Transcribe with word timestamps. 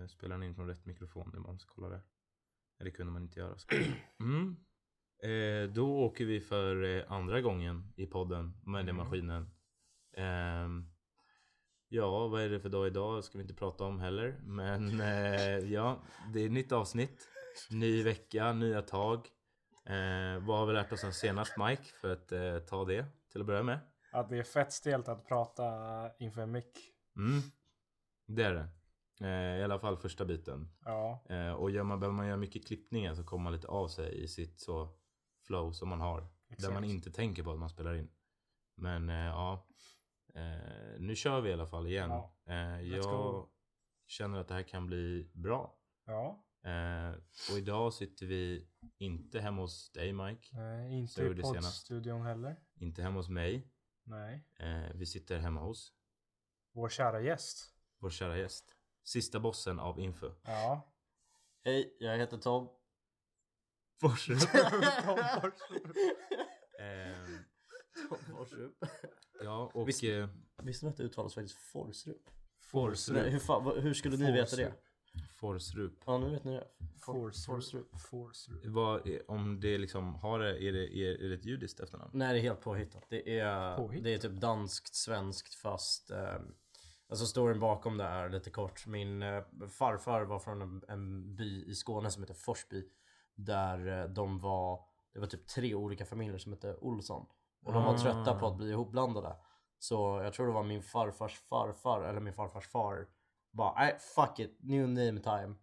Eh, 0.00 0.06
spelar 0.06 0.36
den 0.38 0.42
in 0.48 0.54
från 0.54 0.66
rätt 0.66 0.86
mikrofon? 0.86 1.30
Det 1.32 1.38
måste 1.40 1.66
kolla 1.68 1.88
det. 1.88 2.00
Det 2.84 2.90
kunde 2.90 3.12
man 3.12 3.22
inte 3.22 3.40
göra. 3.40 3.56
Mm. 4.20 4.56
Eh, 5.22 5.70
då 5.74 5.98
åker 5.98 6.24
vi 6.24 6.40
för 6.40 6.82
eh, 6.84 7.12
andra 7.12 7.40
gången 7.40 7.92
i 7.96 8.06
podden 8.06 8.60
med 8.66 8.86
den 8.86 8.94
Mm. 8.94 8.96
maskinen. 8.96 9.50
Ehm, 10.16 10.90
ja, 11.88 12.28
vad 12.28 12.42
är 12.42 12.48
det 12.48 12.60
för 12.60 12.68
dag 12.68 12.86
idag? 12.86 13.24
ska 13.24 13.38
vi 13.38 13.42
inte 13.42 13.54
prata 13.54 13.84
om 13.84 14.00
heller. 14.00 14.40
Men 14.42 15.00
eh, 15.00 15.58
ja, 15.72 16.02
det 16.32 16.40
är 16.40 16.46
ett 16.46 16.52
nytt 16.52 16.72
avsnitt. 16.72 17.28
Ny 17.70 18.02
vecka, 18.02 18.52
nya 18.52 18.82
tag. 18.82 19.18
Eh, 19.84 20.38
vad 20.46 20.58
har 20.58 20.66
vi 20.66 20.72
lärt 20.72 20.92
oss 20.92 21.00
sen 21.00 21.12
senast 21.12 21.56
Mike? 21.58 21.82
För 22.00 22.12
att 22.12 22.32
eh, 22.32 22.58
ta 22.58 22.84
det 22.84 23.06
till 23.32 23.40
att 23.40 23.46
börja 23.46 23.62
med. 23.62 23.78
Att 24.12 24.28
det 24.28 24.38
är 24.38 24.42
fett 24.42 24.72
stelt 24.72 25.08
att 25.08 25.28
prata 25.28 25.64
inför 26.18 26.40
en 26.42 26.50
mick. 26.52 26.78
Mm. 27.16 27.40
Det 28.26 28.42
är 28.42 28.54
det. 28.54 28.68
Eh, 29.20 29.58
I 29.58 29.62
alla 29.62 29.78
fall 29.78 29.96
första 29.96 30.24
biten. 30.24 30.68
Ja. 30.84 31.24
Eh, 31.28 31.52
och 31.52 31.70
gör 31.70 31.82
man, 31.82 32.00
behöver 32.00 32.16
man 32.16 32.26
göra 32.26 32.36
mycket 32.36 32.66
klippningar 32.66 33.14
så 33.14 33.24
kommer 33.24 33.44
man 33.44 33.52
lite 33.52 33.68
av 33.68 33.88
sig 33.88 34.22
i 34.22 34.28
sitt 34.28 34.60
så 34.60 34.88
flow 35.46 35.72
som 35.72 35.88
man 35.88 36.00
har. 36.00 36.20
Där 36.20 36.54
Exakt. 36.54 36.74
man 36.74 36.84
inte 36.84 37.10
tänker 37.12 37.42
på 37.42 37.52
att 37.52 37.58
man 37.58 37.70
spelar 37.70 37.94
in. 37.94 38.10
Men 38.76 39.08
eh, 39.08 39.16
ja, 39.16 39.66
nu 40.98 41.14
kör 41.16 41.40
vi 41.40 41.50
i 41.50 41.52
alla 41.52 41.66
fall 41.66 41.86
igen. 41.86 42.10
Ja. 42.10 42.80
Jag 42.80 43.48
känner 44.06 44.38
att 44.38 44.48
det 44.48 44.54
här 44.54 44.62
kan 44.62 44.86
bli 44.86 45.30
bra. 45.34 45.78
Ja. 46.06 46.44
Och 47.52 47.58
idag 47.58 47.92
sitter 47.94 48.26
vi 48.26 48.68
inte 48.98 49.40
hemma 49.40 49.62
hos 49.62 49.90
dig 49.92 50.12
Mike. 50.12 50.56
Nej, 50.56 50.92
inte 50.98 51.22
i 51.22 51.34
poddstudion 51.34 52.22
heller. 52.22 52.56
Inte 52.74 53.02
hemma 53.02 53.18
hos 53.18 53.28
mig. 53.28 53.72
Nej. 54.04 54.46
Vi 54.94 55.06
sitter 55.06 55.38
hemma 55.38 55.60
hos 55.60 55.92
Vår 56.72 56.88
kära 56.88 57.20
gäst. 57.20 57.74
vår 57.98 58.10
kära 58.10 58.38
gäst. 58.38 58.76
Sista 59.12 59.40
bossen 59.40 59.78
av 59.78 60.00
Info. 60.00 60.30
Ja. 60.44 60.92
Hej, 61.64 61.96
jag 62.00 62.18
heter 62.18 62.38
Tom. 62.38 62.68
Eh, 66.78 67.16
Tom 68.08 68.18
Forsrup. 68.36 68.84
ja, 69.42 69.70
och... 69.74 69.88
Visst- 69.88 70.04
eh, 70.04 70.28
Visste 70.62 70.86
ni 70.86 70.90
att 70.90 70.96
det 70.96 71.02
uttalas 71.02 71.34
faktiskt 71.34 71.58
Forsrup? 71.58 72.30
Forsrup. 72.60 73.16
Nej, 73.22 73.30
hur, 73.30 73.38
fan, 73.38 73.64
vad- 73.64 73.78
hur 73.78 73.94
skulle 73.94 74.16
ni 74.16 74.32
veta 74.32 74.56
det? 74.56 74.72
Forsrup. 75.40 76.02
Ja, 76.06 76.18
nu 76.18 76.30
vet 76.30 76.44
ni 76.44 76.52
det. 76.52 76.68
Forsrup. 77.00 77.44
Forsrup. 77.46 78.00
Forsrup. 78.10 78.66
Vad, 78.66 79.06
är- 79.06 79.30
om 79.30 79.60
det 79.60 79.78
liksom 79.78 80.14
har 80.14 80.38
det, 80.38 80.64
är 80.64 80.72
det, 80.72 80.96
är, 80.96 81.24
är 81.24 81.28
det 81.28 81.34
ett 81.34 81.44
judiskt 81.44 81.80
efternamn? 81.80 82.10
Nej, 82.14 82.32
det 82.32 82.38
är 82.38 82.42
helt 82.42 82.60
påhittat. 82.60 83.04
Det 83.08 83.38
är, 83.38 83.76
Påhittat? 83.76 84.04
det 84.04 84.14
är 84.14 84.18
typ 84.18 84.32
danskt, 84.40 84.94
svenskt 84.94 85.54
fast... 85.54 86.10
Eh, 86.10 86.38
alltså 87.10 87.26
storyn 87.26 87.60
bakom 87.60 87.96
det 87.96 88.04
är 88.04 88.28
lite 88.28 88.50
kort. 88.50 88.86
Min 88.86 89.22
eh, 89.22 89.42
farfar 89.68 90.22
var 90.22 90.38
från 90.38 90.62
en, 90.62 90.84
en 90.88 91.36
by 91.36 91.64
i 91.64 91.74
Skåne 91.74 92.10
som 92.10 92.22
heter 92.22 92.34
Forsby. 92.34 92.88
Där 93.34 94.00
eh, 94.00 94.08
de 94.08 94.38
var... 94.40 94.84
Det 95.12 95.20
var 95.20 95.26
typ 95.26 95.46
tre 95.46 95.74
olika 95.74 96.06
familjer 96.06 96.38
som 96.38 96.52
hette 96.52 96.76
Olsson. 96.76 97.26
Och 97.62 97.72
de 97.72 97.84
var 97.84 97.98
trötta 97.98 98.38
på 98.38 98.46
att 98.46 98.56
bli 98.56 98.70
ihopblandade. 98.70 99.36
Så 99.78 100.20
jag 100.24 100.32
tror 100.32 100.46
det 100.46 100.52
var 100.52 100.62
min 100.62 100.82
farfars 100.82 101.38
farfar, 101.38 102.02
eller 102.02 102.20
min 102.20 102.32
farfars 102.32 102.68
far. 102.68 103.06
Bara 103.50 103.74
nej 103.74 103.98
fuck 103.98 104.38
it, 104.38 104.58
new 104.60 104.88
name 104.88 105.20
time. 105.20 105.54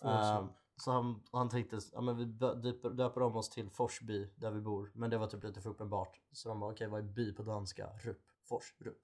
Forsrup. 0.00 0.42
Eh, 0.42 0.46
så 0.76 0.92
han, 0.92 1.22
han 1.32 1.48
tänkte, 1.48 1.78
ja 1.92 2.00
men 2.00 2.16
vi 2.16 2.24
dö- 2.24 2.54
döper, 2.54 2.90
döper 2.90 3.22
om 3.22 3.36
oss 3.36 3.50
till 3.50 3.70
Forsby 3.70 4.30
där 4.36 4.50
vi 4.50 4.60
bor. 4.60 4.90
Men 4.94 5.10
det 5.10 5.18
var 5.18 5.26
typ 5.26 5.44
lite 5.44 5.60
för 5.60 5.70
uppenbart. 5.70 6.20
Så 6.32 6.48
de 6.48 6.60
bara 6.60 6.72
okej 6.72 6.88
vad 6.88 7.00
är 7.00 7.04
by 7.04 7.32
på 7.32 7.42
danska? 7.42 7.90
Rupp. 8.02 8.22
Fors, 8.48 8.74
rupp. 8.78 9.02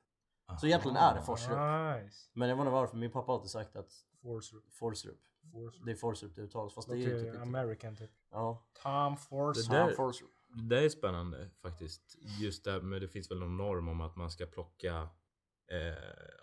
Så 0.60 0.66
egentligen 0.66 0.96
är 0.96 1.14
det 1.14 1.22
Forsrup. 1.22 1.50
Nice. 2.04 2.30
Men 2.32 2.48
jag 2.48 2.56
vet 2.56 2.60
inte 2.62 2.72
varför, 2.72 2.96
min 2.96 3.10
pappa 3.10 3.32
har 3.32 3.36
alltid 3.36 3.50
sagt 3.50 3.77
att 3.77 3.91
Forsrup. 4.22 4.72
Forsrup. 4.72 5.18
Forsrup. 5.52 5.84
Det 5.84 5.90
är 5.90 5.94
Forsrup 5.96 6.34
det 6.36 6.42
uttalas. 6.42 6.74
Fast 6.74 6.88
det 6.88 6.94
är 6.94 6.96
ju 6.98 7.18
typ 7.18 7.27
inte. 7.27 7.40
American 7.42 7.96
typ. 7.96 8.10
Ja. 8.30 8.66
Tom 8.82 9.16
Forsrup. 9.16 9.68
Det 9.68 9.74
där- 9.77 9.86
Tom 9.86 9.96
Forsrup. 9.96 10.30
Det 10.48 10.74
där 10.77 10.82
är 10.82 10.88
spännande 10.88 11.50
faktiskt. 11.62 12.17
Just 12.40 12.64
det, 12.64 12.83
men 12.83 13.00
det 13.00 13.08
finns 13.08 13.30
väl 13.30 13.39
någon 13.39 13.56
norm 13.56 13.89
om 13.89 14.00
att 14.00 14.17
man 14.17 14.30
ska 14.30 14.46
plocka 14.46 15.08
eh, 15.70 15.95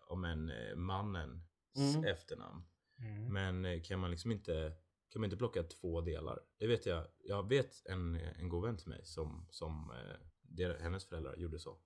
om 0.07 0.23
en 0.25 0.49
eh, 0.49 0.75
mannens 0.75 1.41
Mm. 1.77 2.03
efternamn. 2.05 2.63
Mm. 2.99 3.33
Men 3.33 3.65
eh, 3.65 3.81
kan 3.81 3.99
man 3.99 4.11
liksom 4.11 4.31
inte 4.31 4.73
kan 5.09 5.19
man 5.21 5.25
inte 5.25 5.37
plocka 5.37 5.63
två 5.63 6.01
delar? 6.01 6.39
Det 6.57 6.67
vet 6.67 6.85
jag. 6.85 7.07
Jag 7.19 7.49
vet 7.49 7.85
en, 7.85 8.15
en 8.15 8.49
god 8.49 8.65
vän 8.65 8.77
till 8.77 8.89
mig 8.89 9.05
som, 9.05 9.47
som 9.49 9.91
eh, 9.91 10.15
det, 10.41 10.81
hennes 10.81 11.05
föräldrar 11.05 11.35
gjorde 11.35 11.59
så. 11.59 11.77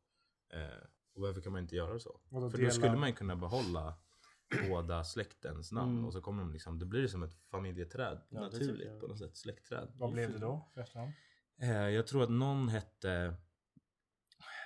Eh, 0.54 0.84
och 1.20 1.28
varför 1.28 1.42
kan 1.42 1.52
man 1.52 1.62
inte 1.62 1.76
göra 1.76 2.00
så? 2.00 2.20
För 2.30 2.40
dela? 2.58 2.64
då 2.66 2.72
skulle 2.72 2.96
man 2.98 3.14
kunna 3.14 3.36
behålla 3.36 3.94
båda 4.70 5.04
släktens 5.04 5.72
namn 5.72 5.92
Mm. 5.94 6.06
och 6.06 6.14
så 6.14 6.22
kommer 6.22 6.44
de 6.44 6.52
liksom, 6.54 6.80
det 6.80 6.86
blir 6.86 7.08
som 7.08 7.24
ett 7.24 7.34
familjeträd 7.52 8.22
Ja, 8.30 8.42
naturligt 8.42 9.00
på 9.00 9.08
något 9.08 9.20
sätt, 9.20 9.38
släktträd. 9.38 9.92
Vad 9.96 10.12
blev 10.12 10.32
det 10.34 10.40
då 10.40 10.70
för 10.74 10.82
efternamn? 10.82 11.12
Eh, 11.62 11.70
jag 11.72 12.08
tror 12.08 12.24
att 12.24 12.30
någon 12.30 12.70
hette 12.70 13.36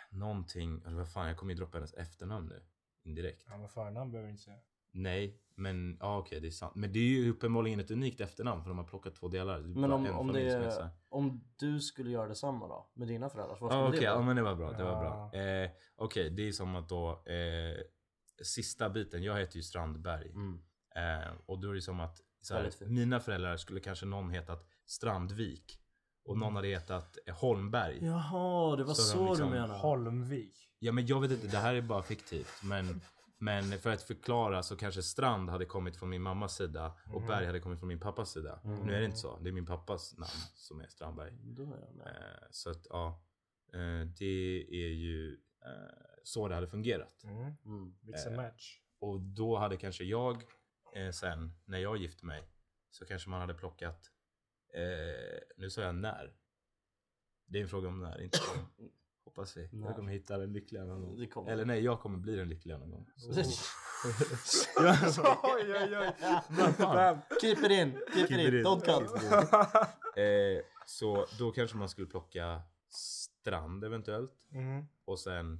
någonting, 0.10 0.82
eller 0.86 0.96
vad 0.98 1.12
fan 1.12 1.28
jag 1.28 1.38
kommer 1.38 1.54
ju 1.54 1.58
droppa 1.58 1.78
hennes 1.78 1.94
efternamn 1.94 2.48
nu 2.48 2.64
indirekt. 3.04 3.44
Ja 3.50 3.58
men 3.58 3.70
förnamn 3.70 4.12
behöver 4.12 4.28
vi 4.28 4.32
inte 4.32 4.44
säga. 4.44 4.60
Nej, 4.92 5.43
men 5.56 5.98
ja 6.00 6.18
okej 6.18 6.40
det 6.40 6.48
är 6.48 6.52
sant. 6.52 6.76
Men 6.76 6.94
det 6.94 7.00
är 7.00 7.04
ju 7.04 7.30
uppenbarligen 7.30 7.80
ett 7.80 7.92
unikt 7.92 8.22
efternamn 8.22 8.62
för 8.64 8.70
de 8.70 8.78
har 8.78 8.86
plockat 8.86 9.16
två 9.16 9.28
delar. 9.28 9.60
Men 9.60 9.92
om, 9.92 10.06
en 10.06 10.14
om, 10.14 10.34
det 10.34 10.42
är, 10.42 10.90
om 11.10 11.44
du 11.56 11.80
skulle 11.80 12.12
göra 12.12 12.28
detsamma 12.28 12.68
då? 12.68 12.90
Med 12.94 13.08
dina 13.08 13.30
föräldrar? 13.30 13.58
Vad 13.62 13.72
Ja 13.72 13.76
skulle 13.76 13.88
okej, 13.88 14.00
det 14.00 14.06
ja, 14.06 14.22
men 14.22 14.36
det 14.36 14.42
var 14.42 14.56
bra. 14.56 14.72
Det 14.72 14.84
var 14.84 15.02
bra. 15.02 15.30
Ja. 15.34 15.40
Eh, 15.40 15.70
okej, 15.96 16.30
det 16.30 16.48
är 16.48 16.52
som 16.52 16.76
att 16.76 16.90
då 16.90 17.10
eh, 17.12 17.78
sista 18.44 18.90
biten, 18.90 19.24
jag 19.24 19.40
heter 19.40 19.56
ju 19.56 19.64
Strandberg. 19.64 20.30
Mm. 20.30 20.60
Eh, 20.96 21.32
och 21.46 21.60
då 21.60 21.70
är 21.70 21.74
det 21.74 21.82
som 21.82 22.00
att 22.00 22.22
så 22.42 22.54
här, 22.54 22.62
Väldigt 22.62 22.80
fint. 22.80 22.92
mina 22.92 23.20
föräldrar 23.20 23.58
skulle 23.58 23.80
kanske 23.80 24.06
någon 24.06 24.30
hetat 24.30 24.68
Strandvik. 24.86 25.80
Och 26.26 26.38
någon 26.38 26.56
hade 26.56 26.68
hetat 26.68 27.18
eh, 27.26 27.36
Holmberg. 27.36 27.98
Ja. 28.02 28.06
Jaha, 28.06 28.76
det 28.76 28.84
var 28.84 28.94
Så 28.94 29.02
så, 29.02 29.18
de 29.18 29.28
liksom- 29.30 29.50
du 29.50 29.56
menar? 29.56 29.78
Holmvik. 29.78 30.70
men 30.80 31.06
jag 31.08 31.22
vet 31.22 31.32
inte, 31.32 31.48
det 31.48 31.58
här 31.58 31.76
är 31.76 31.82
bara 31.82 32.04
fiktivt. 32.04 32.64
Men, 32.64 33.02
men 33.44 33.80
för 33.80 33.90
att 33.90 34.04
förklara 34.04 34.64
så 34.64 34.76
kanske 34.76 35.04
Strand 35.04 35.50
hade 35.50 35.66
kommit 35.66 35.98
från 35.98 36.10
min 36.10 36.22
mammas 36.22 36.56
sida 36.56 36.98
och 37.06 37.22
Mm. 37.22 37.28
Berg 37.28 37.46
hade 37.46 37.60
kommit 37.60 37.80
från 37.80 37.88
min 37.88 38.00
pappas 38.00 38.32
sida. 38.32 38.60
Nu 38.64 38.96
är 38.96 39.00
det 39.00 39.06
inte 39.06 39.18
så. 39.18 39.40
Det 39.40 39.50
är 39.50 39.52
min 39.52 39.66
pappas 39.66 40.18
namn 40.18 40.42
som 40.54 40.82
är 40.82 40.88
Strandberg. 40.88 41.34
Då 41.44 41.64
är 41.64 41.80
jag 41.80 41.96
med. 41.96 42.08
Eh, 42.08 42.48
så 42.52 42.70
att 42.70 42.88
ja, 42.90 43.24
eh, 43.74 44.08
det 44.20 44.66
är 44.70 44.90
ju 44.90 45.34
eh, 45.66 45.70
så 46.24 46.48
det 46.48 46.56
hade 46.56 46.68
fungerat. 46.68 47.24
Mm. 47.24 47.54
Mm. 47.66 47.96
Mix 48.02 48.28
and 48.28 48.36
match. 48.36 48.82
Och 49.00 49.22
då 49.22 49.58
hade 49.58 49.78
kanske 49.78 50.04
jag 50.04 50.44
sen, 51.14 51.54
när 51.66 51.78
jag 51.78 51.98
gifte 51.98 52.26
mig, 52.26 52.44
så 52.92 53.06
kanske 53.06 53.30
man 53.30 53.42
hade 53.42 53.54
plockat, 53.54 54.12
nu 55.58 55.70
sa 55.70 55.82
jag 55.82 55.96
när. 55.96 56.34
Det 57.46 57.58
är 57.58 57.62
en 57.62 57.70
fråga 57.70 57.88
om 57.88 58.00
när, 58.00 58.22
inte 58.22 58.40
om. 58.56 58.90
Hoppas 59.26 59.58
vi. 59.58 59.70
När. 59.72 59.88
Jag 59.88 59.96
kommer 59.96 60.12
hitta 60.12 60.38
den 60.38 60.54
lyckliga 60.54 60.84
någon 60.86 61.02
gång. 61.02 61.20
Det 61.20 61.28
kommer. 61.28 61.52
Eller 61.52 61.66
nej, 61.66 61.84
jag 61.84 62.00
kommer 62.00 62.18
bli 62.18 62.36
den 62.36 62.50
lyckliga 62.50 62.78
någon 62.78 62.92
gång. 62.92 63.10
Så. 64.46 65.22
oj 65.44 65.74
oj 65.82 65.98
oj. 65.98 66.14
Keep 67.42 67.66
it 67.66 67.72
in, 67.72 67.92
keep, 67.92 68.28
Keep 68.28 68.40
it 68.48 68.54
in, 68.54 68.60
in. 68.60 68.66
don't 68.66 68.82
cut. 68.82 69.24
eh, 70.18 70.66
så 70.86 71.26
då 71.40 71.52
kanske 71.52 71.78
man 71.78 71.90
skulle 71.90 72.08
plocka 72.08 72.62
strand 72.90 73.84
eventuellt. 73.84 74.32
Mm. 74.52 74.86
Och 75.06 75.20
sen 75.20 75.60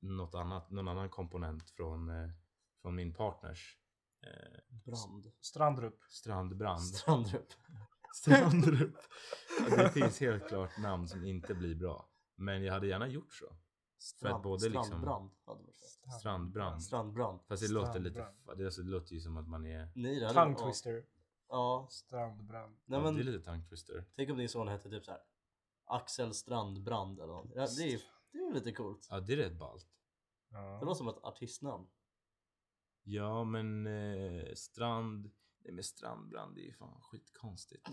något 0.00 0.34
annat, 0.34 0.70
någon 0.70 0.88
annan 0.88 1.08
komponent 1.08 1.70
från, 1.70 2.08
eh, 2.08 2.30
från 2.82 2.94
min 2.94 3.14
partners 3.14 3.78
eh, 4.26 4.78
Brand. 4.84 5.32
Strandrup. 5.40 5.98
strandbrand. 6.08 6.80
Strandrup. 6.80 7.52
Strandrup. 8.14 8.96
Det 9.76 9.90
finns 9.90 10.20
helt 10.20 10.48
klart 10.48 10.78
namn 10.78 11.08
som 11.08 11.24
inte 11.24 11.54
blir 11.54 11.74
bra. 11.74 12.08
Men 12.36 12.64
jag 12.64 12.72
hade 12.72 12.86
gärna 12.86 13.08
gjort 13.08 13.32
så. 13.34 13.46
För 13.46 13.54
att 13.54 14.02
Strand, 14.02 14.42
både 14.42 14.64
liksom- 14.68 14.84
strandbrand 14.84 15.30
hade 15.44 15.62
varit 15.62 15.76
fett. 15.76 16.12
Strandbrand. 16.20 16.82
Strandbrand. 16.82 17.40
Fast 17.48 17.62
det 17.62 17.72
låter 17.72 18.00
lite, 18.00 18.32
det, 18.56 18.66
alltså, 18.66 18.82
det 18.82 18.90
låter 18.90 19.14
ju 19.14 19.20
som 19.20 19.36
att 19.36 19.48
man 19.48 19.66
är, 19.66 19.88
Nej, 19.94 20.20
det 20.20 20.32
Tongue 20.32 20.56
ja. 20.58 20.66
twister. 20.66 21.04
Ja. 21.48 21.86
Strandbrand. 21.90 22.76
Nej, 22.84 22.98
ja, 22.98 23.04
men, 23.04 23.14
det 23.14 23.20
är 23.20 23.24
lite 23.24 23.44
tongue 23.44 23.64
twister. 23.68 24.04
Tänk 24.16 24.30
om 24.30 24.38
din 24.38 24.48
son 24.48 24.68
hette 24.68 24.90
typ 24.90 25.04
så 25.04 25.10
här. 25.10 25.20
Axel 25.84 26.34
Strandbrand 26.34 27.18
eller 27.20 27.32
något. 27.32 27.50
Ja, 27.54 27.66
det 27.76 27.92
är 27.92 28.00
det 28.32 28.38
är 28.38 28.54
lite 28.54 28.72
coolt. 28.72 29.06
Ja, 29.10 29.20
det 29.20 29.32
är 29.32 29.36
rätt 29.36 29.58
ballt. 29.58 29.86
Det 30.50 30.56
Ja. 30.56 30.80
låter 30.80 30.94
som 30.98 31.08
ett 31.08 31.18
artistnamn. 31.22 31.86
Ja, 33.02 33.44
men 33.44 33.86
eh, 33.86 34.54
strand... 34.54 35.30
Nej 35.64 35.72
men 35.74 35.84
strandbrand, 35.84 36.54
det 36.54 36.60
är 36.60 36.64
ju 36.64 36.72
fan 36.72 37.00
skitkonstigt. 37.00 37.88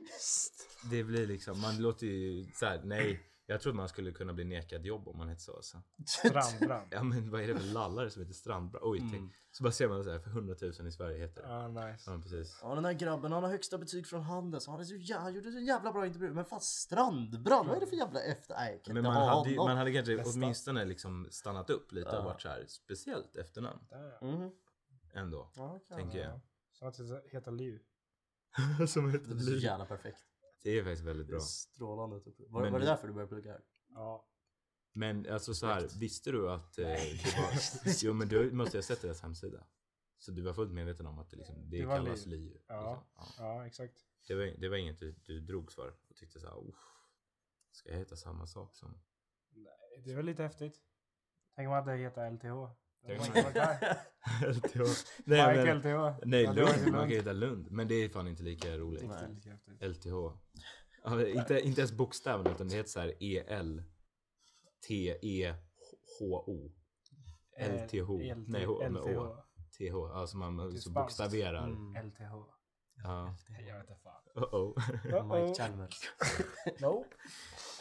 Det 0.90 1.04
blir 1.04 1.26
liksom, 1.26 1.60
man 1.60 1.78
låter 1.82 2.06
ju 2.06 2.44
såhär, 2.54 2.82
nej. 2.84 3.20
Jag 3.48 3.60
tror 3.60 3.72
man 3.72 3.88
skulle 3.88 4.12
kunna 4.12 4.32
bli 4.32 4.44
nekad 4.44 4.86
jobb 4.86 5.08
om 5.08 5.18
man 5.18 5.28
hette 5.28 5.40
så 5.42 5.56
alltså. 5.56 5.82
Strandbrand. 6.06 6.88
Ja 6.90 7.02
men 7.02 7.30
vad 7.30 7.40
är 7.42 7.46
det 7.48 7.54
för 7.58 7.66
lallare 7.66 8.10
som 8.10 8.22
heter 8.22 8.34
strandbrand? 8.34 8.84
Oj, 8.86 8.98
Mm. 8.98 9.30
Så 9.50 9.62
bara 9.62 9.72
ser 9.72 9.88
man 9.88 10.04
så 10.04 10.10
här 10.10 10.18
för 10.18 10.30
100 10.30 10.54
000 10.62 10.86
i 10.88 10.92
Sverige 10.92 11.18
heter 11.18 11.42
det. 11.42 11.48
Ja 11.48 11.68
nice. 11.68 12.10
Ja 12.10 12.18
precis. 12.22 12.58
Ja 12.62 12.74
den 12.74 12.84
här 12.84 12.92
grabben 12.92 13.32
han 13.32 13.42
har 13.42 13.50
högsta 13.50 13.78
betyg 13.78 14.06
från 14.06 14.22
Handels. 14.22 14.66
Han, 14.66 14.80
är 14.80 14.84
så 14.84 14.94
jä- 14.94 15.18
han 15.18 15.34
gjorde 15.34 15.52
så 15.52 15.58
jävla 15.58 15.92
bra 15.92 16.06
intervju. 16.06 16.34
Men 16.34 16.44
fan 16.44 16.60
Strandbrand, 16.60 17.68
vad 17.68 17.76
är 17.76 17.80
det 17.80 17.86
för 17.86 17.96
jävla 17.96 18.20
efter? 18.22 18.54
Nej 18.54 18.82
Men 18.86 18.96
inte 18.96 19.08
man 19.10 19.16
ha 19.16 19.38
hade, 19.38 19.50
ju- 19.50 19.56
man 19.56 19.76
hade 19.76 19.92
kanske 19.92 20.16
Nästan. 20.16 20.42
åtminstone 20.42 20.84
liksom 20.84 21.28
stannat 21.30 21.70
upp 21.70 21.92
lite 21.92 22.08
och 22.08 22.14
Ja. 22.16 22.24
varit 22.24 22.40
så 22.42 22.48
här 22.48 22.64
speciellt 22.68 23.36
efternamn 23.36 23.80
Där. 23.90 24.18
Mhm. 24.24 24.50
ändå. 25.14 25.50
Ja, 25.56 25.80
Tänker 25.88 26.18
jag. 26.18 26.40
Som 26.72 26.88
att 26.88 26.98
heter 27.30 27.50
Liv. 27.52 27.80
Som 28.88 29.10
heter 29.10 29.28
Det 29.28 29.34
är 29.34 29.38
så 29.38 29.50
Liv. 29.50 29.62
jävla 29.62 29.84
perfekt. 29.86 30.18
Det 30.62 30.70
är 30.70 30.84
faktiskt 30.84 31.04
väldigt 31.04 31.26
Det 31.26 31.30
bra. 31.30 31.36
är 31.40 31.44
strålande. 31.44 32.20
Typ. 32.20 32.34
Var, 32.50 32.62
Men 32.62 32.72
var 32.72 32.78
det 32.78 32.84
du- 32.84 32.90
därför 32.90 33.08
du 33.08 33.14
började 33.14 33.28
plugga 33.28 33.50
här? 33.52 33.64
Ja. 33.88 34.28
Men 34.92 35.26
alltså 35.32 35.54
så 35.54 35.66
här, 35.66 35.88
visste 36.00 36.30
du 36.30 36.50
att 36.50 36.78
eh, 36.78 36.84
det 37.24 37.36
var... 37.38 37.92
Jo 38.04 38.12
men 38.12 38.28
du 38.28 38.52
måste 38.52 38.76
ha 38.78 38.82
sett 38.82 39.02
deras 39.02 39.20
hemsida. 39.22 39.66
Så 40.18 40.30
du 40.32 40.42
var 40.42 40.52
fullt 40.54 40.72
medveten 40.72 41.06
om 41.06 41.18
att 41.18 41.30
det, 41.30 41.36
liksom, 41.36 41.70
det, 41.70 41.78
Det 41.78 41.86
var 41.86 41.96
kallas 41.96 42.26
liv. 42.26 42.40
liv. 42.40 42.62
Ja. 42.68 43.04
Liksom. 43.16 43.44
Ja. 43.44 43.56
Ja, 43.56 43.66
exakt. 43.66 44.06
Det, 44.28 44.34
var, 44.34 44.44
det 44.44 44.68
var 44.68 44.76
inget 44.76 44.98
du, 44.98 45.12
du 45.12 45.40
drogs 45.40 45.74
för 45.74 45.94
och 46.08 46.16
tyckte 46.16 46.40
så 46.40 46.46
här, 46.46 46.68
"Uff, 46.68 46.76
ska 47.70 47.90
jag 47.90 47.96
heta 47.98 48.16
samma 48.16 48.46
sak 48.46 48.74
som... 48.74 49.00
Det 50.04 50.10
är 50.10 50.16
väl 50.16 50.26
lite 50.26 50.42
häftigt. 50.42 50.80
Tänk 51.54 51.66
om 51.68 51.74
att 51.74 51.86
det 51.86 51.96
heter 51.96 52.30
LTH. 52.30 52.76
LTH. 53.08 54.76
Nej, 55.24 55.56
Mike 55.58 55.64
men, 55.64 55.78
LTH. 55.78 56.20
nej 56.24 56.44
Lund, 56.44 56.56
man 56.58 56.74
kan 56.74 56.92
Lund. 56.92 57.10
heta 57.12 57.32
Lund. 57.32 57.70
Men 57.70 57.88
det 57.88 57.94
är 57.94 58.08
fan 58.08 58.28
inte 58.28 58.42
lika 58.42 58.78
roligt. 58.78 59.02
Nej. 59.08 59.24
inte 59.24 59.34
lika 59.34 59.50
häftigt. 59.50 59.82
LTH. 59.82 60.36
Ja, 61.04 61.26
inte, 61.26 61.60
inte 61.60 61.80
ens 61.80 61.92
bokstäverna 61.92 62.50
utan 62.50 62.68
det 62.68 62.74
heter 62.76 62.90
så 62.90 63.00
här 63.00 63.22
E 63.22 63.38
EL 63.48 63.82
T 64.88 64.94
E 65.22 65.54
H 66.18 66.44
O 66.46 66.72
LTH. 67.60 68.10
LT, 68.10 68.48
Nej, 68.48 68.64
H 68.64 68.88
med 68.88 69.02
Å. 69.02 69.24
LTH. 69.24 69.46
TH. 69.78 69.94
Alltså 70.14 70.36
man 70.36 70.78
så 70.78 70.90
bokstaverar. 70.90 71.66
Mm. 71.66 72.06
LTH. 72.08 72.55
Ja. 73.02 73.34
Jag 73.66 73.78
vet 73.78 73.90
inte 73.90 74.00
fan. 74.02 74.22
Uh-oh. 74.34 75.34
Mike 75.44 75.54
Chalmers. 75.62 76.00
Nope. 76.80 77.08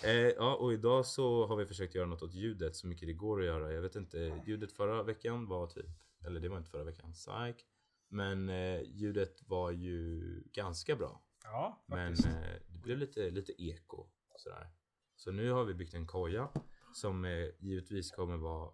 Eh, 0.03 0.11
ja, 0.11 0.55
och 0.55 0.73
idag 0.73 1.05
så 1.05 1.45
har 1.47 1.55
vi 1.55 1.65
försökt 1.65 1.95
göra 1.95 2.05
något 2.05 2.21
åt 2.21 2.33
ljudet 2.33 2.75
så 2.75 2.87
mycket 2.87 3.07
det 3.07 3.13
går 3.13 3.39
att 3.39 3.45
göra. 3.45 3.73
Jag 3.73 3.81
vet 3.81 3.95
inte, 3.95 4.41
ljudet 4.47 4.71
förra 4.71 5.03
veckan 5.03 5.47
var 5.47 5.67
typ, 5.67 5.85
eller 6.25 6.39
det 6.39 6.49
var 6.49 6.57
inte 6.57 6.69
förra 6.69 6.83
veckan, 6.83 7.13
psych. 7.13 7.65
Men 8.09 8.49
eh, 8.49 8.81
ljudet 8.81 9.41
var 9.47 9.71
ju 9.71 10.21
ganska 10.53 10.95
bra. 10.95 11.21
Ja, 11.43 11.83
Men 11.87 12.15
faktiskt. 12.15 12.27
eh, 12.37 12.61
det 12.67 12.79
blev 12.79 12.97
lite, 12.97 13.29
lite 13.29 13.61
eko 13.63 14.07
sådär. 14.37 14.67
Så 15.15 15.31
nu 15.31 15.51
har 15.51 15.63
vi 15.63 15.73
byggt 15.73 15.93
en 15.93 16.07
koja 16.07 16.49
som 16.93 17.25
eh, 17.25 17.49
givetvis 17.59 18.11
kommer 18.11 18.37
vara 18.37 18.71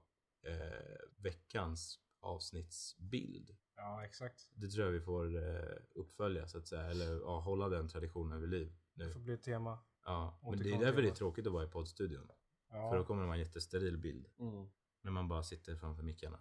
eh, 0.47 0.99
veckans 1.17 1.99
avsnittsbild. 2.21 3.55
Ja, 3.75 4.05
exakt. 4.05 4.49
Det 4.53 4.67
tror 4.69 4.85
jag 4.85 4.91
vi 4.91 5.01
får 5.01 5.37
eh, 5.37 5.75
uppfölja 5.95 6.47
så 6.47 6.57
att 6.57 6.67
säga, 6.67 6.83
eller 6.83 7.13
ja, 7.19 7.39
hålla 7.39 7.69
den 7.69 7.87
traditionen 7.89 8.41
vid 8.41 8.49
liv. 8.49 8.73
Det 8.93 9.05
Nu. 9.05 9.11
får 9.11 9.19
bli 9.19 9.33
ett 9.33 9.43
tema. 9.43 9.79
Ja, 10.05 10.39
men 10.43 10.59
det 10.59 10.71
är 10.71 10.79
därför 10.79 11.01
det 11.01 11.07
är 11.07 11.13
tråkigt 11.15 11.47
att 11.47 11.53
vara 11.53 11.63
i 11.65 11.67
poddstudion. 11.67 12.27
För 12.69 12.91
då 12.91 12.95
Ja. 12.97 13.05
kommer 13.05 13.21
det 13.21 13.27
vara 13.27 13.37
en 13.37 13.43
jättesteril 13.43 13.97
bild. 13.97 14.27
Mm. 14.39 14.69
När 15.01 15.11
man 15.11 15.27
bara 15.27 15.43
sitter 15.43 15.75
framför 15.75 16.03
mickarna. 16.03 16.39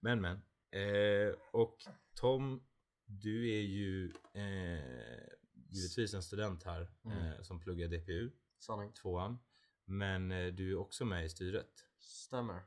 Men 0.00 0.20
men. 0.20 0.36
Eh, 0.70 1.34
och 1.52 1.76
Tom, 2.14 2.66
du 3.04 3.50
är 3.50 3.60
ju 3.62 4.12
eh, 4.34 5.28
givetvis 5.68 6.14
en 6.14 6.22
student 6.22 6.62
här 6.62 6.88
Mm. 7.04 7.18
eh, 7.18 7.40
som 7.42 7.60
pluggar 7.60 7.88
DPU, 7.88 8.30
Sanning. 8.58 8.92
tvåan. 8.92 9.38
Men 9.84 10.32
eh, 10.32 10.52
du 10.54 10.70
är 10.70 10.76
också 10.76 11.04
med 11.04 11.24
i 11.24 11.28
styret. 11.28 11.86
Stämmer. 11.98 12.62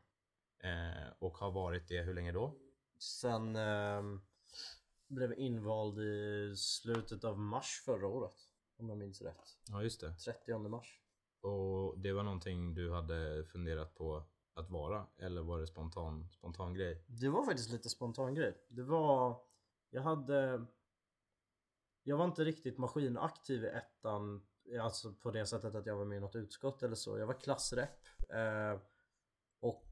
Eh, 0.59 1.13
och 1.19 1.37
har 1.37 1.51
varit 1.51 1.87
det 1.87 2.01
hur 2.01 2.13
länge 2.13 2.31
då? 2.31 2.55
Sen 2.99 3.55
ehm, 3.55 4.21
blev 5.07 5.39
invald 5.39 5.99
i 5.99 6.53
slutet 6.57 7.23
av 7.23 7.39
mars 7.39 7.81
förra 7.85 8.07
året. 8.07 8.35
Om 8.77 8.89
jag 8.89 8.97
minns 8.97 9.21
rätt. 9.21 9.57
Ja 9.67 9.83
just 9.83 10.01
det. 10.01 10.13
30 10.13 10.57
mars. 10.57 11.01
Och 11.41 11.99
det 11.99 12.13
var 12.13 12.23
någonting 12.23 12.73
du 12.73 12.93
hade 12.93 13.45
funderat 13.45 13.95
på 13.95 14.23
att 14.53 14.69
vara? 14.69 15.07
Eller 15.17 15.41
var 15.41 15.59
det 15.59 15.67
spontan, 15.67 16.29
spontan 16.29 16.73
grej? 16.73 17.03
Det 17.07 17.29
var 17.29 17.45
faktiskt 17.45 17.71
lite 17.71 17.89
spontan 17.89 18.35
grej. 18.35 18.57
Det 18.67 18.83
var... 18.83 19.41
Jag 19.89 20.01
hade... 20.01 20.65
Jag 22.03 22.17
var 22.17 22.25
inte 22.25 22.43
riktigt 22.43 22.77
maskinaktiv 22.77 23.63
i 23.63 23.67
ettan. 23.67 24.47
Alltså 24.81 25.13
på 25.13 25.31
det 25.31 25.45
sättet 25.45 25.75
att 25.75 25.85
jag 25.85 25.95
var 25.95 26.05
med 26.05 26.17
i 26.17 26.21
något 26.21 26.35
utskott 26.35 26.83
eller 26.83 26.95
så. 26.95 27.17
Jag 27.17 27.27
var 27.27 27.39
klassrep. 27.39 28.07
Eh, 28.29 28.79
och... 29.59 29.85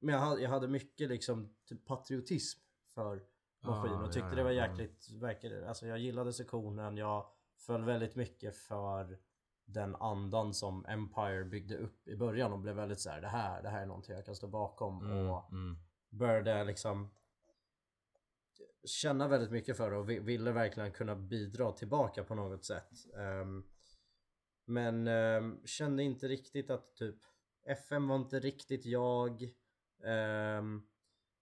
Men 0.00 0.14
jag 0.14 0.20
hade, 0.20 0.42
jag 0.42 0.50
hade 0.50 0.68
mycket 0.68 1.08
liksom 1.08 1.54
typ 1.68 1.84
patriotism 1.86 2.60
för 2.94 3.22
maskin 3.60 3.92
Ah, 3.92 4.04
och 4.04 4.12
tyckte 4.12 4.28
ja, 4.28 4.34
det 4.34 4.42
var 4.42 4.50
ja, 4.50 4.66
jäkligt, 4.68 5.10
verkade, 5.10 5.68
alltså 5.68 5.86
jag 5.86 5.98
gillade 5.98 6.32
sektionen, 6.32 6.96
jag 6.96 7.26
föll 7.56 7.84
väldigt 7.84 8.16
mycket 8.16 8.56
för 8.56 9.18
den 9.64 9.96
andan 9.96 10.54
som 10.54 10.86
Empire 10.86 11.44
byggde 11.44 11.76
upp 11.76 12.08
i 12.08 12.16
början 12.16 12.52
och 12.52 12.58
blev 12.58 12.76
väldigt 12.76 13.00
så 13.00 13.10
här: 13.10 13.20
det 13.20 13.28
här, 13.28 13.62
det 13.62 13.68
här 13.68 13.82
är 13.82 13.86
någonting 13.86 14.14
jag 14.14 14.24
kan 14.26 14.34
stå 14.36 14.46
bakom 14.46 15.04
Mm, 15.04 15.30
och 15.30 15.52
mm. 15.52 15.78
började 16.10 16.64
liksom 16.64 17.10
känna 18.84 19.28
väldigt 19.28 19.50
mycket 19.50 19.76
för 19.76 19.90
det 19.90 19.96
och 19.96 20.10
vi- 20.10 20.18
ville 20.18 20.52
verkligen 20.52 20.92
kunna 20.92 21.16
bidra 21.16 21.72
tillbaka 21.72 22.24
på 22.24 22.34
något 22.34 22.64
sätt. 22.64 22.90
Ehm, 23.16 23.64
men 24.64 25.06
ehm, 25.06 25.60
kände 25.64 26.02
inte 26.02 26.28
riktigt 26.28 26.70
att 26.70 26.96
typ 26.96 27.16
FM 27.66 28.08
var 28.08 28.16
inte 28.16 28.40
riktigt 28.40 28.84
jag. 28.84 29.50
Ehm, 30.04 30.82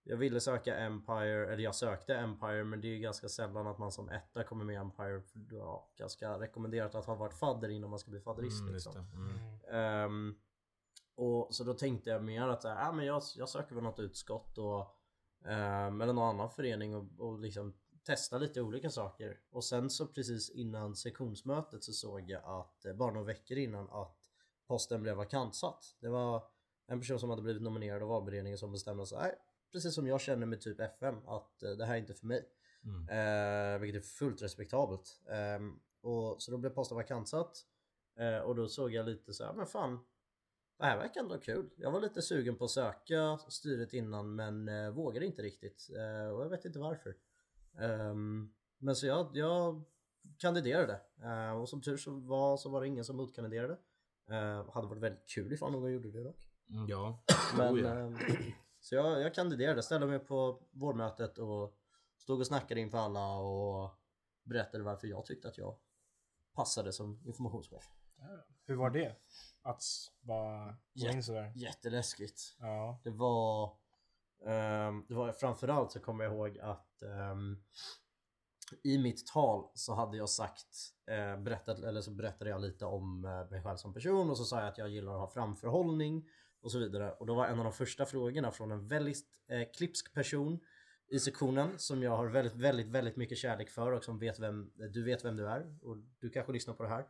jag 0.03 0.17
ville 0.17 0.39
söka 0.39 0.77
Empire, 0.77 1.53
eller 1.53 1.63
jag 1.63 1.75
sökte 1.75 2.15
Empire 2.15 2.63
men 2.63 2.81
det 2.81 2.87
är 2.87 2.89
ju 2.89 2.99
ganska 2.99 3.29
sällan 3.29 3.67
att 3.67 3.77
man 3.77 3.91
som 3.91 4.09
etta 4.09 4.43
kommer 4.43 4.65
med 4.65 4.81
Empire. 4.81 5.21
För 5.21 5.57
var 5.57 5.83
ganska 5.97 6.39
rekommenderat 6.39 6.95
att 6.95 7.05
ha 7.05 7.15
varit 7.15 7.33
fadder 7.33 7.69
innan 7.69 7.89
man 7.89 7.99
ska 7.99 8.11
bli 8.11 8.19
fadderist. 8.19 8.61
Mm, 8.61 8.73
liksom. 8.73 8.95
Mm. 8.95 9.59
Ehm, 9.71 10.35
och 11.15 11.55
så 11.55 11.63
då 11.63 11.73
tänkte 11.73 12.09
jag 12.09 12.23
mer 12.23 12.47
att 12.47 12.65
ah, 12.65 12.91
men 12.91 13.05
jag, 13.05 13.23
jag 13.35 13.49
söker 13.49 13.75
väl 13.75 13.83
något 13.83 13.99
utskott 13.99 14.57
och, 14.57 14.79
um, 15.45 16.01
eller 16.01 16.13
någon 16.13 16.35
annan 16.35 16.49
förening 16.49 16.95
och, 16.95 17.05
och 17.17 17.39
liksom 17.39 17.73
testa 18.03 18.37
lite 18.37 18.61
olika 18.61 18.89
saker. 18.89 19.39
Och 19.49 19.63
sen 19.63 19.89
så 19.89 20.07
precis 20.07 20.49
innan 20.49 20.95
sektionsmötet 20.95 21.83
så 21.83 21.93
såg 21.93 22.29
jag 22.29 22.43
att, 22.45 22.85
eh, 22.85 22.93
bara 22.93 23.11
några 23.11 23.25
veckor 23.25 23.57
innan, 23.57 23.89
att 23.89 24.29
posten 24.67 25.01
blev 25.01 25.15
vakantsatt. 25.15 25.95
Det 25.99 26.09
var 26.09 26.43
en 26.89 26.99
person 26.99 27.19
som 27.19 27.29
hade 27.29 27.41
blivit 27.41 27.61
nominerad 27.61 28.01
av 28.03 28.09
valberedningen 28.09 28.57
som 28.57 28.71
bestämde 28.71 29.05
sig, 29.05 29.17
nej, 29.17 29.35
precis 29.71 29.95
som 29.95 30.07
jag 30.07 30.21
känner 30.21 30.45
med 30.45 30.61
typ 30.61 30.79
FM, 30.79 31.15
att 31.27 31.63
eh, 31.63 31.71
det 31.71 31.85
här 31.85 31.93
är 31.93 31.97
inte 31.97 32.13
för 32.13 32.27
mig. 32.27 32.49
Mm. 32.83 33.01
Eh, 33.09 33.79
vilket 33.79 34.03
är 34.03 34.07
fullt 34.07 34.41
respektabelt. 34.41 35.21
Ehm, 35.29 35.79
och, 36.01 36.41
så 36.41 36.51
då 36.51 36.57
blev 36.57 36.69
posten 36.69 36.97
vakantsatt. 36.97 37.57
Eh, 38.15 38.37
och 38.37 38.55
då 38.55 38.67
såg 38.67 38.93
jag 38.93 39.05
lite 39.05 39.33
så 39.33 39.45
här, 39.45 39.53
men 39.53 39.65
fan. 39.65 39.99
Det 40.77 40.85
här 40.85 40.97
verkar 40.97 41.21
ändå 41.21 41.37
kul. 41.37 41.69
Jag 41.75 41.91
var 41.91 42.01
lite 42.01 42.21
sugen 42.21 42.55
på 42.55 42.65
att 42.65 42.71
söka 42.71 43.37
styret 43.37 43.93
innan 43.93 44.35
men 44.35 44.67
eh, 44.67 44.89
vågade 44.89 45.25
inte 45.25 45.41
riktigt. 45.41 45.89
Eh, 45.95 46.29
och 46.29 46.43
jag 46.45 46.49
vet 46.49 46.65
inte 46.65 46.79
varför. 46.79 47.15
Ehm, 47.79 48.53
men 48.77 48.95
så 48.95 49.07
jag, 49.07 49.37
jag 49.37 49.83
kandiderade. 50.37 51.01
Eh, 51.23 51.61
och 51.61 51.69
som 51.69 51.81
tur 51.81 51.97
så 51.97 52.11
var, 52.11 52.57
så 52.57 52.69
var 52.69 52.81
det 52.81 52.87
ingen 52.87 53.05
som 53.05 53.17
motkandiderade. 53.17 53.77
Eh, 54.29 54.71
hade 54.71 54.87
varit 54.87 55.01
väldigt 55.01 55.29
kul 55.29 55.53
ifall 55.53 55.71
någon 55.71 55.93
gjorde 55.93 56.11
det 56.11 56.23
dock. 56.23 56.48
Mm, 56.69 56.87
Ja. 56.87 57.19
Men, 57.57 57.73
Oh, 57.73 57.79
ja. 57.79 57.89
ehm, 57.93 58.17
så 58.79 58.95
jag, 58.95 59.21
jag 59.21 59.33
kandiderade, 59.33 59.83
ställde 59.83 60.07
mig 60.07 60.19
på 60.19 60.61
vårdmötet 60.71 61.37
och 61.37 61.75
stod 62.17 62.39
och 62.39 62.47
snackade 62.47 62.81
inför 62.81 62.97
alla 62.97 63.35
och 63.37 63.91
berättade 64.43 64.83
varför 64.83 65.07
jag 65.07 65.25
tyckte 65.25 65.47
att 65.47 65.57
jag 65.57 65.77
passade 66.53 66.93
som 66.93 67.21
informationschef. 67.25 67.83
Hur 68.65 68.75
var 68.75 68.89
det? 68.89 69.15
Att 69.61 69.83
bara 70.21 70.77
gå 70.93 71.07
in 71.07 71.23
sådär? 71.23 71.51
Jätteläskigt. 71.55 72.55
Ja. 72.59 72.99
Det 73.03 73.09
var, 73.09 73.77
ehm, 74.45 75.05
det 75.07 75.13
var 75.13 75.31
framförallt 75.31 75.91
så 75.91 75.99
kommer 75.99 76.23
jag 76.23 76.33
ihåg 76.33 76.59
att 76.59 77.01
ehm, 77.01 77.63
i 78.83 78.97
mitt 78.97 79.27
tal 79.27 79.69
så 79.73 79.93
hade 79.93 80.17
jag 80.17 80.29
sagt, 80.29 80.67
eh, 81.07 81.37
berättat, 81.37 81.79
eller 81.79 82.01
så 82.01 82.11
berättade 82.11 82.49
jag 82.49 82.61
lite 82.61 82.85
om 82.85 83.25
eh, 83.25 83.49
mig 83.49 83.63
själv 83.63 83.77
som 83.77 83.93
person 83.93 84.29
och 84.29 84.37
så 84.37 84.43
sa 84.45 84.59
jag 84.59 84.67
att 84.67 84.77
jag 84.77 84.89
gillar 84.89 85.13
att 85.13 85.19
ha 85.19 85.27
framförhållning 85.27 86.29
och 86.61 86.71
så 86.71 86.79
vidare. 86.79 87.11
Och 87.11 87.25
då 87.25 87.35
var 87.35 87.47
en 87.47 87.57
av 87.59 87.63
de 87.63 87.73
första 87.73 88.05
frågorna 88.05 88.51
från 88.51 88.71
en 88.71 88.87
väldigt 88.87 89.25
eh, 89.49 89.67
klipsk 89.77 90.13
person 90.13 90.59
i 91.11 91.19
sektionen 91.19 91.79
som 91.79 92.03
jag 92.03 92.17
har 92.17 92.27
väldigt, 92.27 92.55
väldigt, 92.55 92.87
väldigt 92.87 93.15
mycket 93.15 93.37
kärlek 93.37 93.69
för 93.69 93.91
och 93.91 94.03
som 94.03 94.19
vet 94.19 94.39
vem, 94.39 94.71
du 94.93 95.03
vet 95.03 95.25
vem 95.25 95.35
du 95.37 95.47
är 95.47 95.77
och 95.81 95.97
du 96.19 96.29
kanske 96.29 96.53
lyssnar 96.53 96.73
på 96.73 96.83
det 96.83 96.89
här. 96.89 97.05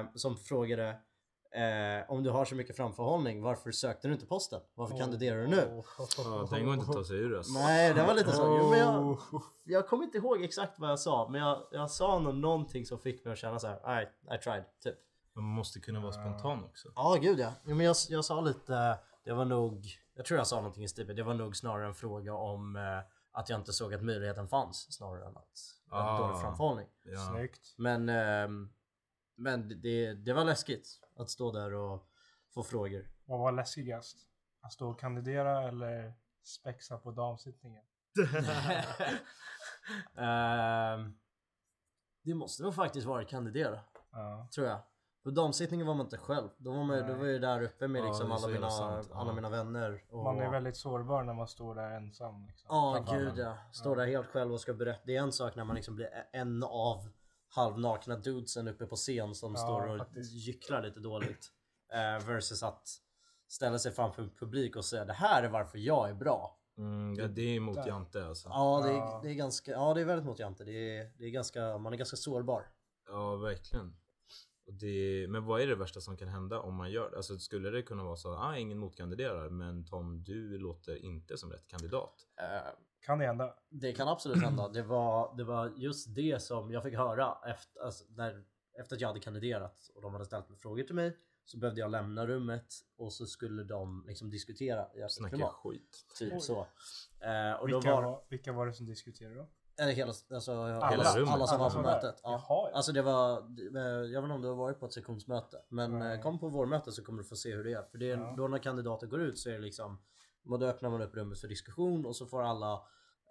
Eh, 0.00 0.06
som 0.14 0.36
frågade 0.36 0.88
eh, 1.54 2.10
om 2.10 2.22
du 2.22 2.30
har 2.30 2.44
så 2.44 2.54
mycket 2.54 2.76
framförhållning, 2.76 3.42
varför 3.42 3.70
sökte 3.72 4.08
du 4.08 4.14
inte 4.14 4.26
posten? 4.26 4.60
Varför 4.74 4.98
kandiderar 4.98 5.40
du 5.42 5.46
nu? 5.46 5.56
Ja, 6.18 6.48
den 6.50 6.64
går 6.64 6.74
inte 6.74 6.86
att 6.86 6.92
ta 6.92 7.04
sig 7.04 7.16
ur 7.16 7.36
alltså. 7.36 7.52
Nej, 7.52 7.94
det 7.94 8.02
var 8.02 8.14
lite 8.14 8.32
så. 8.32 8.58
Jo, 8.60 8.70
men 8.70 8.78
jag, 8.78 9.04
Oh. 9.04 9.42
jag 9.64 9.88
kommer 9.88 10.04
inte 10.04 10.18
ihåg 10.18 10.42
exakt 10.42 10.78
vad 10.78 10.90
jag 10.90 10.98
sa, 11.00 11.28
men 11.30 11.40
jag, 11.40 11.66
jag 11.70 11.90
sa 11.90 12.18
nog 12.18 12.34
någonting 12.34 12.86
som 12.86 12.98
fick 12.98 13.24
mig 13.24 13.32
att 13.32 13.38
känna 13.38 13.58
så 13.58 13.66
här. 13.66 14.02
I, 14.02 14.34
I 14.34 14.38
tried, 14.38 14.64
typ. 14.82 14.94
Man 15.34 15.44
måste 15.44 15.80
kunna 15.80 16.00
vara 16.00 16.12
spontan 16.12 16.64
också. 16.64 16.88
Ja, 16.96 17.18
gud 17.22 17.38
ja. 17.38 17.52
Jo, 17.64 17.74
men 17.76 17.86
jag, 17.86 17.96
jag 18.08 18.24
sa 18.24 18.40
lite, 18.40 18.98
det 19.24 19.32
var 19.32 19.44
nog, 19.44 19.86
jag 20.14 20.24
tror 20.26 20.38
jag 20.38 20.46
sa 20.46 20.56
någonting 20.56 20.84
i 20.84 20.88
stil 20.88 21.16
det 21.16 21.22
var 21.22 21.34
nog 21.34 21.56
snarare 21.56 21.86
en 21.86 21.94
fråga 21.94 22.34
om 22.34 22.76
eh, 22.76 22.98
att 23.32 23.48
jag 23.48 23.60
inte 23.60 23.72
såg 23.72 23.94
att 23.94 24.02
möjligheten 24.02 24.48
fanns 24.48 24.92
snarare 24.92 25.26
än 25.26 25.36
att 25.36 25.70
Ah. 25.90 26.18
dålig 26.18 26.40
framförhållning. 26.40 26.88
Ja. 27.02 27.18
Snyggt. 27.32 27.74
Men, 27.78 28.08
ehm, 28.08 28.72
men 29.36 29.80
det, 29.82 30.14
det 30.14 30.32
var 30.32 30.44
läskigt 30.44 31.00
att 31.16 31.30
stå 31.30 31.52
där 31.52 31.72
och 31.74 32.08
få 32.54 32.62
frågor. 32.62 33.10
Vad 33.24 33.38
var 33.40 33.52
läskigast? 33.52 34.16
Att 34.60 34.72
stå 34.72 34.90
och 34.90 35.00
kandidera 35.00 35.68
eller 35.68 36.14
spexa 36.42 36.98
på 36.98 37.10
damsittningen? 37.10 37.84
Ehm, 40.16 41.14
det 42.22 42.34
måste 42.34 42.62
nog 42.62 42.74
faktiskt 42.74 43.06
vara 43.06 43.24
kandidera, 43.24 43.80
Ja. 44.12 44.48
tror 44.54 44.66
jag. 44.66 44.80
På 45.24 45.30
damsittningen 45.30 45.86
var 45.86 45.94
man 45.94 46.06
inte 46.06 46.18
själv. 46.18 46.48
Då 46.58 46.72
var, 46.72 46.84
man, 46.84 47.06
då 47.06 47.14
var 47.14 47.26
jag 47.26 47.40
där 47.40 47.62
uppe 47.62 47.88
med 47.88 48.00
Ja, 48.02 48.06
liksom 48.06 48.28
så 48.28 48.34
alla, 48.34 48.48
mina, 48.48 48.70
sant. 48.70 49.10
alla 49.12 49.30
Ja. 49.30 49.34
mina 49.34 49.48
vänner. 49.50 50.04
Och... 50.10 50.24
Man 50.24 50.40
är 50.40 50.50
väldigt 50.50 50.76
sårbar 50.76 51.22
när 51.22 51.34
man 51.34 51.48
står 51.48 51.74
där 51.74 51.90
ensam. 51.90 52.46
Liksom, 52.46 52.66
Ja, 52.70 52.94
framför 52.96 53.18
gud 53.18 53.32
ja. 53.38 53.56
Står 53.72 53.96
där 53.96 54.06
helt 54.06 54.26
själv 54.26 54.52
och 54.52 54.60
ska 54.60 54.74
berätta. 54.74 55.00
Det 55.06 55.16
är 55.16 55.22
en 55.22 55.32
sak 55.32 55.56
när 55.56 55.64
man 55.64 55.76
liksom 55.76 55.94
blir 55.96 56.08
en 56.32 56.62
av 56.62 57.08
halvnakna 57.48 58.16
dudesen 58.16 58.68
uppe 58.68 58.86
på 58.86 58.96
scen 58.96 59.34
som 59.34 59.52
Ja, 59.54 59.58
står 59.60 59.86
och 59.92 59.98
faktiskt. 59.98 60.32
gycklar 60.32 60.82
lite 60.82 61.00
dåligt. 61.00 61.48
Eh, 61.92 62.26
versus 62.26 62.62
att 62.62 62.88
ställa 63.48 63.78
sig 63.78 63.92
framför 63.92 64.28
publik 64.38 64.76
och 64.76 64.84
säga 64.84 65.04
det 65.04 65.12
här 65.12 65.42
är 65.42 65.48
varför 65.48 65.78
jag 65.78 66.08
är 66.10 66.14
bra. 66.14 66.58
Mm, 66.78 67.14
ja, 67.14 67.26
det 67.26 67.56
är 67.56 67.60
mot 67.60 67.74
Där. 67.74 67.86
Jante 67.86 68.26
alltså. 68.26 68.48
Ja, 68.48 68.80
det 68.84 68.92
Ja. 68.92 69.18
är, 69.18 69.22
det 69.22 69.30
är 69.30 69.34
ganska, 69.34 69.70
ja 69.70 69.94
det 69.94 70.00
är 70.00 70.04
väldigt 70.04 70.26
mot 70.26 70.38
Jante. 70.38 70.64
Det 70.64 70.96
är, 70.98 71.10
det 71.18 71.24
är 71.24 71.30
ganska, 71.30 71.78
man 71.78 71.92
är 71.92 71.96
ganska 71.96 72.16
sårbar. 72.16 72.66
Ja, 73.08 73.36
verkligen. 73.36 73.96
Och 74.66 74.74
det, 74.74 75.26
men 75.28 75.44
vad 75.44 75.60
är 75.60 75.66
det 75.66 75.74
värsta 75.74 76.00
som 76.00 76.16
kan 76.16 76.28
hända 76.28 76.60
om 76.60 76.74
man 76.74 76.90
gör 76.90 77.10
det? 77.10 77.16
Alltså 77.16 77.38
skulle 77.38 77.70
det 77.70 77.82
kunna 77.82 78.04
vara 78.04 78.16
så 78.16 78.32
att 78.32 78.38
ah, 78.38 78.56
ingen 78.56 78.78
motkandiderar 78.78 79.48
men 79.50 79.84
Tom 79.86 80.22
du 80.24 80.58
låter 80.58 80.96
inte 80.96 81.36
som 81.36 81.50
rätt 81.50 81.66
kandidat? 81.68 82.14
Eh, 82.40 82.70
Kan 83.00 83.18
det 83.18 83.26
hända? 83.26 83.54
Det 83.68 83.92
kan 83.92 84.08
absolut 84.08 84.42
hända. 84.42 84.68
Det 84.68 84.82
var, 84.82 85.36
det 85.36 85.44
var 85.44 85.72
just 85.76 86.14
det 86.14 86.42
som 86.42 86.70
jag 86.70 86.82
fick 86.82 86.94
höra 86.94 87.38
efter, 87.46 87.80
alltså, 87.80 88.04
när, 88.08 88.44
efter 88.80 88.96
att 88.96 89.00
jag 89.00 89.08
hade 89.08 89.20
kandiderat 89.20 89.90
och 89.94 90.02
de 90.02 90.12
hade 90.12 90.24
ställt 90.24 90.46
frågor 90.62 90.82
till 90.82 90.94
mig. 90.94 91.16
Så 91.44 91.58
behövde 91.58 91.80
jag 91.80 91.90
lämna 91.90 92.26
rummet 92.26 92.74
och 92.96 93.12
så 93.12 93.26
skulle 93.26 93.64
de 93.64 94.04
liksom 94.08 94.30
diskutera 94.30 95.08
Snacka 95.08 95.36
klimat. 95.36 95.54
skit. 95.54 96.06
Typ 96.18 96.32
Oj. 96.32 96.40
så. 96.40 96.66
Eh, 97.20 97.52
och 97.60 97.68
då 97.68 97.76
Vilka 97.76 97.94
var, 97.94 98.02
var, 98.02 98.22
vilka 98.28 98.52
var 98.52 98.66
det 98.66 98.72
som 98.72 98.86
diskuterade 98.86 99.34
då? 99.34 99.48
Eller 99.78 99.92
hela, 99.92 100.12
alltså, 100.34 100.52
alla, 100.52 100.88
Hela 100.90 101.04
alla, 101.04 101.18
rummet. 101.20 101.34
alla 101.34 101.46
som 101.46 101.60
Alla 101.60 101.64
var 101.68 101.70
på 101.76 101.82
mötet. 101.82 102.20
Ja. 102.22 102.30
Jaha, 102.48 102.68
ja. 102.70 102.76
Alltså 102.76 102.92
det 102.92 103.02
var, 103.02 103.30
jag 104.12 104.22
vet 104.22 104.24
inte 104.24 104.34
om 104.34 104.42
du 104.42 104.48
har 104.48 104.54
varit 104.54 104.80
på 104.80 104.86
ett 104.86 104.92
sektionsmöte. 104.92 105.56
Men 105.68 105.98
Nej. 105.98 106.14
eh, 106.16 106.22
kom 106.22 106.38
på 106.38 106.48
vårmötet 106.48 106.94
så 106.94 107.04
kommer 107.04 107.22
du 107.22 107.28
få 107.28 107.36
se 107.36 107.54
hur 107.54 107.64
det 107.64 107.72
är. 107.72 107.82
För 107.82 107.98
det 107.98 108.10
är, 108.10 108.16
Ja. 108.18 108.34
då 108.36 108.48
när 108.48 108.58
kandidater 108.58 109.06
går 109.06 109.20
ut 109.20 109.38
så 109.38 109.48
är 109.48 109.52
det 109.52 109.58
liksom, 109.58 110.02
då 110.42 110.66
öppnar 110.66 110.90
man 110.90 111.02
upp 111.02 111.14
rummet 111.14 111.40
för 111.40 111.48
diskussion 111.48 112.06
och 112.06 112.16
så 112.16 112.26
får 112.26 112.42
alla 112.42 112.72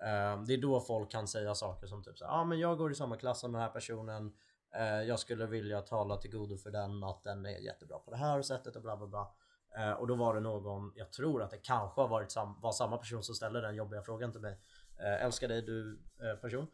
eh, 0.03 0.43
det 0.47 0.53
är 0.53 0.61
då 0.61 0.79
folk 0.79 1.11
kan 1.11 1.27
säga 1.27 1.55
saker 1.55 1.87
som 1.87 2.03
typ 2.03 2.17
så 2.17 2.25
ja 2.25 2.31
ah, 2.31 2.43
men 2.45 2.59
jag 2.59 2.77
går 2.77 2.91
i 2.91 2.95
samma 2.95 3.17
klass 3.17 3.39
som 3.39 3.51
den 3.51 3.61
här 3.61 3.69
personen. 3.69 4.33
Eh, 4.75 5.01
jag 5.01 5.19
skulle 5.19 5.45
vilja 5.45 5.81
tala 5.81 6.17
till 6.17 6.31
godo 6.31 6.57
för 6.57 6.71
den 6.71 7.03
att 7.03 7.23
den 7.23 7.45
är 7.45 7.59
jättebra 7.59 7.99
på 7.99 8.11
det 8.11 8.17
här 8.17 8.41
sättet 8.41 8.75
och 8.75 8.81
bla 8.81 8.97
bla 8.97 9.07
bla. 9.07 9.31
Eh, 9.77 9.91
och 9.91 10.07
då 10.07 10.15
var 10.15 10.33
det 10.33 10.39
någon, 10.39 10.91
jag 10.95 11.11
tror 11.11 11.43
att 11.43 11.51
det 11.51 11.57
kanske 11.57 12.01
har 12.01 12.07
varit 12.07 12.31
sam, 12.31 12.59
var 12.61 12.71
samma 12.71 12.97
person 12.97 13.23
som 13.23 13.35
ställde 13.35 13.61
den 13.61 13.75
jobbiga 13.75 14.01
frågan 14.01 14.31
till 14.31 14.41
mig. 14.41 14.59
Eh, 14.99 15.25
älskar 15.25 15.47
dig 15.47 15.61
du 15.61 15.99
eh, 16.21 16.35
person. 16.41 16.67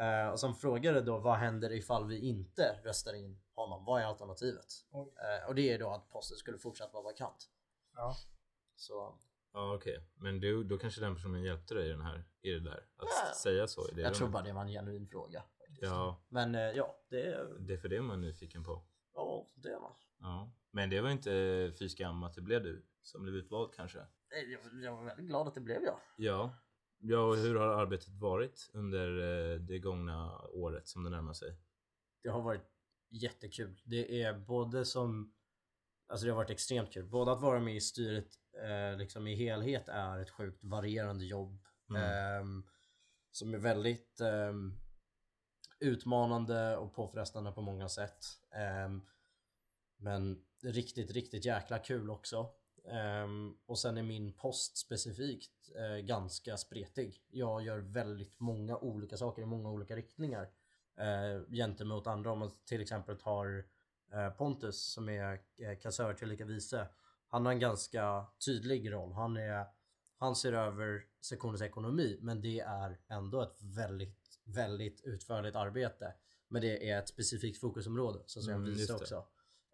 Eh, 0.00 0.28
och 0.28 0.40
som 0.40 0.54
frågade 0.54 1.00
då 1.00 1.18
vad 1.18 1.36
händer 1.36 1.72
ifall 1.72 2.06
vi 2.06 2.18
inte 2.18 2.80
röstar 2.84 3.14
in 3.14 3.40
honom? 3.54 3.84
Vad 3.84 4.02
är 4.02 4.06
alternativet? 4.06 4.66
Oj. 4.90 5.12
Och 5.48 5.54
det 5.54 5.72
är 5.72 5.78
då 5.78 5.90
att 5.90 6.10
posten 6.10 6.36
skulle 6.36 6.58
fortsatt 6.58 6.92
vara 6.92 7.02
vakant. 7.04 7.50
Ja. 7.94 8.16
Så 8.76 9.18
Ja 9.56 9.74
okej, 9.74 10.06
men 10.14 10.40
du, 10.40 10.64
då 10.64 10.78
kanske 10.78 11.00
den 11.00 11.14
personen 11.14 11.42
hjälpte 11.42 11.74
dig 11.74 11.86
i 11.86 11.88
den 11.90 12.00
här, 12.00 12.24
i 12.42 12.50
det 12.50 12.60
där? 12.60 12.76
Att 12.96 13.08
Ja. 13.28 13.34
säga 13.42 13.66
så 13.66 13.88
jag 13.96 14.14
tror 14.14 14.28
bara 14.28 14.42
det 14.42 14.52
var 14.52 14.62
en 14.62 14.68
genuin 14.68 15.08
fråga. 15.08 15.42
faktiskt. 15.58 15.82
Ja, 15.82 16.24
Men 16.28 16.54
ja, 16.54 16.96
det 17.08 17.22
är, 17.26 17.46
det 17.60 17.72
är 17.74 17.78
för 17.78 17.88
det 17.88 18.02
man 18.02 18.18
är 18.18 18.26
nyfiken 18.26 18.64
på. 18.64 18.82
ja, 19.14 19.46
det 19.54 19.68
är 19.68 19.80
man. 19.80 19.92
Ja. 20.20 20.50
Men 20.70 20.90
det 20.90 21.00
var 21.00 21.10
inte 21.10 21.72
fy 21.78 21.88
skam 21.88 22.22
att 22.22 22.34
det 22.34 22.40
blev 22.40 22.62
du 22.62 22.84
som 23.02 23.22
blev 23.22 23.34
utvald 23.34 23.74
kanske? 23.74 23.98
Jag, 24.30 24.82
jag 24.84 24.96
var 24.96 25.04
väldigt 25.04 25.26
glad 25.26 25.48
att 25.48 25.54
det 25.54 25.60
blev 25.60 25.82
jag. 25.82 26.00
Ja. 26.16 26.50
Ja, 27.06 27.18
och 27.18 27.36
hur 27.36 27.54
har 27.54 27.66
arbetet 27.66 28.14
varit 28.14 28.70
under 28.72 29.18
eh, 29.18 29.60
det 29.60 29.78
gångna 29.78 30.38
året 30.38 30.88
som 30.88 31.04
det 31.04 31.10
närmar 31.10 31.32
sig? 31.32 31.56
Det 32.22 32.28
har 32.28 32.42
varit 32.42 32.70
jättekul. 33.10 33.80
Det 33.84 34.22
är 34.22 34.38
både 34.38 34.84
som 34.84 35.34
Alltså 36.06 36.26
det 36.26 36.32
har 36.32 36.36
varit 36.36 36.50
extremt 36.50 36.92
kul. 36.92 37.06
Både 37.06 37.32
att 37.32 37.40
vara 37.40 37.60
med 37.60 37.76
i 37.76 37.80
styret 37.80 38.28
eh, 38.62 38.98
liksom 38.98 39.26
i 39.26 39.34
helhet 39.34 39.88
är 39.88 40.18
ett 40.18 40.30
sjukt 40.30 40.64
varierande 40.64 41.24
jobb. 41.24 41.64
Mm. 41.90 42.02
ehm, 42.02 42.64
som 43.30 43.54
är 43.54 43.58
väldigt 43.58 44.20
ehm, 44.20 44.78
utmanande 45.80 46.76
och 46.76 46.94
påfrestande 46.94 47.52
på 47.52 47.60
många 47.60 47.88
sätt. 47.88 48.24
Ehm, 48.50 49.02
men 49.96 50.44
riktigt, 50.62 51.10
riktigt 51.10 51.44
jäkla 51.44 51.78
kul 51.78 52.10
också. 52.10 52.50
Ehm, 52.88 53.56
och 53.66 53.78
sen 53.78 53.98
är 53.98 54.02
min 54.02 54.32
post 54.32 54.76
specifikt 54.76 55.70
eh, 55.76 56.04
ganska 56.04 56.56
spretig. 56.56 57.22
Jag 57.30 57.62
gör 57.62 57.78
väldigt 57.78 58.40
många 58.40 58.76
olika 58.76 59.16
saker 59.16 59.42
i 59.42 59.46
många 59.46 59.70
olika 59.70 59.96
riktningar. 59.96 60.48
Eh, 60.96 61.50
gentemot 61.50 62.06
andra. 62.06 62.32
Om 62.32 62.38
man 62.38 62.50
till 62.64 62.80
exempel 62.80 63.16
tar 63.16 63.64
eh, 64.12 64.30
Pontus 64.30 64.92
som 64.92 65.08
är 65.08 65.32
eh, 65.32 65.78
kassör 65.82 66.14
tillika 66.14 66.44
vice. 66.44 66.88
Han 67.28 67.46
har 67.46 67.52
en 67.52 67.58
ganska 67.58 68.26
tydlig 68.46 68.92
roll. 68.92 69.12
Han, 69.12 69.36
är, 69.36 69.66
han 70.16 70.36
ser 70.36 70.52
över 70.52 71.04
sektionens 71.20 71.62
ekonomi 71.62 72.18
men 72.20 72.40
det 72.40 72.60
är 72.60 72.98
ändå 73.08 73.42
ett 73.42 73.62
väldigt, 73.62 74.40
väldigt 74.44 75.00
utförligt 75.04 75.56
arbete. 75.56 76.14
Men 76.48 76.62
det 76.62 76.90
är 76.90 76.98
ett 76.98 77.08
specifikt 77.08 77.60
fokusområde 77.60 78.22
så 78.26 78.40
som 78.40 78.52
Mm, 78.52 78.64
jag 78.64 78.70
visar 78.70 78.94
också. 78.94 79.26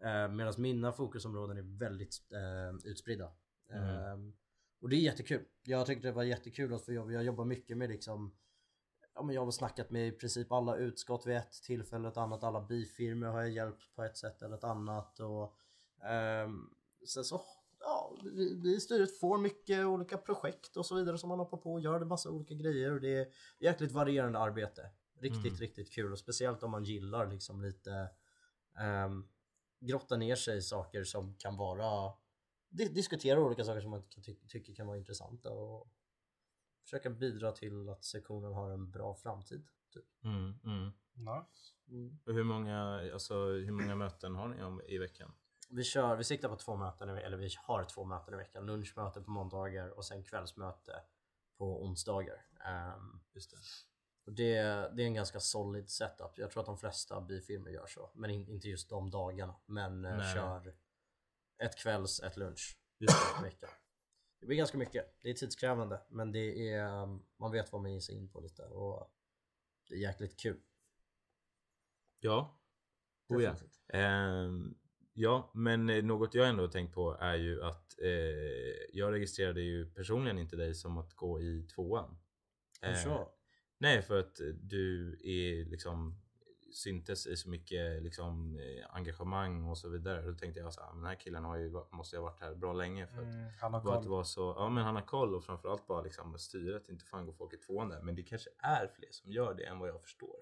Eh, 0.03 0.27
Medan 0.27 0.53
mina 0.57 0.91
fokusområden 0.91 1.57
är 1.57 1.79
väldigt 1.79 2.31
eh, 2.31 2.89
utspridda. 2.91 3.31
Mm. 3.69 3.83
Eh, 3.83 4.33
och 4.81 4.89
det 4.89 4.95
är 4.95 4.99
jättekul. 4.99 5.45
Jag 5.63 5.85
tyckte 5.85 6.07
det 6.07 6.11
var 6.11 6.23
jättekul 6.23 6.73
att 6.73 6.85
få 6.85 6.93
jobba. 6.93 7.11
Jag 7.11 7.23
jobbar 7.23 7.45
mycket 7.45 7.77
med 7.77 7.89
liksom 7.89 8.35
Ja, 9.13 9.23
men 9.23 9.35
jag 9.35 9.45
har 9.45 9.51
snackat 9.51 9.89
med 9.91 10.07
i 10.07 10.11
princip 10.11 10.51
alla 10.51 10.75
utskott 10.75 11.25
vid 11.27 11.35
ett 11.37 11.51
tillfälle, 11.63 12.07
ett 12.07 12.17
annat. 12.17 12.43
Alla 12.43 12.61
bifirmor 12.61 13.27
har 13.27 13.41
jag 13.41 13.49
hjälpt 13.49 13.95
på 13.95 14.03
ett 14.03 14.17
sätt 14.17 14.41
eller 14.41 14.55
ett 14.55 14.63
annat. 14.63 15.19
Och, 15.19 15.55
ehm, 16.05 16.69
sen 17.07 17.23
så, 17.23 17.41
ja, 17.79 18.17
vi, 18.23 18.59
vi 18.63 18.75
i 18.75 18.79
styret 18.79 19.19
får 19.19 19.37
mycket 19.37 19.85
olika 19.85 20.17
projekt 20.17 20.77
och 20.77 20.85
så 20.85 20.95
vidare 20.95 21.17
som 21.17 21.29
man 21.29 21.39
hoppar 21.39 21.57
på 21.57 21.73
och 21.73 21.81
gör 21.81 21.99
det 21.99 22.05
massa 22.05 22.29
olika 22.29 22.53
grejer. 22.53 22.91
Och 22.93 23.01
det 23.01 23.15
är 23.17 23.27
jäkligt 23.59 23.91
varierande 23.91 24.39
arbete. 24.39 24.89
Riktigt, 25.19 25.45
Mm. 25.45 25.55
riktigt 25.59 25.91
kul. 25.91 26.11
Och 26.11 26.19
speciellt 26.19 26.63
om 26.63 26.71
man 26.71 26.83
gillar 26.83 27.27
liksom 27.27 27.61
lite 27.61 28.09
um, 29.05 29.27
grotta 29.81 30.17
ner 30.17 30.35
sig 30.35 30.57
i 30.57 30.61
saker 30.61 31.03
som 31.03 31.35
kan 31.35 31.57
vara 31.57 32.13
di- 32.69 32.89
diskutera 32.93 33.39
olika 33.39 33.63
saker 33.63 33.81
som 33.81 33.91
man 33.91 34.03
kan 34.03 34.23
ty- 34.23 34.47
tycker 34.47 34.75
kan 34.75 34.87
vara 34.87 34.97
intressanta 34.97 35.51
och 35.51 35.87
försöka 36.83 37.09
bidra 37.09 37.51
till 37.51 37.89
att 37.89 38.03
sektionen 38.03 38.53
har 38.53 38.71
en 38.71 38.91
bra 38.91 39.15
framtid. 39.15 39.67
Typ. 39.93 40.05
Mm, 40.23 40.59
mm. 40.63 40.91
Nice. 41.13 41.73
Och 42.25 42.33
hur 42.33 42.43
många, 42.43 43.09
alltså, 43.13 43.35
hur 43.45 43.71
många 43.71 43.95
möten 43.95 44.35
har 44.35 44.47
ni 44.47 44.63
om, 44.63 44.81
i 44.81 44.97
veckan? 44.97 45.33
Vi, 45.69 45.83
kör, 45.83 46.15
vi 46.15 46.23
siktar 46.23 46.49
på 46.49 46.55
två 46.55 46.75
möten, 46.75 47.09
eller 47.09 47.37
vi 47.37 47.49
har 47.67 47.83
två 47.83 48.03
möten 48.05 48.33
i 48.33 48.37
veckan. 48.37 48.65
Lunchmöte 48.65 49.21
på 49.21 49.31
måndagar 49.31 49.89
och 49.89 50.05
sen 50.05 50.23
kvällsmöte 50.23 51.03
på 51.57 51.83
onsdagar. 51.83 52.45
Ehm, 52.65 53.19
Just 53.33 53.51
det. 53.51 53.57
Och 54.25 54.33
det, 54.33 54.55
det 54.95 55.03
är 55.03 55.07
en 55.07 55.13
ganska 55.13 55.39
solid 55.39 55.89
setup. 55.89 56.37
Jag 56.37 56.51
tror 56.51 56.61
att 56.61 56.67
de 56.67 56.77
flesta 56.77 57.21
bifirmor 57.21 57.69
gör 57.69 57.87
så. 57.87 58.11
Men 58.13 58.29
in, 58.29 58.49
inte 58.49 58.69
just 58.69 58.89
de 58.89 59.09
dagarna. 59.09 59.55
Men 59.65 60.05
eh, 60.05 60.17
Nej. 60.17 60.33
kör 60.33 60.75
ett 61.57 61.77
kvälls, 61.77 62.19
ett 62.19 62.37
lunch 62.37 62.77
Just 63.01 63.43
veckan. 63.43 63.69
Det 64.39 64.45
blir 64.45 64.57
ganska 64.57 64.77
mycket. 64.77 65.17
Det 65.21 65.29
är 65.29 65.33
tidskrävande 65.33 66.01
men 66.09 66.31
det 66.31 66.69
är, 66.69 67.03
um, 67.03 67.25
man 67.37 67.51
vet 67.51 67.71
vad 67.71 67.81
man 67.81 67.93
ger 67.93 67.99
sig 67.99 68.15
in 68.15 68.29
på 68.29 68.41
lite 68.41 68.63
och 68.63 69.13
det 69.89 69.95
är 69.95 69.99
jäkligt 69.99 70.39
kul. 70.39 70.59
Ja. 72.19 72.59
Oh, 73.27 73.43
ja. 73.43 73.55
Ehm, 73.87 74.75
ja, 75.13 75.51
men 75.53 75.89
eh, 75.89 76.03
något 76.03 76.33
jag 76.33 76.49
ändå 76.49 76.63
har 76.63 76.67
tänkt 76.67 76.93
på 76.93 77.17
är 77.19 77.35
ju 77.35 77.63
att 77.63 77.99
eh, 78.01 78.09
jag 78.93 79.13
registrerade 79.13 79.61
ju 79.61 79.91
personligen 79.91 80.39
inte 80.39 80.55
dig 80.55 80.75
som 80.75 80.97
att 80.97 81.13
gå 81.13 81.41
i 81.41 81.63
tvåan. 81.63 82.17
Det 82.81 82.87
Eh? 82.87 83.27
Nej, 83.81 84.01
för 84.01 84.19
att 84.19 84.41
du 84.61 85.11
är 85.23 85.65
liksom 85.65 86.15
syntes 86.73 87.27
i 87.27 87.37
så 87.37 87.49
mycket 87.49 88.03
liksom, 88.03 88.59
eh, 88.59 88.95
engagemang 88.95 89.63
och 89.69 89.77
så 89.77 89.89
vidare. 89.89 90.21
Då 90.21 90.33
tänkte 90.33 90.59
jag 90.59 90.73
så 90.73 90.81
här, 90.81 90.87
"Men 90.93 90.97
den 90.97 91.05
här 91.09 91.15
killen 91.15 91.43
har 91.43 91.57
ju, 91.57 91.71
måste 91.91 92.15
ju 92.15 92.19
ha 92.21 92.29
varit 92.29 92.39
här 92.41 92.55
bra 92.55 92.73
länge 92.73 93.07
för 93.07 93.17
att 93.17 93.23
Mm, 93.27 93.49
han 93.61 93.73
har 93.73 93.81
bara 93.81 93.95
att 93.95 94.01
det 94.01 94.07
koll. 94.07 94.17
var 94.17 94.23
så, 94.23 94.55
ja 94.57 94.69
men 94.69 94.83
han 94.83 94.95
har 94.95 95.01
koll 95.01 95.35
och 95.35 95.43
framförallt 95.43 95.87
bara 95.87 96.01
liksom 96.01 96.37
styret, 96.39 96.89
inte 96.89 97.05
fan 97.05 97.25
går 97.25 97.33
folk 97.33 97.53
i 97.53 97.57
tvåan 97.57 97.89
där. 97.89 98.01
Men 98.01 98.15
det 98.15 98.23
kanske 98.23 98.49
är 98.57 98.87
fler 98.87 99.11
som 99.11 99.31
gör 99.31 99.53
det 99.53 99.63
än 99.65 99.79
vad 99.79 99.89
jag 99.89 100.01
förstår. 100.01 100.35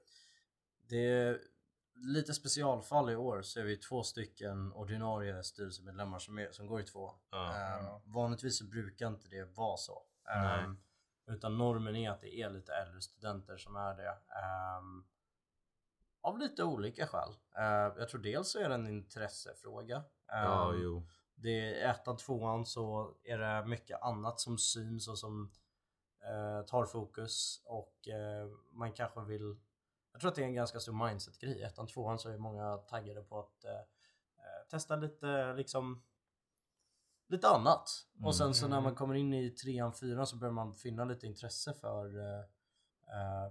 Det 0.90 1.06
är 1.08 1.40
lite 1.96 2.34
specialfall 2.34 3.10
i 3.10 3.16
år 3.16 3.42
så 3.42 3.60
är 3.60 3.64
vi 3.64 3.78
två 3.78 4.04
stycken 4.04 4.72
ordinarie 4.74 5.44
styrelsemedlemmar 5.44 6.20
som, 6.20 6.38
är, 6.40 6.52
som 6.52 6.68
går 6.68 6.80
i 6.82 6.84
tvåan. 6.84 7.16
Ja. 7.32 7.56
Ehm, 7.56 8.12
vanligtvis 8.14 8.58
så 8.58 8.66
brukar 8.66 9.08
inte 9.08 9.28
det 9.30 9.44
vara 9.44 9.78
så. 9.78 10.04
Nej. 10.26 10.66
Utan 11.30 11.58
normen 11.58 11.96
är 11.96 12.10
att 12.12 12.22
det 12.22 12.36
är 12.42 12.50
lite 12.50 12.74
äldre 12.74 13.02
studenter 13.02 13.58
som 13.58 13.76
är 13.76 13.96
det. 13.96 14.10
Ehm, 14.10 15.06
av 16.22 16.40
lite 16.40 16.64
olika 16.64 17.08
skäl. 17.08 17.30
Ehm, 17.56 17.92
jag 17.98 18.10
tror 18.10 18.22
dels 18.22 18.52
så 18.52 18.60
är 18.60 18.70
det 18.70 18.76
en 18.76 18.88
intressefråga. 18.88 20.04
Ja, 20.28 20.74
Ehm, 20.74 20.82
jo. 20.84 21.08
det 21.36 21.82
är 21.82 21.90
ettan, 21.90 22.18
tvåan 22.18 22.66
så 22.66 23.16
är 23.24 23.38
det 23.38 23.66
mycket 23.68 24.02
annat 24.02 24.40
som 24.40 24.58
syns 24.58 25.08
och 25.08 25.20
som 25.20 25.52
eh, 26.24 26.66
tar 26.66 26.86
fokus 26.86 27.62
och 27.66 28.08
eh, 28.08 28.48
man 28.72 28.94
kanske 28.94 29.22
vill... 29.22 29.60
Jag 30.12 30.22
tror 30.22 30.30
att 30.30 30.36
det 30.36 30.42
är 30.42 30.46
en 30.46 30.54
ganska 30.54 30.80
stor 30.80 31.08
mindset-grej. 31.08 31.64
Ettan, 31.64 31.88
tvåan 31.88 32.20
så 32.20 32.30
är 32.30 32.38
många 32.38 32.78
taggade 32.78 33.22
på 33.22 33.40
att 33.40 33.66
eh, 33.66 33.82
testa 34.70 34.96
lite 34.96 35.54
liksom 35.54 36.04
lite 37.30 37.48
annat. 37.48 37.90
Och 38.24 38.36
sen 38.36 38.54
så 38.54 38.68
när 38.68 38.82
man 38.82 38.96
kommer 38.96 39.16
in 39.16 39.34
i 39.34 39.50
trean, 39.50 39.94
fyran 39.94 40.28
så 40.28 40.36
börjar 40.36 40.52
man 40.54 40.74
finna 40.74 41.06
lite 41.06 41.26
intresse 41.28 41.74
för 41.74 42.18
eh, 42.20 42.44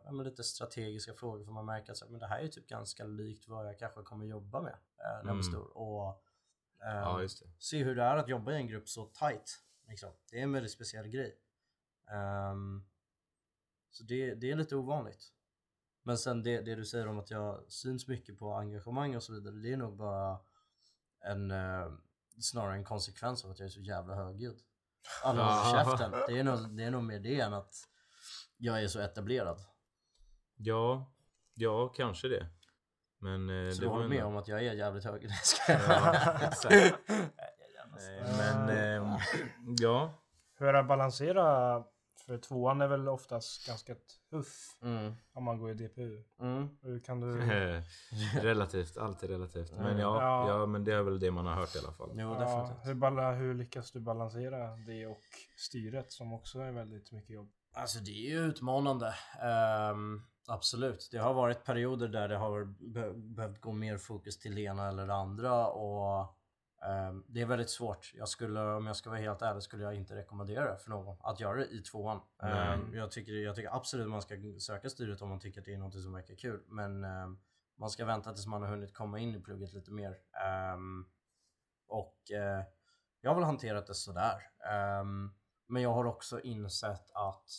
eh, 0.09 0.23
lite 0.25 0.45
strategiska 0.45 1.13
frågor 1.15 1.45
för 1.45 1.53
man 1.53 1.67
märker 1.67 1.93
att 1.93 1.99
så, 1.99 2.07
men 2.11 2.21
det 2.21 2.27
här 2.27 2.39
är 2.41 2.49
typ 2.49 2.67
ganska 2.69 3.05
likt 3.05 3.49
vad 3.49 3.67
jag 3.67 3.79
kanske 3.79 4.03
kommer 4.03 4.27
jobba 4.27 4.61
med 4.63 4.73
eh, 4.73 4.79
när 4.99 5.15
jag 5.15 5.23
blir 5.25 5.31
Mm. 5.33 5.43
stor. 5.43 5.77
Och 5.77 6.09
eh, 6.83 6.95
Ja, 6.95 7.23
just 7.23 7.43
det. 7.43 7.51
se 7.59 7.85
hur 7.85 7.95
det 7.97 8.03
är 8.03 8.17
att 8.17 8.29
jobba 8.29 8.53
i 8.53 8.57
en 8.57 8.67
grupp 8.69 8.89
så 8.89 9.05
tight. 9.07 9.59
Liksom. 9.89 10.11
Det 10.31 10.39
är 10.39 10.43
en 10.43 10.53
väldigt 10.53 10.73
speciell 10.73 11.09
grej. 11.09 11.39
Ehm, 12.11 12.85
så 13.91 14.05
det, 14.05 14.35
det 14.35 14.51
är 14.51 14.57
lite 14.57 14.77
ovanligt. 14.77 15.33
Men 16.03 16.19
sen 16.19 16.43
det, 16.43 16.61
det 16.61 16.75
du 16.75 16.85
säger 16.85 17.07
om 17.09 17.19
att 17.19 17.31
jag 17.31 17.73
syns 17.73 18.09
mycket 18.09 18.39
på 18.39 18.53
engagemang 18.55 19.17
och 19.17 19.23
så 19.23 19.33
vidare, 19.33 19.55
det 19.55 19.73
är 19.73 19.77
nog 19.77 19.97
bara 19.97 20.39
en 21.21 21.51
eh, 21.51 21.89
snarare 22.41 22.75
en 22.75 22.85
konsekvens 22.85 23.45
av 23.45 23.51
att 23.51 23.59
jag 23.59 23.67
är 23.67 23.71
så 23.71 23.81
jävla 23.81 24.15
högljudd. 24.15 24.59
Alla 25.23 25.45
håller 25.45 25.85
käften. 25.85 26.11
Det 26.29 26.39
är, 26.39 26.45
nog, 26.45 26.77
det 26.77 26.85
är 26.85 26.91
nog 26.91 27.03
mer 27.05 27.19
det 27.21 27.41
än 27.41 27.55
att 27.55 27.75
jag 28.57 28.83
är 28.83 28.89
så 28.89 29.01
etablerad. 29.01 29.61
Ja, 30.57 31.13
ja, 31.55 31.89
kanske 31.89 32.29
det. 32.29 32.47
Men 33.21 33.67
eh, 33.67 33.73
Så 33.73 33.81
det 33.81 33.87
du 33.87 33.89
håller 33.91 34.09
med 34.09 34.19
ändå- 34.19 34.29
om 34.29 34.37
att 34.37 34.49
jag 34.49 34.59
är 34.67 34.73
jävligt 34.73 35.05
hög? 35.05 35.23
Nej, 35.29 35.31
jag 35.31 35.47
skojar. 35.47 35.81
Ja, 35.89 36.39
exakt. 36.49 36.75
Nej, 37.09 37.25
Nej, 37.97 38.23
Men 38.39 38.69
eh, 38.69 39.19
ja, 39.79 40.23
Hur 40.59 40.75
att 40.75 40.89
balansera, 40.89 41.77
för 42.29 42.39
tvåan 42.39 42.81
är 42.81 42.89
väl 42.89 43.09
oftast 43.09 43.67
ganska 43.67 43.95
tuff 44.31 44.77
Mm, 44.83 45.15
om 45.33 45.45
man 45.45 45.59
går 45.59 45.71
i 45.71 45.75
DPU. 45.75 46.23
mm. 46.41 46.69
Hur 46.83 47.01
kan 47.01 47.21
du... 47.21 47.41
relativt, 48.43 48.97
alltid 48.97 49.31
relativt. 49.31 49.73
Men 49.73 49.87
Mm. 49.87 49.99
ja, 49.99 50.23
Ja. 50.23 50.49
ja, 50.61 50.67
men 50.67 50.85
det 50.85 50.93
är 50.95 51.03
väl 51.03 51.21
det 51.21 51.31
man 51.31 51.47
har 51.47 51.55
hört 51.55 51.75
i 51.77 51.79
alla 51.79 51.93
fall. 51.93 52.11
Jo, 52.15 52.35
Ja, 52.35 52.41
definitivt. 52.41 52.87
hur, 52.89 52.95
bala, 52.95 53.33
hur 53.33 53.55
lyckas 53.55 53.91
du 53.93 54.01
balansera 54.01 54.77
det 54.77 55.07
och 55.07 55.21
styret 55.57 56.13
som 56.13 56.33
också 56.33 56.59
är 56.61 56.73
väldigt 56.73 57.13
mycket 57.13 57.31
jobb? 57.31 57.51
Alltså 57.73 57.99
det 57.99 58.11
är 58.11 58.31
ju 58.31 58.39
utmanande. 58.39 59.15
Ehm, 59.43 60.23
absolut. 60.47 61.09
Det 61.13 61.19
har 61.19 61.35
varit 61.35 61.65
perioder 61.65 62.09
där 62.09 62.29
det 62.29 62.37
har 62.37 62.65
be- 62.93 63.13
behövt 63.15 63.61
gå 63.61 63.73
mer 63.73 63.99
fokus 63.99 64.39
till 64.39 64.55
det 64.55 64.61
ena 64.61 64.89
eller 64.89 65.07
det 65.07 65.15
andra 65.15 65.67
och 65.67 66.38
det 67.27 67.41
är 67.41 67.47
väldigt 67.47 67.71
svårt. 67.71 68.13
Jag 68.15 68.29
skulle, 68.29 68.61
om 68.61 68.87
jag 68.87 68.97
ska 68.97 69.11
vara 69.11 69.21
helt 69.21 69.43
ärlig, 69.43 69.63
skulle 69.63 69.85
jag 69.85 69.95
inte 69.95 70.17
rekommendera 70.17 70.77
för 70.77 70.91
någon 70.91 71.17
att 71.21 71.41
göra 71.41 71.57
det 71.57 71.67
i 71.67 71.83
tvåan. 71.83 72.21
Ehm, 72.43 72.95
jag, 72.95 73.11
tycker, 73.11 73.33
jag 73.33 73.57
tycker 73.57 73.77
absolut 73.77 74.09
man 74.09 74.23
ska 74.23 74.35
söka 74.59 74.91
styret 74.91 75.23
om 75.23 75.29
man 75.29 75.41
tycker 75.41 75.61
att 75.61 75.65
det 75.65 75.75
är 75.75 75.79
något 75.79 76.03
som 76.03 76.13
verkar 76.13 76.35
kul. 76.35 76.63
Men 76.69 77.05
ehm, 77.05 77.39
man 77.79 77.91
ska 77.91 78.05
vänta 78.05 78.33
tills 78.33 78.47
man 78.47 78.63
har 78.63 78.69
hunnit 78.69 78.95
komma 78.95 79.19
in 79.19 79.35
i 79.35 79.41
plugget 79.41 79.73
lite 79.73 79.91
mer. 79.91 80.19
Ehm, 80.45 81.05
och 81.89 82.31
eh, 82.31 82.65
jag 83.21 83.31
har 83.31 83.35
väl 83.35 83.45
hanterat 83.45 83.87
det 83.87 83.95
sådär. 83.95 84.51
Ehm, 84.71 85.31
men 85.67 85.83
jag 85.83 85.93
har 85.93 86.05
också 86.05 86.41
insett 86.41 87.11
att 87.15 87.51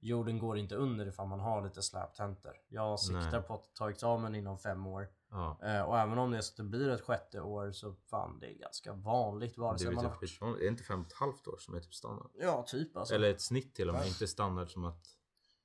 jorden 0.00 0.38
går 0.38 0.58
inte 0.58 0.74
under 0.74 1.06
ifall 1.06 1.28
man 1.28 1.40
har 1.40 1.62
lite 1.62 1.82
släptentor. 1.82 2.56
Jag 2.68 3.00
siktar 3.00 3.30
Nej. 3.32 3.42
på 3.42 3.54
att 3.54 3.74
ta 3.74 3.90
examen 3.90 4.34
inom 4.34 4.58
fem 4.58 4.86
år. 4.86 5.08
Ja, 5.34 5.58
Eh, 5.62 5.82
och 5.82 5.98
även 5.98 6.18
om 6.18 6.30
det 6.30 6.36
är 6.36 6.40
så 6.40 6.52
att 6.52 6.56
det 6.56 6.62
blir 6.62 6.90
ett 6.90 7.00
sjätte 7.00 7.40
år 7.40 7.72
så 7.72 7.94
fan 8.10 8.38
det 8.40 8.46
är 8.46 8.58
ganska 8.58 8.92
vanligt 8.92 9.58
vare 9.58 9.72
det 9.72 9.78
sig 9.78 9.88
är, 9.88 9.92
man 9.92 10.04
väl 10.04 10.12
har... 10.12 10.18
typ 10.20 10.30
skitvanligt. 10.30 10.60
Är 10.60 10.64
det 10.64 10.70
inte 10.70 10.82
fem 10.84 11.00
och 11.00 11.06
ett 11.06 11.12
halvt 11.12 11.48
år 11.48 11.56
som 11.58 11.74
är 11.74 11.80
typ 11.80 11.94
standard? 11.94 12.30
Ja, 12.34 12.64
typ 12.68 12.96
alltså. 12.96 13.14
Eller 13.14 13.30
ett 13.30 13.40
snitt 13.40 13.74
till 13.74 13.88
och 13.88 13.94
med, 13.94 14.06
inte 14.06 14.26
standard 14.26 14.70
som 14.70 14.84
att... 14.84 15.06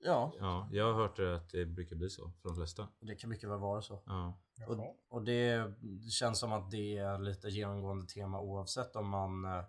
Ja, 0.01 0.33
Ja, 0.39 0.69
jag 0.71 0.85
har 0.85 0.93
hört 0.93 1.15
det 1.17 1.35
att 1.35 1.49
det 1.49 1.65
brukar 1.65 1.95
bli 1.95 2.09
så 2.09 2.31
för 2.41 2.49
de 2.49 2.55
flesta. 2.55 2.88
det 2.99 3.15
kan 3.15 3.29
mycket 3.29 3.49
väl 3.49 3.59
vara 3.59 3.81
så. 3.81 4.03
Ja. 4.05 4.39
Och, 4.67 4.95
och 5.10 5.23
det, 5.23 5.73
det 5.82 6.10
känns 6.12 6.39
som 6.39 6.53
att 6.53 6.71
det 6.71 6.97
är 6.97 7.19
lite 7.19 7.49
genomgående 7.49 8.05
tema 8.05 8.39
oavsett 8.41 8.95
om 8.95 9.10
man, 9.10 9.45
eh, 9.45 9.63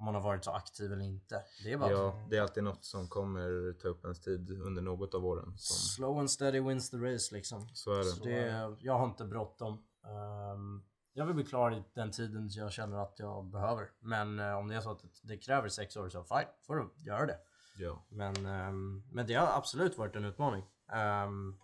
om 0.00 0.04
man 0.04 0.14
har 0.14 0.22
varit 0.22 0.44
så 0.44 0.50
aktiv 0.50 0.92
eller 0.92 1.04
inte. 1.04 1.42
Det 1.64 1.72
är 1.72 1.78
bara 1.78 1.90
ja, 1.90 2.26
det 2.30 2.36
är 2.36 2.42
alltid 2.42 2.64
något 2.64 2.84
som 2.84 3.08
kommer 3.08 3.72
ta 3.72 3.88
upp 3.88 4.04
ens 4.04 4.20
tid 4.20 4.50
under 4.50 4.82
något 4.82 5.14
av 5.14 5.26
åren. 5.26 5.52
Som, 5.56 5.76
slow 5.76 6.18
and 6.18 6.30
steady 6.30 6.60
wins 6.60 6.90
the 6.90 6.96
race 6.96 7.34
liksom. 7.34 7.68
så 7.74 7.92
är 7.92 7.98
det. 7.98 8.04
Så 8.04 8.24
det, 8.24 8.76
jag 8.80 8.98
har 8.98 9.04
inte 9.06 9.24
bråttom. 9.24 9.84
Ehm, 10.04 10.82
jag 11.12 11.26
vill 11.26 11.34
bli 11.34 11.44
klar 11.44 11.72
i 11.74 11.82
den 11.94 12.10
tiden 12.10 12.48
jag 12.50 12.72
känner 12.72 12.96
att 12.98 13.18
jag 13.18 13.44
behöver. 13.44 13.90
Men 14.00 14.38
eh, 14.38 14.52
om 14.54 14.68
det 14.68 14.74
är 14.74 14.80
så 14.80 14.90
att 14.90 15.04
det 15.22 15.36
kräver 15.36 15.68
sex 15.68 15.96
år 15.96 16.08
så 16.08 16.24
fine, 16.24 16.48
får 16.66 16.76
du 16.76 16.90
göra 16.96 17.26
det. 17.26 17.38
Ja. 17.78 18.04
Men, 18.08 18.46
ehm, 18.46 19.02
men 19.12 19.26
det 19.26 19.34
har 19.34 19.46
absolut 19.46 19.98
varit 19.98 20.16
en 20.16 20.24
utmaning. 20.24 20.64
ehm, 20.92 21.56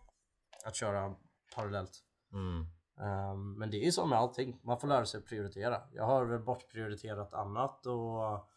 att 0.65 0.77
köra 0.77 1.15
parallellt. 1.55 2.03
Mm. 2.33 2.67
Ehm, 3.01 3.53
men 3.59 3.71
det 3.71 3.77
är 3.77 3.85
ju 3.85 3.93
som 3.93 4.11
med 4.11 4.19
allting, 4.19 4.61
man 4.63 4.81
får 4.81 4.89
lära 4.89 5.07
sig 5.07 5.19
att 5.19 5.27
prioritera. 5.27 5.83
Jag 5.93 6.05
har 6.05 6.25
väl 6.25 6.41
bortprioriterat 6.41 7.35
annat 7.35 7.87
och 7.87 8.49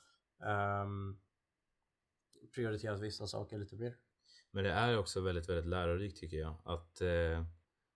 ehm, 0.47 1.19
prioriterat 2.56 2.99
vissa 2.99 3.28
saker 3.28 3.58
lite 3.58 3.75
mer. 3.75 3.97
Men 4.52 4.63
det 4.63 4.71
är 4.71 4.97
också 4.97 5.21
väldigt, 5.21 5.49
väldigt 5.49 5.65
lärorikt 5.65 6.19
tycker 6.19 6.38
jag. 6.38 6.56
Att, 6.63 7.02
eh, 7.02 7.43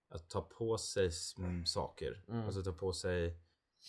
att 0.09 0.29
ta 0.29 0.41
på 0.41 0.77
sig 0.77 1.09
sm- 1.09 1.65
saker. 1.65 2.23
Mm. 2.27 2.45
Alltså 2.45 2.63
ta 2.63 2.71
på 2.71 2.93
sig... 2.93 3.37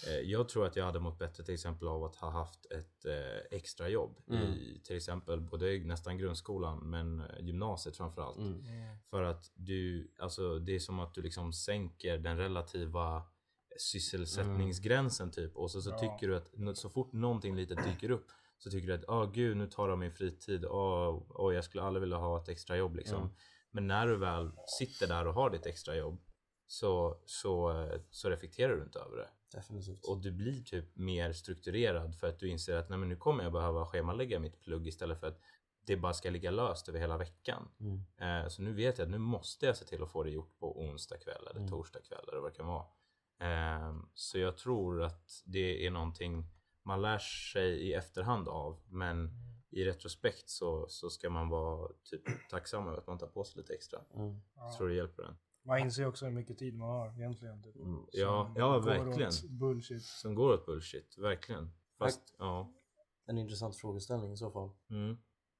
Eh, 0.06 0.18
jag 0.20 0.48
tror 0.48 0.66
att 0.66 0.76
jag 0.76 0.84
hade 0.84 1.00
mått 1.00 1.18
bättre 1.18 1.44
till 1.44 1.54
exempel 1.54 1.88
av 1.88 2.04
att 2.04 2.16
ha 2.16 2.30
haft 2.30 2.66
ett 2.66 3.04
eh, 3.04 3.56
extra 3.58 3.88
jobb 3.88 4.18
Mm. 4.28 4.42
i 4.42 4.80
till 4.84 4.96
exempel 4.96 5.40
både 5.40 5.78
nästan 5.78 6.18
grundskolan 6.18 6.78
men 6.90 7.20
eh, 7.20 7.40
gymnasiet 7.40 7.96
framförallt. 7.96 8.38
Mm. 8.38 8.52
Mm. 8.60 8.96
För 9.10 9.22
att 9.22 9.50
du, 9.54 10.12
alltså 10.18 10.58
det 10.58 10.74
är 10.74 10.78
som 10.80 11.00
att 11.00 11.14
du 11.14 11.22
liksom 11.22 11.52
sänker 11.52 12.18
den 12.18 12.36
relativa 12.38 13.22
sysselsättningsgränsen 13.78 15.30
typ. 15.30 15.56
Och 15.56 15.70
så, 15.70 15.82
så 15.82 15.90
Ja. 15.90 15.98
tycker 15.98 16.28
du 16.28 16.36
att 16.70 16.78
så 16.78 16.88
fort 16.88 17.12
någonting 17.12 17.56
litet 17.56 17.84
dyker 17.84 18.10
upp 18.10 18.26
så 18.58 18.70
tycker 18.70 18.88
du 18.88 18.94
att 18.94 19.04
åh 19.08 19.32
gud 19.32 19.56
nu 19.56 19.66
tar 19.66 19.88
de 19.88 20.00
min 20.00 20.12
fritid. 20.12 20.64
Åh, 20.64 21.22
åh 21.28 21.54
jag 21.54 21.64
skulle 21.64 21.82
aldrig 21.82 22.00
vilja 22.00 22.16
ha 22.16 22.42
ett 22.42 22.48
extra 22.48 22.76
jobb 22.76 22.96
liksom. 22.96 23.22
Mm. 23.22 23.34
Men 23.70 23.86
när 23.86 24.06
du 24.06 24.16
väl 24.16 24.50
sitter 24.78 25.06
där 25.06 25.26
och 25.26 25.34
har 25.34 25.50
ditt 25.50 25.66
extra 25.66 25.96
jobb 25.96 26.20
så, 26.66 27.20
så, 27.26 27.86
så 28.10 28.30
reflekterar 28.30 28.76
du 28.76 28.82
inte 28.82 28.98
över 28.98 29.16
det. 29.16 29.28
Definitivt. 29.54 30.04
Och 30.08 30.18
du 30.18 30.30
blir 30.32 30.62
typ 30.62 30.96
mer 30.96 31.32
strukturerad 31.32 32.16
för 32.16 32.26
att 32.26 32.38
du 32.38 32.48
inser 32.48 32.76
att 32.76 32.88
nej, 32.88 32.98
men 32.98 33.08
nu 33.08 33.16
kommer 33.16 33.44
jag 33.44 33.52
behöva 33.52 33.86
schemalägga 33.86 34.38
mitt 34.38 34.60
plugg 34.60 34.86
istället 34.86 35.20
för 35.20 35.26
att 35.26 35.40
det 35.86 35.96
bara 35.96 36.12
ska 36.12 36.30
ligga 36.30 36.50
löst 36.50 36.88
över 36.88 36.98
hela 36.98 37.18
veckan. 37.18 37.68
Mm. 37.80 38.04
Eh, 38.44 38.48
så 38.48 38.62
nu 38.62 38.72
vet 38.72 38.98
jag 38.98 39.04
att 39.04 39.10
nu 39.10 39.18
måste 39.18 39.66
jag 39.66 39.76
se 39.76 39.84
till 39.84 40.02
att 40.02 40.10
få 40.12 40.22
det 40.22 40.30
gjort 40.30 40.58
på 40.58 40.80
onsdag 40.80 41.16
kväll 41.18 41.46
eller 41.50 41.60
Mm. 41.60 41.70
torsdag 41.70 42.00
kväll 42.00 42.28
eller 42.28 42.40
vad 42.40 42.52
det 42.52 42.56
kan 42.56 42.66
vara. 42.66 42.84
Eh, 43.40 43.96
så 44.14 44.38
jag 44.38 44.56
tror 44.56 45.02
att 45.02 45.42
det 45.44 45.86
är 45.86 45.90
någonting 45.90 46.44
man 46.82 47.02
lär 47.02 47.18
sig 47.18 47.70
i 47.88 47.92
efterhand 47.92 48.48
av. 48.48 48.80
Men 48.88 49.30
i 49.70 49.84
retrospekt 49.84 50.48
så, 50.48 50.86
så 50.88 51.10
ska 51.10 51.30
man 51.30 51.48
vara 51.48 51.88
typ 52.04 52.22
tacksam 52.50 52.88
över 52.88 52.98
att 52.98 53.06
man 53.06 53.18
tar 53.18 53.26
på 53.26 53.44
sig 53.44 53.60
lite 53.60 53.74
extra. 53.74 54.00
Mm. 54.14 54.40
Jag 54.56 54.76
tror 54.76 54.88
det 54.88 54.94
hjälper 54.94 55.22
en. 55.22 55.36
Man 55.66 55.78
inser 55.78 56.06
också 56.06 56.24
hur 56.24 56.32
mycket 56.32 56.58
tid 56.58 56.74
man 56.74 56.88
har 56.88 57.12
egentligen. 57.18 57.62
Typ. 57.62 57.76
Mm. 57.76 58.06
Ja, 58.12 58.44
Som 58.46 58.62
ja 58.62 58.78
verkligen. 58.78 59.58
Bullshit. 59.58 60.02
Som 60.02 60.34
går 60.34 60.52
åt 60.52 60.66
bullshit, 60.66 61.18
verkligen. 61.18 61.70
Fast, 61.98 62.34
ja. 62.38 62.72
En 63.26 63.38
intressant 63.38 63.76
frågeställning 63.76 64.32
i 64.32 64.36
så 64.36 64.50
fall. 64.50 64.70
Mm. 64.90 65.16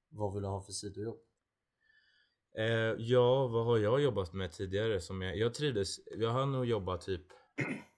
Vad 0.09 0.35
vill 0.35 0.43
du 0.43 0.49
ha 0.49 0.63
för 0.63 0.73
sidojobb? 0.73 1.19
Eh, 2.59 2.95
ja, 2.99 3.47
vad 3.47 3.67
har 3.67 3.79
jag 3.79 4.01
jobbat 4.01 4.33
med 4.33 4.53
tidigare 4.53 5.01
som 5.01 5.23
jag, 5.23 5.37
jag 5.37 5.55
trivdes, 5.55 6.01
jag 6.17 6.31
har 6.31 6.47
nog 6.47 6.67
jobbat 6.67 7.01
typ, 7.01 7.27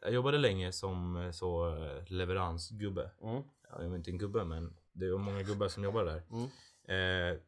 jag 0.01 0.13
jobbade 0.13 0.39
länge 0.39 0.73
som 0.73 1.17
eh, 1.17 1.31
så 1.31 1.77
eh, 1.77 2.13
leveransgubbe. 2.13 3.11
Mm. 3.23 3.43
Ja, 3.71 3.83
jag 3.83 3.93
är 3.93 3.97
inte 3.97 4.11
en 4.11 4.19
gubbe 4.19 4.45
men 4.45 4.77
det 4.93 5.11
var 5.11 5.19
många 5.19 5.43
gubbar 5.43 5.69
som 5.69 5.85
jobbade 5.85 6.11
där. 6.11 6.23
Mm. 6.31 7.33
Eh, 7.33 7.41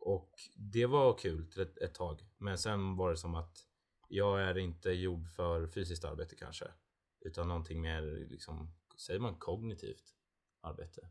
och 0.00 0.30
det 0.56 0.86
var 0.86 1.18
kul 1.18 1.50
till 1.50 1.62
ett, 1.62 1.78
ett 1.78 1.94
tag. 1.94 2.26
Men 2.38 2.58
sen 2.58 2.96
var 2.96 3.10
det 3.10 3.16
som 3.16 3.34
att 3.34 3.56
jag 4.12 4.42
är 4.42 4.58
inte 4.58 4.90
gjord 4.90 5.28
för 5.28 5.66
fysiskt 5.66 6.04
arbete 6.04 6.36
kanske. 6.36 6.64
Utan 7.20 7.48
någonting 7.48 7.80
mer 7.80 8.26
liksom, 8.30 8.74
säger 8.96 9.20
man 9.20 9.34
kognitivt 9.34 10.14
arbete? 10.60 11.08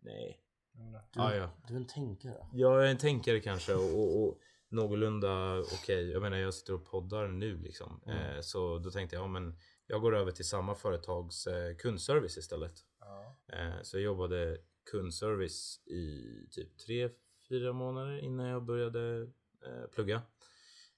Nej. 0.00 0.40
Du, 0.72 1.20
Ah, 1.20 1.34
ja. 1.34 1.50
du 1.68 1.74
är 1.74 1.78
en 1.78 1.86
tänkare. 1.86 2.46
Jag 2.52 2.84
är 2.84 2.90
en 2.90 2.98
tänkare 2.98 3.40
kanske 3.40 3.74
och, 3.74 3.98
och, 4.00 4.22
och 4.22 4.38
någorlunda 4.68 5.58
okej. 5.60 6.10
Jag 6.10 6.22
menar 6.22 6.36
jag 6.36 6.54
sitter 6.54 6.74
och 6.74 6.84
poddar 6.84 7.28
nu 7.28 7.58
liksom. 7.58 8.00
Mm. 8.06 8.18
Eh, 8.36 8.40
så 8.40 8.78
då 8.78 8.90
tänkte 8.90 9.16
jag, 9.16 9.22
ja 9.22 9.28
men 9.28 9.58
jag 9.86 10.00
går 10.00 10.16
över 10.16 10.32
till 10.32 10.48
samma 10.48 10.74
företags 10.74 11.46
eh, 11.46 11.76
kundservice 11.76 12.36
istället. 12.36 12.74
Ja. 13.00 13.36
Eh, 13.52 13.82
så 13.82 13.96
jag 13.96 14.02
jobbade 14.02 14.58
kundservice 14.90 15.86
i 15.86 16.22
typ 16.50 16.78
tre, 16.78 17.10
fyra 17.48 17.72
månader 17.72 18.18
innan 18.18 18.46
jag 18.46 18.64
började 18.64 19.22
eh, 19.66 19.86
plugga. 19.94 20.22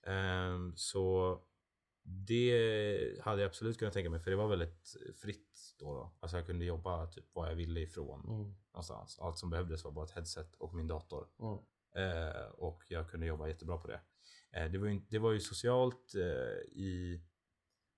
Ehm, 0.06 0.72
så 0.76 1.38
det 2.02 3.20
hade 3.22 3.42
jag 3.42 3.48
absolut 3.48 3.78
kunnat 3.78 3.94
tänka 3.94 4.10
mig 4.10 4.20
för 4.20 4.30
det 4.30 4.36
var 4.36 4.48
väldigt 4.48 4.96
fritt 5.22 5.74
då. 5.78 5.94
då. 5.94 6.12
Alltså 6.20 6.36
jag 6.36 6.46
kunde 6.46 6.64
jobba 6.64 7.06
typ 7.06 7.24
var 7.34 7.48
jag 7.48 7.54
ville 7.54 7.80
ifrån 7.80 8.24
Mm. 8.24 8.54
någonstans. 8.72 9.18
Allt 9.18 9.38
som 9.38 9.50
behövdes 9.50 9.84
var 9.84 9.92
bara 9.92 10.04
ett 10.04 10.10
headset 10.10 10.54
och 10.54 10.74
min 10.74 10.88
dator. 10.88 11.28
Mm. 11.40 11.58
Eh, 11.94 12.42
och 12.46 12.82
jag 12.88 13.10
kunde 13.10 13.26
jobba 13.26 13.48
jättebra 13.48 13.78
på 13.78 13.88
det. 13.88 14.00
Eh, 14.52 14.70
det, 14.70 14.78
var 14.78 14.86
ju, 14.88 15.00
det 15.08 15.18
var 15.18 15.32
ju 15.32 15.40
socialt 15.40 16.14
eh, 16.14 16.78
i... 16.80 17.20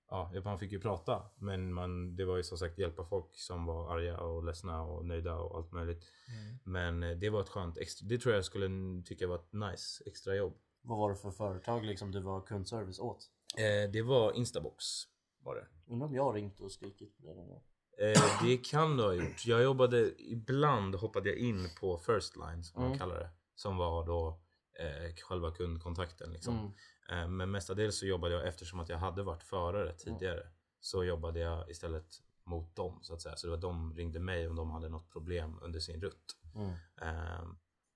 Ja, 0.09 0.31
man 0.43 0.59
fick 0.59 0.71
ju 0.71 0.79
prata. 0.79 1.29
Men 1.35 1.73
man, 1.73 2.15
det 2.15 2.25
var 2.25 2.37
ju 2.37 2.43
som 2.43 2.57
sagt 2.57 2.79
hjälpa 2.79 3.05
folk 3.05 3.35
som 3.35 3.65
var 3.65 3.95
arga 3.95 4.19
och 4.19 4.43
ledsna 4.43 4.81
och 4.83 5.05
nöjda 5.05 5.35
och 5.35 5.57
allt 5.57 5.71
möjligt. 5.71 6.03
Mm. 6.27 6.59
Men 6.63 7.03
eh, 7.03 7.17
det 7.17 7.29
var 7.29 7.41
ett 7.41 7.49
skönt 7.49 7.77
extra... 7.77 8.07
Det 8.07 8.17
tror 8.17 8.35
jag 8.35 8.45
skulle 8.45 8.69
tycka 9.05 9.27
var 9.27 9.35
ett 9.35 9.53
nice 9.53 10.03
extra 10.05 10.35
jobb. 10.35 10.57
Vad 10.85 10.97
var 10.97 11.09
det 11.09 11.15
för 11.15 11.31
företag 11.31 11.85
liksom 11.85 12.11
du 12.11 12.19
var 12.19 12.41
kundservice 12.41 12.99
åt? 12.99 13.29
Eh, 13.57 13.91
det 13.91 14.01
var 14.01 14.33
Instabox. 14.33 14.85
Var 15.43 15.55
det. 15.55 15.67
Undrar 15.93 16.07
om 16.07 16.15
jag 16.15 16.23
har 16.23 16.33
ringt 16.33 16.59
och 16.59 16.71
skrikit 16.71 17.17
på 17.17 17.23
det 17.27 17.33
någon 17.35 17.47
gång? 17.47 17.63
Eh, 17.97 18.21
det 18.43 18.57
kan 18.57 18.97
du 18.97 19.03
ha 19.03 19.13
gjort. 19.13 19.45
Jag 19.45 19.63
jobbade, 19.63 20.11
ibland 20.31 20.95
hoppade 20.95 21.29
jag 21.29 21.37
in 21.37 21.69
på 21.79 21.97
first 21.97 22.35
line 22.35 22.63
som 22.63 22.81
man 22.81 22.87
Mm. 22.87 22.99
kallar 22.99 23.19
det. 23.19 23.29
Som 23.55 23.77
var 23.77 24.05
då 24.05 24.39
eh, 24.79 25.15
själva 25.15 25.51
kundkontakten 25.51 26.33
liksom. 26.33 26.57
Mm. 27.09 27.23
Eh, 27.23 27.27
men 27.29 27.51
mestadels 27.51 27.99
så 27.99 28.05
jobbade 28.05 28.33
jag 28.33 28.47
eftersom 28.47 28.79
att 28.79 28.89
jag 28.89 28.97
hade 28.97 29.23
varit 29.23 29.43
förare 29.43 29.93
tidigare. 29.93 30.47
Så 30.79 31.03
jobbade 31.03 31.39
jag 31.39 31.69
istället 31.69 32.07
mot 32.45 32.75
dem 32.75 32.99
så 33.01 33.13
att 33.13 33.21
säga. 33.21 33.35
Så 33.35 33.47
det 33.47 33.51
var 33.51 33.57
de 33.61 33.95
ringde 33.95 34.19
mig 34.19 34.47
om 34.47 34.55
de 34.55 34.71
hade 34.71 34.89
något 34.89 35.09
problem 35.11 35.59
under 35.61 35.79
sin 35.79 36.01
rutt. 36.01 36.37
Mm. 36.55 36.73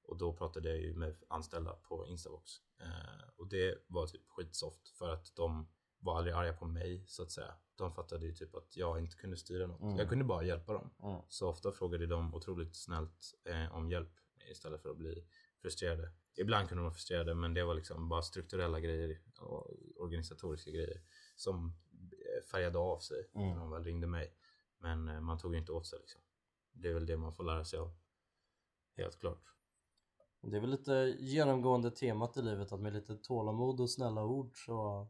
Och 0.07 0.17
då 0.17 0.33
pratade 0.33 0.69
jag 0.69 0.77
ju 0.77 0.93
med 0.93 1.15
anställda 1.29 1.73
på 1.73 2.07
Instabox. 2.07 2.51
Eh, 2.79 3.29
och 3.37 3.47
det 3.47 3.85
var 3.87 4.07
typ 4.07 4.27
skitsoft 4.27 4.89
för 4.89 5.09
att 5.09 5.35
de 5.35 5.67
var 5.99 6.17
aldrig 6.17 6.35
arga 6.35 6.53
på 6.53 6.65
mig 6.65 7.03
så 7.07 7.23
att 7.23 7.31
säga. 7.31 7.53
De 7.75 7.91
fattade 7.91 8.25
ju 8.25 8.33
typ 8.33 8.55
att 8.55 8.77
jag 8.77 8.99
inte 8.99 9.15
kunde 9.17 9.37
styra 9.37 9.67
något. 9.67 9.81
Mm. 9.81 9.97
Jag 9.97 10.09
kunde 10.09 10.25
bara 10.25 10.43
hjälpa 10.43 10.73
dem. 10.73 10.89
Mm. 11.03 11.21
Så 11.29 11.49
ofta 11.49 11.71
frågade 11.71 12.07
de 12.07 12.35
otroligt 12.35 12.75
snällt 12.75 13.33
eh, 13.45 13.75
om 13.75 13.89
hjälp 13.91 14.11
istället 14.51 14.81
för 14.81 14.89
att 14.89 14.97
bli 14.97 15.27
frustrerade. 15.61 16.11
Ibland 16.35 16.69
kunde 16.69 16.79
de 16.79 16.83
vara 16.83 16.93
frustrerade 16.93 17.35
men 17.35 17.53
det 17.53 17.63
var 17.63 17.75
liksom 17.75 18.09
bara 18.09 18.21
strukturella 18.21 18.79
grejer 18.79 19.21
och 19.39 19.71
organisatoriska 19.97 20.71
grejer 20.71 21.01
som 21.35 21.73
eh, 22.11 22.43
färgade 22.51 22.77
av 22.77 22.99
sig 22.99 23.29
Mm. 23.35 23.49
när 23.49 23.59
de 23.59 23.71
väl 23.71 23.83
ringde 23.83 24.07
mig. 24.07 24.33
Men 24.77 25.07
eh, 25.07 25.19
man 25.21 25.37
tog 25.37 25.53
ju 25.53 25.59
inte 25.59 25.71
åt 25.71 25.87
sig 25.87 25.99
liksom. 25.99 26.21
Det 26.71 26.89
är 26.89 26.93
väl 26.93 27.05
det 27.05 27.17
man 27.17 27.33
får 27.33 27.43
lära 27.43 27.65
sig 27.65 27.79
av. 27.79 27.93
Helt 28.95 29.19
klart. 29.19 29.56
Det 30.41 30.57
är 30.57 30.61
väl 30.61 30.69
lite 30.69 31.15
genomgående 31.19 31.91
temat 31.91 32.37
i 32.37 32.41
livet 32.41 32.71
att 32.71 32.79
med 32.79 32.93
lite 32.93 33.15
tålamod 33.15 33.79
och 33.79 33.89
snälla 33.89 34.23
ord 34.23 34.65
så 34.65 35.07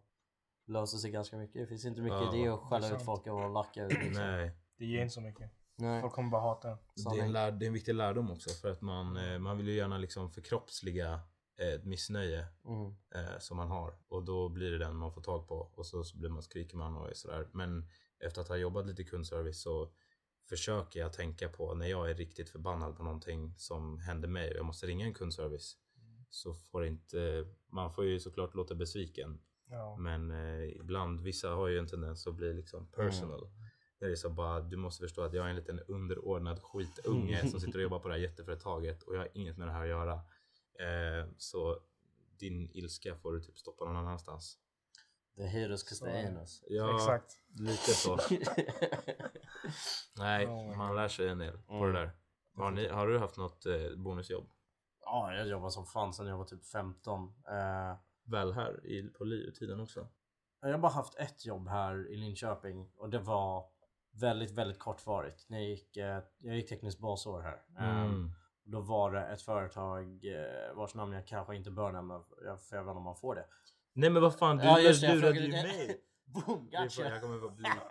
löser 0.67 0.97
sig 0.97 1.11
ganska 1.11 1.37
mycket. 1.37 1.61
Det 1.61 1.67
finns 1.67 1.85
inte 1.85 2.01
mycket 2.01 2.17
Ja, 2.21 2.35
idé 2.35 2.47
att 2.49 2.59
det 2.59 2.65
är 2.65 2.69
skälla 2.69 2.95
ut 2.95 3.01
folk 3.05 3.27
och 3.27 3.49
lacka 3.53 3.85
ut 3.85 3.91
liksom. 3.91 4.23
Nej, 4.23 4.51
Det 4.77 4.85
ger 4.85 5.01
inte 5.01 5.13
så 5.13 5.21
mycket. 5.21 5.51
Nej. 5.75 6.01
Folk 6.01 6.13
kommer 6.13 6.29
bara 6.29 6.41
hata 6.41 6.69
en. 6.69 6.77
det 6.95 7.19
är, 7.19 7.23
en 7.25 7.31
lär, 7.31 7.51
det 7.51 7.65
är 7.65 7.67
en 7.67 7.73
viktig 7.73 7.95
lärdom 7.95 8.31
också 8.31 8.49
för 8.49 8.71
att 8.71 8.81
man, 8.81 9.17
eh, 9.17 9.39
man 9.39 9.57
vill 9.57 9.67
ju 9.67 9.73
gärna 9.75 9.97
liksom 9.97 10.29
förkroppsliga 10.31 11.19
ett 11.57 11.85
missnöje 11.85 12.45
Mm. 12.65 12.95
eh, 13.15 13.39
som 13.39 13.57
man 13.57 13.67
har 13.69 13.93
och 14.07 14.23
då 14.23 14.49
blir 14.49 14.71
det 14.71 14.77
den 14.77 14.95
man 14.95 15.11
får 15.13 15.21
tag 15.21 15.47
på 15.47 15.71
och 15.75 15.85
så, 15.85 16.03
så 16.03 16.17
blir 16.17 16.29
man 16.29 16.43
skriker 16.43 16.77
man 16.77 16.95
och 16.97 17.09
är 17.09 17.13
sådär. 17.13 17.47
Men 17.51 17.89
efter 18.19 18.41
att 18.41 18.47
ha 18.47 18.55
jobbat 18.55 18.85
lite 18.87 19.01
i 19.01 19.05
kundservice 19.05 19.61
så 19.61 19.89
försöker 20.49 20.99
jag 20.99 21.13
tänka 21.13 21.49
på 21.49 21.73
när 21.73 21.87
jag 21.87 22.09
är 22.09 22.15
riktigt 22.15 22.49
förbannad 22.49 22.97
på 22.97 23.03
någonting 23.03 23.53
som 23.57 23.99
händer 23.99 24.27
mig 24.27 24.51
och 24.51 24.57
jag 24.57 24.65
måste 24.65 24.87
ringa 24.87 25.05
en 25.05 25.13
kundservice 25.13 25.77
så 26.29 26.53
får 26.53 26.85
inte, 26.85 27.45
man 27.71 27.91
får 27.93 28.05
ju 28.05 28.19
såklart 28.19 28.55
låta 28.55 28.75
besviken 28.75 29.39
Ja. 29.69 29.97
men 29.97 30.31
eh, 30.31 30.69
ibland, 30.69 31.21
vissa 31.21 31.49
har 31.49 31.67
ju 31.67 31.79
en 31.79 31.87
tendens 31.87 32.27
att 32.27 32.35
bli 32.35 32.53
liksom 32.53 32.87
personal. 32.91 33.49
Det 33.99 34.05
är 34.05 34.15
så 34.15 34.29
bara, 34.29 34.61
du 34.61 34.77
måste 34.77 35.01
förstå 35.03 35.21
att 35.21 35.33
jag 35.33 35.45
är 35.45 35.49
en 35.49 35.55
liten 35.55 35.79
underordnad 35.79 36.59
skitunge 36.61 37.47
som 37.49 37.59
sitter 37.59 37.79
och 37.79 37.83
jobbar 37.83 37.99
på 37.99 38.07
det 38.07 38.13
här 38.13 38.21
jätteföretaget 38.21 39.03
och 39.03 39.15
jag 39.15 39.19
har 39.19 39.29
inget 39.33 39.57
med 39.57 39.67
det 39.67 39.71
här 39.71 39.81
att 39.81 39.89
göra. 39.89 40.13
Eh, 40.79 41.29
så 41.37 41.79
din 42.39 42.69
ilska 42.73 43.15
får 43.15 43.33
du 43.33 43.41
typ 43.41 43.57
stoppa 43.57 43.85
någon 43.85 43.95
annanstans. 43.95 44.57
The 45.37 45.43
they 45.43 46.25
ain't 46.25 46.41
us. 46.41 46.63
Ja, 46.67 46.95
Exakt. 46.95 47.37
lite 47.59 47.91
så. 47.91 48.17
Nej, 50.17 50.47
Oh 50.47 50.77
man 50.77 50.95
lär 50.95 51.07
sig 51.07 51.29
en 51.29 51.37
del 51.37 51.57
på 51.57 51.73
Mm. 51.73 51.93
det 51.93 51.99
där. 51.99 52.11
Har, 52.55 52.71
ni, 52.71 52.87
har 52.87 53.07
du 53.07 53.19
haft 53.19 53.37
något 53.37 53.65
eh, 53.65 53.95
bonusjobb? 53.97 54.49
Ja, 55.01 55.33
jag 55.33 55.47
jobbar 55.47 55.69
som 55.69 55.85
fan 55.85 56.13
sedan 56.13 56.27
jag 56.27 56.37
var 56.37 56.45
typ 56.45 56.65
15. 56.65 57.23
Eh, 57.49 57.95
Väl 58.25 58.53
här 58.53 58.85
i, 58.85 59.03
på 59.09 59.23
LiU-tiden 59.23 59.79
också? 59.79 60.07
jag 60.61 60.71
har 60.71 60.77
bara 60.77 60.91
haft 60.91 61.15
ett 61.15 61.45
jobb 61.45 61.67
här 61.67 62.11
i 62.11 62.15
Linköping 62.15 62.91
och 62.97 63.09
det 63.09 63.19
var 63.19 63.65
väldigt, 64.11 64.51
väldigt 64.51 64.79
kortvarigt. 64.79 65.49
När 65.49 65.57
jag 65.59 65.67
gick, 65.69 65.97
eh, 65.97 66.21
jag 66.37 66.55
gick 66.55 66.69
tekniskt 66.69 66.99
basår 66.99 67.41
här. 67.41 67.61
Eh, 67.79 68.01
Mm. 68.05 68.31
Då 68.69 68.81
var 68.81 69.11
det 69.11 69.27
ett 69.27 69.41
företag 69.41 70.25
eh, 70.25 70.75
vars 70.75 70.95
namn 70.95 71.13
jag 71.13 71.27
kanske 71.27 71.55
inte 71.55 71.71
bör 71.71 71.91
nämna 71.91 72.23
för 72.69 72.75
jag 72.75 72.83
vet 72.83 72.89
inte 72.89 72.97
om 72.97 73.03
man 73.03 73.15
får 73.15 73.35
det. 73.35 73.45
Nej 73.97 74.09
men 74.09 74.21
vad 74.21 74.35
fan, 74.39 74.57
du 74.57 74.63
Ja, 74.63 74.79
just 74.79 75.01
det, 75.01 75.15
lurade 75.15 75.39
ju 75.39 75.51
det. 75.51 75.63
mig! 75.63 75.97
Boom, 76.25 76.69
Det 76.71 76.77
gotcha! 76.77 77.01
jag 77.09 77.21
kommer 77.21 77.39
få 77.39 77.49
blipa 77.49 77.81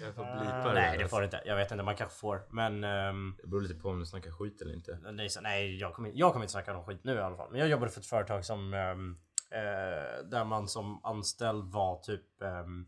Jag 0.00 0.14
får 0.14 0.24
blipa 0.40 0.68
det. 0.68 0.74
Nej 0.74 0.96
det 0.96 1.02
alltså. 1.02 1.08
får 1.08 1.20
du 1.20 1.24
inte. 1.24 1.42
Jag 1.44 1.56
vet 1.56 1.70
inte, 1.70 1.84
man 1.84 1.96
kanske 1.96 2.18
får. 2.18 2.42
Men 2.50 2.84
ehm, 2.84 3.36
Det 3.42 3.46
beror 3.48 3.60
lite 3.60 3.74
på 3.74 3.88
om 3.88 3.98
du 3.98 4.06
snackar 4.06 4.30
skit 4.30 4.62
eller 4.62 4.74
inte. 4.74 4.92
det 5.16 5.24
är 5.24 5.28
så, 5.28 5.40
nej, 5.40 5.76
jag 5.80 5.94
kommer, 5.94 6.10
jag 6.14 6.32
kommer 6.32 6.44
inte 6.44 6.52
snacka 6.52 6.76
om 6.76 6.84
skit 6.84 7.04
nu 7.04 7.14
i 7.14 7.18
alla 7.20 7.36
fall. 7.36 7.50
Men 7.50 7.60
jag 7.60 7.68
jobbade 7.68 7.90
för 7.92 8.00
ett 8.00 8.06
företag 8.06 8.44
som 8.44 8.74
ehm, 8.74 9.16
eh, 9.50 10.24
där 10.30 10.44
man 10.44 10.68
som 10.68 11.04
anställd 11.04 11.72
var 11.72 11.96
typ 12.02 12.42
ehm, 12.42 12.86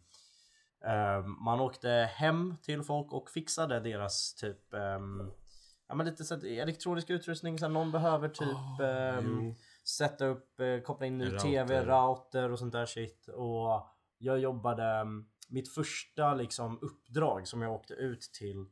ehm, 0.85 1.37
man 1.45 1.61
åkte 1.61 1.89
hem 2.15 2.55
till 2.63 2.83
folk 2.83 3.13
och 3.13 3.31
fixade 3.31 3.81
deras 3.81 4.35
typ 4.35 4.59
Ja 5.89 5.95
men 5.95 6.07
lite 6.07 6.25
så 6.25 6.35
att 6.35 6.45
elektronisk 6.45 7.11
utrustning 7.11 7.59
så 7.59 7.69
någon 7.69 7.93
behöver 7.93 8.29
typ 8.29 8.49
jo. 9.23 9.55
Sätta 9.89 10.27
upp, 10.27 10.61
eh, 10.61 10.81
koppla 10.81 11.07
in 11.07 11.19
ny 11.19 11.25
En 11.27 11.39
TV, 11.39 11.81
router. 11.81 11.87
router 11.87 12.51
och 12.51 12.59
sånt 12.59 12.73
där 12.73 12.87
shit. 12.87 13.29
Och 13.29 13.87
jag 14.19 14.39
jobbade, 14.39 14.85
mm, 14.85 15.27
mitt 15.49 15.75
första 15.75 16.35
liksom 16.35 16.79
uppdrag 16.83 17.49
som 17.49 17.63
jag 17.63 17.73
åkte 17.73 17.95
ut 17.95 18.23
till 18.39 18.67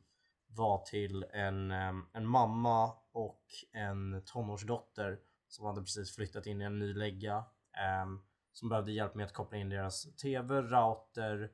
var 0.47 0.77
till 0.85 1.25
en, 1.33 1.71
em, 1.71 2.05
en 2.13 2.27
mamma 2.27 2.93
och 3.11 3.43
en 3.73 4.21
tonårsdotter 4.25 5.19
som 5.47 5.65
hade 5.65 5.81
precis 5.81 6.15
flyttat 6.15 6.45
in 6.45 6.61
i 6.61 6.65
en 6.65 6.79
ny 6.79 6.93
lägga. 6.93 7.43
em, 7.77 8.21
som 8.53 8.69
behövde 8.69 8.91
hjälp 8.91 9.15
med 9.15 9.25
att 9.25 9.33
koppla 9.33 9.57
in 9.57 9.69
deras 9.69 10.15
TV, 10.15 10.61
router, 10.61 11.51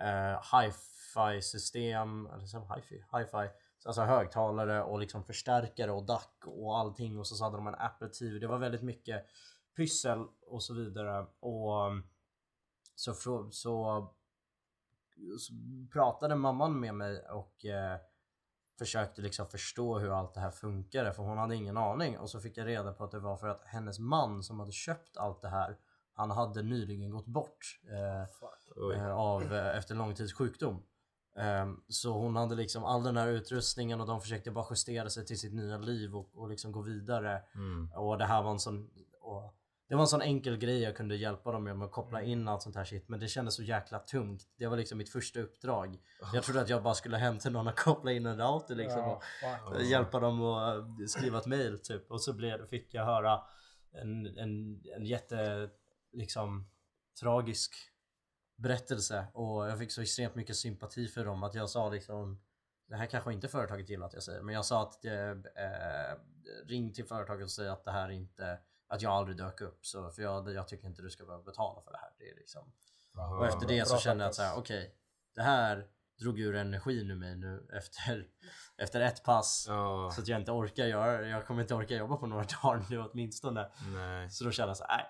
eh, 0.00 0.42
hi-fi 0.60 1.42
system, 1.42 2.26
eller 2.26 2.74
hi-fi, 2.76 3.04
hi-fi, 3.12 3.48
alltså 3.86 4.02
högtalare 4.02 4.82
och 4.82 4.98
liksom 4.98 5.24
förstärkare 5.24 5.90
och 5.90 6.06
DAC 6.06 6.28
och 6.44 6.78
allting 6.78 7.18
och 7.18 7.26
så 7.26 7.44
hade 7.44 7.56
de 7.56 7.66
en 7.66 7.74
Apple 7.74 8.08
TV. 8.08 8.38
Det 8.38 8.46
var 8.46 8.58
väldigt 8.58 8.82
mycket 8.82 9.26
pyssel 9.76 10.26
och 10.46 10.62
så 10.62 10.74
vidare 10.74 11.26
och 11.40 11.86
um, 11.86 12.02
så, 12.94 13.14
så, 13.14 13.50
så 13.50 14.08
pratade 15.92 16.36
mamman 16.36 16.80
med 16.80 16.94
mig 16.94 17.28
och 17.28 17.64
eh, 17.64 17.98
försökte 18.78 19.22
liksom 19.22 19.46
förstå 19.46 19.98
hur 19.98 20.18
allt 20.18 20.34
det 20.34 20.40
här 20.40 20.50
funkade 20.50 21.12
för 21.12 21.22
hon 21.22 21.38
hade 21.38 21.54
ingen 21.54 21.76
aning 21.76 22.18
och 22.18 22.30
så 22.30 22.40
fick 22.40 22.56
jag 22.56 22.66
reda 22.66 22.92
på 22.92 23.04
att 23.04 23.10
det 23.10 23.18
var 23.18 23.36
för 23.36 23.48
att 23.48 23.62
hennes 23.64 23.98
man 23.98 24.42
som 24.42 24.60
hade 24.60 24.72
köpt 24.72 25.16
allt 25.16 25.42
det 25.42 25.48
här 25.48 25.76
han 26.16 26.30
hade 26.30 26.62
nyligen 26.62 27.10
gått 27.10 27.26
bort 27.26 27.80
eh, 27.90 28.22
eh, 28.94 29.16
av, 29.16 29.54
eh, 29.54 29.78
efter 29.78 29.94
lång 29.94 30.14
tids 30.14 30.32
sjukdom. 30.32 30.82
Ehm, 31.38 31.82
Så 31.88 32.12
hon 32.12 32.36
hade 32.36 32.54
liksom 32.54 32.84
all 32.84 33.02
den 33.02 33.16
här 33.16 33.28
utrustningen 33.28 34.00
och 34.00 34.06
de 34.06 34.20
försökte 34.20 34.50
bara 34.50 34.66
justera 34.70 35.10
sig 35.10 35.26
till 35.26 35.38
sitt 35.38 35.54
nya 35.54 35.78
liv 35.78 36.16
och, 36.16 36.30
och 36.34 36.48
liksom 36.48 36.72
gå 36.72 36.80
vidare. 36.80 37.42
Mm. 37.54 37.92
Och 37.92 38.18
det 38.18 38.24
här 38.24 38.42
var 38.42 38.50
en 38.50 38.58
sån... 38.58 38.90
Och 39.20 39.54
det 39.88 39.94
var 39.94 40.02
en 40.02 40.08
sån 40.08 40.22
enkel 40.22 40.56
grej 40.56 40.82
jag 40.82 40.96
kunde 40.96 41.16
hjälpa 41.16 41.52
dem 41.52 41.64
med, 41.64 41.78
med 41.78 41.86
att 41.86 41.92
koppla 41.92 42.22
in 42.22 42.48
allt 42.48 42.62
sånt 42.62 42.76
här 42.76 42.84
shit. 42.84 43.08
Men 43.08 43.20
det 43.20 43.28
kändes 43.28 43.54
så 43.54 43.62
jäkla 43.62 43.98
tungt. 43.98 44.42
Det 44.58 44.66
var 44.66 44.76
liksom 44.76 44.98
mitt 44.98 45.12
första 45.12 45.40
uppdrag. 45.40 45.98
Jag 46.32 46.44
trodde 46.44 46.60
att 46.60 46.68
jag 46.68 46.82
bara 46.82 46.94
skulle 46.94 47.16
hem 47.16 47.38
till 47.38 47.52
någon 47.52 47.66
och 47.66 47.78
koppla 47.78 48.12
in 48.12 48.26
en 48.26 48.38
router 48.38 48.74
liksom. 48.74 49.04
Och. 49.04 49.22
Ja. 49.42 49.80
hjälpa 49.80 50.20
dem 50.20 50.42
att 50.42 50.76
eh, 50.76 51.06
skriva 51.06 51.38
ett 51.38 51.46
mail 51.46 51.78
typ. 51.78 52.10
Och 52.10 52.20
så 52.20 52.32
blev, 52.32 52.66
fick 52.66 52.94
jag 52.94 53.04
höra 53.04 53.40
en, 53.92 54.26
en, 54.26 54.82
en 54.96 55.06
jätte 55.06 55.70
liksom 56.12 56.68
tragisk 57.20 57.74
berättelse 58.56 59.26
och 59.32 59.66
jag 59.68 59.78
fick 59.78 59.92
så 59.92 60.00
extremt 60.02 60.34
mycket 60.34 60.56
sympati 60.56 61.08
för 61.08 61.24
dem 61.24 61.42
att 61.42 61.54
jag 61.54 61.70
sa 61.70 61.88
liksom 61.90 62.40
det 62.88 62.96
här 62.96 63.06
kanske 63.06 63.32
inte 63.32 63.48
företaget 63.48 63.88
gillar 63.88 64.06
att 64.06 64.12
jag 64.14 64.22
säger 64.22 64.42
men 64.42 64.54
jag 64.54 64.64
sa 64.64 64.82
att 64.82 65.04
eh, 65.04 65.30
eh, 65.30 66.16
ring 66.66 66.92
till 66.92 67.04
företaget 67.06 67.44
och 67.44 67.50
säg 67.50 67.68
att 67.68 67.84
det 67.84 67.90
här 67.90 68.08
inte 68.10 68.58
att 68.88 69.02
jag 69.02 69.12
aldrig 69.12 69.36
dök 69.36 69.60
upp 69.60 69.86
så 69.86 70.10
för 70.10 70.22
jag, 70.22 70.52
jag 70.52 70.68
tycker 70.68 70.86
inte 70.86 71.02
du 71.02 71.10
ska 71.10 71.24
behöva 71.24 71.44
betala 71.44 71.80
för 71.82 71.90
det 71.92 71.98
här. 71.98 72.10
Det 72.18 72.30
är 72.30 72.34
liksom. 72.36 72.72
Ja, 73.14 73.36
Och 73.38 73.46
efter 73.46 73.58
bra- 73.60 73.68
det 73.68 73.86
så 73.86 73.98
kände 73.98 74.24
jag 74.24 74.28
att 74.28 74.34
så 74.34 74.42
här, 74.42 74.54
faktiskt. 74.54 74.70
okej 74.76 74.94
det 75.34 75.42
här 75.42 75.86
drog 76.20 76.40
ur 76.40 76.54
energin 76.54 77.10
ur 77.10 77.14
mig 77.14 77.36
nu 77.36 77.68
efter, 77.72 78.26
efter 78.76 79.00
ett 79.00 79.24
pass. 79.24 79.64
Ja, 79.68 80.10
Så 80.14 80.20
att 80.20 80.28
jag 80.28 80.40
inte 80.40 80.50
orkar 80.52 80.84
göra 80.86 81.28
Jag 81.28 81.46
kommer 81.46 81.62
inte 81.62 81.74
orka 81.74 81.94
jobba 81.96 82.16
på 82.16 82.26
några 82.26 82.44
dagar 82.62 82.84
nu 82.90 82.98
åtminstone. 83.00 83.70
nej. 83.94 84.30
Så 84.30 84.44
då 84.44 84.50
kände 84.50 84.70
jag 84.70 84.76
så 84.76 84.84
här, 84.88 84.96
nej. 84.96 85.06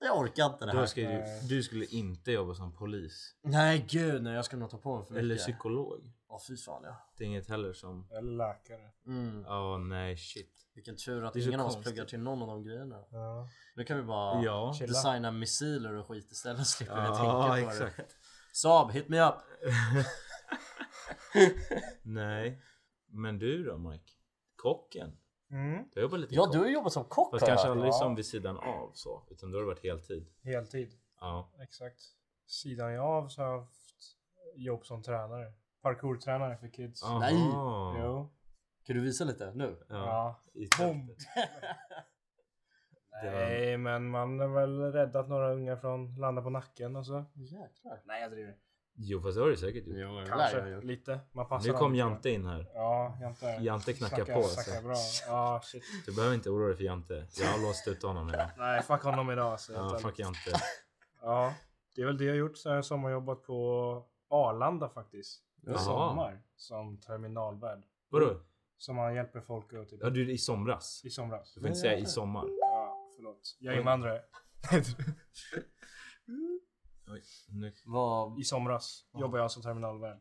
Jag 0.00 0.18
orkar 0.18 0.46
inte 0.46 0.66
det 0.66 0.72
här. 0.72 0.86
ska 0.86 1.00
du, 1.00 1.06
Nej. 1.08 1.42
du 1.48 1.62
skulle 1.62 1.84
inte 1.84 2.32
jobba 2.32 2.54
som 2.54 2.76
polis. 2.76 3.34
Nej 3.42 3.86
gud 3.88 4.22
nej 4.22 4.34
jag 4.34 4.44
ska 4.44 4.56
nog 4.56 4.70
ta 4.70 4.78
på 4.78 4.96
mig 4.96 5.06
för 5.06 5.12
mycket. 5.14 5.24
Eller 5.24 5.36
psykolog. 5.36 6.12
Ja 6.28 6.40
fy 6.48 6.56
fan 6.56 6.82
ja. 6.84 7.10
Det 7.16 7.24
är 7.24 7.28
inget 7.28 7.48
heller 7.48 7.72
som... 7.72 8.08
Eller 8.10 8.32
läkare. 8.32 8.90
Mm. 9.06 9.44
Ja, 9.46 9.78
nej 9.78 10.16
shit. 10.16 10.54
Vilken 10.74 10.96
tur 10.96 11.24
att 11.24 11.36
ingen 11.36 11.60
av 11.60 11.66
oss 11.66 11.76
pluggar 11.82 12.04
till 12.04 12.20
någon 12.20 12.42
av 12.42 12.48
de 12.48 12.64
grejerna. 12.64 13.04
Ja. 13.10 13.48
Nu 13.76 13.84
kan 13.84 13.96
vi 13.96 14.02
bara 14.02 14.42
Ja. 14.42 14.74
Designa 14.80 15.30
missiler 15.30 15.94
och 15.94 16.06
skit 16.06 16.32
istället. 16.32 16.66
Slipper 16.66 16.94
vi 16.94 17.00
Ja, 17.00 17.16
tänka 17.16 17.66
på 17.66 17.70
exakt. 17.72 17.96
det. 17.96 18.04
Saab, 18.52 18.90
hit 18.90 19.08
me 19.08 19.20
up! 19.28 19.32
Nej. 22.02 22.62
Men 23.10 23.38
du 23.38 23.64
då 23.64 23.78
Mike? 23.78 24.12
Kocken? 24.56 25.16
Mm. 25.50 25.84
Du 25.94 26.00
har 26.00 26.02
jobbat 26.02 26.20
lite 26.20 26.34
Ja 26.34 26.42
kock. 26.44 26.52
du 26.52 26.58
har 26.58 26.66
jobbat 26.68 26.92
som 26.92 27.04
kock 27.04 27.30
Fast 27.30 27.46
kanske 27.46 27.68
aldrig 27.68 27.88
Ja. 27.88 27.92
som 27.92 28.14
vid 28.14 28.26
sidan 28.26 28.56
av 28.58 28.90
så. 28.94 29.22
Utan 29.30 29.50
då 29.52 29.58
har 29.58 29.64
varit 29.64 29.82
heltid. 29.84 30.26
Heltid. 30.42 30.92
Ja. 31.20 31.52
Exakt. 31.62 32.00
Sidan 32.46 32.92
jag 32.92 33.04
av 33.04 33.28
så 33.28 33.42
har 33.42 33.48
jag 33.52 33.58
haft 33.60 34.16
jobb 34.54 34.86
som 34.86 35.02
tränare. 35.02 35.52
Parkourtränare 35.82 36.56
för 36.56 36.68
kids. 36.68 37.02
Aha. 37.04 37.18
Nej. 37.18 37.34
Jo. 38.04 38.28
Kan 38.86 38.96
du 38.96 39.02
visa 39.02 39.24
lite 39.24 39.52
nu? 39.54 39.76
Ja. 39.88 39.96
Ja. 39.96 40.40
Boom. 40.78 41.06
var- 41.06 41.16
Nej, 43.22 43.76
men 43.76 44.08
man 44.10 44.38
har 44.40 44.48
väl 44.48 44.92
räddat 44.92 45.28
några 45.28 45.52
ungar 45.52 45.76
från 45.76 46.12
att 46.12 46.18
landa 46.18 46.42
på 46.42 46.50
nacken 46.50 46.96
och 46.96 47.06
så. 47.06 47.24
Jäklar. 47.34 48.02
Nej, 48.04 48.22
jag 48.22 48.30
driver. 48.30 48.56
Jo 49.00 49.20
fast 49.22 49.36
det 49.36 49.42
har 49.42 49.48
du 49.50 49.56
säkert 49.56 49.86
gjort. 49.86 49.96
Jo, 49.98 50.24
Kanske 50.28 50.80
lite. 50.80 51.20
Man 51.32 51.48
passar 51.48 51.72
Nu 51.72 51.78
kom. 51.78 51.94
Jante 51.94 52.30
in 52.30 52.46
här. 52.46 52.70
Ja, 52.74 53.18
Jante. 53.20 53.46
Jante 53.46 53.92
knackar 53.92 54.16
Snackar- 54.16 54.34
på, 54.34 54.42
snackar 54.42 54.80
så. 54.80 54.86
bra. 54.86 54.96
Ja, 55.26 55.60
shit. 55.64 55.82
Du 56.06 56.14
behöver 56.14 56.34
inte 56.34 56.50
oroa 56.50 56.66
dig 56.68 56.76
för 56.76 56.84
Jante. 56.84 57.26
Jag 57.38 57.46
har 57.46 57.62
låst 57.68 57.88
ut 57.88 58.02
honom 58.02 58.28
idag. 58.28 58.50
Nej, 58.58 58.82
fuck 58.82 59.02
honom 59.02 59.30
idag. 59.30 59.60
Så 59.60 59.72
Ja, 59.72 59.88
helt 59.88 60.02
fuck. 60.02 60.18
Jante. 60.18 60.50
ja, 61.22 61.54
det 61.94 62.02
är 62.02 62.06
väl 62.06 62.18
det 62.18 62.24
jag 62.24 62.32
har 62.32 62.38
gjort. 62.38 62.56
Så 62.56 62.68
har 62.68 62.76
jag 62.76 62.84
sommarjobbat 62.84 63.42
på 63.42 64.04
Arlanda 64.28 64.88
faktiskt. 64.88 65.42
I 65.66 65.70
Jaha. 65.70 65.78
sommar. 65.78 66.42
Som 66.56 67.00
terminalvärd. 67.00 67.82
Vadå? 68.08 68.40
Som 68.76 68.96
man 68.96 69.14
hjälper 69.14 69.40
folk 69.40 69.72
att 69.72 69.88
typ... 69.88 70.00
Ja 70.02 70.10
du 70.10 70.32
i 70.32 70.38
somras. 70.38 71.02
I 71.04 71.10
somras. 71.10 71.54
Du 71.54 71.60
får 71.60 71.68
inte 71.68 71.80
säga 71.80 71.98
i 71.98 72.06
sommar. 72.06 72.44
Ja, 72.60 73.08
förlåt. 73.16 73.56
Jag 73.58 73.74
är 73.74 73.78
invandrare. 73.78 74.22
Oj, 77.10 77.22
nu. 77.48 77.72
Vad... 77.84 78.40
I 78.40 78.44
somras 78.44 79.06
jobbar 79.18 79.38
jag 79.38 79.50
som 79.50 79.62
terminalvärd. 79.62 80.20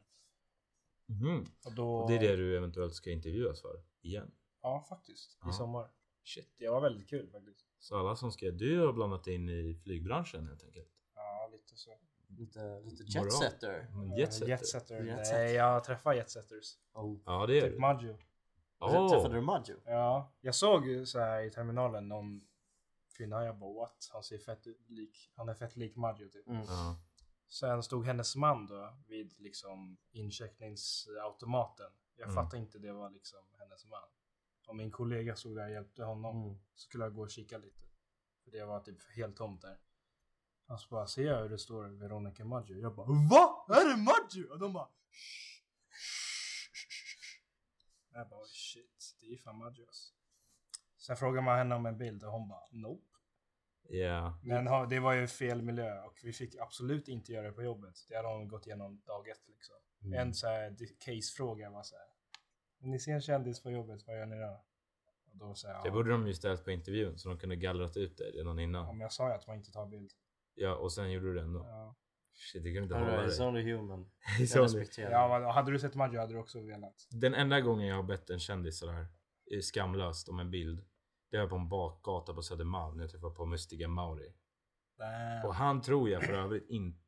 Mhm. 1.05 1.45
Och 1.65 1.73
då... 1.75 1.95
Och 1.95 2.09
det 2.09 2.15
är 2.15 2.19
det 2.19 2.35
du 2.35 2.57
eventuellt 2.57 2.93
ska 2.93 3.11
intervjuas 3.11 3.61
för? 3.61 3.83
Igen? 4.01 4.31
Ja, 4.61 4.85
faktiskt. 4.89 5.37
Ja. 5.41 5.49
I 5.49 5.53
sommar. 5.53 5.91
Shit. 6.23 6.53
Det 6.57 6.69
var 6.69 6.81
väldigt 6.81 7.09
kul 7.09 7.29
faktiskt. 7.31 7.65
Så 7.79 7.99
alla 7.99 8.15
som 8.15 8.31
ska... 8.31 8.51
Du 8.51 8.79
har 8.79 8.93
blandat 8.93 9.27
in 9.27 9.49
i 9.49 9.79
flygbranschen 9.83 10.47
helt 10.47 10.63
enkelt? 10.63 10.89
Ja, 11.15 11.49
lite 11.51 11.75
så. 11.75 11.97
Lite, 12.29 12.79
lite 12.79 13.03
jetsetter. 13.03 13.79
Eh, 13.79 14.19
Jetsetter? 14.19 14.47
Jetsetter. 14.49 15.03
Jetsetter. 15.03 15.37
Nej, 15.37 15.53
jag 15.53 15.83
träffar 15.83 16.13
jetsetters. 16.13 16.77
Oh. 16.93 17.19
Ja 17.25 17.45
det 17.45 17.57
är 17.57 17.61
Typ 17.61 17.71
du. 17.71 17.79
Maggio. 17.79 18.17
Åh! 18.79 19.09
Träffade 19.09 19.35
du 19.35 19.41
Maggio? 19.41 19.75
Ja, 19.85 20.33
jag 20.41 20.55
såg 20.55 20.83
så 21.05 21.19
här 21.19 21.41
i 21.41 21.51
terminalen 21.51 22.07
någon 22.07 22.41
kvinna. 23.17 23.45
Jag 23.45 23.57
bara 23.57 23.73
what? 23.73 24.09
Han 24.13 24.23
ser 24.23 24.37
fett 24.37 24.65
lik. 24.87 25.31
Han 25.35 25.49
är 25.49 25.53
fett 25.53 25.75
lik 25.75 25.95
Maggio 25.95 26.29
typ. 26.29 26.47
Mm. 26.47 26.63
Ja. 26.67 26.99
Sen 27.49 27.83
stod 27.83 28.05
hennes 28.05 28.35
man 28.35 28.65
då 28.67 28.97
vid 29.07 29.39
liksom 29.39 29.97
incheckningsautomaten. 30.11 31.91
Jag 32.15 32.29
Mm. 32.29 32.35
fattade 32.35 32.61
inte 32.61 32.79
det 32.79 32.93
var 32.93 33.09
liksom 33.09 33.39
hennes 33.59 33.85
man. 33.85 34.09
Och 34.67 34.75
min 34.75 34.91
kollega 34.91 35.35
stod 35.35 35.55
där 35.55 35.65
och 35.65 35.71
hjälpte 35.71 36.03
honom. 36.03 36.43
Mm. 36.43 36.59
Så 36.75 36.79
skulle 36.87 37.03
jag 37.03 37.13
gå 37.15 37.21
och 37.21 37.29
kika 37.31 37.57
lite. 37.57 37.87
För 38.43 38.51
det 38.51 38.65
var 38.65 38.79
typ 38.79 39.01
helt 39.15 39.35
tomt 39.37 39.61
där. 39.61 39.79
Och 40.67 40.79
så 40.81 40.87
bara 40.89 41.07
ser 41.07 41.23
jag 41.25 41.41
hur 41.41 41.49
det 41.49 41.57
står 41.59 41.83
Veronica 41.87 42.45
Maggio. 42.45 42.77
Jag 42.77 42.95
bara 42.95 43.07
VA? 43.07 43.75
Är 43.75 43.89
det 43.89 43.97
Maggio? 43.97 44.51
Och 44.51 44.59
de 44.59 44.73
bara 44.73 44.89
"Shh, 45.09 45.99
shh, 46.73 46.89
shh, 46.89 47.17
shh." 47.21 47.41
Jag 48.13 48.29
bara 48.29 48.39
"Oj, 48.41 48.47
shit, 48.49 49.15
det 49.19 49.33
är 49.33 49.37
fan 49.37 49.57
Maggio 49.57 49.85
alltså. 49.87 50.13
Sen 51.07 51.17
frågar 51.17 51.41
man 51.41 51.57
henne 51.57 51.75
om 51.75 51.85
en 51.85 51.97
bild 51.97 52.23
och 52.23 52.31
hon 52.31 52.47
bara 52.47 52.67
nope. 52.71 53.03
Ja. 53.89 54.39
Men 54.43 54.67
ha- 54.67 54.85
det 54.85 54.99
var 54.99 55.13
ju 55.13 55.27
fel 55.27 55.61
miljö 55.61 56.01
och 56.01 56.19
vi 56.23 56.33
fick 56.33 56.55
absolut 56.55 57.07
inte 57.07 57.31
göra 57.31 57.47
det 57.47 57.53
på 57.53 57.63
jobbet. 57.63 57.95
Det 58.09 58.15
hade 58.15 58.27
hon 58.27 58.47
gått 58.47 58.67
igenom 58.67 59.01
dag 59.05 59.27
ett 59.29 59.47
liksom. 59.47 59.75
Mm. 60.01 60.19
En 60.19 60.33
så 60.33 60.47
här 60.47 60.75
case-fråga 61.05 61.69
var 61.69 61.83
så 61.83 61.95
här. 61.95 62.05
Om 62.81 62.91
ni 62.91 62.99
ser 62.99 63.11
en 63.11 63.21
kändis 63.21 63.63
på 63.63 63.71
jobbet, 63.71 64.07
vad 64.07 64.17
gör 64.17 64.25
ni 64.25 64.39
då? 64.39 64.63
Och 65.31 65.37
då 65.37 65.53
sa 65.53 65.67
jag, 65.67 65.83
Det 65.83 65.87
ja, 65.87 65.93
borde 65.93 66.11
de 66.11 66.27
ju 66.27 66.33
ställt 66.33 66.63
på 66.63 66.71
intervjun 66.71 67.17
så 67.17 67.29
de 67.29 67.39
kunde 67.39 67.55
gallrat 67.55 67.97
ut 67.97 68.17
det 68.17 68.23
redan 68.23 68.57
ja, 68.57 68.63
innan. 68.63 68.87
men 68.87 68.99
jag 68.99 69.11
sa 69.11 69.27
ju 69.27 69.33
att 69.33 69.47
man 69.47 69.57
inte 69.57 69.71
tar 69.71 69.85
bild. 69.85 70.11
Ja 70.55 70.75
och 70.75 70.91
sen 70.91 71.11
gjorde 71.11 71.25
du 71.27 71.33
det 71.33 71.41
ändå. 71.41 71.59
Ja, 71.59 71.95
Shit 72.33 72.63
det 72.63 72.73
kunde 72.73 72.83
inte 72.83 72.95
hålla 72.95 73.21
dig. 73.21 73.47
only 73.47 73.73
human. 73.73 74.11
Jag 74.53 74.63
respekterar 74.63 75.11
ja 75.11 75.51
hade 75.51 75.71
du 75.71 75.79
sett 75.79 75.95
Maggio 75.95 76.19
hade 76.19 76.33
du 76.33 76.39
också 76.39 76.61
velat. 76.61 77.07
Den 77.09 77.33
enda 77.33 77.61
gången 77.61 77.87
jag 77.87 77.95
har 77.95 78.03
bett 78.03 78.29
en 78.29 78.39
kändis 78.39 78.79
sådär 78.79 79.07
skamlöst 79.61 80.29
om 80.29 80.39
en 80.39 80.51
bild. 80.51 80.85
Det 81.29 81.37
var 81.37 81.47
på 81.47 81.55
en 81.55 81.69
bakgata 81.69 82.33
på 82.33 82.41
Södermalm 82.41 82.97
när 82.97 83.03
jag 83.03 83.11
träffade 83.11 83.35
på 83.35 83.45
Mustiga 83.45 83.87
Mauri. 83.87 84.33
Och 85.45 85.55
han 85.55 85.81
tror 85.81 86.09
jag 86.09 86.23
för 86.23 86.33
övrigt 86.33 86.69
in, 86.69 86.99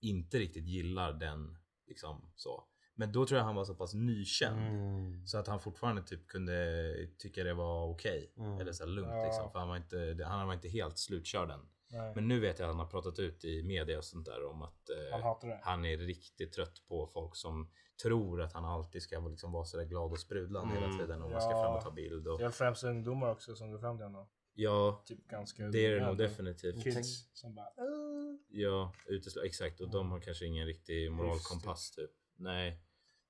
inte 0.00 0.38
riktigt 0.38 0.66
gillar 0.66 1.12
den 1.12 1.58
liksom 1.86 2.32
så. 2.36 2.64
Men 2.94 3.12
då 3.12 3.26
tror 3.26 3.38
jag 3.38 3.44
han 3.44 3.54
var 3.54 3.64
så 3.64 3.74
pass 3.74 3.94
nykänd. 3.94 4.60
Mm. 4.60 5.26
Så 5.26 5.38
att 5.38 5.46
han 5.46 5.60
fortfarande 5.60 6.02
typ 6.02 6.26
kunde 6.26 6.92
tycka 7.18 7.44
det 7.44 7.54
var 7.54 7.88
okej. 7.88 8.32
Mm. 8.36 8.60
Eller 8.60 8.72
så 8.72 8.86
lugnt 8.86 9.12
Ja. 9.12 9.24
liksom. 9.24 9.52
För 9.52 9.58
han 9.58 9.68
var, 9.68 9.76
inte, 9.76 10.24
han 10.26 10.46
var 10.46 10.54
inte 10.54 10.68
helt 10.68 10.98
slutkörd 10.98 11.50
än. 11.50 11.60
Nej, 11.90 12.12
Men 12.14 12.28
nu 12.28 12.40
vet 12.40 12.58
jag 12.58 12.66
att 12.68 12.74
han 12.76 12.84
har 12.84 12.90
pratat 12.90 13.18
ut 13.18 13.44
i 13.44 13.62
media 13.62 13.98
och 13.98 14.04
sånt 14.04 14.26
där 14.26 14.44
om 14.44 14.62
att 14.62 14.90
eh, 14.90 15.20
han 15.20 15.58
han 15.62 15.84
är 15.84 15.96
riktigt 15.98 16.52
trött 16.52 16.82
på 16.88 17.06
folk 17.06 17.36
som 17.36 17.70
tror 18.02 18.42
att 18.42 18.52
han 18.52 18.64
alltid 18.64 19.02
ska 19.02 19.20
vara- 19.20 19.30
liksom 19.30 19.52
vara 19.52 19.64
sådär 19.64 19.84
glad 19.84 20.10
och 20.12 20.18
sprudlande 20.18 20.76
Mm. 20.76 20.90
hela 20.90 20.98
tiden. 20.98 21.22
Och 21.22 21.30
man 21.30 21.40
ska 21.40 21.50
Ja. 21.50 21.62
fram 21.64 21.74
och 21.76 21.82
ta 21.82 21.90
bild. 21.90 22.28
Och, 22.28 22.38
Det 22.38 22.44
är 22.44 22.50
främst 22.50 22.84
ungdomar 22.84 23.30
också 23.30 23.54
som 23.56 23.70
går 23.70 23.78
fram 23.78 23.96
till 23.96 24.04
honom. 24.04 24.28
ja, 24.54 25.02
Typ 25.06 25.28
ganska 25.28 25.68
det 25.68 25.86
är 25.86 26.00
det 26.00 26.06
nog 26.06 26.16
definitivt. 26.18 26.82
Kids 26.84 27.28
som 27.32 27.54
bara 27.54 27.66
"Äh." 27.66 28.38
Ja, 28.50 28.92
uteslu- 29.08 29.44
exakt. 29.44 29.80
Och 29.80 29.90
de 29.90 30.10
har 30.10 30.20
kanske 30.20 30.46
ingen 30.46 30.66
riktig 30.66 31.12
moralkompass 31.12 31.90
typ. 31.90 32.10
Nej. 32.36 32.82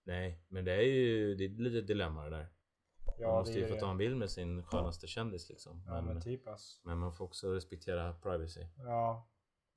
Nej, 0.04 0.44
men 0.48 0.64
det 0.64 0.72
är 0.72 0.82
ju 0.82 1.34
det 1.34 1.44
är 1.44 1.48
ett 1.54 1.60
litet 1.60 1.86
dilemma 1.86 2.24
det 2.24 2.30
där. 2.30 2.48
Man 3.20 3.28
Ja, 3.30 3.38
måste 3.38 3.58
ju 3.58 3.66
få 3.68 3.76
ta 3.76 3.90
en 3.90 3.96
bild 3.96 4.16
med 4.16 4.30
sin 4.30 4.62
skönaste 4.62 5.06
kändis 5.06 5.48
liksom. 5.48 5.82
Ja 5.86 5.92
Men, 5.92 6.04
men 6.04 6.14
men, 6.14 6.22
typ 6.22 6.48
ass. 6.48 6.80
man 6.84 7.12
får 7.12 7.24
också 7.24 7.54
respektera 7.54 8.12
privacy. 8.12 8.66
Ja. 8.76 9.28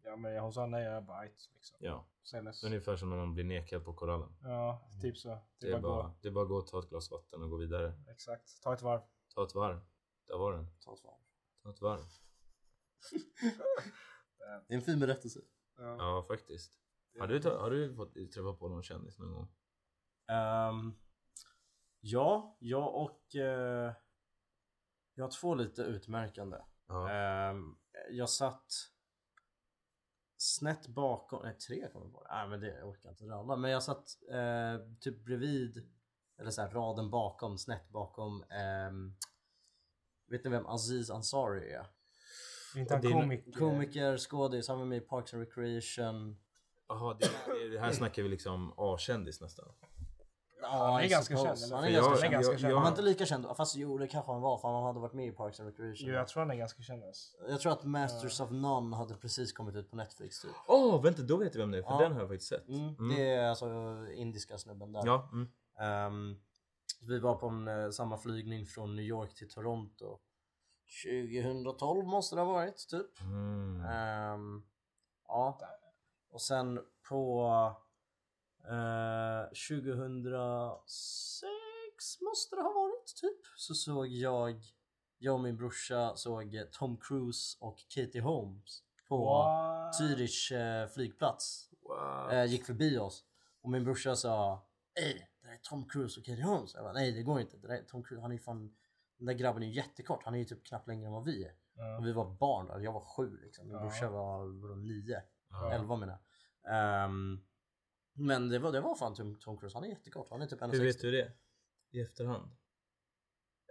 Ja 0.04 0.16
men 0.16 0.38
hon 0.40 0.54
sa 0.54 0.66
nej, 0.66 0.84
jag 0.84 1.06
bara 1.06 1.18
"Ajt", 1.18 1.50
liksom. 1.54 1.78
Ja, 1.82 2.06
Senast. 2.24 2.64
ungefär 2.64 2.96
som 2.96 3.10
när 3.10 3.18
man 3.18 3.34
blir 3.34 3.44
nekad 3.44 3.86
på 3.86 3.94
korallen. 3.94 4.36
Ja, 4.44 4.90
typ 5.02 5.18
så. 5.18 5.30
Det 5.30 5.42
Det 5.60 5.68
är 5.68 5.80
bara 5.80 5.82
bara, 5.82 6.14
det 6.22 6.28
är 6.28 6.32
bara 6.32 6.44
att 6.44 6.50
gå 6.50 6.56
och 6.56 6.68
ta 6.68 6.80
ett 6.80 6.90
glas 6.90 7.12
vatten 7.12 7.44
och 7.44 7.50
gå 7.50 7.58
vidare. 7.58 7.94
Exakt. 8.12 8.62
Ta 8.62 8.74
ett 8.74 8.82
varv. 8.82 9.02
Ta 9.36 9.44
ett 9.44 9.56
varv. 9.56 9.80
Där 10.28 10.38
var 10.38 10.54
den. 10.54 10.68
Ta 10.80 10.94
ett 10.94 11.04
varv. 11.04 11.20
Ta 11.64 11.70
ett 11.70 11.82
varv. 11.82 12.04
Det 14.68 14.74
är 14.74 14.78
en 14.78 14.82
fin 14.82 15.00
berättelse. 15.00 15.40
Ja. 15.78 15.96
Ja, 16.00 16.24
faktiskt. 16.28 16.78
Har 17.20 17.28
du, 17.28 17.50
har 17.50 17.72
du 17.72 17.96
fått 17.96 18.14
träffa 18.14 18.54
på 18.54 18.68
någon 18.70 18.84
kändis 18.84 19.20
någon 19.20 19.34
gång? 19.34 19.48
Ehm, 20.28 20.94
ja, 22.02 22.58
jag 22.60 22.96
och... 22.96 23.36
eh, 23.36 23.94
jag 25.14 25.24
har 25.24 25.32
två 25.32 25.56
lite 25.56 25.82
utmärkande. 25.82 26.58
Ja. 26.88 27.10
Ehm, 27.12 27.78
jag 28.10 28.30
satt 28.30 28.74
snett 30.38 30.88
bakom, 30.88 31.44
nej 31.44 31.58
tre 31.58 31.88
kommer 31.92 32.06
jag 32.06 32.14
på. 32.14 32.28
Nej 32.30 32.48
men 32.48 32.60
det 32.60 32.68
jag 32.80 32.90
orkar 32.90 33.10
jag 33.10 33.14
inte 33.14 33.26
ralla. 33.26 33.56
Men 33.56 33.72
jag 33.72 33.84
satt 33.84 34.18
eh, 34.32 34.88
typ 35.00 35.26
bredvid, 35.26 35.90
eller 36.40 36.52
så 36.52 36.62
här, 36.62 36.70
raden 36.70 37.10
bakom, 37.10 37.58
snett 37.58 37.90
bakom. 37.90 38.44
ehm, 38.44 39.16
vet 40.28 40.44
ni 40.44 40.50
vem 40.50 40.66
Aziz 40.66 41.10
Ansari 41.10 41.72
är? 41.74 41.86
Inte 42.76 42.94
han 42.94 43.02
komiker. 43.02 43.52
Komiker, 43.52 44.18
skådis, 44.18 44.68
han 44.68 44.80
var 44.80 44.86
med 44.86 44.98
i 44.98 45.02
Parks 45.02 45.34
and 45.34 45.44
Recreation. 45.44 46.40
Jaha, 46.88 47.14
det, 47.14 47.30
det, 47.46 47.70
det 47.70 47.80
här 47.80 47.92
snackar 47.92 48.24
vi 48.24 48.30
liksom 48.30 48.74
A-kändis 48.78 49.42
nästan. 49.42 49.74
Han 50.72 51.02
är 51.04 51.08
ganska 51.08 51.38
känd? 51.38 51.74
Han 51.74 51.84
är 51.84 51.92
ganska 51.92 52.18
känd. 52.18 52.34
jag- 52.34 52.72
jag- 52.72 52.82
var 52.82 52.88
inte 52.88 53.02
lika 53.02 53.26
känd, 53.26 53.46
fast 53.58 53.76
jo 53.76 53.98
det 53.98 54.08
kanske 54.08 54.32
han 54.32 54.42
var 54.42 54.58
för 54.58 54.68
han 54.68 54.84
hade 54.84 55.00
varit 55.00 55.14
med 55.14 55.28
i 55.28 55.32
Parks 55.32 55.60
and 55.60 55.70
Recreation. 55.70 56.08
Jo, 56.10 56.14
jag 56.16 56.28
tror 56.28 56.42
han 56.42 56.52
är 56.52 56.56
ganska 56.56 56.82
känd. 56.82 57.04
alltså. 57.04 57.38
Jag 57.50 57.60
tror 57.60 57.72
att 57.72 57.84
Masters 57.84 58.40
of 58.40 58.50
None 58.52 58.96
hade 58.96 59.14
precis 59.16 59.54
kommit 59.54 59.76
ut 59.76 59.90
på 59.90 59.96
Netflix 59.96 60.42
typ. 60.42 60.52
Åh, 60.68 61.02
vänta, 61.04 61.22
då 61.22 61.38
vet 61.38 61.56
jag 61.56 61.62
vem 61.62 61.72
det 61.72 61.78
är. 61.78 61.82
För 61.84 61.92
Ja. 61.92 61.98
den 62.00 62.12
har 62.12 62.20
jag 62.20 62.30
faktiskt 62.30 62.50
sett. 62.50 62.68
Mm, 62.68 62.96
Mm. 63.00 63.16
Det 63.16 63.30
är 63.32 63.50
alltså 63.50 63.68
indiska 64.14 64.58
snubben 64.58 64.92
där. 64.92 65.02
Ja, 65.06 65.30
mm. 65.32 65.48
Ehm, 65.80 66.40
vi 67.08 67.20
var 67.20 67.36
på 67.36 67.48
en, 67.48 67.68
eh, 67.68 67.90
samma 67.90 68.18
flygning 68.18 68.66
från 68.66 68.96
New 68.96 69.06
York 69.06 69.34
till 69.36 69.50
Toronto. 69.50 70.20
2012 71.04 72.06
måste 72.08 72.36
det 72.36 72.42
ha 72.42 72.52
varit 72.54 72.88
typ. 72.90 73.22
Mm. 73.22 73.86
Ehm, 73.86 74.64
ja. 75.28 75.60
Och 76.32 76.42
sen 76.42 76.80
på 77.10 77.46
eh, 78.70 79.44
2006 79.46 82.22
måste 82.22 82.56
det 82.56 82.62
ha 82.62 82.74
varit 82.74 83.16
typ. 83.22 83.40
Så 83.56 83.74
såg 83.74 84.08
jag, 84.08 84.62
jag 85.18 85.34
och 85.34 85.40
min 85.42 85.58
brorsa 85.58 86.16
såg 86.16 86.60
Tom 86.72 86.98
Cruise 86.98 87.58
och 87.62 87.78
Katie 87.90 88.22
Holmes 88.22 88.84
på 89.08 89.26
What? 89.26 89.96
Zürich 90.02 90.52
eh, 90.56 90.88
flygplats. 90.88 91.70
Eh, 92.32 92.46
gick 92.46 92.66
förbi 92.66 92.98
oss. 92.98 93.24
Och 93.62 93.70
min 93.70 93.84
brorsa 93.84 94.16
sa 94.16 94.66
Ey, 95.00 95.14
det 95.14 95.28
där 95.48 95.54
är 95.54 95.58
Tom 95.58 95.90
Cruise 95.90 96.20
och 96.20 96.26
Katie 96.26 96.44
Holmes. 96.44 96.74
Jag 96.74 96.84
bara, 96.84 96.94
nej 96.94 97.12
det 97.12 97.24
går 97.24 97.42
inte. 97.42 97.58
Det 97.58 97.68
där 97.68 97.76
är 97.76 97.84
Tom 97.84 98.04
Cruise, 98.04 98.22
han 98.22 98.32
är 98.32 98.38
fan... 98.38 98.76
Den 99.18 99.26
där 99.26 99.34
grabben 99.34 99.64
är 99.64 99.68
ju 99.68 99.74
jättekort. 99.74 100.22
Han 100.26 100.34
är 100.34 100.38
ju 100.40 100.46
typ 100.46 100.66
knappt 100.66 100.88
längre 100.88 101.08
än 101.08 101.14
vad 101.14 101.24
vi 101.24 101.44
är. 101.46 101.54
Ja. 101.74 101.98
Och 101.98 102.06
vi 102.08 102.12
var 102.12 102.26
barn 102.26 102.68
då. 102.68 102.82
Jag 102.84 102.92
var 102.94 103.06
sju 103.06 103.38
liksom. 103.44 103.68
Min 103.68 103.76
Ja. 103.76 103.82
brorsa 103.82 104.10
var, 104.10 104.38
var 104.70 104.76
nio. 104.76 105.22
Ja. 105.50 105.72
Elva 105.72 105.96
menar 105.96 106.14
jag. 106.14 106.22
Men 108.26 108.50
det 108.50 108.60
var, 108.60 108.72
det 108.72 108.82
var 108.82 108.96
fan 108.96 109.14
Tom, 109.16 109.36
Tom 109.40 109.58
Cruise. 109.58 109.78
Han 109.78 109.84
är 109.84 109.88
jättekort. 109.88 110.28
Han 110.30 110.42
är 110.42 110.46
typ 110.48 110.62
1,60. 110.62 110.72
Hur 110.72 110.84
vet 110.86 111.02
du 111.02 111.12
det? 111.12 111.32
I 111.92 112.02
efterhand? 112.02 112.52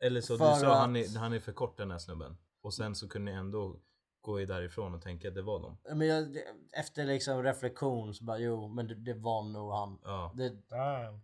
Eller 0.03 0.21
så 0.21 0.39
För 0.39 0.55
du 0.55 0.61
sa 0.61 0.73
att- 0.73 0.79
han 0.79 0.97
är, 0.97 1.19
han 1.19 1.33
är 1.33 1.41
för 1.41 1.53
kort 1.53 1.77
den 1.77 1.91
här 1.91 1.99
snubben. 1.99 2.37
Och 2.63 2.75
sen 2.75 2.95
så 2.95 3.09
kunde 3.09 3.33
ni 3.33 3.39
ändå 3.39 3.81
gå 4.21 4.41
i 4.41 4.47
därifrån 4.47 4.95
och 4.95 5.03
tänka 5.03 5.29
att 5.29 5.35
det 5.35 5.43
var 5.43 5.61
dem. 5.61 5.79
Men 5.97 6.07
jag, 6.09 6.37
efter 6.73 7.05
liksom 7.05 7.43
reflektion 7.43 8.15
så 8.15 8.25
bara 8.25 8.39
jo 8.39 8.69
men 8.69 8.87
det, 8.89 8.95
det 8.95 9.15
var 9.15 9.43
nog 9.43 9.73
han. 9.73 9.99
Ja. 10.05 10.33
Det, 10.37 10.49
Damn. 10.69 11.21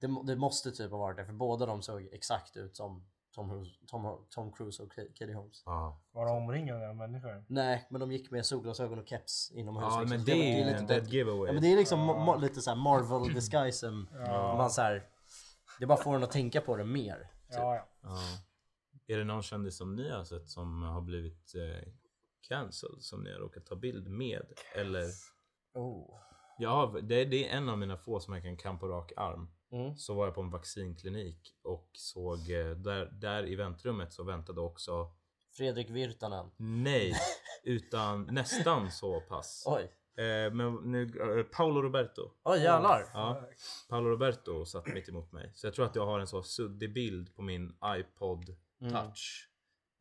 det, 0.00 0.32
det 0.32 0.36
måste 0.36 0.70
typ 0.72 0.90
ha 0.90 0.98
varit 0.98 1.16
det 1.16 1.26
för 1.26 1.32
båda 1.32 1.66
de 1.66 1.82
såg 1.82 2.02
exakt 2.12 2.56
ut 2.56 2.76
som 2.76 3.06
Tom, 3.34 3.50
Cruise- 3.52 3.86
Tom, 3.86 4.26
Tom 4.30 4.52
Cruise 4.52 4.82
och 4.82 4.92
Ka- 4.92 5.12
Katie 5.14 5.34
Holmes. 5.34 5.62
Ja, 5.66 6.00
Var 6.12 6.26
de 6.26 6.36
omringade 6.36 6.88
av 6.88 6.96
människor? 6.96 7.44
Nej 7.48 7.86
men 7.90 8.00
de 8.00 8.12
gick 8.12 8.30
med 8.30 8.46
solglasögon 8.46 8.98
och 8.98 9.08
keps 9.08 9.50
inomhus. 9.54 9.84
ja 9.90 10.00
liksom. 10.00 10.16
men 10.16 10.24
det 10.26 10.32
var- 10.32 10.38
är 10.44 10.58
ju 10.58 10.64
lite 10.64 10.76
en 10.78 10.86
dead- 10.86 11.08
giveaway. 11.08 11.46
Ja 11.46 11.52
men 11.52 11.62
det 11.62 11.72
är 11.72 11.76
liksom 11.76 12.00
ma- 12.10 12.40
lite 12.40 12.60
såhär 12.62 12.76
Marvel 12.76 13.34
disguisen. 13.34 14.08
Ja. 14.12 14.56
Man 14.56 14.70
så 14.70 14.82
här, 14.82 15.08
det 15.80 15.86
bara 15.86 15.98
får 15.98 16.16
en 16.16 16.22
att 16.22 16.30
tänka 16.30 16.60
på 16.60 16.76
det 16.76 16.84
mer. 16.84 17.16
Typ. 17.18 17.28
Ja, 17.58 17.74
ja. 17.74 17.86
Ja. 18.02 18.18
Är 19.06 19.18
det 19.18 19.24
någon 19.24 19.42
kändis 19.42 19.76
som 19.76 19.94
ni 19.96 20.10
har 20.10 20.24
sett 20.24 20.48
som 20.48 20.82
har 20.82 21.00
blivit 21.00 21.54
eh, 21.54 21.88
cancelled 22.48 23.02
som 23.02 23.22
ni 23.24 23.32
har 23.32 23.38
råkat 23.40 23.66
ta 23.66 23.74
bild 23.76 24.08
med? 24.08 24.42
Eller? 24.74 25.04
Oh. 25.74 26.20
Ja, 26.58 26.94
det, 27.02 27.24
det 27.24 27.48
är 27.50 27.56
en 27.56 27.68
av 27.68 27.78
mina 27.78 27.96
få 27.96 28.20
som 28.20 28.34
jag 28.34 28.42
kan 28.42 28.56
kan 28.56 28.78
på 28.78 28.88
rak 28.88 29.12
arm. 29.16 29.48
Mm. 29.74 29.96
Så 29.96 30.14
var 30.14 30.24
jag 30.26 30.34
på 30.34 30.40
en 30.40 30.50
vaccinklinik 30.50 31.54
och 31.62 31.90
såg 31.92 32.38
eh, 32.50 32.70
där, 32.70 33.06
där 33.12 33.46
i 33.46 33.54
väntrummet 33.54 34.12
så 34.12 34.24
väntade 34.24 34.60
också 34.60 35.10
Fredrik 35.56 35.90
Virtanen. 35.90 36.50
Nej, 36.56 37.12
utan 37.64 38.22
nästan 38.24 38.90
så 38.90 39.20
pass. 39.20 39.64
Oj. 39.66 39.82
Eh, 40.24 40.52
men 40.52 40.74
nu, 40.74 41.02
eh, 41.02 41.44
Paolo 41.56 41.82
Roberto. 41.82 42.30
Oj 42.44 42.58
jävlar. 42.58 43.10
Ja, 43.14 43.42
Paolo 43.88 44.10
Roberto 44.10 44.64
satt 44.64 44.86
mitt 44.86 45.08
emot 45.08 45.32
mig. 45.32 45.50
Så 45.54 45.66
jag 45.66 45.74
tror 45.74 45.84
att 45.84 45.94
jag 45.94 46.06
har 46.06 46.20
en 46.20 46.26
så 46.26 46.42
suddig 46.42 46.92
bild 46.94 47.34
på 47.34 47.42
min 47.42 47.76
iPod 47.84 48.56
Mm. 48.80 48.92
touch. 48.92 49.50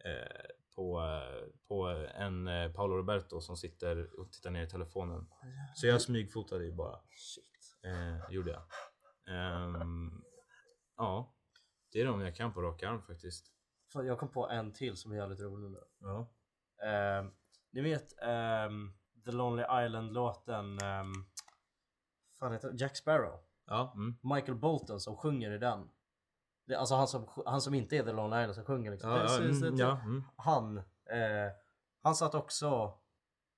Eh, 0.05 0.45
på, 0.75 0.99
eh, 1.01 1.47
på 1.67 1.87
en 2.15 2.49
Paolo 2.73 2.97
Roberto 2.97 3.41
som 3.41 3.57
sitter 3.57 4.19
och 4.19 4.31
tittar 4.31 4.51
ner 4.51 4.63
i 4.63 4.69
telefonen. 4.69 5.27
Så 5.75 5.87
jag 5.87 6.01
smygfotade 6.01 6.65
ju 6.65 6.71
bara. 6.71 6.99
Shit. 7.15 7.75
Eh, 7.85 8.31
gjorde 8.33 8.51
jag. 8.51 8.61
Ehm, 9.27 10.23
ja, 10.97 11.33
det 11.91 12.01
är 12.01 12.05
de 12.05 12.21
jag 12.21 12.35
kan 12.35 12.53
på 12.53 12.61
rak 12.61 12.83
arm 12.83 13.01
faktiskt. 13.01 13.51
Fan, 13.93 14.05
Jag 14.05 14.19
kom 14.19 14.29
på 14.29 14.49
en 14.49 14.73
till 14.73 14.97
som 14.97 15.11
är 15.11 15.15
jävligt 15.15 15.39
rolig 15.39 15.71
nu. 15.71 15.83
Ja. 15.99 16.27
Ehm, 16.85 17.31
ni 17.71 17.81
vet 17.81 18.21
ehm, 18.21 18.93
The 19.25 19.31
Lonely 19.31 19.85
Island-låten 19.85 20.65
um, 20.83 21.25
Fan 22.39 22.51
heter? 22.51 22.73
Jack 22.77 22.97
Sparrow. 22.97 23.39
Ja, 23.65 23.93
mm. 23.95 24.17
Michael 24.21 24.57
Bolton 24.57 24.99
som 24.99 25.17
sjunger 25.17 25.51
i 25.51 25.57
den. 25.57 25.89
Det, 26.65 26.75
alltså 26.75 26.95
han 26.95 27.07
som, 27.07 27.27
han 27.45 27.61
som 27.61 27.73
inte 27.73 27.97
är 27.97 28.03
The 28.03 28.11
Lonely 28.11 28.41
Island 28.41 28.55
som 28.55 28.65
sjunger 28.65 28.91
liksom. 28.91 29.09
ja, 29.09 29.23
ja, 29.23 29.37
mm, 29.37 29.77
ja 29.77 29.99
mm. 30.03 30.23
Han, 30.35 30.77
eh, 30.77 31.51
han 32.01 32.15
satt 32.15 32.35
också 32.35 32.97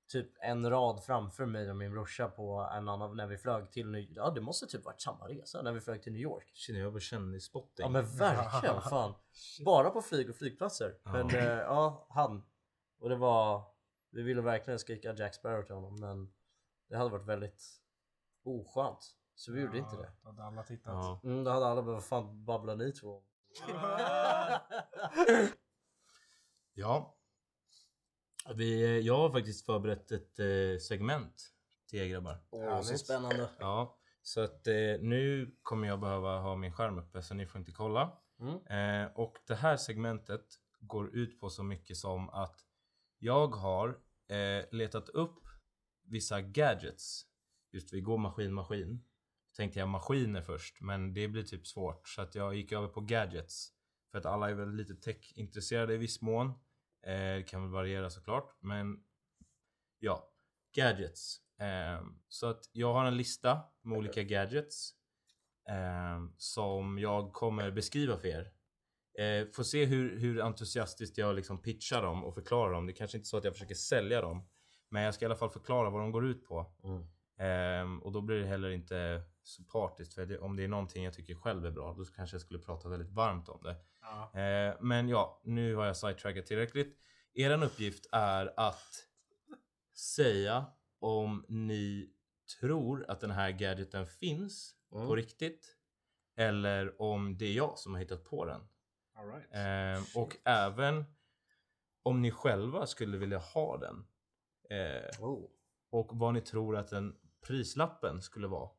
typ 0.07 0.31
en 0.41 0.69
rad 0.69 1.03
framför 1.03 1.45
mig 1.45 1.69
och 1.69 1.75
min 1.75 1.91
brorsa 1.91 2.29
på 2.29 2.69
en 2.73 2.89
annan 2.89 3.17
när 3.17 3.27
vi 3.27 3.37
flög 3.37 3.71
till 3.71 3.87
New 3.87 4.05
Ja 4.09 4.29
det 4.29 4.41
måste 4.41 4.67
typ 4.67 4.85
varit 4.85 5.01
samma 5.01 5.27
resa 5.27 5.61
när 5.61 5.71
vi 5.71 5.81
flög 5.81 6.03
till 6.03 6.13
New 6.13 6.21
York. 6.21 6.51
Känner 6.53 6.79
jag 6.79 6.93
på 6.93 6.99
kändisspotting. 6.99 7.83
Ja 7.83 7.89
men 7.89 8.05
verkligen 8.05 8.81
fan. 8.89 9.13
Bara 9.65 9.89
på 9.89 10.01
flyg 10.01 10.29
och 10.29 10.35
flygplatser. 10.35 10.97
Ja. 11.03 11.11
Men 11.11 11.29
eh, 11.29 11.43
ja, 11.43 12.07
han. 12.09 12.43
Och 12.99 13.09
det 13.09 13.15
var, 13.15 13.63
vi 14.09 14.23
ville 14.23 14.41
verkligen 14.41 14.79
skrika 14.79 15.13
Jack 15.13 15.35
Sparrow 15.35 15.63
till 15.63 15.75
honom 15.75 15.99
men 15.99 16.33
det 16.89 16.97
hade 16.97 17.09
varit 17.09 17.25
väldigt 17.25 17.63
oskönt. 18.43 19.15
Så 19.35 19.51
vi 19.51 19.61
gjorde 19.61 19.77
inte 19.77 19.95
det. 19.95 20.11
Då 20.21 20.29
hade 20.29 20.43
alla 20.43 20.63
tittat. 20.63 20.93
Ja. 20.93 21.21
Mm, 21.23 21.43
då 21.43 21.51
hade 21.51 21.65
alla 21.65 21.83
bara, 21.83 21.93
vad 21.93 22.05
fan 22.05 22.45
babblar 22.45 22.75
ni 22.75 22.91
två 22.91 23.15
om?" 23.15 23.23
Ja. 26.77 27.14
Vi, 28.53 29.01
jag 29.01 29.17
har 29.17 29.31
faktiskt 29.31 29.65
förberett 29.65 30.11
ett 30.11 30.39
eh, 30.39 30.79
segment 30.79 31.51
till 31.89 31.99
er 31.99 32.05
grabbar. 32.05 32.37
Åh, 32.49 32.81
så 32.81 32.97
spännande. 32.97 33.49
Ja, 33.59 33.97
så 34.21 34.41
att 34.41 34.67
eh, 34.67 34.73
nu 34.99 35.55
kommer 35.61 35.87
jag 35.87 35.99
behöva 35.99 36.39
ha 36.39 36.55
min 36.55 36.73
skärm 36.73 36.97
uppe 36.97 37.21
så 37.21 37.33
ni 37.33 37.45
får 37.45 37.59
inte 37.59 37.71
kolla. 37.71 38.17
Mm. 38.39 39.05
Eh, 39.05 39.11
och 39.15 39.37
det 39.47 39.55
här 39.55 39.77
segmentet 39.77 40.45
går 40.79 41.15
ut 41.15 41.39
på 41.39 41.49
så 41.49 41.63
mycket 41.63 41.97
som 41.97 42.29
att 42.29 42.65
jag 43.19 43.47
har 43.47 43.89
eh, 44.27 44.65
letat 44.71 45.09
upp 45.09 45.39
vissa 46.03 46.41
gadgets. 46.41 47.25
Just 47.71 47.93
vi 47.93 48.01
går 48.01 48.17
maskin 48.17 48.53
maskin. 48.53 49.03
Tänkte 49.57 49.79
jag 49.79 49.89
maskiner 49.89 50.41
först, 50.41 50.81
men 50.81 51.13
det 51.13 51.27
blir 51.27 51.43
typ 51.43 51.67
svårt 51.67 52.07
så 52.07 52.21
att 52.21 52.35
jag 52.35 52.55
gick 52.55 52.71
över 52.71 52.87
på 52.87 53.01
gadgets. 53.01 53.71
För 54.11 54.17
att 54.17 54.25
alla 54.25 54.49
är 54.49 54.53
väl 54.53 54.75
lite 54.75 54.95
tech-intresserade 54.95 55.93
i 55.93 55.97
viss 55.97 56.21
mån. 56.21 56.53
Eh, 57.05 57.35
det 57.35 57.43
kan 57.47 57.61
väl 57.61 57.71
variera 57.71 58.09
såklart, 58.09 58.55
men 58.59 59.03
ja, 59.99 60.29
gadgets. 60.75 61.39
Eh, 61.59 62.05
så 62.27 62.47
att 62.47 62.69
jag 62.71 62.93
har 62.93 63.05
en 63.05 63.17
lista 63.17 63.61
med 63.81 63.97
olika 63.97 64.23
gadgets 64.23 64.93
eh, 65.69 66.23
som 66.37 66.99
jag 66.99 67.33
kommer 67.33 67.71
beskriva 67.71 68.17
för 68.17 68.27
er. 68.27 68.51
Eh, 69.19 69.47
får 69.51 69.63
se 69.63 69.85
hur, 69.85 70.19
hur 70.19 70.41
entusiastiskt 70.41 71.17
jag 71.17 71.35
liksom 71.35 71.61
pitchar 71.61 72.01
dem 72.01 72.23
och 72.23 72.33
förklarar 72.33 72.73
dem. 72.73 72.85
Det 72.85 72.91
är 72.91 72.95
kanske 72.95 73.17
inte 73.17 73.29
så 73.29 73.37
att 73.37 73.43
jag 73.43 73.53
försöker 73.53 73.75
sälja 73.75 74.21
dem. 74.21 74.47
Men 74.89 75.03
jag 75.03 75.13
ska 75.13 75.25
i 75.25 75.27
alla 75.27 75.35
fall 75.35 75.49
förklara 75.49 75.89
vad 75.89 76.01
de 76.01 76.11
går 76.11 76.25
ut 76.25 76.45
på. 76.45 76.73
Mm. 76.83 78.01
Och 78.01 78.11
då 78.11 78.21
blir 78.21 78.39
det 78.39 78.45
heller 78.45 78.69
inte 78.69 79.23
så 79.47 79.63
partiskt. 79.63 80.13
För 80.13 80.25
det, 80.25 80.39
om 80.39 80.55
det 80.55 80.63
är 80.63 80.67
någonting 80.67 81.03
jag 81.03 81.13
tycker 81.13 81.35
själv 81.35 81.65
är 81.65 81.71
bra, 81.71 81.93
då 81.97 82.05
kanske 82.05 82.35
jag 82.35 82.41
skulle 82.41 82.59
prata 82.59 82.89
väldigt 82.89 83.11
varmt 83.11 83.49
om 83.49 83.63
det. 83.63 83.75
Ja. 84.01 84.39
Eh, 84.41 84.75
men 84.81 85.09
ja, 85.09 85.41
nu 85.43 85.75
har 85.75 85.85
jag 85.85 85.97
sidetrackat 85.97 86.45
tillräckligt. 86.45 86.97
Er 87.33 87.63
uppgift 87.63 88.05
är 88.11 88.53
att 88.57 89.07
säga 89.93 90.65
om 90.99 91.45
ni 91.47 92.09
tror 92.59 93.05
att 93.11 93.19
den 93.21 93.31
här 93.31 93.51
gadgeten 93.51 94.07
finns 94.07 94.71
Mm. 94.91 95.07
på 95.07 95.15
riktigt. 95.15 95.77
Eller 96.37 97.01
om 97.01 97.37
det 97.37 97.45
är 97.45 97.53
jag 97.53 97.79
som 97.79 97.93
har 97.93 97.99
hittat 98.01 98.23
på 98.25 98.45
den. 98.45 98.61
All 99.15 99.27
right. 99.27 99.53
Eh, 99.53 100.21
och 100.21 100.37
även 100.45 101.05
om 102.03 102.21
ni 102.21 102.31
själva 102.31 102.87
skulle 102.87 103.17
vilja 103.17 103.37
ha 103.37 103.77
den. 103.77 104.07
Eh, 104.69 105.23
Oh. 105.23 105.49
och 105.89 106.09
vad 106.13 106.33
ni 106.33 106.41
tror 106.41 106.77
att 106.77 106.87
den 106.89 107.15
prislappen 107.47 108.21
skulle 108.21 108.47
vara 108.47 108.69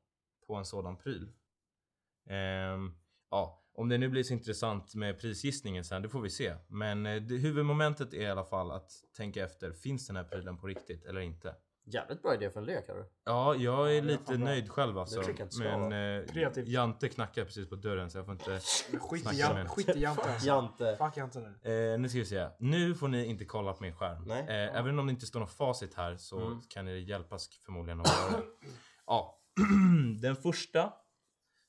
på 0.47 0.55
en 0.55 0.65
sådan 0.65 0.97
pryl. 0.97 1.33
Ehm, 2.31 2.95
ja, 3.31 3.63
om 3.75 3.89
det 3.89 3.99
nu 3.99 4.09
blir 4.09 4.23
så 4.23 4.33
intressant 4.33 4.95
med 4.95 5.21
prisgissningen 5.21 5.85
sen, 5.85 6.03
det 6.03 6.09
får 6.09 6.21
vi 6.21 6.31
se. 6.31 6.55
Men 6.69 7.07
eh, 7.07 7.23
det, 7.23 7.35
huvudmomentet 7.37 8.15
är 8.15 8.21
i 8.23 8.27
alla 8.27 8.45
fall 8.45 8.71
att 8.71 8.91
tänka 9.17 9.45
efter, 9.45 9.73
finns 9.73 10.07
den 10.07 10.17
här 10.17 10.25
prylen 10.25 10.57
på 10.59 10.67
riktigt 10.67 11.05
eller 11.05 11.21
inte? 11.21 11.55
Jävligt 11.89 12.23
bra 12.23 12.35
idé 12.35 12.51
för 12.51 12.61
en 12.61 12.67
lek 12.67 12.89
hörru. 12.89 13.05
Ja, 13.25 13.55
jag 13.55 13.91
är 13.91 13.95
Ja, 13.95 14.01
det 14.01 14.07
lite 14.07 14.25
fan 14.25 14.37
bra. 14.37 14.45
nöjd 14.45 14.71
själv 14.71 14.99
alltså. 14.99 15.23
Men 15.59 15.93
eh. 15.93 16.63
Jante 16.67 17.09
knackar 17.09 17.45
precis 17.45 17.69
på 17.69 17.77
dörren 17.77 18.11
så 18.11 18.19
jag 18.19 18.25
får 18.25 18.33
inte... 18.35 18.61
Skit 19.01 19.23
Snacka 19.23 19.37
i 19.37 19.41
Jante. 19.41 19.55
med. 19.55 19.69
Skit 19.71 19.89
i 19.97 20.01
Jante 20.01 20.23
alltså. 20.23 20.47
Jante. 20.47 20.97
Fuck 20.97 21.17
Jante 21.17 21.39
nu. 21.63 21.93
Eh, 21.93 21.99
nu 22.01 22.09
ska 22.09 22.19
vi 22.19 22.25
se. 22.25 22.49
Nu 22.59 22.95
får 22.95 23.09
ni 23.09 23.25
inte 23.27 23.45
kolla 23.45 23.73
på 23.73 23.83
min 23.83 23.95
skärm. 23.95 24.23
Nej. 24.27 24.41
Eh, 24.41 24.77
Även 24.79 24.99
om 24.99 25.07
det 25.07 25.11
inte 25.11 25.27
står 25.27 25.41
något 25.41 25.51
facit 25.53 25.95
här 25.95 26.17
så 26.17 26.41
Mm. 26.47 26.61
kan 26.69 26.85
ni 26.85 26.99
hjälpas 27.01 27.49
förmodligen 27.65 28.01
att 28.01 28.07
göra 28.09 28.31
det. 28.41 28.47
Ja, 29.07 29.41
den 30.21 30.37
första. 30.37 30.93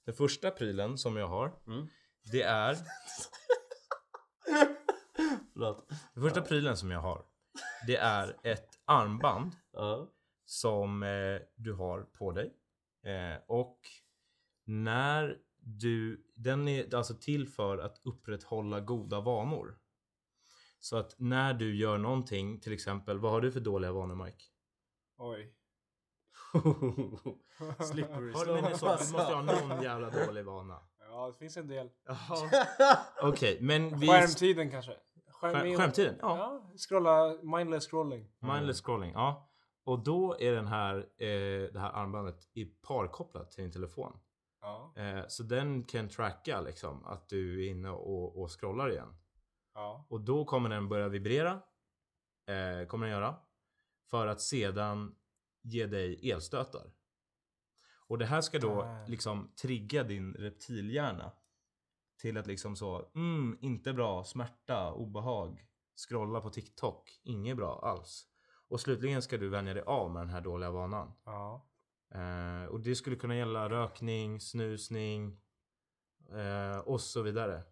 Den 0.05 0.15
första 0.15 0.51
prylen 0.51 0.97
som 0.97 1.15
jag 1.17 1.27
har. 1.27 1.53
Mm. 1.67 1.87
Det 2.31 2.41
är. 2.41 2.77
Förlåt. 5.53 5.89
Den 6.13 6.23
första 6.23 6.41
prylen 6.41 6.77
som 6.77 6.91
jag 6.91 7.01
har. 7.01 7.25
Det 7.87 7.95
är 7.97 8.37
ett 8.43 8.79
armband 8.85 9.51
Ja. 9.71 10.11
som 10.45 11.03
eh, 11.03 11.41
du 11.55 11.73
har 11.73 12.01
på 12.01 12.31
dig. 12.31 12.53
Eh, 13.03 13.41
och 13.47 13.79
när 14.65 15.37
du, 15.59 16.25
den 16.35 16.67
är 16.67 16.95
alltså 16.95 17.15
till 17.15 17.47
för 17.47 17.77
att 17.77 18.01
upprätthålla 18.03 18.79
goda 18.79 19.21
vanor. 19.21 19.77
Så 20.79 20.97
att 20.97 21.15
när 21.19 21.53
du 21.53 21.75
gör 21.75 21.97
någonting, 21.97 22.59
till 22.59 22.73
exempel, 22.73 23.19
vad 23.19 23.31
har 23.31 23.41
du 23.41 23.51
för 23.51 23.59
dåliga 23.59 23.91
vanor 23.91 24.25
Mike? 24.25 24.43
Oj. 25.17 25.53
Slippery 27.79 28.33
Har 28.33 28.69
du, 28.69 28.77
så, 28.77 28.85
måste 28.85 29.17
ha 29.17 29.41
någon 29.41 29.83
jävla 29.83 30.09
dålig 30.09 30.45
vana. 30.45 30.79
Ja, 30.99 31.27
det 31.27 31.33
finns 31.33 31.57
en 31.57 31.67
del. 31.67 31.89
Okej, 33.21 33.57
men 33.61 33.99
vi... 33.99 34.07
Skärmtiden 34.07 34.71
kanske? 34.71 34.91
Skär, 35.31 35.77
skärmtiden? 35.77 36.15
Ja. 36.21 36.37
Ja, 36.37 36.71
scrolla, 36.77 37.37
mindless 37.43 37.87
scrolling. 37.87 38.29
Mindless 38.39 38.81
scrolling, 38.81 39.11
ja. 39.11 39.49
Och 39.83 40.03
då 40.03 40.35
är 40.39 40.51
den 40.51 40.67
här, 40.67 40.97
eh, 40.97 41.71
det 41.73 41.79
här 41.79 41.91
armbandet 41.91 42.49
i 42.53 42.65
parkopplat 42.65 43.51
till 43.51 43.63
din 43.63 43.71
telefon. 43.71 44.19
Ja. 44.61 44.93
Eh, 44.95 45.23
så 45.27 45.43
den 45.43 45.83
kan 45.83 46.09
tracka 46.09 46.61
liksom 46.61 47.05
att 47.05 47.29
du 47.29 47.65
är 47.65 47.69
inne 47.69 47.89
och, 47.89 48.41
och 48.41 48.59
scrollar 48.59 48.91
igen. 48.91 49.15
Ja. 49.73 50.05
Och 50.09 50.21
då 50.21 50.45
kommer 50.45 50.69
den 50.69 50.89
börja 50.89 51.07
vibrera. 51.07 51.51
Eh, 52.47 52.87
kommer 52.87 53.07
den 53.07 53.15
göra. 53.15 53.35
För 54.09 54.27
att 54.27 54.41
sedan 54.41 55.15
ge 55.67 55.85
dig 55.85 56.31
elstötar. 56.31 56.91
Och 58.07 58.17
det 58.17 58.25
här 58.25 58.41
ska 58.41 58.59
då 58.59 58.81
Där. 58.81 59.07
liksom 59.07 59.51
trigga 59.61 60.03
din 60.03 60.33
reptilhjärna. 60.33 61.31
Till 62.21 62.37
att 62.37 62.47
liksom 62.47 62.75
så, 62.75 63.11
mm, 63.15 63.57
inte 63.61 63.93
bra, 63.93 64.23
smärta, 64.23 64.93
obehag. 64.93 65.65
Scrolla 66.07 66.41
på 66.41 66.49
TikTok, 66.49 67.19
inget 67.23 67.57
bra 67.57 67.79
alls. 67.83 68.27
Och 68.69 68.81
slutligen 68.81 69.21
ska 69.21 69.37
du 69.37 69.49
vänja 69.49 69.73
dig 69.73 69.83
av 69.83 70.11
med 70.11 70.21
den 70.21 70.29
här 70.29 70.41
dåliga 70.41 70.71
vanan. 70.71 71.13
Ja. 71.25 71.69
Eh, 72.13 72.65
och 72.65 72.79
det 72.79 72.95
skulle 72.95 73.15
kunna 73.15 73.35
gälla 73.35 73.69
rökning, 73.69 74.39
snusning 74.39 75.39
eh, 76.31 76.77
och 76.77 77.01
så 77.01 77.21
vidare. 77.21 77.63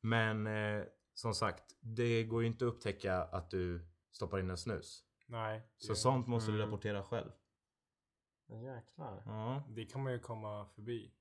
Men 0.00 0.46
eh, 0.46 0.82
som 1.14 1.34
sagt, 1.34 1.76
det 1.80 2.24
går 2.24 2.42
ju 2.42 2.48
inte 2.48 2.66
att 2.66 2.74
upptäcka 2.74 3.22
att 3.22 3.50
du 3.50 3.88
stoppar 4.10 4.38
in 4.38 4.50
en 4.50 4.58
snus. 4.58 5.07
Nej. 5.30 5.62
Så 5.76 5.92
det, 5.92 5.96
sånt 5.96 6.26
måste 6.26 6.50
du 6.50 6.56
Mm. 6.56 6.66
rapportera 6.66 7.02
själv. 7.02 7.30
Men 8.46 8.62
jäklar. 8.62 9.22
Ja, 9.26 9.62
det 9.68 9.84
kan 9.86 10.02
man 10.02 10.12
ju 10.12 10.18
komma 10.18 10.66
förbi. 10.66 11.14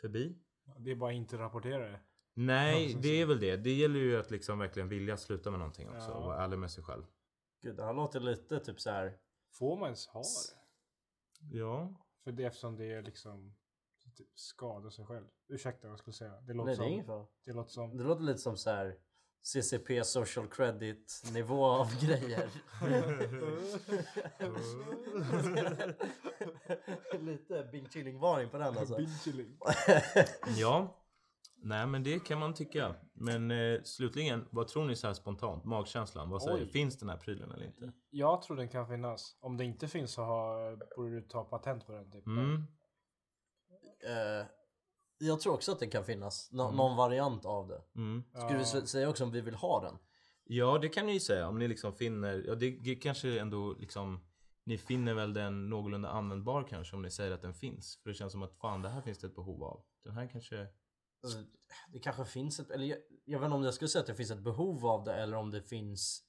förbi? 0.00 0.38
Det 0.78 0.90
är 0.90 0.96
bara 0.96 1.12
inte 1.12 1.38
rapportera 1.38 1.90
det. 1.90 2.00
Nej, 2.34 2.94
det 3.02 3.08
är 3.08 3.26
väl 3.26 3.40
det. 3.40 3.56
Det 3.56 3.72
gäller 3.72 4.00
ju 4.00 4.16
att 4.16 4.30
liksom 4.30 4.58
verkligen 4.58 4.88
vilja 4.88 5.16
sluta 5.16 5.50
med 5.50 5.58
någonting 5.58 5.88
också. 5.88 6.10
Ja. 6.10 6.14
Och 6.14 6.24
vara 6.24 6.44
ärlig 6.44 6.58
med 6.58 6.70
sig 6.70 6.84
själv. 6.84 7.04
Gud, 7.62 7.76
det 7.76 7.84
här 7.84 7.92
låter 7.94 8.20
lite 8.20 8.60
typ 8.60 8.80
så 8.80 8.90
här. 8.90 9.18
Får 9.50 9.76
man 9.76 9.84
ens 9.86 10.06
ha 10.06 10.20
det? 10.20 11.58
Ja. 11.58 11.94
För 12.24 12.32
det 12.32 12.44
eftersom 12.44 12.76
det 12.76 12.84
är 12.92 13.02
liksom 13.02 13.54
typ 14.16 14.28
skada 14.34 14.90
sig 14.90 15.06
själv. 15.06 15.26
Ursäkta 15.48 15.86
vad 15.86 15.92
jag 15.92 15.98
skulle 15.98 16.14
säga. 16.14 16.40
Det 16.40 16.52
låter 16.54 16.66
Nej, 16.66 16.76
det 16.76 16.82
är 16.82 16.84
som... 16.84 16.92
ingen 16.92 17.06
fara. 17.06 17.26
Det 17.44 17.52
låter 17.52 17.70
som... 17.70 17.96
Det 17.96 18.04
låter 18.04 18.22
lite 18.22 18.38
som 18.38 18.56
så 18.56 18.70
här 18.70 18.98
CCP 19.44 20.04
social 20.04 20.48
credit 20.48 21.22
nivå 21.32 21.64
av 21.64 22.00
grejer. 22.00 22.48
lite 27.24 27.68
Bing 27.72 27.88
Chilling 27.88 28.18
varning 28.18 28.48
på 28.48 28.58
den 28.58 28.78
alltså. 28.78 28.98
Ja. 30.58 31.00
Nej, 31.56 31.86
men 31.86 32.02
det 32.02 32.24
kan 32.24 32.38
man 32.38 32.54
tycka. 32.54 32.94
Men 33.12 33.50
eh, 33.50 33.82
slutligen, 33.82 34.48
vad 34.50 34.68
tror 34.68 34.84
ni 34.84 34.96
så 34.96 35.06
här 35.06 35.14
spontant? 35.14 35.64
Magkänslan, 35.64 36.30
vad 36.30 36.42
säger 36.42 36.64
Oj. 36.64 36.68
Finns 36.68 36.98
den 36.98 37.08
här 37.08 37.16
prylen 37.16 37.52
eller 37.52 37.66
inte? 37.66 37.92
Jag 38.10 38.42
tror 38.42 38.56
den 38.56 38.68
kan 38.68 38.88
finnas. 38.88 39.36
Om 39.40 39.56
det 39.56 39.64
inte 39.64 39.88
finns 39.88 40.12
så 40.12 40.22
har, 40.22 40.76
borde 40.96 41.10
du 41.10 41.22
ta 41.22 41.44
patent 41.44 41.86
på 41.86 41.92
den. 41.92 42.10
Typ. 42.10 42.26
Mm. 42.26 42.54
Eh, 44.04 44.46
jag 45.18 45.40
tror 45.40 45.54
också 45.54 45.72
att 45.72 45.78
det 45.78 45.86
kan 45.86 46.04
finnas 46.04 46.48
nå- 46.52 46.64
Mm. 46.64 46.76
någon 46.76 46.96
variant 46.96 47.44
av 47.44 47.68
det. 47.68 47.82
Mm. 47.96 48.22
Skulle 48.34 48.46
vi 48.58 48.64
Ja. 48.72 48.78
s- 48.82 48.90
säga 48.90 49.08
också 49.08 49.24
om 49.24 49.30
vi 49.30 49.40
vill 49.40 49.54
ha 49.54 49.80
den? 49.84 49.98
Ja, 50.44 50.78
det 50.78 50.88
kan 50.88 51.06
ni 51.06 51.12
ju 51.12 51.20
säga 51.20 51.48
om 51.48 51.58
ni 51.58 51.68
liksom 51.68 51.92
finner, 51.92 52.44
ja 52.46 52.54
det, 52.54 52.70
det 52.70 52.94
kanske 52.94 53.40
ändå 53.40 53.72
liksom 53.78 54.24
Ni 54.66 54.78
finner 54.78 55.14
väl 55.14 55.34
den 55.34 55.68
någorlunda 55.70 56.08
användbar 56.08 56.66
kanske 56.68 56.96
om 56.96 57.02
ni 57.02 57.10
säger 57.10 57.30
att 57.30 57.42
den 57.42 57.54
finns. 57.54 58.00
För 58.02 58.10
det 58.10 58.14
känns 58.14 58.32
som 58.32 58.42
att 58.42 58.54
fan 58.58 58.82
det 58.82 58.88
här 58.88 59.00
finns 59.02 59.18
det 59.18 59.26
ett 59.26 59.34
behov 59.34 59.64
av. 59.64 59.84
Den 60.04 60.14
här 60.14 60.28
kanske... 60.32 60.66
Alltså, 61.22 61.38
det 61.92 61.98
kanske 61.98 62.24
finns 62.24 62.60
ett, 62.60 62.70
eller 62.70 62.84
jag, 62.86 62.98
jag 63.24 63.38
vet 63.38 63.46
inte 63.46 63.56
om 63.56 63.64
jag 63.64 63.74
skulle 63.74 63.88
säga 63.88 64.00
att 64.00 64.06
det 64.06 64.14
finns 64.14 64.30
ett 64.30 64.42
behov 64.44 64.86
av 64.86 65.04
det 65.04 65.14
eller 65.14 65.36
om 65.36 65.50
det 65.50 65.62
finns 65.62 66.22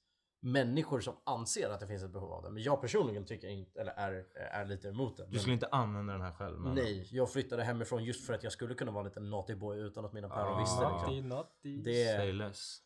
människor 0.46 1.00
som 1.00 1.14
anser 1.24 1.70
att 1.70 1.80
det 1.80 1.86
finns 1.86 2.02
ett 2.02 2.10
behov 2.12 2.32
av 2.32 2.42
det. 2.42 2.50
Men 2.50 2.62
jag 2.62 2.80
personligen 2.80 3.24
tycker 3.24 3.48
inte, 3.48 3.80
eller 3.80 3.92
är, 3.92 4.26
är 4.34 4.64
lite 4.64 4.88
emot 4.88 5.16
det. 5.16 5.22
Du 5.24 5.30
Men- 5.30 5.40
skulle 5.40 5.54
inte 5.54 5.66
använda 5.68 6.12
den 6.12 6.22
här 6.22 6.32
själv? 6.32 6.58
Men... 6.60 6.74
Nej, 6.74 7.08
jag 7.10 7.32
flyttade 7.32 7.64
hemifrån 7.64 8.04
just 8.04 8.26
för 8.26 8.34
att 8.34 8.42
jag 8.42 8.52
skulle 8.52 8.74
kunna 8.74 8.92
vara 8.92 9.00
en 9.00 9.08
liten 9.08 9.30
naughty 9.30 9.54
boy 9.54 9.78
utan 9.78 10.04
att 10.04 10.12
mina 10.12 10.28
päron 10.28 10.52
Ah. 10.56 10.60
visste 10.60 10.80
liksom. 10.80 11.00
Naughty, 11.00 11.22
naughty. 11.22 11.82
Det- 11.82 12.16
Say 12.16 12.32
less. 12.32 12.78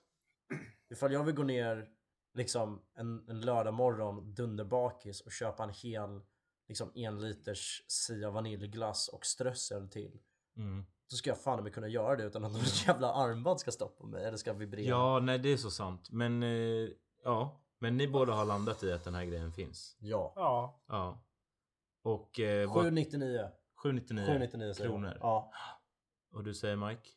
Ifall 0.91 1.13
jag 1.13 1.25
vill 1.25 1.35
gå 1.35 1.43
ner 1.43 1.89
liksom 2.35 2.83
en, 2.95 3.29
en 3.29 3.41
lördag 3.41 3.75
morgon 3.75 4.35
dunderbakis 4.35 5.21
och 5.21 5.33
köpa 5.33 5.63
en 5.65 5.71
hel 5.71 6.21
liksom 6.69 6.93
en 6.95 7.21
liters 7.21 7.85
Sia 7.89 8.31
vaniljglass 8.31 9.09
och 9.09 9.27
strössel 9.27 9.89
till. 9.89 10.19
Mm. 10.57 10.85
Så 11.07 11.17
ska 11.17 11.31
jag 11.31 11.39
fan 11.39 11.63
mig 11.63 11.73
kunna 11.73 11.89
göra 11.89 12.17
det 12.17 12.25
utan 12.25 12.45
att 12.45 12.53
något 12.53 12.87
jävla 12.87 13.13
armband 13.13 13.61
ska 13.61 13.71
stoppa 13.71 14.07
mig 14.07 14.25
eller 14.25 14.37
ska 14.37 14.53
vibrera. 14.53 14.89
Ja, 14.89 15.21
nej 15.21 15.39
det 15.39 15.53
är 15.53 15.57
så 15.57 15.71
sant. 15.71 16.09
Men 16.11 16.43
eh, 16.43 16.89
ja. 17.25 17.61
Men 17.79 17.97
ni 17.97 18.09
båda 18.09 18.33
har 18.35 18.45
landat 18.45 18.83
i 18.83 18.93
att 18.93 19.05
den 19.05 19.15
här 19.15 19.25
grejen 19.25 19.53
finns. 19.53 19.97
Ja. 20.01 20.33
Ja. 20.37 20.83
Ja. 20.87 21.23
Och... 22.03 22.41
Eh, 22.41 22.69
vad- 22.69 22.85
799. 22.85 23.49
799 23.75 24.27
799 24.27 24.75
säger 24.75 24.91
jag. 24.91 24.95
kronor. 24.95 25.17
Ja. 25.21 25.53
Och 26.33 26.45
du 26.45 26.55
säger 26.55 26.77
Mike? 26.77 27.09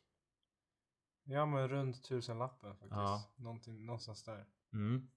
Ja 1.24 1.46
men 1.46 1.68
runt 1.68 2.04
tusenlappen 2.04 2.70
faktiskt. 2.70 2.92
Ja. 2.92 3.22
Någonting, 3.36 3.86
någonstans 3.86 4.22
där. 4.24 4.46
Mm. 4.72 5.10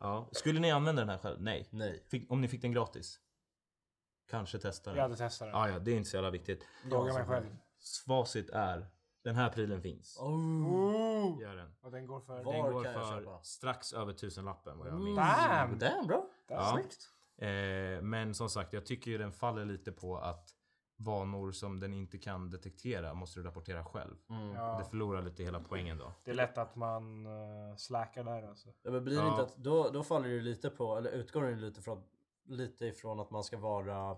Ja. 0.00 0.28
Skulle 0.32 0.60
ni 0.60 0.70
använda 0.70 1.02
den 1.02 1.08
här 1.08 1.18
själv? 1.18 1.42
Nej. 1.42 1.68
Nej. 1.70 2.04
Fick, 2.08 2.30
om 2.30 2.40
ni 2.40 2.48
fick 2.48 2.62
den 2.62 2.72
gratis? 2.72 3.20
Kanske 4.30 4.58
testa 4.58 4.90
den? 4.90 4.96
Jag 4.96 5.02
hade 5.02 5.16
testat 5.16 5.48
det. 5.48 5.56
Ah, 5.56 5.68
ja, 5.68 5.78
det 5.78 5.92
är 5.92 5.96
inte 5.96 6.10
så 6.10 6.16
jävla 6.16 6.30
viktigt. 6.30 6.66
Fråga 6.82 7.08
Ja, 7.12 7.18
mig 7.18 7.26
själv. 7.26 7.56
Facit 8.06 8.50
är, 8.50 8.86
den 9.24 9.34
här 9.36 9.50
prylen 9.50 9.82
finns. 9.82 10.18
Oh. 10.20 11.40
Gör 11.40 11.56
den. 11.56 11.74
Och 11.80 11.90
den 11.90 12.06
går 12.06 12.20
för... 12.20 12.42
Var 12.44 12.52
Den 12.52 12.62
går 12.72 12.84
kan 12.84 12.92
jag 12.92 13.08
för 13.08 13.20
köpa? 13.20 13.42
strax 13.42 13.92
över 13.92 14.12
tusenlappen 14.12 14.78
vad 14.78 14.86
jag 14.88 14.92
Mm. 14.94 15.04
minns. 15.04 15.16
Damn! 15.16 15.78
Damn 15.78 16.06
bro. 16.06 16.30
Ja. 16.48 16.72
Snyggt. 16.74 17.10
Eh, 17.36 18.02
men 18.02 18.34
som 18.34 18.50
sagt, 18.50 18.72
jag 18.72 18.86
tycker 18.86 19.10
ju 19.10 19.18
den 19.18 19.32
faller 19.32 19.64
lite 19.64 19.92
på 19.92 20.16
att 20.18 20.50
vanor 20.96 21.52
som 21.52 21.80
den 21.80 21.92
inte 21.94 22.18
kan 22.18 22.50
detektera 22.50 23.14
måste 23.14 23.40
du 23.40 23.46
rapportera 23.46 23.84
själv. 23.84 24.16
Mm. 24.30 24.48
Ja. 24.48 24.54
Ja. 24.72 24.78
Det 24.78 24.84
förlorar 24.90 25.22
lite 25.22 25.42
hela 25.42 25.60
poängen 25.60 25.98
då. 25.98 26.12
Det 26.24 26.30
är 26.30 26.34
lätt 26.34 26.58
att 26.58 26.76
man 26.76 27.26
uh, 27.26 27.76
slackar 27.76 28.24
där 28.24 28.48
alltså. 28.48 28.68
men 28.82 29.04
blir 29.04 29.16
det 29.16 29.22
Ja. 29.22 29.30
inte 29.30 29.42
att 29.42 29.56
då, 29.56 29.90
då 29.90 30.02
faller 30.02 30.28
det 30.28 30.40
lite 30.40 30.70
på, 30.70 30.96
eller 30.96 31.10
utgår 31.10 31.42
det 31.42 31.56
lite 31.56 31.82
från 31.82 32.02
lite 32.46 32.86
ifrån 32.86 33.20
att 33.20 33.30
man 33.30 33.44
ska 33.44 33.58
vara 33.58 34.16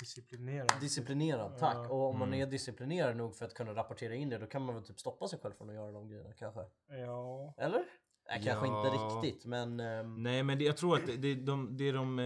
Disciplinerad. 0.00 0.72
disciplinerad, 0.80 1.58
tack. 1.58 1.74
Ja. 1.76 1.88
Och 1.88 2.08
om 2.10 2.18
man 2.18 2.28
Mm. 2.28 2.40
är 2.40 2.46
disciplinerad 2.46 3.16
nog 3.16 3.36
för 3.36 3.44
att 3.44 3.54
kunna 3.54 3.74
rapportera 3.74 4.14
in 4.14 4.28
det, 4.30 4.38
då 4.38 4.46
kan 4.46 4.62
man 4.62 4.74
väl 4.74 4.84
typ 4.84 5.00
stoppa 5.00 5.28
sig 5.28 5.38
själv 5.38 5.52
från 5.54 5.68
att 5.68 5.74
göra 5.74 5.92
de 5.92 6.08
grejerna 6.08 6.32
kanske? 6.32 6.60
ja. 6.88 7.54
Eller? 7.58 7.84
Nej, 8.28 8.42
kanske 8.44 8.66
Ja. 8.66 8.78
inte 8.86 8.96
riktigt, 9.26 9.44
men... 9.44 9.80
ehm, 9.80 10.22
Nej 10.22 10.42
men 10.42 10.58
det, 10.58 10.64
jag 10.64 10.76
tror 10.76 10.96
att 10.96 11.06
det, 11.06 11.16
det, 11.16 11.34
de, 11.34 11.76
det 11.76 11.88
är 11.88 11.92
de 11.92 12.18
eh, 12.18 12.24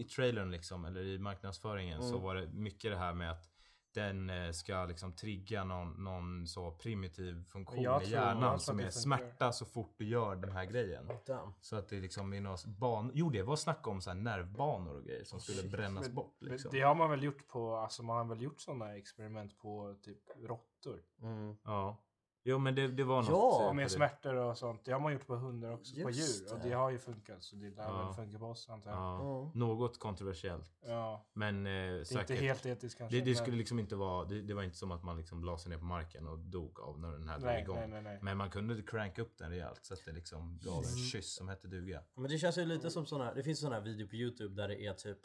i 0.00 0.06
trailern 0.16 0.50
liksom, 0.50 0.84
eller 0.84 1.00
i 1.00 1.18
marknadsföringen 1.18 2.02
så 2.02 2.08
Mm. 2.08 2.22
var 2.22 2.34
det 2.34 2.46
mycket 2.46 2.90
det 2.90 2.96
här 2.98 3.14
med 3.14 3.30
att 3.30 3.48
den 3.96 4.30
eh, 4.30 4.50
ska 4.50 4.84
liksom 4.84 5.12
trigga 5.12 5.64
någon, 5.64 6.04
någon 6.04 6.46
så 6.46 6.70
primitiv 6.70 7.44
funktion 7.44 7.82
Jag 7.82 8.02
i 8.02 8.10
hjärnan 8.10 8.60
som 8.60 8.80
är 8.80 8.90
smärta 8.90 9.52
så 9.52 9.64
fort 9.64 9.94
du 9.98 10.08
gör 10.08 10.36
den 10.36 10.52
här 10.52 10.64
grejen. 10.64 11.08
damn. 11.26 11.52
Så 11.60 11.76
att 11.76 11.88
det 11.88 12.00
liksom 12.00 12.32
är 12.32 12.40
någon 12.40 12.56
ban... 12.66 13.10
Jo 13.14 13.30
det 13.30 13.42
var 13.42 13.56
snack 13.56 13.86
om 13.86 14.00
så 14.00 14.10
här 14.10 14.14
nervbanor 14.16 14.94
och 14.96 15.04
grejer 15.04 15.24
som 15.24 15.40
skulle 15.40 15.58
Shit. 15.62 15.72
brännas 15.72 16.06
Men- 16.06 16.14
bort 16.14 16.36
liksom. 16.42 16.70
Det 16.72 16.80
har 16.80 16.94
man 16.94 17.10
väl 17.10 17.22
gjort 17.22 17.48
på, 17.48 17.76
alltså 17.76 18.02
man 18.02 18.16
har 18.16 18.24
väl 18.34 18.42
gjort 18.42 18.60
sådana 18.60 18.96
experiment 18.96 19.58
på 19.58 19.96
typ 20.02 20.18
råttor. 20.42 21.02
Mm. 21.22 21.56
Ja. 21.64 21.96
Jo 22.48 22.58
men 22.58 22.74
det, 22.74 22.88
det 22.88 23.04
var 23.04 23.16
något. 23.22 23.28
Ja, 23.30 23.62
eh, 23.62 23.68
på 23.68 23.74
Med 23.74 23.90
smärtor 23.90 24.34
och 24.34 24.58
sånt. 24.58 24.84
Det 24.84 24.92
har 24.92 25.00
man 25.00 25.12
gjort 25.12 25.26
på 25.26 25.36
hundar 25.36 25.70
också, 25.70 25.94
på 26.02 26.10
Just 26.10 26.42
djur. 26.46 26.52
Och 26.54 26.60
det. 26.62 26.72
har 26.72 26.90
ju 26.90 26.98
funkat. 26.98 27.42
Så 27.42 27.56
det 27.56 27.70
lär 27.70 27.82
Ja. 27.82 28.04
väl 28.06 28.14
funka 28.14 28.38
på 28.38 28.46
oss 28.46 28.68
antar 28.68 28.90
jag. 28.90 28.98
Ja. 29.00 29.40
Mm. 29.40 29.50
Något 29.54 29.98
kontroversiellt. 29.98 30.72
Ja. 30.86 31.26
Men 31.32 31.66
eh, 31.66 31.72
Det 31.72 31.78
är 31.78 32.04
säkert. 32.04 32.30
inte 32.30 32.44
helt 32.44 32.66
etiskt 32.66 32.98
kanske. 32.98 33.16
det, 33.18 33.24
det 33.24 33.34
skulle 33.34 33.56
liksom 33.56 33.78
inte 33.78 33.96
vara, 33.96 34.24
det, 34.24 34.42
det 34.42 34.54
var 34.54 34.62
inte 34.62 34.76
som 34.76 34.90
att 34.90 35.02
man 35.04 35.16
liksom 35.16 35.44
la 35.44 35.58
sig 35.58 35.70
ner 35.70 35.78
på 35.78 35.84
marken 35.84 36.26
och 36.26 36.38
dog 36.38 36.80
av 36.80 37.00
när 37.00 37.12
den 37.12 37.28
här 37.28 37.38
drog 37.38 37.58
igång. 37.58 37.76
nej, 37.76 37.88
nej, 37.88 38.02
nej. 38.02 38.18
Men 38.22 38.36
man 38.36 38.50
kunde 38.50 38.82
cranka 38.82 39.22
upp 39.22 39.38
den 39.38 39.50
rejält 39.50 39.80
så 39.84 39.94
att 39.94 40.00
det 40.04 40.12
liksom 40.12 40.58
gav 40.62 40.74
en 40.84 40.84
Mm. 40.90 40.96
kyss 40.98 41.34
som 41.34 41.48
hette 41.48 41.68
duga. 41.68 42.02
Men 42.14 42.30
det 42.30 42.38
känns 42.38 42.58
ju 42.58 42.64
lite 42.64 42.90
som 42.90 43.20
här, 43.20 43.34
det 43.34 43.42
finns 43.42 43.60
såna 43.60 43.74
här 43.74 43.82
video 43.82 44.08
på 44.08 44.14
youtube 44.16 44.54
där 44.62 44.68
det 44.68 44.86
är 44.86 44.92
typ 44.92 45.18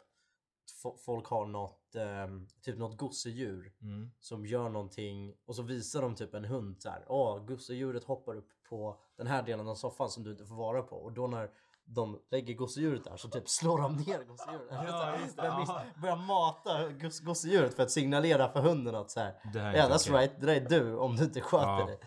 Folk 1.04 1.26
har 1.26 1.46
något, 1.46 1.94
ehm, 1.94 2.46
typ 2.62 2.78
något 2.78 2.96
gosedjur 2.96 3.72
Mm. 3.82 4.10
som 4.20 4.46
gör 4.46 4.68
någonting 4.68 5.34
och 5.46 5.56
så 5.56 5.62
visar 5.62 6.02
de 6.02 6.14
typ 6.14 6.34
en 6.34 6.44
hund 6.44 6.82
så 6.82 6.88
här. 6.90 7.04
Åh, 7.08 7.44
gosedjuret 7.44 8.04
hoppar 8.04 8.34
upp 8.36 8.48
på 8.68 9.00
den 9.16 9.26
här 9.26 9.42
delen 9.42 9.68
av 9.68 9.74
soffan 9.74 10.08
som 10.08 10.24
du 10.24 10.30
inte 10.30 10.46
får 10.46 10.54
vara 10.56 10.82
på. 10.82 10.96
Och 10.96 11.12
då 11.12 11.26
när 11.26 11.50
de 11.84 12.20
lägger 12.30 12.54
gosedjuret 12.54 13.04
där 13.04 13.16
så 13.16 13.28
typ 13.28 13.48
slår 13.48 13.78
de 13.78 13.96
ner 13.96 14.24
gosedjuret. 14.24 14.66
Ja, 14.70 15.18
Ja. 15.36 15.82
Börjar 16.02 16.16
mata 16.16 16.88
gos- 16.88 17.24
gosedjuret 17.24 17.74
för 17.74 17.82
att 17.82 17.90
signalera 17.90 18.48
för 18.52 18.60
hunden 18.60 18.94
att 18.94 19.10
så 19.10 19.20
här. 19.20 19.34
Det 19.52 19.60
här 19.60 19.74
yeah, 19.74 19.90
that's 19.90 20.10
okej. 20.10 20.20
right. 20.20 20.40
Det 20.40 20.46
där 20.46 20.54
är 20.54 20.68
du 20.68 20.96
om 20.96 21.16
du 21.16 21.24
inte 21.24 21.40
sköter 21.40 21.66
Ja. 21.80 21.86
dig. 21.86 21.98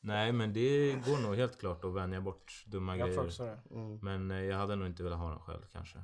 Nej 0.00 0.32
men 0.32 0.52
det 0.52 0.92
går 0.92 1.22
nog 1.28 1.36
helt 1.36 1.58
klart 1.60 1.84
att 1.84 1.94
vänja 1.94 2.20
bort 2.20 2.64
dumma 2.66 2.96
Jag 2.96 3.08
grejer. 3.08 3.58
Mm. 3.70 3.98
Men 4.02 4.30
eh, 4.30 4.36
jag 4.44 4.56
hade 4.58 4.76
nog 4.76 4.86
inte 4.86 5.02
velat 5.02 5.18
ha 5.18 5.28
den 5.30 5.38
själv 5.40 5.62
kanske. 5.72 5.98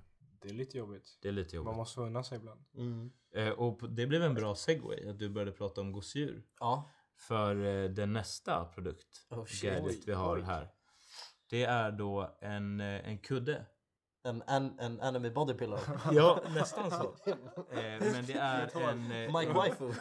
Det 0.45 0.51
är 0.51 0.55
lite 0.55 0.79
jobbigt. 0.79 1.19
Det 1.23 1.29
är 1.29 1.33
lite 1.33 1.57
Man 1.57 1.65
jobbigt. 1.65 1.77
måste 1.77 2.01
unna 2.01 2.23
sig 2.25 2.39
ibland. 2.39 2.65
Mm. 2.77 3.11
Eh, 3.35 3.49
och 3.49 3.91
det 3.91 4.07
blev 4.07 4.23
en 4.23 4.35
bra 4.35 4.55
segway 4.55 5.09
att 5.09 5.19
du 5.19 5.29
började 5.29 5.53
prata 5.53 5.81
om 5.81 5.93
gosedjur. 5.93 6.45
Ja. 6.61 6.91
För 7.17 7.65
eh, 7.65 7.91
den 7.91 8.13
nästa 8.13 8.65
produkt, 8.65 9.27
Oh, 9.31 9.45
gadget 9.63 10.09
vi 10.09 10.13
har 10.13 10.37
oj. 10.37 10.43
här. 10.43 10.71
Det 11.51 11.65
är 11.65 11.93
då 11.93 12.37
en, 12.41 12.81
eh, 12.81 13.09
en 13.09 13.19
kudde. 13.19 13.67
En, 14.25 14.43
en, 14.47 14.79
en 14.79 15.01
enemy 15.01 15.31
body 15.31 15.55
pillow. 15.55 15.81
Ja, 16.13 16.43
nästan 16.55 16.91
så. 16.91 17.17
Eh, 17.71 18.13
men 18.13 18.27
det 18.27 18.33
är 18.33 18.81
en, 18.91 19.13
eh, 19.13 19.39
Mike 19.41 19.53
waifu. 19.53 19.93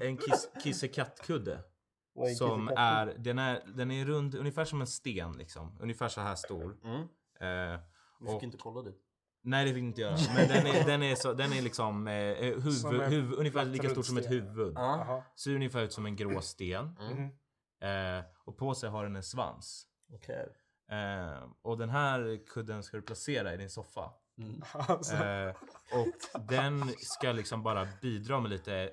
en 0.00 0.16
kiss, 0.16 0.48
kissekattkudde. 0.64 1.60
Som 2.38 2.68
är, 2.76 3.14
den 3.18 3.38
är, 3.38 3.62
den 3.74 3.90
är 3.90 4.04
rund, 4.04 4.34
ungefär 4.34 4.64
som 4.64 4.80
en 4.80 4.86
sten 4.86 5.32
liksom. 5.32 5.78
Ungefär 5.80 6.08
så 6.08 6.20
här 6.20 6.34
stor. 6.34 6.76
Mm. 6.84 7.00
Eh, 7.40 7.80
Vi 8.20 8.26
fick 8.26 8.36
Och- 8.36 8.42
inte 8.42 8.58
kolla 8.58 8.82
dit. 8.82 9.00
Nej 9.42 9.64
det 9.66 9.74
fick 9.74 9.82
inte 9.82 10.00
göra. 10.00 10.16
Men 10.34 10.48
den 10.48 10.66
är, 10.66 10.84
den 10.84 11.02
är, 11.02 11.14
så, 11.14 11.32
den 11.32 11.52
är 11.52 11.62
liksom 11.62 12.08
eh, 12.08 12.14
huvud, 12.36 12.74
Som 12.74 13.00
en 13.00 13.12
huvud, 13.12 13.38
ungefär 13.38 13.64
lika 13.64 13.90
stor 13.90 14.02
som 14.02 14.16
ett 14.16 14.30
huvud. 14.30 14.72
Ja. 14.76 15.04
Jaha. 15.06 15.22
Ser 15.36 15.54
ungefär 15.54 15.82
ut 15.82 15.92
som 15.92 16.06
en 16.06 16.16
grå 16.16 16.40
sten. 16.40 16.96
Mm. 17.00 17.12
Mhm. 17.12 17.30
Eh, 17.82 18.24
och 18.44 18.56
på 18.56 18.74
sig 18.74 18.90
har 18.90 19.04
den 19.04 19.16
en 19.16 19.22
svans. 19.22 19.86
Okej. 20.14 20.48
Eh, 20.90 21.48
och 21.62 21.78
den 21.78 21.90
här 21.90 22.46
kudden 22.46 22.82
ska 22.82 22.96
du 22.96 23.02
placera 23.02 23.54
i 23.54 23.56
din 23.56 23.70
soffa. 23.70 24.10
Mm. 24.38 24.62
Alltså, 24.72 25.14
Eh, 25.14 25.54
och 25.92 26.42
den 26.48 26.88
ska 26.98 27.32
liksom 27.32 27.62
bara 27.62 27.88
bidra 28.02 28.40
med 28.40 28.50
lite 28.50 28.90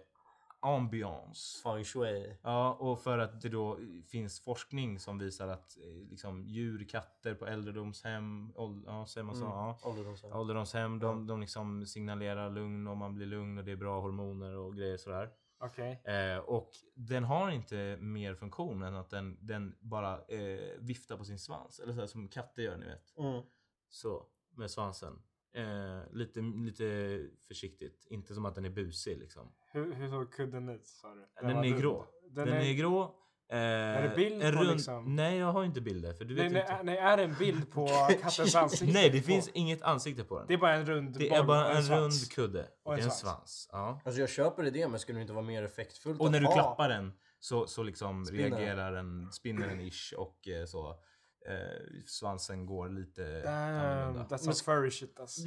ambiance. 0.62 1.64
Feng 1.64 1.84
shui. 1.84 2.38
Ja, 2.42 2.74
och 2.74 3.02
för 3.02 3.18
att 3.18 3.42
det 3.42 3.50
då 3.50 3.80
finns 4.08 4.40
forskning 4.40 5.00
som 5.00 5.18
visar 5.18 5.48
att 5.48 5.78
eh, 5.78 6.10
liksom, 6.10 6.46
djur, 6.46 6.88
katter 6.90 7.34
på 7.34 7.46
äldredomshem, 7.48 8.52
åld, 8.56 8.84
ja, 8.88 9.06
säger 9.06 9.26
man 9.26 9.36
så? 9.36 9.46
Mm. 9.46 9.58
Ja. 9.58 9.80
Ålderdomshem. 9.84 10.34
Ålderdomshem, 10.34 11.00
de, 11.00 11.28
de 11.28 11.42
liksom 11.42 11.86
signalerar 11.86 12.50
lugn 12.50 12.88
och 12.88 12.98
man 12.98 13.16
blir 13.16 13.28
lugn 13.28 13.58
och 13.58 13.64
det 13.64 13.72
är 13.72 13.76
bra 13.76 14.02
hormoner 14.02 14.58
och 14.58 14.76
grejer 14.76 14.98
sådär. 14.98 15.30
Okej. 15.60 16.02
Eh, 16.04 16.38
och 16.38 16.72
den 16.94 17.24
har 17.24 17.52
inte 17.52 17.98
mer 18.00 18.36
funktion 18.36 18.84
än 18.84 18.96
att 18.96 19.10
den, 19.10 19.38
den 19.42 19.76
bara 19.80 20.22
eh, 20.28 20.78
viftar 20.80 21.18
på 21.18 21.26
sin 21.26 21.40
svans. 21.40 21.80
Eller 21.80 21.94
så 21.94 22.08
som 22.08 22.28
katter 22.28 22.64
gör 22.64 22.78
ni 22.78 22.86
vet. 22.86 23.18
Mm. 23.18 23.44
Så, 23.90 24.26
med 24.56 24.72
svansen. 24.72 25.22
Eh, 25.54 26.14
lite, 26.14 26.40
lite 26.42 27.20
försiktigt. 27.48 28.08
Inte 28.10 28.34
som 28.34 28.46
att 28.46 28.56
den 28.56 28.66
är 28.66 28.70
busig 28.70 29.18
liksom. 29.18 29.52
Hur, 29.72 29.94
hur 29.94 30.10
såg 30.10 30.34
kudden 30.34 30.70
ut 30.70 30.88
sa 30.88 31.14
du? 31.16 31.26
Den, 31.48 31.56
var 31.56 31.66
är 31.66 31.70
rund. 31.70 31.82
grå. 31.82 32.06
Den, 32.32 32.46
Den, 32.48 32.58
är... 32.58 32.62
är... 32.62 32.74
grå. 32.74 33.16
Eh, 33.52 33.58
det 33.58 34.14
bild 34.16 34.44
en 34.44 34.54
på 34.54 34.60
rund... 34.60 34.72
liksom? 34.72 35.16
Nej, 35.16 35.38
jag 35.38 35.52
har 35.54 35.64
inte 35.64 35.82
bilder. 35.82 36.14
För 36.14 36.26
du 36.26 36.36
vet 36.36 36.52
nej, 36.52 36.62
inte. 36.62 36.84
nej, 36.84 36.98
är 36.98 37.18
det 37.18 37.24
en 37.24 37.36
bild 37.40 37.72
på 37.72 37.88
kattens 38.22 38.56
ansikte? 38.56 38.94
Nej, 38.94 39.10
det 39.10 39.20
på? 39.20 39.26
finns 39.26 39.50
inget 39.54 39.82
ansikte 39.82 40.24
på 40.24 40.38
den. 40.40 40.48
Det 40.48 40.54
är 40.54 40.58
bara 40.58 40.74
en 40.74 40.86
rund 40.86 41.18
Det 41.18 41.30
är 41.30 41.44
bara 41.44 41.72
en 41.72 41.84
svans. 41.84 42.24
rund 42.24 42.32
kudde 42.32 42.68
och, 42.84 42.94
en 42.94 43.00
en 43.00 43.04
svans. 43.04 43.20
svans. 43.20 43.70
Ja. 43.72 44.02
Alltså 44.06 44.20
jag 44.22 44.30
köper 44.30 44.64
idén 44.66 44.92
men 44.92 45.00
skulle 45.00 45.18
det 45.18 45.22
inte 45.22 45.34
vara 45.34 45.46
mer 45.46 45.64
effektfullt 45.64 46.22
Och 46.22 46.32
när 46.32 46.40
du 46.40 46.46
ha- 46.46 46.54
klappar 46.54 46.90
den 46.90 47.14
så, 47.40 47.68
så 47.68 47.84
liksom 47.84 48.26
Spinner 48.26 48.50
den. 48.50 48.60
reagerar 48.60 48.92
den, 48.92 49.32
spinner 49.32 49.68
den 49.68 49.82
ish 49.82 50.14
och 50.18 50.48
eh, 50.48 50.66
så. 50.66 51.00
Eh, 51.48 52.02
svansen 52.06 52.66
går 52.66 52.90
lite 52.90 53.42
Damn, 53.42 53.76
annorlunda. 53.76 54.24
that's 54.36 54.38
some 54.38 54.54
furry 54.56 54.92
shit 54.92 55.20
alltså. 55.20 55.42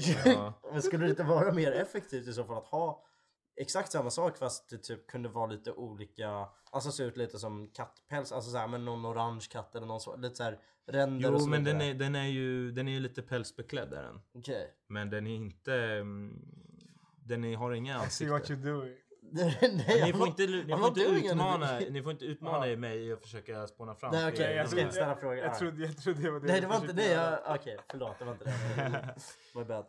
Men 0.73 0.83
skulle 0.83 1.05
det 1.05 1.11
inte 1.11 1.23
vara 1.23 1.53
mer 1.53 1.73
effektivt 1.73 2.29
i 2.29 2.33
så 2.33 2.45
fall 2.45 2.57
att 2.59 2.67
ha 2.69 3.05
exakt 3.57 3.93
samma 3.93 4.11
sak 4.11 4.39
fast 4.39 4.71
det 4.71 4.79
typ 4.79 5.07
kunde 5.07 5.29
vara 5.29 5.47
lite 5.47 5.73
olika, 5.73 6.49
alltså 6.71 6.91
se 6.93 7.03
ut 7.03 7.17
lite 7.17 7.39
som 7.39 7.69
kattpäls, 7.75 8.33
alltså 8.33 8.51
såhär 8.51 8.69
med 8.69 8.81
någon 8.81 9.07
orange 9.07 9.47
katt 9.51 9.75
eller 9.75 9.87
någon 9.87 10.01
så, 10.01 10.17
lite 10.17 10.35
såhär 10.37 10.59
ränder 10.87 11.29
och 11.29 11.35
Jo 11.35 11.45
så 11.45 11.49
men 11.49 11.65
den 11.65 11.81
är, 11.81 11.95
den 11.95 12.15
är 12.15 12.27
ju 12.27 12.73
den 12.73 12.89
är 12.89 12.93
ju 12.93 13.01
lite 13.01 13.23
pälsbeklädd 13.23 13.93
är 13.93 14.03
den. 14.03 14.21
Okej. 14.35 14.75
Men 14.89 15.11
den 15.11 15.27
är 15.27 15.35
inte... 15.37 15.75
mm, 15.75 16.45
Den 17.27 17.45
är, 17.45 17.57
har 17.57 17.73
inga 17.73 18.07
I 18.07 18.11
see 18.11 18.27
what 18.29 18.41
ansikte. 18.41 18.63
you're 18.69 18.73
doing. 18.73 18.97
Nej, 19.33 20.03
Ni 20.05 20.13
får 20.13 20.27
inte, 20.27 20.47
ni 20.47 20.77
får 20.77 20.89
inte 20.89 21.01
utmana, 21.03 21.79
ni 21.91 22.03
får 22.03 22.13
inte 22.13 22.25
utmana 22.25 22.69
Ja. 22.69 22.77
mig 22.77 23.07
i 23.07 23.13
att 23.13 23.23
försöka 23.23 23.67
spåna 23.67 23.95
fram 23.95 24.11
Nej, 24.13 24.37
fel. 24.37 24.57
jag 24.57 24.69
ska 24.69 24.81
inte 24.81 24.93
ställa 24.93 25.17
frågor. 25.17 25.37
Jag, 25.37 25.47
jag, 25.47 25.59
trodde, 25.59 25.83
jag 25.85 25.97
trodde 25.97 26.23
det 26.23 26.31
var 26.31 26.41
det 26.41 26.47
Nej 26.47 26.61
det 26.61 26.67
var 26.67 26.77
inte 26.77 26.93
det 26.93 27.41
okej 27.47 27.79
förlåt 27.91 28.19
det 28.19 28.25
var 28.25 28.33
inte 28.33 28.45
det. 28.45 29.15
My 29.55 29.65
bad. 29.65 29.87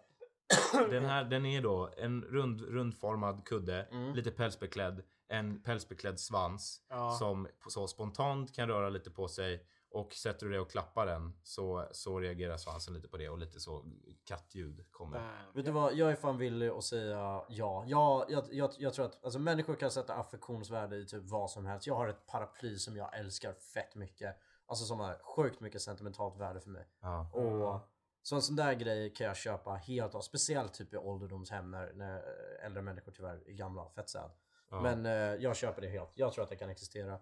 Den 0.89 1.05
här 1.05 1.23
den 1.23 1.45
är 1.45 1.61
då 1.61 1.89
en 1.97 2.21
rund, 2.21 2.61
rundformad 2.61 3.45
kudde, 3.45 3.87
Mm. 3.91 4.13
lite 4.15 4.31
pälsbeklädd, 4.31 5.03
en 5.27 5.61
pälsbeklädd 5.63 6.19
svans 6.19 6.81
Ja. 6.89 7.11
som 7.11 7.47
så 7.67 7.87
spontant 7.87 8.55
kan 8.55 8.67
röra 8.67 8.89
lite 8.89 9.11
på 9.11 9.27
sig 9.27 9.63
och 9.93 10.13
sätter 10.13 10.45
du 10.45 10.51
dig 10.51 10.59
och 10.59 10.71
klappar 10.71 11.05
den 11.05 11.33
så, 11.43 11.87
så 11.91 12.19
reagerar 12.19 12.57
svansen 12.57 12.93
lite 12.93 13.07
på 13.07 13.17
det 13.17 13.29
och 13.29 13.37
lite 13.37 13.59
så 13.59 13.85
kattljud 14.25 14.91
kommer. 14.91 15.17
Damn. 15.17 15.53
Vet 15.53 15.65
du 15.65 15.71
vad, 15.71 15.93
jag 15.93 16.11
är 16.11 16.15
fan 16.15 16.37
villig 16.37 16.69
att 16.69 16.83
säga 16.83 17.43
ja. 17.49 17.83
Jag, 17.87 18.31
jag, 18.31 18.43
jag, 18.51 18.71
jag 18.77 18.93
tror 18.93 19.05
att 19.05 19.23
alltså, 19.23 19.39
människor 19.39 19.75
kan 19.75 19.91
sätta 19.91 20.13
affektionsvärde 20.13 20.97
i 20.97 21.05
typ 21.05 21.23
vad 21.23 21.51
som 21.51 21.65
helst. 21.65 21.87
Jag 21.87 21.95
har 21.95 22.07
ett 22.07 22.25
paraply 22.25 22.77
som 22.77 22.97
jag 22.97 23.17
älskar 23.19 23.53
fett 23.53 23.95
mycket. 23.95 24.35
Alltså 24.65 24.85
som 24.85 24.99
har 24.99 25.17
sjukt 25.35 25.59
mycket 25.59 25.81
sentimentalt 25.81 26.37
värde 26.37 26.59
för 26.59 26.69
mig. 26.69 26.87
Ja. 27.01 27.31
Och 27.33 27.81
så 28.21 28.35
en 28.35 28.41
sån 28.41 28.55
där 28.55 28.73
grej 28.73 29.13
kan 29.13 29.27
jag 29.27 29.37
köpa 29.37 29.73
helt 29.73 30.15
av. 30.15 30.21
Speciellt 30.21 30.73
typ 30.73 30.93
i 30.93 30.97
ålderdomshem 30.97 31.71
när, 31.71 31.93
när 31.93 32.23
äldre 32.65 32.81
människor 32.81 33.11
tyvärr 33.11 33.49
är 33.49 33.53
gamla. 33.53 33.89
Fett 33.89 34.09
sad. 34.09 34.31
Ja. 34.69 34.81
Men 34.81 35.05
eh, 35.05 35.43
jag 35.43 35.55
köper 35.55 35.81
det 35.81 35.87
helt. 35.87 36.11
Jag 36.15 36.33
tror 36.33 36.43
att 36.43 36.49
det 36.49 36.55
kan 36.55 36.69
existera. 36.69 37.19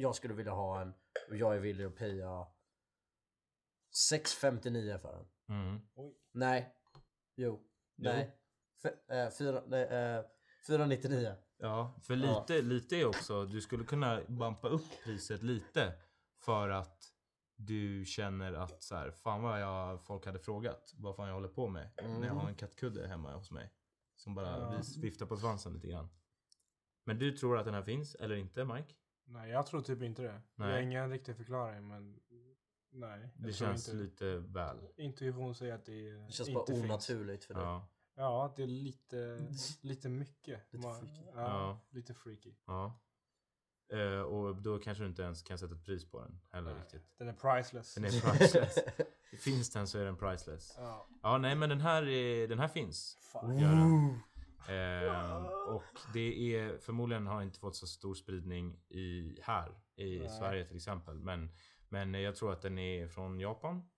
Jag 0.00 0.14
skulle 0.14 0.34
vilja 0.34 0.52
ha 0.52 0.80
en 0.80 0.94
och 1.28 1.36
jag 1.36 1.54
är 1.56 1.60
villig 1.60 1.84
att 1.84 1.96
paya 1.96 2.46
6,59 4.12 4.98
för 4.98 5.12
den. 5.12 5.26
Mm. 5.58 5.80
Nej. 6.32 6.74
Jo. 7.36 7.62
Nej. 7.96 8.36
F- 8.84 9.10
eh, 9.10 9.30
fyra, 9.30 9.62
nej 9.66 9.82
eh, 9.84 10.24
499. 10.66 11.34
Ja, 11.58 12.00
för 12.02 12.16
Ja. 12.16 12.40
lite, 12.40 12.62
lite 12.62 12.96
är 12.96 13.04
också, 13.06 13.44
du 13.44 13.60
skulle 13.60 13.84
kunna 13.84 14.20
bumpa 14.28 14.68
upp 14.68 14.84
priset 15.04 15.42
lite 15.42 15.92
för 16.44 16.68
att 16.68 17.04
du 17.56 18.04
känner 18.04 18.52
att 18.52 18.82
så 18.82 18.94
här, 18.96 19.10
fan 19.10 19.42
vad 19.42 19.60
jag, 19.62 20.04
folk 20.04 20.26
hade 20.26 20.38
frågat 20.38 20.94
vad 20.96 21.16
fan 21.16 21.26
jag 21.28 21.34
håller 21.34 21.48
på 21.48 21.68
med 21.68 21.90
när 21.96 22.26
jag 22.26 22.34
har 22.34 22.48
en 22.48 22.54
kattkudde 22.54 23.08
hemma 23.08 23.34
hos 23.36 23.50
mig. 23.50 23.70
Som 24.16 24.34
bara 24.34 24.46
Ja. 24.58 24.80
viftar 24.98 25.26
på 25.26 25.36
svansen 25.36 25.72
lite 25.74 25.88
grann. 25.88 26.08
Men 27.04 27.18
du 27.18 27.32
tror 27.32 27.58
att 27.58 27.64
den 27.64 27.74
här 27.74 27.82
finns 27.82 28.14
eller 28.14 28.36
inte 28.36 28.64
Mike? 28.64 28.94
Nej, 29.30 29.50
jag 29.50 29.66
tror 29.66 29.80
typ 29.82 30.02
inte 30.02 30.22
det. 30.22 30.40
Jag 30.56 30.64
har 30.64 30.72
Nej. 30.72 30.82
ingen 30.84 31.10
riktig 31.10 31.36
förklaring, 31.36 31.88
men 31.88 32.20
nej. 32.90 33.30
Det 33.36 33.52
känns 33.52 33.88
inte. 33.88 34.02
lite 34.02 34.36
väl. 34.38 34.76
Intuition 34.96 35.54
säger 35.54 35.74
att 35.74 35.84
det, 35.84 36.10
Det 36.12 36.32
känns 36.32 36.48
inte 36.48 36.52
bara 36.58 36.66
finns. 36.66 36.84
onaturligt 36.84 37.44
för 37.44 37.54
dig. 37.54 37.62
Ja, 37.62 37.88
Ja, 38.14 38.52
det 38.56 38.62
är 38.62 38.66
lite, 38.66 39.38
lite 39.80 40.08
mycket. 40.08 40.72
Lite 40.72 40.86
Man- 40.86 41.00
freaky. 41.00 41.22
Ja, 41.34 41.40
Ja. 41.40 41.80
lite 41.90 42.14
freaky. 42.14 42.54
ja. 42.66 43.00
Eh, 43.92 44.20
och 44.20 44.56
då 44.56 44.78
kanske 44.78 45.04
du 45.04 45.08
inte 45.08 45.22
ens 45.22 45.42
kan 45.42 45.58
sätta 45.58 45.74
ett 45.74 45.84
pris 45.84 46.10
på 46.10 46.20
den 46.20 46.40
heller 46.50 46.70
Nej. 46.72 46.80
riktigt. 46.82 47.18
Den 47.18 47.28
är 47.28 47.32
priceless. 47.32 47.94
Den 47.94 48.04
är 48.04 48.08
priceless. 48.38 48.78
Finns 49.44 49.70
den 49.70 49.86
så 49.86 49.98
är 49.98 50.04
den 50.04 50.16
priceless. 50.16 50.74
Ja, 50.76 51.08
Ja, 51.22 51.38
nej 51.38 51.54
men 51.54 51.68
den 51.68 51.80
här, 51.80 52.08
är, 52.08 52.48
den 52.48 52.58
här 52.58 52.68
finns. 52.68 53.18
fan. 53.32 53.58
Gör 53.58 53.68
den. 53.70 54.20
Ehm, 54.68 55.44
och 55.68 55.82
det 56.12 56.54
är 56.56 56.78
förmodligen 56.78 57.26
har 57.26 57.42
inte 57.42 57.58
fått 57.58 57.76
så 57.76 57.86
stor 57.86 58.14
spridning 58.14 58.76
i 58.88 59.38
här 59.42 59.74
i 59.96 60.18
Nej. 60.18 60.28
Sverige 60.28 60.64
till 60.64 60.76
exempel. 60.76 61.14
Men, 61.20 61.50
men 61.88 62.14
jag 62.14 62.36
tror 62.36 62.52
att 62.52 62.62
den 62.62 62.78
är 62.78 63.08
från 63.08 63.40
Japan. 63.40 63.88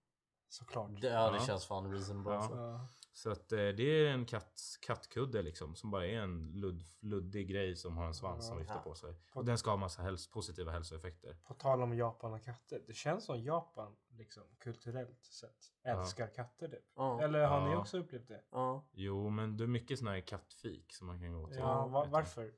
Såklart. 0.48 1.00
Det, 1.00 1.08
ja, 1.08 1.30
det 1.30 1.36
Ja. 1.36 1.46
känns 1.46 1.66
fan 1.66 1.92
reasonable. 1.92 2.32
Ja. 2.32 2.38
alltså. 2.38 2.80
Ja. 3.12 3.16
Så 3.16 3.30
att 3.30 3.52
eh, 3.52 3.58
det 3.58 3.82
är 3.82 4.06
en 4.10 4.26
katt, 4.26 4.60
kattkudde 4.86 5.42
liksom 5.42 5.74
som 5.76 5.90
bara 5.90 6.06
är 6.06 6.18
en 6.20 6.52
ludd, 6.52 6.82
luddig 7.00 7.48
grej 7.48 7.76
som 7.76 7.96
har 7.96 8.06
en 8.06 8.14
svans 8.14 8.46
som 8.46 8.58
viftar 8.58 8.74
Ja. 8.74 8.80
på 8.82 8.94
sig. 8.94 9.14
Och 9.32 9.44
den 9.44 9.58
ska 9.58 9.70
ha 9.70 9.76
massa 9.76 10.02
häls 10.02 10.30
positiva 10.30 10.72
hälsoeffekter. 10.72 11.36
På 11.44 11.54
tal 11.54 11.82
om 11.82 11.96
Japan 11.96 12.32
och 12.32 12.42
katter. 12.44 12.82
Det 12.86 12.92
känns 12.94 13.24
som 13.24 13.42
Japan, 13.42 13.96
liksom, 14.08 14.42
kulturellt 14.58 15.24
sett, 15.26 15.72
älskar 15.82 16.26
katter 16.34 16.68
typ. 16.68 16.84
Ja. 16.96 17.22
Eller 17.22 17.44
har 17.46 17.66
ni 17.66 17.72
Ja. 17.72 17.78
också 17.78 17.98
upplevt 17.98 18.28
det? 18.28 18.44
Ja. 18.50 18.88
Jo, 18.92 19.30
men 19.30 19.56
det 19.56 19.64
är 19.64 19.68
mycket 19.68 19.98
såna 19.98 20.10
här 20.10 20.20
kattfik 20.20 20.94
som 20.94 21.06
man 21.06 21.20
kan 21.20 21.32
gå 21.32 21.48
till. 21.48 21.58
Ja, 21.58 21.86
va- 21.86 22.00
vet 22.00 22.06
jag. 22.06 22.12
varför? 22.12 22.52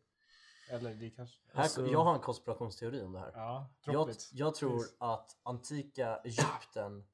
Eller 0.70 0.94
det 0.94 1.10
kanske... 1.10 1.40
Här, 1.52 1.62
Alltså- 1.62 1.86
jag 1.86 2.04
har 2.04 2.14
en 2.14 2.20
konspirationsteori 2.20 3.02
om 3.02 3.12
det 3.12 3.18
här. 3.18 3.32
Ja, 3.34 3.70
Jag, 3.86 4.10
jag 4.32 4.54
tror 4.54 4.70
Please. 4.70 4.94
att 4.98 5.36
antika 5.42 6.16
Egypten, 6.16 7.04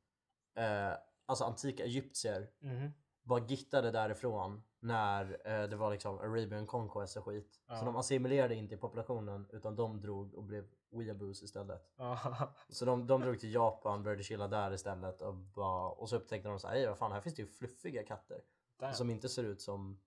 eh, 0.57 0.93
alltså 1.27 1.45
antika 1.45 1.85
egyptier, 1.85 2.51
Mhm. 2.59 2.93
Bara 3.29 3.45
gittade 3.47 3.91
därifrån 3.91 4.63
när 4.81 5.41
eh, 5.45 5.69
det 5.69 5.77
var 5.77 5.91
liksom 5.91 6.19
Arabian 6.19 6.67
Conquest 6.67 7.17
och 7.17 7.25
skit. 7.25 7.61
Ja. 7.67 7.77
Så 7.77 7.85
de 7.85 7.97
assimilerade 7.97 8.55
inte 8.55 8.75
i 8.75 8.79
populationen 8.79 9.47
utan 9.53 9.77
de 9.77 10.01
drog 10.01 10.35
och 10.35 10.45
blev 10.45 10.65
weeaboos 10.91 11.43
istället. 11.43 11.91
Ja. 11.97 12.19
Så 12.69 12.85
de, 12.85 13.07
de 13.07 13.21
drog 13.21 13.41
till 13.41 13.55
Japan, 13.55 14.03
började 14.03 14.23
chilla 14.23 14.49
där 14.49 14.73
istället 14.73 15.23
och, 15.23 15.35
bara, 15.35 15.89
och 15.89 16.09
så 16.09 16.17
upptäckte 16.17 16.49
de 16.49 16.59
så 16.59 16.69
här, 16.69 16.75
"Ej, 16.75 16.87
vad 16.87 16.99
fan 16.99 17.13
här 17.13 17.21
finns 17.21 17.35
det 17.35 17.43
ju 17.43 17.49
fluffiga 17.49 18.03
katter. 18.03 18.41
Damn. 18.81 18.95
Som 18.95 19.11
inte 19.11 19.29
ser 19.29 19.45
ut 19.45 19.61
som, 19.61 20.01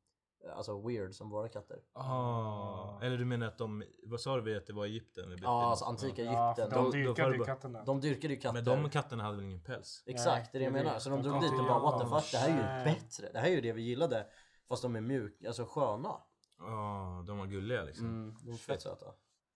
alltså 0.56 0.82
weird 0.88 1.14
som 1.16 1.30
våra 1.30 1.50
katter. 1.50 1.80
Ah, 1.94 3.00
eller 3.02 3.18
du 3.18 3.26
menar 3.26 3.48
att 3.48 3.58
de, 3.58 3.84
vad 4.04 4.22
sa 4.22 4.40
du 4.42 4.58
att 4.58 4.68
det 4.68 4.74
var 4.74 4.86
Egypten? 4.86 5.38
Ja, 5.42 5.64
alltså 5.64 5.86
befinner 5.86 5.98
oss? 5.98 6.04
antika 6.04 6.24
Ja, 6.24 6.48
Egypten. 6.48 6.70
de 6.70 6.76
Då- 6.76 6.84
då 6.84 6.92
får 6.92 6.98
dyrkade 6.98 7.38
ju 7.38 7.44
katterna. 7.44 7.84
De 7.84 8.02
dyrkade 8.02 8.34
ju 8.34 8.40
katter. 8.40 8.54
Men 8.54 8.84
de 8.84 8.90
katterna 8.90 9.24
hade 9.24 9.36
väl 9.36 9.46
ingen 9.46 9.64
päls? 9.64 10.04
Exakt, 10.06 10.52
det 10.52 10.58
är 10.58 10.60
det 10.60 10.64
jag 10.66 10.74
menar. 10.74 11.00
Så 11.00 11.10
de 11.10 11.24
De 11.24 11.30
drog 11.30 11.42
dit 11.42 11.52
och 11.52 11.66
bara 11.66 11.80
what 11.80 12.02
the 12.02 12.08
fuck, 12.08 12.32
det 12.32 12.38
här 12.38 12.50
är 12.50 12.80
ju 12.80 12.94
bättre. 12.94 13.30
Det 13.34 13.40
här 13.40 13.48
är 13.48 13.52
ju 13.52 13.62
det 13.62 13.72
vi 13.74 13.82
gillade. 13.82 14.28
Fast 14.68 14.82
de 14.82 14.96
är 14.96 15.02
mjuka, 15.02 15.48
alltså 15.48 15.66
sköna. 15.66 16.16
Ja, 16.60 17.24
de 17.28 17.38
var 17.38 17.46
gulliga 17.46 17.84
liksom. 17.84 18.06
Mm, 18.06 18.36
de 18.46 18.52
är 18.54 18.58
fett 18.58 18.82
söta. 18.82 19.06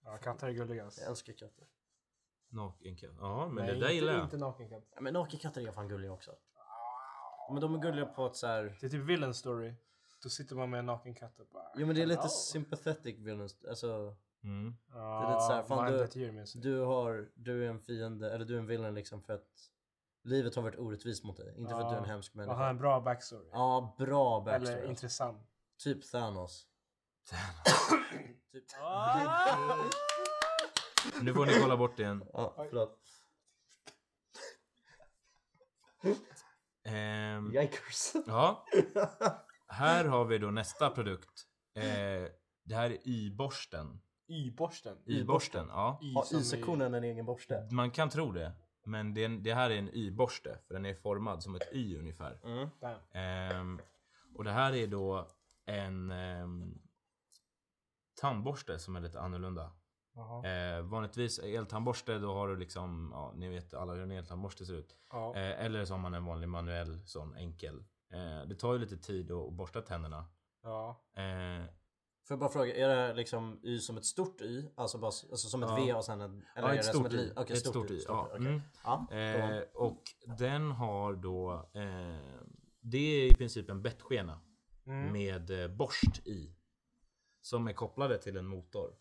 Ja, 0.04 0.18
katter 0.18 0.48
är 0.48 0.52
gulligast. 0.52 0.98
Jag 1.02 1.10
älskar 1.10 1.34
katter. 1.34 1.68
Nakenkatt. 2.50 3.10
Ja, 3.20 3.48
men 3.48 3.56
Nej, 3.56 3.66
det 3.66 3.72
där 3.80 3.82
inte, 3.82 3.96
gillar 3.96 4.14
jag. 4.14 4.24
Inte 4.24 4.38
nakenkatt. 4.38 4.84
Ja, 4.96 5.02
men 5.02 5.14
nakenkatter 5.14 5.68
är 5.68 5.72
fan 5.72 5.88
gulliga 5.88 6.12
också. 6.12 6.32
Men 7.52 7.62
de 7.62 7.76
är 7.76 7.80
gulliga 7.80 8.06
på 8.06 8.26
att 8.26 8.36
så 8.36 8.48
här... 8.48 8.78
Det 8.82 8.86
är 8.86 8.90
typ 8.90 9.02
villain 9.04 9.34
story. 9.34 9.74
Då 10.26 10.30
sitter 10.30 10.56
man 10.56 10.70
med 10.70 10.80
en 10.80 10.86
naken 10.86 11.16
katt 11.16 11.40
och 11.40 11.48
bara... 11.54 11.72
Jo 11.76 11.86
men 11.88 11.96
det 11.96 12.02
är 12.02 12.06
lite 12.06 12.22
"Hello." 12.22 12.30
sympathetic 12.30 13.20
villains. 13.20 13.66
Alltså, 13.70 14.16
Mm. 14.44 14.78
Det 14.88 14.98
är 14.98 15.30
lite 15.32 15.42
så 15.42 15.54
här, 15.54 15.64
fan, 15.64 15.92
du- 15.92 16.62
du 16.62 16.80
har, 16.80 17.30
du 17.36 17.66
är 17.66 17.70
en 17.70 17.80
fiende, 17.80 18.32
eller 18.34 18.46
du 18.46 18.56
är 18.56 18.60
en 18.60 18.66
villain 18.68 18.94
liksom 18.96 19.22
för 19.22 19.34
att 19.34 19.70
livet 20.24 20.56
har 20.56 20.64
varit 20.64 20.80
orättvist 20.80 21.24
mot 21.24 21.38
dig. 21.38 21.56
Inte 21.58 21.74
för 21.74 21.82
att 21.82 21.90
du 21.90 21.96
är 21.96 22.00
en 22.00 22.06
hemsk 22.06 22.34
Man 22.34 22.48
har 22.48 22.56
människa. 22.56 22.70
en 22.70 22.78
bra 22.78 23.02
backstory. 23.02 23.50
Ja, 23.52 23.96
bra 23.98 24.42
backstory. 24.42 24.68
Eller 24.68 24.78
alltså. 24.78 24.90
intressant. 24.90 25.48
Typ 25.84 26.12
Thanos. 26.12 26.68
typ. 28.52 28.64
Nu 31.22 31.34
får 31.34 31.46
ni 31.46 31.54
kolla 31.62 31.78
bort 31.78 32.00
igen. 32.00 32.24
Ja, 32.34 32.54
förlåt. 32.56 33.00
Ehm, 36.84 37.52
Yikers. 37.56 38.14
ja, 38.28 38.66
här 39.76 40.06
har 40.06 40.26
vi 40.26 40.38
då 40.38 40.52
nästa 40.52 40.90
produkt. 40.90 41.46
Eh, 41.76 41.84
det 42.64 42.76
här 42.76 42.90
är 42.90 42.98
y-borsten. 43.04 44.02
Y-borsten. 44.28 44.98
Y-borsten, 45.06 45.68
ja. 45.68 46.00
Har 46.16 46.40
Y-sektionen 46.40 46.94
en 46.94 47.04
egen 47.04 47.26
borste? 47.26 47.68
Man 47.72 47.92
kan 47.92 48.10
tro 48.10 48.32
det. 48.32 48.52
Men 48.86 49.14
det, 49.14 49.28
det 49.28 49.54
här 49.54 49.70
är 49.70 49.78
en 49.78 49.90
y-borste. 49.94 50.58
För 50.68 50.74
den 50.74 50.86
är 50.86 50.94
formad 50.94 51.44
som 51.44 51.56
ett 51.56 51.74
y 51.74 51.98
ungefär. 51.98 52.40
Mm. 52.44 52.70
Ehm, 53.12 53.80
och 54.36 54.44
det 54.44 54.52
här 54.52 54.76
är 54.76 54.88
då 54.88 55.28
en 55.66 56.12
ehm, 56.12 56.82
tandborste 58.22 58.80
som 58.80 58.96
är 58.96 59.02
lite 59.02 59.20
annorlunda. 59.20 59.72
Eh, 60.46 60.82
vanligtvis 60.82 61.40
eltandborste 61.40 62.18
då 62.20 62.34
har 62.34 62.48
du 62.48 62.56
liksom, 62.56 63.10
ja 63.14 63.34
ni 63.36 63.50
vet 63.50 63.74
alla 63.74 63.94
hur 63.94 64.04
en 64.04 64.12
eltandborste 64.12 64.66
ser 64.66 64.74
ut. 64.74 64.96
Ja. 65.12 65.36
Eh, 65.36 65.66
eller 65.66 65.86
så 65.86 65.94
har 65.94 66.00
man 66.00 66.14
en 66.14 66.26
vanlig 66.26 66.50
manuell 66.50 67.08
sån 67.08 67.36
enkel. 67.36 67.84
Eh, 68.14 68.48
det 68.48 68.56
tar 68.56 68.74
ju 68.74 68.80
lite 68.80 68.98
tid 68.98 69.32
att, 69.32 69.48
att 69.48 69.54
borsta 69.54 69.82
tänderna. 69.82 70.26
ja. 70.64 71.02
Eh, 71.16 71.66
Får 72.28 72.36
jag 72.36 72.40
bara 72.40 72.50
fråga, 72.50 72.76
är 72.76 72.88
det 72.90 73.14
liksom 73.14 73.60
Y 73.64 73.80
som 73.80 73.98
ett 73.98 74.06
stort 74.06 74.42
Y? 74.42 74.70
Alltså, 74.76 74.98
bara, 74.98 75.08
alltså 75.08 75.36
som 75.50 75.64
ett 75.64 75.70
Ja. 75.70 75.76
V 75.86 75.94
och 75.94 76.06
sen 76.06 76.22
en... 76.22 76.46
Eller 76.56 76.68
ja, 76.68 76.74
är 76.74 76.80
ett 76.80 76.86
det 76.86 76.92
som 76.94 77.04
stort 77.04 77.14
ett 77.14 77.14
y. 77.14 77.18
li- 77.26 77.34
Okej, 77.36 77.54
ett 77.58 77.66
stort 77.68 77.92
y. 77.92 78.04
Ja. 78.08 78.28
okej. 78.32 78.38
Mm. 78.48 78.62
Ja, 78.84 79.08
Eh, 79.12 79.60
och 79.74 80.04
den 80.38 80.72
har 80.72 81.14
då, 81.14 81.54
eh, 81.74 82.44
det 82.82 82.98
är 82.98 83.32
i 83.32 83.36
princip 83.36 83.70
en 83.70 83.82
bettskena 83.82 84.40
Mm. 84.86 85.12
med 85.14 85.50
eh, 85.64 85.68
borst 85.68 86.28
i. 86.28 86.56
Som 87.42 87.68
är 87.68 87.74
kopplade 87.74 88.18
till 88.18 88.38
en 88.38 88.46
motor. 88.48 88.96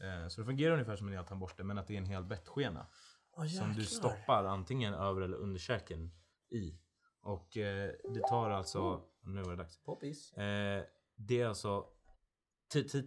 Eh, 0.00 0.28
så 0.28 0.40
det 0.40 0.44
fungerar 0.46 0.72
ungefär 0.72 0.96
som 0.96 1.08
en 1.08 1.14
eltandborste 1.18 1.64
men 1.64 1.78
att 1.78 1.86
det 1.86 1.94
är 1.94 1.98
en 1.98 2.06
hel 2.06 2.24
bettskena. 2.24 2.86
Åh, 3.32 3.46
som 3.46 3.72
du 3.72 3.84
stoppar 3.84 4.44
antingen 4.44 4.94
över 4.94 5.20
eller 5.20 5.36
under 5.36 5.58
käken 5.60 6.10
i. 6.50 6.78
Och 7.24 7.56
eh, 7.56 7.92
det 8.14 8.20
tar 8.28 8.50
alltså, 8.50 9.02
nu 9.22 9.42
var 9.42 9.50
det 9.50 9.56
dags. 9.56 9.76
Poppis. 9.84 10.32
Eh, 10.32 10.84
det 11.16 11.40
är 11.40 11.46
alltså 11.46 11.86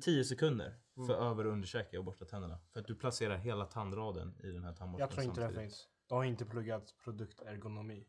10 0.01 0.23
sekunder 0.23 0.75
för 0.95 1.03
Mm. 1.15 1.27
över 1.27 1.45
och 1.45 1.51
underkäke 1.53 1.97
och 1.97 2.03
borsta 2.03 2.25
tänderna. 2.25 2.59
För 2.73 2.79
att 2.79 2.87
du 2.87 2.95
placerar 2.95 3.37
hela 3.37 3.65
tandraden 3.65 4.35
i 4.43 4.47
den 4.51 4.63
här 4.63 4.73
tandborsten 4.73 4.99
Jag 5.07 5.11
tror 5.11 5.23
inte 5.23 5.41
det 5.41 5.45
samtidigt. 5.47 5.71
finns. 5.71 5.87
De 6.07 6.15
har 6.15 6.23
inte 6.23 6.45
pluggat 6.45 6.95
produktergonomi. 7.03 8.07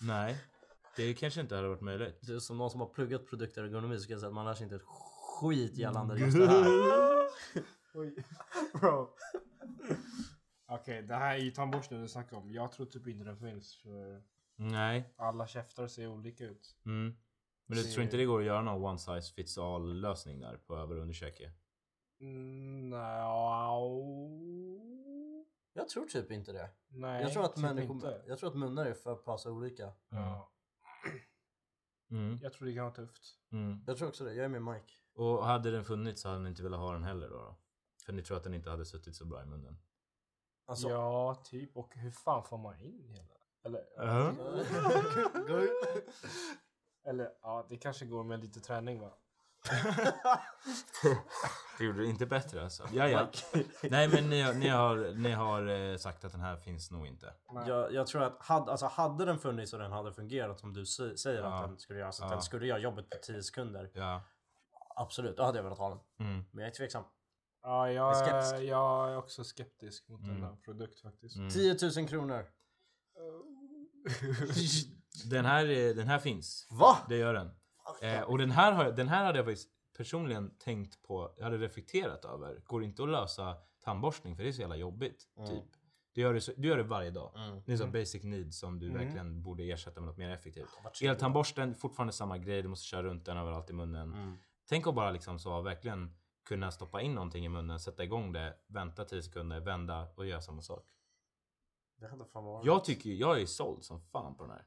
Nej, 0.00 0.36
det 0.96 1.14
kanske 1.14 1.40
inte 1.40 1.56
hade 1.56 1.68
varit 1.68 1.80
möjligt. 1.80 2.18
Du, 2.22 2.40
som 2.40 2.58
någon 2.58 2.70
som 2.70 2.80
har 2.80 2.88
pluggat 2.88 3.26
produktergonomi 3.26 3.98
så 3.98 4.06
kan 4.06 4.12
jag 4.12 4.20
säga 4.20 4.28
att 4.28 4.34
man 4.34 4.44
lär 4.46 4.54
sig 4.54 4.64
inte 4.64 4.76
ett 4.76 4.82
skit 5.40 5.76
gällande 5.76 6.18
just 6.18 6.38
det 6.38 6.46
här. 6.48 6.64
Oj. 7.94 8.14
Bro. 8.80 9.10
Okej, 10.66 11.02
det 11.02 11.14
här 11.14 11.34
är 11.34 11.38
ju 11.38 11.50
tandborsten 11.50 12.02
du 12.02 12.08
snackar 12.08 12.36
om. 12.36 12.52
Jag 12.52 12.72
tror 12.72 12.86
typ 12.86 13.06
inte 13.06 13.24
den 13.24 13.38
finns. 13.38 13.76
För 13.76 14.22
Nej. 14.56 15.14
alla 15.16 15.46
käftar 15.46 15.86
ser 15.86 16.06
olika 16.08 16.44
ut. 16.44 16.76
Mm. 16.86 17.16
Men 17.66 17.76
du 17.76 17.82
Det- 17.82 17.88
tror 17.90 18.04
inte 18.04 18.16
det 18.16 18.24
går 18.24 18.40
att 18.40 18.46
göra 18.46 18.62
någon 18.62 18.84
one 18.84 18.98
size 18.98 19.34
fits 19.34 19.58
all 19.58 20.00
lösning 20.00 20.40
där 20.40 20.56
på 20.56 20.76
över 20.76 20.96
och 20.96 21.02
underkäke? 21.02 21.52
Mm, 22.20 22.90
no. 22.90 22.96
Jag 25.72 25.88
tror 25.88 26.06
typ 26.06 26.30
inte 26.30 26.52
det. 26.52 26.70
Nej, 26.88 27.22
jag, 27.22 27.32
tror 27.32 27.44
att 27.44 27.54
typ 27.54 27.62
människor, 27.62 27.94
inte. 27.96 28.24
jag 28.26 28.38
tror 28.38 28.50
att 28.50 28.56
munnar 28.56 28.86
är 28.86 28.94
för 28.94 29.14
pass 29.14 29.46
olika. 29.46 29.92
Ja. 30.08 30.50
Mm. 32.10 32.38
Jag 32.42 32.52
tror 32.52 32.66
det 32.66 32.74
kan 32.74 32.84
vara 32.84 32.94
tufft. 32.94 33.22
Mm. 33.52 33.84
Jag 33.86 33.96
tror 33.96 34.08
också 34.08 34.24
det. 34.24 34.34
Jag 34.34 34.44
är 34.44 34.48
med 34.48 34.62
Mike. 34.62 34.92
Och 35.14 35.44
hade 35.46 35.70
den 35.70 35.84
funnits 35.84 36.22
så 36.22 36.28
hade 36.28 36.40
ni 36.40 36.48
inte 36.48 36.62
velat 36.62 36.80
ha 36.80 36.92
den 36.92 37.04
heller 37.04 37.28
då? 37.28 37.36
då? 37.36 37.56
För 38.06 38.12
ni 38.12 38.22
tror 38.22 38.36
att 38.36 38.44
den 38.44 38.54
inte 38.54 38.70
hade 38.70 38.84
suttit 38.84 39.16
så 39.16 39.24
bra 39.24 39.42
i 39.42 39.46
munnen? 39.46 39.78
Alltså, 40.66 40.88
Ja, 40.88 41.34
typ. 41.44 41.76
Och 41.76 41.94
hur 41.94 42.10
fan 42.10 42.44
får 42.44 42.58
man 42.58 42.80
in 42.80 43.08
hela? 43.08 43.33
Eller? 43.64 45.46
Gå 45.48 45.58
ut. 45.58 46.14
Eller 47.06 47.30
ja, 47.42 47.66
det 47.68 47.76
kanske 47.76 48.04
går 48.06 48.24
med 48.24 48.40
lite 48.40 48.60
träning 48.60 49.00
va? 49.00 49.10
Det 51.78 51.84
gjorde 51.84 51.98
det 51.98 52.06
inte 52.06 52.26
bättre 52.26 52.62
alltså. 52.64 52.88
Ja, 52.92 53.08
ja. 53.08 53.28
Nej 53.82 54.08
men 54.08 54.30
ni 54.30 54.40
har, 54.42 54.54
ni 54.54 54.68
har, 54.68 55.14
ni 55.14 55.30
har 55.32 55.66
eh, 55.68 55.96
sagt 55.96 56.24
att 56.24 56.32
den 56.32 56.40
här 56.40 56.56
finns 56.56 56.90
nog 56.90 57.06
inte. 57.06 57.34
jag, 57.66 57.92
jag 57.92 58.06
tror 58.06 58.22
att 58.22 58.42
hade, 58.42 58.70
alltså, 58.70 58.86
hade 58.86 59.24
den 59.24 59.38
funnits 59.38 59.72
och 59.72 59.78
den 59.78 59.92
hade 59.92 60.12
fungerat 60.12 60.60
som 60.60 60.72
du 60.72 60.82
sä- 60.82 61.16
säger 61.16 61.40
Ja. 61.42 61.54
att 61.62 61.68
den 61.68 61.78
skulle 61.78 61.98
göra, 61.98 62.12
så 62.12 62.24
att 62.24 62.30
Ja. 62.30 62.34
den 62.36 62.42
skulle 62.42 62.66
göra 62.66 62.78
jobbet 62.78 63.10
på 63.10 63.16
10 63.22 63.42
sekunder. 63.42 63.90
Ja. 63.94 64.22
Absolut, 64.96 65.36
då 65.36 65.42
hade 65.42 65.58
jag 65.58 65.62
velat 65.64 65.78
ha 65.78 65.88
den. 65.88 65.98
Mm. 66.28 66.44
Men 66.52 66.62
jag 66.64 66.70
är 66.70 66.74
tveksam. 66.74 67.04
Ja, 67.62 67.90
jag, 67.90 68.14
Jag 68.16 68.28
är 68.56 68.60
jag 68.60 69.10
är 69.12 69.16
också 69.16 69.44
skeptisk 69.44 70.08
mot 70.08 70.20
Mm. 70.22 70.34
denna 70.40 70.56
produkt 70.56 71.00
faktiskt. 71.00 71.36
Mm. 71.36 71.50
10 71.50 71.76
000 71.96 72.08
kronor. 72.08 72.46
Den, 75.30 75.44
här, 75.44 75.66
är- 75.66 75.94
den 75.94 76.06
här 76.08 76.18
finns. 76.18 76.66
Va? 76.70 76.98
Det 77.08 77.16
gör 77.16 77.34
den. 77.34 77.50
Eh, 78.02 78.20
och 78.22 78.38
den 78.38 78.50
här, 78.50 78.72
har, 78.72 78.84
jag- 78.84 78.96
den 78.96 79.08
här 79.08 79.24
hade 79.24 79.38
jag 79.38 79.46
faktiskt 79.46 79.68
personligen 79.96 80.50
tänkt 80.58 81.02
på, 81.02 81.34
jag 81.36 81.44
hade 81.44 81.58
reflekterat 81.58 82.24
över. 82.24 82.60
Går 82.64 82.80
det 82.80 82.86
inte 82.86 83.02
att 83.02 83.08
lösa 83.08 83.56
tandborstning 83.84 84.36
för 84.36 84.42
det 84.42 84.48
är 84.48 84.52
så 84.52 84.60
jävla 84.60 84.76
jobbigt. 84.76 85.28
Mm. 85.38 85.50
Typ. 85.50 85.64
Du 86.12 86.20
gör, 86.20 86.34
det 86.34 86.40
så, 86.40 86.52
du 86.56 86.68
gör 86.68 86.76
det 86.76 86.82
varje 86.82 87.10
dag. 87.10 87.32
Mm. 87.36 87.62
Det 87.66 87.72
är 87.72 87.76
så 87.76 87.86
basic 87.86 88.22
need 88.22 88.54
som 88.54 88.78
du 88.78 88.86
Mm. 88.88 88.98
verkligen 89.00 89.42
borde 89.42 89.62
ersätta 89.62 90.00
med 90.00 90.08
något 90.08 90.16
mer 90.18 90.30
effektivt. 90.30 90.68
Ska 90.92 91.06
Eltandborsten, 91.06 91.74
fortfarande 91.74 92.12
samma 92.12 92.38
grej. 92.38 92.62
Du 92.62 92.68
måste 92.68 92.86
köra 92.86 93.02
runt 93.02 93.24
den 93.26 93.36
överallt 93.36 93.70
i 93.70 93.72
munnen. 93.72 94.12
Mm. 94.14 94.36
Tänk 94.68 94.86
att 94.86 94.94
bara 94.94 95.10
liksom 95.10 95.38
så 95.38 95.60
verkligen 95.60 96.16
kunna 96.48 96.70
stoppa 96.70 97.00
in 97.02 97.14
någonting 97.14 97.44
i 97.44 97.48
munnen, 97.48 97.80
sätta 97.80 98.04
igång 98.04 98.32
det, 98.32 98.54
vänta 98.66 99.04
10 99.04 99.22
sekunder, 99.22 99.60
vända 99.60 100.08
och 100.16 100.26
göra 100.26 100.40
samma 100.40 100.62
sak. 100.62 100.86
Det 101.96 102.08
hade 102.08 102.24
fan 102.24 102.44
varit. 102.44 102.66
Jag 102.66 102.84
tycker 102.84 103.10
ju- 103.10 103.16
jag 103.16 103.40
är 103.40 103.46
såld 103.46 103.84
som 103.84 104.00
fan 104.00 104.36
på 104.36 104.42
den 104.42 104.52
här. 104.52 104.66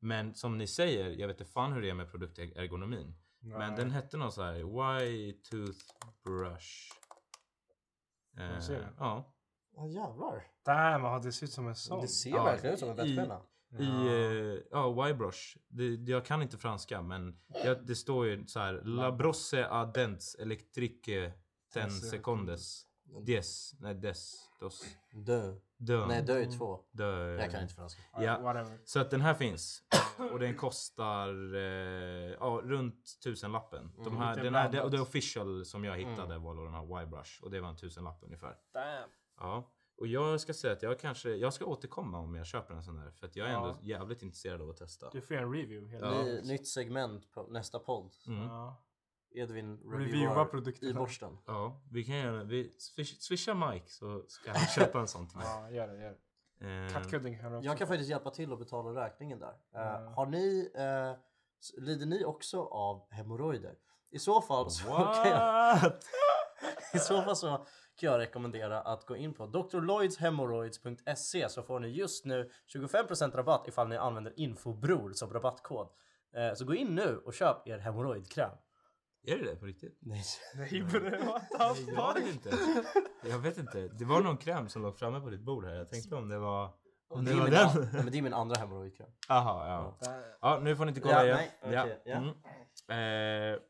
Men 0.00 0.34
som 0.34 0.58
ni 0.58 0.66
säger, 0.66 1.10
jag 1.10 1.28
vet 1.28 1.40
inte 1.40 1.52
fan 1.52 1.72
hur 1.72 1.82
det 1.82 1.90
är 1.90 1.94
med 1.94 2.10
produktergonomin. 2.10 3.14
Men 3.40 3.58
Nej. 3.58 3.76
den 3.76 3.90
hette 3.90 4.16
någon 4.16 4.32
så 4.32 4.42
här 4.42 4.54
Why 4.54 5.32
Toothbrush. 5.32 6.92
Ser 8.60 8.78
det. 8.80 8.88
ja. 8.98 9.34
Ja 9.76 9.88
jävlar. 9.88 10.44
Damn, 10.64 11.04
ja, 11.04 11.18
det 11.18 11.32
ser 11.32 11.46
ut 11.46 11.52
som 11.52 11.66
en 11.68 11.74
sån. 11.76 12.00
Det 12.00 12.08
ser 12.08 12.30
Ja, 12.30 12.44
verkligen 12.44 12.74
ut 12.74 12.80
som 12.80 12.88
en 12.88 12.94
i- 12.94 13.16
bettskena. 13.16 13.42
I, 13.78 13.84
eh, 13.84 14.62
ja, 14.70 15.08
Y-brush. 15.08 15.56
Det, 15.68 15.96
det- 15.96 16.12
jag 16.12 16.24
kan 16.24 16.42
inte 16.42 16.58
franska 16.58 17.02
men 17.02 17.40
jag, 17.64 17.86
det 17.86 17.96
står 17.96 18.26
ju 18.26 18.46
så 18.46 18.60
här 18.60 18.82
La 18.84 19.12
brosse 19.12 19.66
a 19.70 19.84
dents 19.94 20.34
electrique 20.34 21.32
ten 21.72 21.90
secondes. 21.90 22.86
Des, 23.26 23.74
nej 23.80 23.94
des, 23.94 24.48
dos, 24.60 24.82
Dö. 25.12 25.54
dö. 25.76 26.06
Nej 26.06 26.22
dö 26.22 26.38
är 26.42 26.50
två. 26.58 26.80
dö. 26.92 27.36
Jag 27.40 27.50
kan 27.50 27.62
inte 27.62 27.74
franska. 27.74 28.02
Ja. 28.12 28.38
Whatever. 28.40 28.78
Så 28.84 29.00
att 29.00 29.10
den 29.10 29.20
här 29.20 29.34
finns. 29.34 29.82
Och 30.32 30.38
den 30.38 30.56
kostar 30.56 31.54
eh, 31.54 31.60
ja, 32.40 32.60
runt 32.64 33.20
tusenlappen. 33.24 33.92
De 33.96 34.06
Mm. 34.06 34.18
här, 34.18 34.36
den 34.42 34.54
här, 34.54 34.72
det, 34.72 34.88
det 34.88 35.00
official 35.00 35.64
som 35.64 35.84
jag 35.84 35.96
hittade 35.98 36.34
Mm. 36.34 36.42
var 36.42 36.54
då 36.54 36.64
den 36.64 36.74
här 36.74 36.82
Y-brush. 37.02 37.42
Och 37.42 37.50
det 37.50 37.60
var 37.60 37.68
en 37.68 37.76
tusenlapp 37.76 38.18
ungefär. 38.22 38.56
Damn. 38.72 39.10
Ja. 39.38 39.72
Och 39.96 40.06
jag 40.06 40.40
ska 40.40 40.54
säga 40.54 40.72
att 40.72 40.82
jag 40.82 41.00
kanske, 41.00 41.30
jag 41.30 41.54
ska 41.54 41.64
återkomma 41.64 42.18
om 42.18 42.34
jag 42.34 42.46
köper 42.46 42.74
en 42.74 42.82
sån 42.82 42.98
här. 42.98 43.10
För 43.10 43.26
att 43.26 43.36
jag 43.36 43.48
är 43.48 43.52
Ja. 43.52 43.68
ändå 43.68 43.78
jävligt 43.82 44.22
intresserad 44.22 44.62
av 44.62 44.70
att 44.70 44.76
testa. 44.76 45.10
Du 45.12 45.20
får 45.20 45.34
en 45.34 45.52
review. 45.52 45.90
Helt 45.92 46.04
Ja. 46.04 46.22
Ny, 46.22 46.40
nytt 46.42 46.68
segment 46.68 47.32
på 47.32 47.42
nästa 47.42 47.78
podd. 47.78 48.12
Mm. 48.26 48.42
Ja. 48.42 48.76
Edvin 49.34 49.76
Reviewa 49.76 49.98
reviewar 49.98 50.44
produkterna. 50.44 50.90
i 50.90 50.94
borsten. 50.94 51.38
Ja, 51.46 51.80
vi 51.92 52.04
kan 52.04 52.16
göra 52.16 52.44
vi 52.44 52.74
swish, 52.78 53.16
Swisha 53.20 53.54
Mike 53.54 53.88
så 53.88 54.24
ska 54.28 54.50
han 54.52 54.66
köpa 54.66 55.00
en 55.00 55.08
sån 55.08 55.28
till 55.28 55.36
mig. 55.38 55.46
Ja, 55.46 55.70
gör 55.70 55.88
det. 55.88 56.02
Gör 56.02 56.10
det. 56.10 56.18
Eh, 56.86 56.92
Kattkudding 56.92 57.38
kan 57.38 57.52
Jag 57.62 57.78
kan 57.78 57.86
få. 57.86 57.92
faktiskt 57.92 58.10
hjälpa 58.10 58.30
till 58.30 58.52
att 58.52 58.58
betala 58.58 59.04
räkningen 59.04 59.38
där. 59.38 59.54
Ja. 59.72 60.12
Har 60.16 60.26
ni, 60.26 60.70
eh, 60.74 61.10
s- 61.60 61.74
lider 61.78 62.06
ni 62.06 62.24
också 62.24 62.62
av 62.64 63.06
hemorrojder? 63.12 63.74
I 64.10 64.18
så 64.18 64.40
fall 64.40 64.70
så 64.70 64.86
kan 64.88 65.30
jag, 65.30 65.80
What? 65.82 66.04
i 66.94 66.98
så 66.98 67.22
fall 67.22 67.36
så 67.36 67.48
kan 68.00 68.10
jag 68.10 68.18
rekommendera 68.18 68.80
att 68.80 69.06
gå 69.06 69.16
in 69.16 69.34
på 69.34 69.46
drlloydshemorrhoids.se 69.46 71.48
så 71.48 71.62
får 71.62 71.80
ni 71.80 71.88
just 71.88 72.24
nu 72.24 72.50
25% 72.74 73.36
rabatt 73.36 73.68
ifall 73.68 73.88
ni 73.88 73.96
använder 73.96 74.40
infobror 74.40 75.12
som 75.12 75.32
rabattkod. 75.32 75.88
Eh, 76.36 76.54
Så 76.54 76.64
gå 76.64 76.74
in 76.74 76.94
nu 76.94 77.18
och 77.24 77.34
köp 77.34 77.68
er 77.68 77.78
hemorrojdkräm. 77.78 78.50
Är 79.22 79.38
det 79.38 79.44
det 79.44 79.56
på 79.56 79.66
riktigt? 79.66 79.98
Nej. 80.00 80.22
Nej 80.54 80.82
bre, 80.82 81.18
what 81.24 81.50
the 81.50 81.58
Nej, 81.58 81.94
jag 81.96 82.14
vet 82.14 82.26
inte. 82.34 82.58
Jag 83.22 83.38
vet 83.38 83.58
inte. 83.58 83.88
Det 83.88 84.04
var 84.04 84.20
någon 84.20 84.36
kräm 84.36 84.68
som 84.68 84.82
låg 84.82 84.98
framme 84.98 85.20
på 85.20 85.30
ditt 85.30 85.40
bord 85.40 85.64
här. 85.64 85.74
Jag 85.74 85.88
tänkte 85.88 86.16
om 86.16 86.28
det 86.28 86.38
var 86.38 86.70
Och 87.08 87.24
Det 87.24 87.30
är 87.30 87.34
var 87.34 87.42
min, 87.44 87.52
den? 87.52 87.66
an- 87.66 87.88
ja, 87.92 88.02
men 88.02 88.12
det 88.12 88.18
är 88.18 88.22
min 88.22 88.34
andra 88.34 88.56
hemorrojdkräm. 88.60 89.10
Jaha, 89.28 89.68
ja. 89.68 89.98
Ja, 90.40 90.60
nu 90.62 90.76
får 90.76 90.84
ni 90.84 90.88
inte 90.88 91.00
kolla 91.00 91.14
Ja, 91.14 91.24
igen. 91.24 91.36
nej, 91.62 91.82
okej, 91.84 92.02
ja. 92.04 92.16
Mm. 92.88 93.54
Eh, 93.54 93.60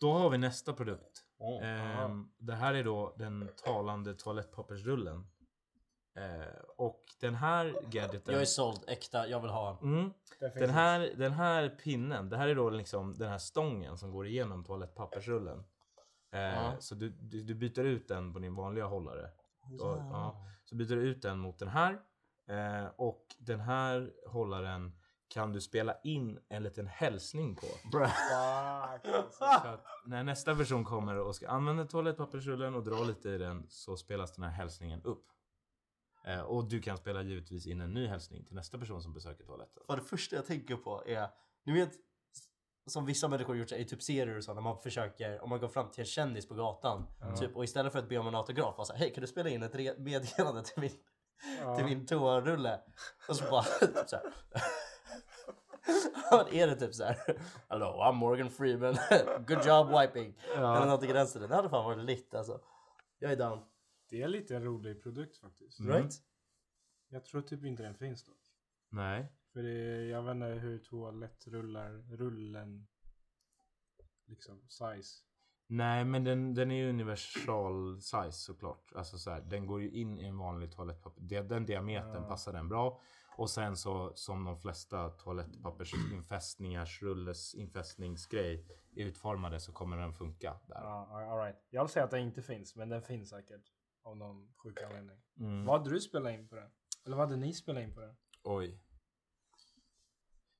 då 0.00 0.12
har 0.12 0.30
vi 0.30 0.38
nästa 0.38 0.72
produkt. 0.72 1.24
Mm. 1.40 1.62
Ehm, 1.64 2.28
det 2.38 2.54
här 2.54 2.74
är 2.74 2.84
då 2.84 3.14
den 3.18 3.48
talande 3.64 4.14
toalettpappersrullen. 4.14 5.26
Eh, 6.18 6.54
och 6.76 7.02
den 7.20 7.34
här 7.34 7.74
gadgeten. 7.90 8.32
Jag 8.34 8.40
är 8.42 8.46
såld, 8.46 8.80
äkta, 8.88 9.28
jag 9.28 9.40
vill 9.40 9.50
ha 9.50 9.70
en. 9.70 9.76
mm, 9.98 10.12
den, 10.54 10.70
här, 10.70 11.12
den 11.16 11.32
här 11.32 11.68
pinnen, 11.68 12.28
det 12.28 12.36
här 12.36 12.48
är 12.48 12.54
då 12.54 12.70
liksom 12.70 13.18
den 13.18 13.28
här 13.28 13.38
stången 13.38 13.98
som 13.98 14.10
går 14.10 14.26
igenom 14.26 14.64
toalettpappersrullen. 14.64 15.64
Eh, 16.32 16.40
Ja. 16.40 16.76
Så 16.80 16.94
du, 16.94 17.08
du, 17.08 17.42
du 17.42 17.54
byter 17.54 17.84
ut 17.84 18.08
den 18.08 18.32
på 18.32 18.38
din 18.38 18.54
vanliga 18.54 18.84
hållare. 18.86 19.30
Och, 19.80 19.98
ja, 19.98 20.44
så 20.64 20.74
byter 20.74 20.96
du 20.96 21.02
ut 21.02 21.22
den 21.22 21.38
mot 21.38 21.58
den 21.58 21.68
här. 21.68 21.98
Eh, 22.48 22.86
och 22.96 23.26
den 23.38 23.60
här 23.60 24.12
hållaren 24.26 24.92
kan 25.28 25.52
du 25.52 25.60
spela 25.60 25.94
in 26.04 26.38
en 26.48 26.62
liten 26.62 26.86
hälsning 26.86 27.56
på. 27.56 27.66
Alltså. 29.14 29.78
När 30.04 30.22
nästa 30.22 30.54
person 30.54 30.84
kommer 30.84 31.16
och 31.18 31.36
ska 31.36 31.48
använda 31.48 31.84
toalettpappersrullen 31.84 32.74
och 32.74 32.84
dra 32.84 33.04
lite 33.04 33.28
i 33.30 33.38
den 33.38 33.66
så 33.68 33.96
spelas 33.96 34.32
den 34.32 34.44
här 34.44 34.50
hälsningen 34.52 35.02
upp. 35.02 35.24
Eh, 36.28 36.40
och 36.40 36.64
du 36.68 36.80
kan 36.80 36.96
spela 36.96 37.22
givetvis 37.22 37.66
in 37.66 37.80
en 37.80 37.94
ny 37.94 38.06
hälsning 38.06 38.44
till 38.44 38.54
nästa 38.54 38.78
person 38.78 39.02
som 39.02 39.12
besöker 39.12 39.44
toaletten. 39.44 39.82
Vad 39.88 39.98
det 39.98 40.02
första 40.04 40.36
jag 40.36 40.46
tänker 40.46 40.76
på 40.76 41.02
är, 41.06 41.28
ni 41.64 41.72
vet 41.72 41.90
som 42.86 43.06
vissa 43.06 43.28
människor 43.28 43.56
gjort 43.56 43.72
i 43.72 43.84
typ 43.84 44.02
serier 44.02 44.36
och 44.36 44.44
så 44.44 44.54
när 44.54 44.60
man 44.60 44.78
försöker, 44.78 45.42
om 45.42 45.50
man 45.50 45.60
går 45.60 45.68
fram 45.68 45.90
till 45.90 46.00
en 46.00 46.06
kändis 46.06 46.48
på 46.48 46.54
gatan 46.54 47.06
typ, 47.38 47.56
och 47.56 47.64
istället 47.64 47.92
för 47.92 47.98
att 47.98 48.08
be 48.08 48.18
om 48.18 48.26
en 48.28 48.34
autograf, 48.34 48.76
bara 48.76 48.84
såhär, 48.86 49.00
hej 49.00 49.12
kan 49.14 49.20
du 49.20 49.26
spela 49.26 49.48
in 49.48 49.62
ett 49.62 49.98
meddelande 49.98 50.62
till 50.62 50.80
min, 50.80 50.90
Ja. 51.62 51.76
till 51.76 51.84
min 51.84 52.06
toarulle? 52.06 52.80
Och 53.28 53.36
så 53.36 53.50
bara 53.50 53.62
typ 53.80 54.08
såhär. 54.08 54.32
Vad 56.30 56.54
är 56.54 56.66
det 56.66 56.76
typ 56.76 56.94
såhär? 56.94 57.16
Hello, 57.68 57.86
I'm 57.86 58.12
Morgan 58.12 58.50
Freeman. 58.50 58.96
Good 59.46 59.66
job 59.66 59.88
wiping. 60.00 60.34
Eller 60.56 60.86
något 60.86 61.02
i 61.02 61.12
den 61.12 61.26
stilen. 61.26 61.48
Det 61.48 61.56
hade 61.56 61.68
fan 61.68 61.84
varit 61.84 62.04
lit 62.04 62.34
alltså. 62.34 62.60
Jag 63.18 63.32
är 63.32 63.36
down. 63.36 63.60
Det 64.08 64.22
är 64.22 64.28
lite 64.28 64.56
en 64.56 64.64
rolig 64.64 65.02
produkt 65.02 65.36
faktiskt. 65.38 65.80
Mm. 65.80 65.92
Right? 65.92 66.12
Jag 67.08 67.24
tror 67.24 67.42
typ 67.42 67.64
inte 67.64 67.82
den 67.82 67.94
finns 67.94 68.24
dock. 68.24 68.52
Nej. 68.88 69.32
För 69.52 69.62
det 69.62 70.06
jag 70.06 70.22
vet 70.22 70.34
inte 70.34 70.46
hur 70.46 70.78
toalettrullar, 70.78 71.90
rullen, 71.92 72.86
liksom 74.26 74.68
size. 74.68 75.24
Nej, 75.66 76.04
men 76.04 76.24
den, 76.24 76.54
den 76.54 76.70
är 76.70 76.76
ju 76.76 76.88
universal 76.88 78.00
size 78.00 78.32
såklart. 78.32 78.92
Alltså 78.94 79.18
så 79.18 79.30
här, 79.30 79.40
den 79.40 79.66
går 79.66 79.82
ju 79.82 79.90
in 79.90 80.18
i 80.18 80.24
en 80.24 80.38
vanlig 80.38 80.72
toalettpapper. 80.72 81.42
Den 81.42 81.66
diametern 81.66 82.22
Ja. 82.22 82.28
passar 82.28 82.52
den 82.52 82.68
bra. 82.68 83.00
Och 83.36 83.50
sen 83.50 83.76
så 83.76 84.12
som 84.14 84.44
de 84.44 84.58
flesta 84.60 85.10
toalettpappersinfästningars 85.10 87.02
rulles 87.02 87.54
infästningsgrej 87.54 88.66
är 88.96 89.04
utformade 89.04 89.60
så 89.60 89.72
kommer 89.72 89.96
den 89.96 90.12
funka 90.12 90.60
där. 90.66 90.80
Ja, 90.82 91.30
alright. 91.30 91.56
Jag 91.70 91.82
vill 91.82 91.90
säga 91.90 92.04
att 92.04 92.10
den 92.10 92.20
inte 92.20 92.42
finns, 92.42 92.76
men 92.76 92.88
den 92.88 93.02
finns 93.02 93.30
säkert. 93.30 93.72
Av 94.02 94.16
någon 94.16 94.52
sjuk 94.56 94.82
anledning. 94.82 95.20
Mm. 95.40 95.64
Vad 95.64 95.78
hade 95.78 95.90
du 95.90 96.00
spelat 96.00 96.32
in 96.32 96.48
på 96.48 96.54
den? 96.54 96.70
Eller 97.04 97.16
vad 97.16 97.28
hade 97.28 97.40
ni 97.40 97.54
spelat 97.54 97.82
in 97.82 97.94
på 97.94 98.00
den? 98.00 98.16
Oj. 98.42 98.80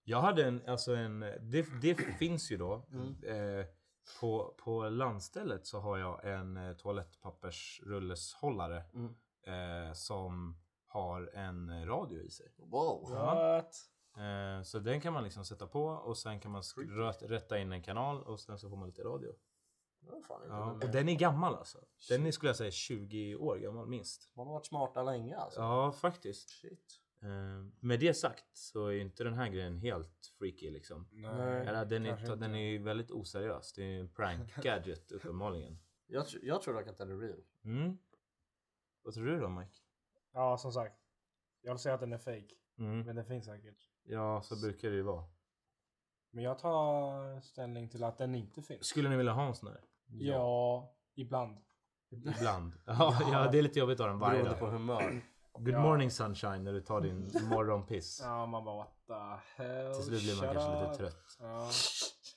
Jag 0.05 0.21
hade 0.21 0.45
en, 0.45 0.69
alltså 0.69 0.95
en, 0.95 1.21
det, 1.21 1.67
det 1.83 1.95
finns 1.95 2.51
ju 2.51 2.57
då. 2.57 2.75
Eh, 3.27 3.67
på, 4.21 4.55
på 4.59 4.89
landstället 4.89 5.67
så 5.67 5.81
har 5.81 5.99
jag 5.99 6.25
en 6.25 6.57
eh, 6.57 6.77
toalettpappersrulleshållare. 6.77 8.85
Mm. 8.95 9.15
Eh, 9.47 9.93
som 9.93 10.59
har 10.87 11.31
en 11.35 11.87
radio 11.87 12.23
i 12.23 12.31
sig. 12.31 12.55
Wow. 12.57 13.11
What? 13.11 13.75
Eh, 14.17 14.63
så 14.63 14.79
den 14.79 15.01
kan 15.01 15.13
man 15.13 15.25
liksom 15.25 15.45
sätta 15.45 15.67
på 15.67 15.85
och 15.85 16.19
sen 16.19 16.41
kan 16.41 16.51
man 16.51 16.63
rätta 17.21 17.59
in 17.59 17.73
en 17.73 17.83
kanal 17.83 18.23
och 18.23 18.41
sen 18.41 18.59
så 18.59 18.71
får 18.71 18.77
man 18.77 18.89
lite 18.89 19.03
radio. 19.03 19.35
Var 20.01 20.23
fan 20.23 20.43
inte 20.43 20.55
Ja, 20.55 20.73
och 20.73 20.91
den 20.93 21.09
är 21.09 21.15
gammal 21.19 21.55
alltså. 21.55 21.79
Den 22.09 22.27
är 22.27 22.31
skulle 22.31 22.49
jag 22.49 22.57
säga 22.57 22.71
20 22.71 23.35
år 23.37 23.57
gammal 23.57 23.87
minst. 23.87 24.31
Man 24.35 24.47
har 24.47 24.55
varit 24.55 24.67
smarta 24.67 25.03
länge 25.03 25.37
alltså. 25.37 25.61
Ja, 25.61 25.93
faktiskt. 25.93 26.51
Shit. 26.51 27.01
Eh, 27.23 27.67
med 27.81 28.01
det 28.01 28.15
sagt 28.15 28.45
så 28.57 28.87
är 28.87 29.01
inte 29.01 29.25
den 29.25 29.35
här 29.35 29.49
grejen 29.49 29.77
helt 29.79 30.35
freaky 30.39 30.71
liksom. 30.71 31.09
Nej. 31.13 31.67
Eller, 31.67 31.85
den, 31.85 32.07
är, 32.07 32.37
den 32.37 32.55
är 32.55 32.59
ju 32.71 32.79
väldigt 32.83 33.11
oseriös. 33.11 33.73
Det 33.73 33.83
är 33.83 34.01
en 34.01 34.09
prank 34.09 34.55
gadget 34.63 35.13
uppenbarligen. 35.13 35.79
Jag, 36.07 36.25
tr- 36.25 36.41
jag 36.43 36.63
tror 36.63 36.75
dock 36.75 36.87
att 36.89 36.99
den 36.99 37.11
är 37.11 37.19
real. 37.19 37.43
Mm. 37.65 37.99
Vad 39.03 39.15
tror 39.15 39.27
du 39.27 39.41
då 39.41 39.49
Mike? 39.49 39.73
Ja, 40.33 40.59
som 40.59 40.73
sagt. 40.73 40.99
Jag 41.63 41.73
vill 41.73 41.79
säga 41.79 41.95
att 41.95 42.01
den 42.01 42.13
är 42.13 42.19
fake. 42.19 42.55
Mm. 42.79 43.01
Men 43.01 43.17
den 43.17 43.25
finns 43.25 43.45
säkert. 43.45 43.89
Ja, 44.03 44.43
så 44.43 44.57
brukar 44.57 44.91
det 44.91 44.97
ju 44.97 45.03
vara. 45.03 45.25
Men 46.31 46.45
jag 46.45 46.59
tar 46.59 47.41
ställning 47.41 47.89
till 47.89 48.05
att 48.05 48.19
den 48.19 48.35
inte 48.35 48.63
finns. 48.63 48.87
Skulle 48.87 49.09
ni 49.09 49.17
vilja 49.17 49.33
ha 49.33 49.47
en 49.47 49.55
sån 49.55 49.69
här? 49.69 49.81
Ja, 50.07 50.93
ibland. 51.15 51.59
Ibland. 52.11 52.73
Ja, 52.87 53.19
ja, 53.33 53.49
det 53.53 53.59
är 53.59 53.63
lite 53.63 53.79
jobbigt 53.79 54.01
att 54.01 54.07
ha 54.07 54.11
den 54.11 54.19
varje 54.19 54.39
Beroende 54.43 54.59
på 54.61 54.67
dag. 54.67 54.73
humör. 54.73 55.21
Good 55.53 55.75
Ja. 55.75 55.81
morning 55.83 56.11
sunshine 56.11 56.65
när 56.65 56.73
du 56.73 56.81
tar 56.81 57.01
din 57.01 57.31
morgonpiss. 57.51 58.21
Ja, 58.25 58.47
man 58.47 58.65
bara 58.65 58.77
what 58.77 58.95
the 59.07 59.63
hell. 59.63 59.95
Till 59.95 60.05
slut 60.05 60.23
blir 60.23 60.37
man 60.37 60.45
shut 60.55 60.63
kanske 60.63 60.81
lite 60.81 60.91
up. 60.93 60.99
trött. 60.99 61.37
Ja. 61.41 61.71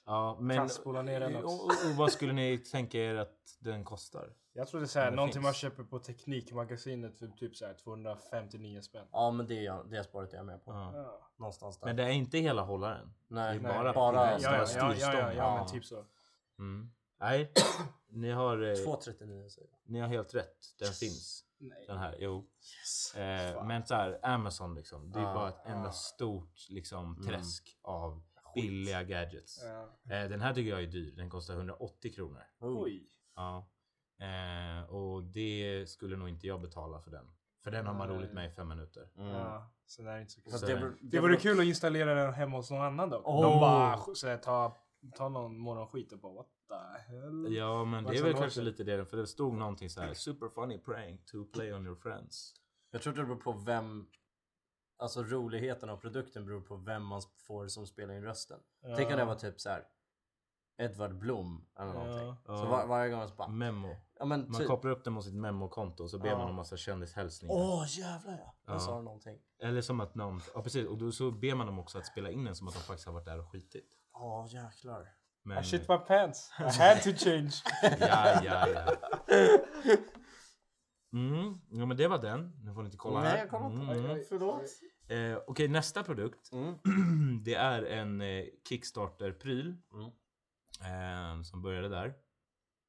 Ja, 0.06 0.38
men... 0.40 0.58
Kastspola 0.58 1.02
ner 1.02 1.20
den 1.20 1.36
också. 1.36 1.48
och, 1.48 1.54
och, 1.66 1.90
och 1.92 1.96
vad 1.98 2.12
skulle 2.12 2.34
ni 2.34 2.58
tänka 2.58 2.98
er 2.98 3.16
att 3.16 3.58
den 3.60 3.84
kostar? 3.84 4.34
Jag 4.54 4.68
tror 4.68 4.80
det 4.82 4.86
är 4.86 4.88
såhär, 4.88 5.06
Den 5.06 5.16
någonting 5.16 5.34
finns. 5.34 5.44
man 5.44 5.54
köper 5.54 5.84
på 5.84 6.00
Teknikmagasinet 6.00 7.18
för 7.18 7.28
typ 7.28 7.56
såhär 7.56 7.74
259 7.74 8.82
spänn. 8.82 9.08
Ja 9.12 9.32
men 9.32 9.48
det, 9.48 9.58
är 9.58 9.62
jag, 9.64 9.90
det 9.90 10.04
spåret 10.04 10.34
är 10.34 10.38
jag 10.38 10.46
med 10.46 10.66
på. 10.66 10.72
Ja. 10.72 10.92
Ja. 10.96 11.20
Någonstans 11.38 11.80
där. 11.80 11.88
Men 11.88 11.96
det 11.96 12.04
är 12.04 12.10
inte 12.10 12.38
hela 12.38 12.62
hållaren. 12.62 13.14
Nej, 13.28 13.60
det 13.60 13.68
är 13.70 13.74
bara- 13.74 13.94
bara 13.94 14.16
Ja, 14.32 14.32
Ja, 14.32 14.40
ja, 14.42 14.52
ja, 14.52 14.60
ja, 14.60 14.66
styrstång. 14.66 15.14
ja, 15.14 15.34
ja, 15.34 15.56
men 15.56 15.68
typ 15.68 15.86
så. 15.86 16.06
Mm. 16.60 16.92
Nej, 17.20 17.52
ni 18.10 18.32
har, 18.32 18.58
eh, 18.62 18.74
2,39 18.76 19.50
säger 19.50 19.68
jag. 19.72 19.80
ni 19.94 20.00
har 20.00 20.08
helt 20.08 20.34
rätt. 20.36 20.58
Den 20.80 20.94
finns. 20.94 21.46
Nej. 21.58 21.84
Den 21.88 21.98
här, 21.98 22.16
jo. 22.20 22.48
Yes. 22.80 23.16
Eh, 23.16 23.66
men 23.66 23.86
så 23.86 23.94
här, 23.96 24.20
Amazon 24.24 24.76
liksom. 24.76 25.12
Det 25.12 25.20
är 25.20 25.24
bara 25.34 25.50
ett 25.50 25.66
enda 25.66 25.92
stort 25.92 26.70
liksom 26.70 27.16
Mm. 27.16 27.28
träsk 27.28 27.78
av 27.82 28.22
billiga 28.56 29.04
gadgets. 29.04 29.64
Ja. 29.64 30.16
Eh, 30.16 30.30
den 30.30 30.42
här 30.42 30.54
tycker 30.54 30.70
jag 30.70 30.84
är 30.84 30.88
dyr. 30.88 31.16
Den 31.16 31.30
kostar 31.30 31.54
180 31.54 32.14
kronor. 32.14 32.44
Oj. 32.60 33.10
Ja. 33.36 33.68
Eh, 34.22 34.90
och 34.90 35.24
det 35.24 35.90
skulle 35.90 36.18
nog 36.18 36.30
inte 36.30 36.48
jag 36.48 36.62
betala 36.62 37.02
för 37.02 37.12
den. 37.12 37.26
För 37.64 37.72
den 37.72 37.88
har 37.88 37.94
man 37.94 38.08
Nej. 38.08 38.18
roligt 38.18 38.34
med 38.34 38.52
i 38.52 38.52
fem 38.52 38.68
minuter. 38.68 39.10
Mm. 39.18 39.30
Ja, 39.30 39.72
så 39.86 40.02
det 40.02 40.10
är 40.10 40.20
inte 40.20 40.32
så 40.32 40.42
kul. 40.42 40.54
Så 40.54 40.66
det, 40.66 40.94
Det 41.02 41.20
vore 41.20 41.38
kul 41.38 41.60
att 41.60 41.66
installera 41.66 42.14
den 42.14 42.34
hemma 42.34 42.58
hos 42.58 42.72
någon 42.72 42.82
annan 42.82 43.10
då. 43.10 43.18
Oh. 43.18 43.42
De 43.42 43.60
bara 43.60 44.16
så 44.16 44.28
här, 44.28 44.38
ta, 44.38 44.78
ta 45.16 45.30
någon 45.30 45.58
morgonskit 45.58 46.12
och 46.12 46.20
bara 46.20 46.34
what 46.34 46.48
the 46.70 47.12
hell. 47.12 47.54
Ja 47.56 47.86
men 47.86 48.04
det 48.04 48.18
är 48.18 48.24
väl 48.24 48.34
kanske 48.34 48.62
lite 48.62 48.84
det. 48.84 49.06
För 49.06 49.18
det 49.18 49.28
stod 49.28 49.54
någonting 49.54 49.90
så 49.90 50.02
här. 50.02 50.14
Super 50.14 50.50
funny 50.50 50.78
prank 50.78 51.26
to 51.26 51.46
play 51.46 51.74
on 51.74 51.86
your 51.86 51.96
friends. 51.96 52.54
Jag 52.92 53.02
tror 53.02 53.14
det 53.14 53.24
beror 53.24 53.36
på 53.36 53.52
vem 53.52 54.08
Alltså 55.02 55.24
roligheten 55.24 55.90
av 55.90 55.98
produkten 55.98 56.46
beror 56.46 56.62
på 56.62 56.76
vem 56.76 57.04
man 57.06 57.22
får 57.48 57.68
som 57.68 57.88
spelar 57.88 58.14
in 58.14 58.24
rösten. 58.24 58.60
Ja. 58.82 58.96
Tänk 58.96 59.12
om 59.12 59.18
det 59.18 59.26
var 59.26 59.36
typ 59.36 59.60
så 59.62 59.70
här. 59.70 59.84
Edvard 60.78 61.16
Blom 61.16 61.66
eller 61.80 61.94
någonting. 61.94 62.36
Ja. 62.48 62.58
Så 62.58 62.66
var, 62.66 62.86
varje 62.88 63.10
gång 63.12 63.28
så 63.28 63.36
bara... 63.36 63.48
Memo. 63.48 63.96
Ja 64.20 64.26
men 64.26 64.42
Man 64.52 64.60
typ. 64.60 64.68
kopplar 64.68 64.92
upp 64.92 65.04
den 65.04 65.14
mot 65.14 65.24
sitt 65.24 65.34
memokonto 65.34 66.04
och 66.04 66.10
så 66.10 66.20
ber 66.20 66.30
Ja. 66.30 66.38
man 66.38 66.50
om 66.50 66.56
massa 66.56 66.78
kändishälsningar. 66.78 67.56
Åh 67.56 67.86
jävlar 67.90 68.34
ja. 68.34 68.56
Ja. 68.66 68.74
Jag 68.74 68.82
sa 68.82 69.02
någonting. 69.02 69.40
Eller 69.60 69.82
som 69.82 70.00
att 70.00 70.16
någon, 70.16 70.42
ja 70.56 70.64
precis, 70.64 70.88
och 70.88 70.98
då 70.98 71.12
så 71.12 71.32
ber 71.32 71.56
man 71.56 71.68
dem 71.68 71.80
också 71.80 71.98
att 71.98 72.06
spela 72.06 72.30
in 72.30 72.44
den 72.44 72.56
som 72.56 72.68
att 72.68 72.74
de 72.74 72.80
faktiskt 72.80 73.06
har 73.06 73.14
varit 73.14 73.26
där 73.26 73.40
och 73.40 73.52
skitit. 73.52 73.86
Åh 74.14 74.46
jäklar. 74.50 75.08
Men, 75.44 75.58
I 75.60 75.64
shit 75.64 75.90
my 75.90 75.98
pants. 75.98 76.52
I 76.60 76.64
had 76.64 77.02
to 77.04 77.10
change. 77.18 77.52
ja, 78.00 78.42
ja, 78.44 78.68
ja. 78.68 78.96
Mm, 81.14 81.62
ja 81.72 81.86
men 81.86 81.98
det 81.98 82.08
var 82.08 82.18
den. 82.18 82.52
Nu 82.64 82.74
får 82.74 82.82
ni 82.82 82.88
inte 82.88 82.98
kolla 82.98 83.20
här. 83.20 83.30
Nej 83.32 83.40
jag 83.40 83.50
kollar 83.50 83.66
inte. 83.72 83.84
Mm, 83.84 84.06
Mm. 84.06 84.24
Förlåt. 84.30 84.62
Eh, 85.12 85.38
Okej, 85.48 85.68
nästa 85.68 86.04
produkt. 86.04 86.52
Mm. 86.52 86.76
det 87.44 87.54
är 87.54 87.84
en 87.84 88.22
eh, 88.22 88.46
Kickstarter-pryl. 88.70 89.78
Mm. 89.94 90.12
Eh, 90.82 91.42
som 91.44 91.62
började 91.62 91.90
där. 91.90 92.14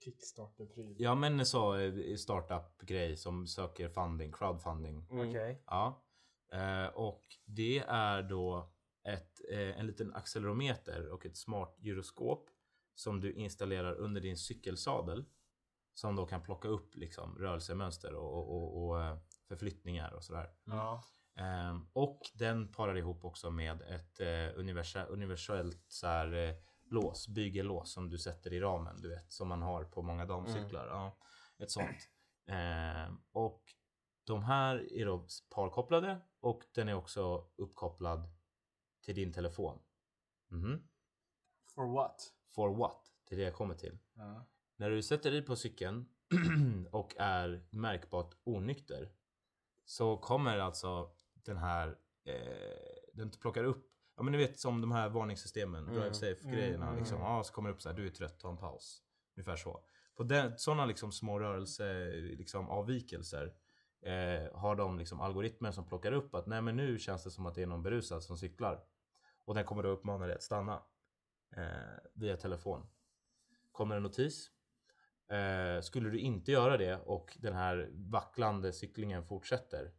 Kickstarter-pryl. 0.05 0.97
Ja 0.99 1.14
men 1.14 1.47
så 1.47 1.77
eh, 1.77 2.16
startup-grej 2.16 3.16
som 3.16 3.47
söker 3.47 3.89
funding, 3.89 4.33
crowdfunding. 4.33 5.07
Mm. 5.11 5.29
Okej. 5.29 5.62
Ja. 5.66 6.05
Eh, 6.53 6.87
och 6.87 7.23
det 7.45 7.79
är 7.79 8.23
då 8.23 8.73
ett, 9.05 9.41
eh, 9.51 9.79
en 9.79 9.87
liten 9.87 10.14
accelerometer 10.14 11.09
och 11.09 11.27
ett 11.27 11.37
smart 11.37 11.77
gyroskop 11.81 12.51
som 12.95 13.20
du 13.20 13.33
installerar 13.33 13.95
under 13.95 14.20
din 14.20 14.37
cykelsadel. 14.37 15.25
Som 15.95 16.16
då 16.16 16.27
kan 16.27 16.43
plocka 16.43 16.68
upp 16.68 16.95
liksom 16.95 17.39
rörelsemönster 17.39 18.14
och, 18.14 18.39
och, 18.39 18.53
och, 18.53 18.89
och 18.89 19.18
förflyttningar 19.49 20.12
och 20.12 20.25
sådär. 20.25 20.51
Ja. 20.64 21.03
Ehm, 21.35 21.87
och 21.93 22.20
den 22.35 22.72
parar 22.72 22.97
ihop 22.97 23.24
också 23.24 23.51
med 23.51 23.83
ett 23.83 24.20
eh, 24.20 24.61
universellt 25.09 25.85
så 25.89 26.07
här, 26.07 26.33
eh, 26.33 26.55
lås, 26.91 27.28
bygellås 27.28 27.93
som 27.93 28.09
du 28.09 28.18
sätter 28.18 28.53
i 28.53 28.61
ramen, 28.61 29.03
du 29.03 29.09
vet, 29.09 29.33
som 29.33 29.49
man 29.49 29.62
har 29.62 29.85
på 29.85 30.03
många 30.03 30.26
damcyklar. 30.26 30.87
Ja, 30.87 31.18
ett 31.59 31.70
sånt. 31.70 32.09
Ehm, 32.47 33.22
och 33.33 33.62
de 34.24 34.43
här 34.43 34.93
är 34.93 35.07
då 35.07 35.26
parkopplade 35.51 36.20
och 36.41 36.62
den 36.74 36.89
är 36.89 36.95
också 36.95 37.47
uppkopplad 37.57 38.28
till 39.05 39.14
din 39.14 39.33
telefon. 39.33 39.78
Mhm. 40.49 40.89
For 41.74 41.95
what? 41.95 42.33
For 42.55 42.76
what? 42.76 43.12
Det 43.28 43.35
är 43.35 43.39
det 43.39 43.45
jag 43.45 43.55
kommer 43.55 43.74
till. 43.74 43.99
Ja. 44.14 44.47
När 44.76 44.91
du 44.91 45.03
sätter 45.03 45.30
dig 45.30 45.43
på 45.43 45.57
cykeln 45.57 46.09
och 46.91 47.14
är 47.18 47.66
märkbart 47.70 48.35
onykter 48.45 49.12
så 49.85 50.16
kommer 50.16 50.59
alltså 50.59 51.11
den 51.45 51.57
här, 51.57 51.88
eh, 52.24 52.34
den 53.12 53.30
plockar 53.30 53.64
upp, 53.64 53.86
ja 54.16 54.22
men 54.22 54.32
ni 54.32 54.38
vet 54.38 54.59
som 54.59 54.80
de 54.80 54.93
här 54.93 55.09
varningssystemen, 55.09 55.84
Mm. 55.88 55.95
drive 56.01 56.14
safe 56.14 56.49
grejerna 56.51 56.86
Mm, 56.86 56.99
liksom. 56.99 57.16
mm. 57.16 57.28
Ja, 57.28 57.43
så 57.45 57.53
kommer 57.53 57.68
det 57.68 57.74
upp 57.74 57.82
så 57.82 57.88
här, 57.88 57.97
du 57.97 58.07
är 58.07 58.11
trött, 58.11 58.38
ta 58.38 58.51
en 58.51 58.57
paus. 58.57 59.03
Ungefär 59.36 59.57
så. 59.57 59.84
På 60.16 60.22
den, 60.22 60.59
sådana 60.59 60.86
liksom 60.86 61.12
små 61.12 61.38
rörelse, 61.40 62.11
liksom 62.12 62.68
avvikelser 62.68 63.55
eh, 64.01 64.55
har 64.59 64.76
de 64.76 64.99
liksom 64.99 65.20
algoritmer 65.20 65.70
som 65.70 65.86
plockar 65.86 66.12
upp 66.12 66.34
att 66.34 66.47
nej 66.47 66.62
men 66.62 66.76
nu 66.76 66.99
känns 66.99 67.24
det 67.24 67.30
som 67.30 67.47
att 67.47 67.55
det 67.55 67.62
är 67.62 67.66
någon 67.66 67.82
berusad 67.82 68.22
som 68.22 68.38
cyklar. 68.38 68.84
Och 69.45 69.55
den 69.55 69.64
kommer 69.64 69.82
då 69.82 69.88
uppmana 69.88 70.26
dig 70.26 70.34
att 70.36 70.43
stanna 70.43 70.82
eh, 71.57 71.62
via 72.14 72.36
telefon. 72.36 72.86
Kommer 73.72 73.97
en 73.97 74.03
notis. 74.03 74.51
Eh, 75.28 75.80
skulle 75.82 76.11
du 76.11 76.18
inte 76.18 76.53
göra 76.53 76.76
det 76.76 76.97
och 76.97 77.36
den 77.40 77.55
här 77.55 77.90
vacklande 77.93 78.72
cyklingen 78.72 79.24
fortsätter 79.24 79.93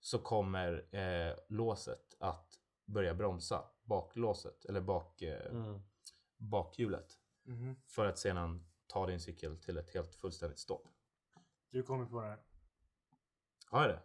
så 0.00 0.18
kommer 0.18 0.94
eh, 0.94 1.34
låset 1.48 2.16
att 2.20 2.60
börja 2.84 3.14
bromsa. 3.14 3.64
Baklåset 3.82 4.64
eller 4.64 4.80
bak, 4.80 5.22
eh, 5.22 5.46
Mm. 5.50 5.80
bakhjulet. 6.36 7.12
Mhm. 7.44 7.76
För 7.86 8.06
att 8.06 8.18
sedan 8.18 8.66
ta 8.86 9.06
din 9.06 9.20
cykel 9.20 9.58
till 9.58 9.76
ett 9.76 9.90
helt 9.94 10.14
fullständigt 10.14 10.58
stopp. 10.58 10.88
Du 11.70 11.82
kommer 11.82 12.06
på 12.06 12.20
det 12.20 12.26
här. 12.28 12.38
Har 13.70 13.80
jag 13.82 13.90
det? 13.90 14.02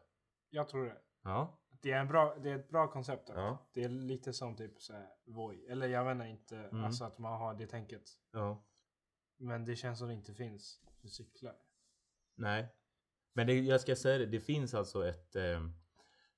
Jag 0.50 0.70
tror 0.70 0.86
det. 0.86 1.02
Ja. 1.24 1.58
Det 1.70 1.92
är, 1.92 2.00
en 2.00 2.08
bra, 2.08 2.36
det 2.36 2.50
är 2.50 2.56
ett 2.60 2.70
bra 2.70 2.92
koncept. 2.92 3.28
dock. 3.28 3.38
Ja. 3.38 3.70
Det 3.74 3.84
är 3.84 3.90
lite 3.90 4.34
som 4.34 4.56
typ 4.56 4.82
så 4.82 4.94
här 4.94 5.10
Voi. 5.26 5.66
Eller 5.66 5.88
jag 5.88 6.16
vet 6.16 6.28
inte. 6.28 6.58
Mm. 6.58 6.84
Alltså 6.84 7.04
att 7.06 7.18
man 7.18 7.40
har 7.40 7.54
det 7.54 7.68
tänket. 7.68 8.04
ja. 8.32 8.64
Men 9.38 9.66
det 9.66 9.76
känns 9.76 10.00
som 10.00 10.08
det 10.08 10.14
inte 10.14 10.34
finns 10.34 10.82
för 11.02 11.08
cyklar. 11.08 11.56
Nej. 12.36 12.68
Men 13.34 13.48
det, 13.48 13.54
jag 13.60 13.82
ska 13.82 13.96
säga 13.96 14.18
det, 14.18 14.26
det 14.26 14.40
finns 14.40 14.74
alltså 14.74 15.08
ett... 15.08 15.36
Eh, 15.36 15.62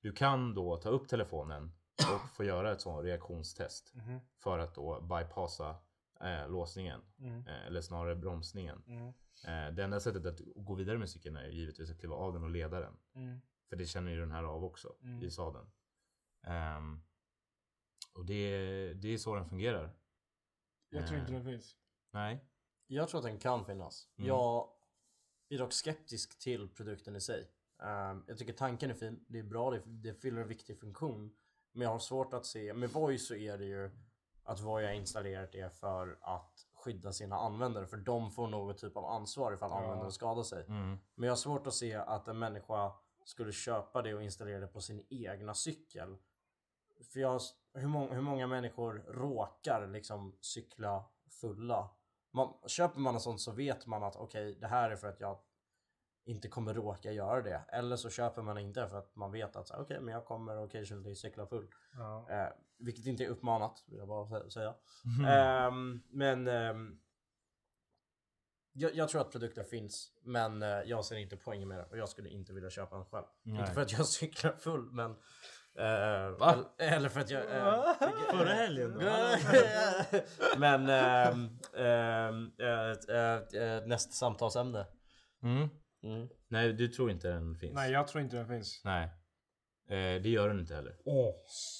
du 0.04 0.12
kan 0.12 0.54
då 0.54 0.76
ta 0.76 0.88
upp 0.88 1.08
telefonen 1.08 1.72
och 2.14 2.30
få 2.36 2.44
göra 2.44 2.72
ett 2.72 2.80
sånt 2.80 3.04
reaktionstest. 3.04 3.94
Mhm. 3.94 4.20
För 4.36 4.58
att 4.58 4.74
då 4.74 5.00
bypassa 5.00 5.76
eh, 6.20 6.48
låsningen. 6.48 7.00
Mm. 7.18 7.46
Eh, 7.46 7.66
eller 7.66 7.80
snarare 7.80 8.16
bromsningen. 8.16 8.82
Mm. 8.86 9.06
Eh, 9.44 9.74
det 9.74 9.84
enda 9.84 10.00
sättet 10.00 10.26
att 10.26 10.40
gå 10.56 10.74
vidare 10.74 10.98
med 10.98 11.10
cykeln 11.10 11.36
är 11.36 11.48
givetvis 11.48 11.90
att 11.90 11.98
kliva 11.98 12.14
av 12.14 12.32
den 12.32 12.42
och 12.42 12.50
leda 12.50 12.80
den. 12.80 12.96
Mm. 13.14 13.40
För 13.68 13.76
det 13.76 13.86
känner 13.86 14.10
ju 14.12 14.20
den 14.20 14.30
här 14.30 14.44
av 14.44 14.64
också 14.64 14.96
Mm. 15.02 15.22
i 15.22 15.30
sadeln. 15.30 15.70
Ehm, 16.42 17.02
och 18.14 18.24
det, 18.24 18.94
det 18.94 19.08
är 19.08 19.18
så 19.18 19.34
den 19.34 19.48
fungerar. 19.48 19.96
Jag 20.88 21.06
tror 21.06 21.20
inte 21.20 21.32
Eh. 21.32 21.38
det 21.38 21.44
finns. 21.44 21.76
Nej. 22.10 22.44
Jag 22.86 23.08
tror 23.08 23.18
att 23.20 23.26
den 23.26 23.38
kan 23.38 23.64
finnas. 23.64 24.08
Mm. 24.16 24.28
Jag 24.28 24.68
är 25.48 25.58
dock 25.58 25.72
skeptisk 25.72 26.38
till 26.38 26.68
produkten 26.68 27.16
i 27.16 27.20
sig. 27.20 27.50
Ehm, 27.84 28.24
jag 28.26 28.38
tycker 28.38 28.52
tanken 28.52 28.90
är 28.90 28.94
fin, 28.94 29.24
det 29.28 29.38
är 29.38 29.42
bra, 29.42 29.70
det, 29.70 29.82
det 29.86 30.14
fyller 30.14 30.40
en 30.40 30.48
viktig 30.48 30.78
funktion. 30.78 31.34
Men 31.72 31.82
jag 31.82 31.90
har 31.90 31.98
svårt 31.98 32.34
att 32.34 32.46
se, 32.46 32.74
med 32.74 32.90
Voice 32.90 33.26
så 33.28 33.34
är 33.34 33.58
det 33.58 33.64
ju 33.64 33.90
att 34.44 34.60
Voi 34.60 34.84
har 34.84 34.92
installerat 34.92 35.52
det 35.52 35.76
för 35.76 36.18
att 36.20 36.66
skydda 36.74 37.12
sina 37.12 37.36
användare. 37.36 37.86
För 37.86 37.96
de 37.96 38.30
får 38.30 38.48
något 38.48 38.78
typ 38.78 38.96
av 38.96 39.04
ansvar 39.04 39.52
ifall 39.52 39.70
Ja. 39.70 39.76
användaren 39.82 40.12
skadar 40.12 40.42
sig. 40.42 40.64
Mm. 40.68 40.98
Men 41.14 41.26
jag 41.26 41.32
har 41.32 41.36
svårt 41.36 41.66
att 41.66 41.74
se 41.74 41.94
att 41.94 42.28
en 42.28 42.38
människa 42.38 42.92
skulle 43.24 43.52
köpa 43.52 44.02
det 44.02 44.14
och 44.14 44.22
installera 44.22 44.60
det 44.60 44.66
på 44.66 44.80
sin 44.80 45.06
egna 45.10 45.54
cykel. 45.54 46.16
För 47.12 47.20
jag, 47.20 47.40
hur, 47.74 47.88
många, 47.88 48.14
hur 48.14 48.22
många 48.22 48.46
människor 48.46 49.04
råkar 49.08 49.86
liksom 49.86 50.36
cykla 50.40 51.04
fulla? 51.28 51.90
Man, 52.30 52.54
köper 52.66 53.00
man 53.00 53.14
en 53.14 53.20
sån 53.20 53.38
så 53.38 53.52
vet 53.52 53.86
man 53.86 54.02
att 54.02 54.16
okej, 54.16 54.54
det 54.60 54.66
här 54.66 54.90
är 54.90 54.96
för 54.96 55.08
att 55.08 55.20
jag 55.20 55.38
inte 56.24 56.48
kommer 56.48 56.74
råka 56.74 57.12
göra 57.12 57.42
det. 57.42 57.64
Eller 57.68 57.96
så 57.96 58.10
köper 58.10 58.42
man 58.42 58.58
inte 58.58 58.88
för 58.88 58.98
att 58.98 59.16
man 59.16 59.32
vet 59.32 59.56
att 59.56 59.70
okej, 59.70 60.00
men 60.00 60.14
jag 60.14 60.24
kommer 60.24 60.62
occasionally 60.64 61.14
cykla 61.14 61.46
full. 61.46 61.68
Ja. 61.96 62.26
Eh, 62.30 62.48
vilket 62.78 63.06
inte 63.06 63.24
är 63.24 63.28
uppmanat, 63.28 63.84
vill 63.86 63.98
jag 63.98 64.08
bara 64.08 64.24
sä- 64.26 64.48
säga. 64.50 64.74
Mm. 65.18 65.30
Ehm, 65.30 66.02
men 66.10 66.48
ehm, 66.48 67.00
jag, 68.72 68.94
jag 68.94 69.08
tror 69.08 69.20
att 69.20 69.30
produkten 69.32 69.64
finns, 69.64 70.12
men 70.22 70.62
eh, 70.62 70.68
jag 70.68 71.04
ser 71.04 71.16
inte 71.16 71.36
poängen 71.36 71.68
med 71.68 71.78
det 71.78 71.84
och 71.84 71.98
jag 71.98 72.08
skulle 72.08 72.28
inte 72.28 72.52
vilja 72.52 72.70
köpa 72.70 72.96
den 72.96 73.04
själv. 73.04 73.24
Nej. 73.42 73.60
Inte 73.60 73.72
för 73.72 73.80
att 73.80 73.92
jag 73.92 74.06
cyklar 74.06 74.52
full, 74.52 74.92
men... 74.92 75.10
eh, 75.78 76.28
Va? 76.38 76.54
Eller, 76.78 77.08
för 77.08 77.20
att 77.20 77.30
jag... 77.30 77.42
eh, 77.56 77.94
Förra 78.30 78.52
helgen 78.52 78.92
då? 78.94 79.00
men 80.58 80.88
ehm, 80.88 81.58
ehm, 81.76 82.52
eh, 82.58 83.16
eh, 83.16 83.62
eh, 83.62 83.86
nästa 83.86 84.12
samtalsämne. 84.12 84.86
Mm. 85.42 85.68
Mm. 86.04 86.28
Nej, 86.48 86.72
du 86.72 86.88
tror 86.88 87.10
inte 87.10 87.28
den 87.28 87.54
finns? 87.56 87.74
Nej, 87.74 87.92
jag 87.92 88.08
tror 88.08 88.22
inte 88.24 88.36
den 88.36 88.48
finns. 88.48 88.80
Nej. 88.84 89.04
Eh, 89.88 90.22
det 90.22 90.28
gör 90.28 90.48
den 90.48 90.60
inte 90.60 90.74
heller. 90.74 90.96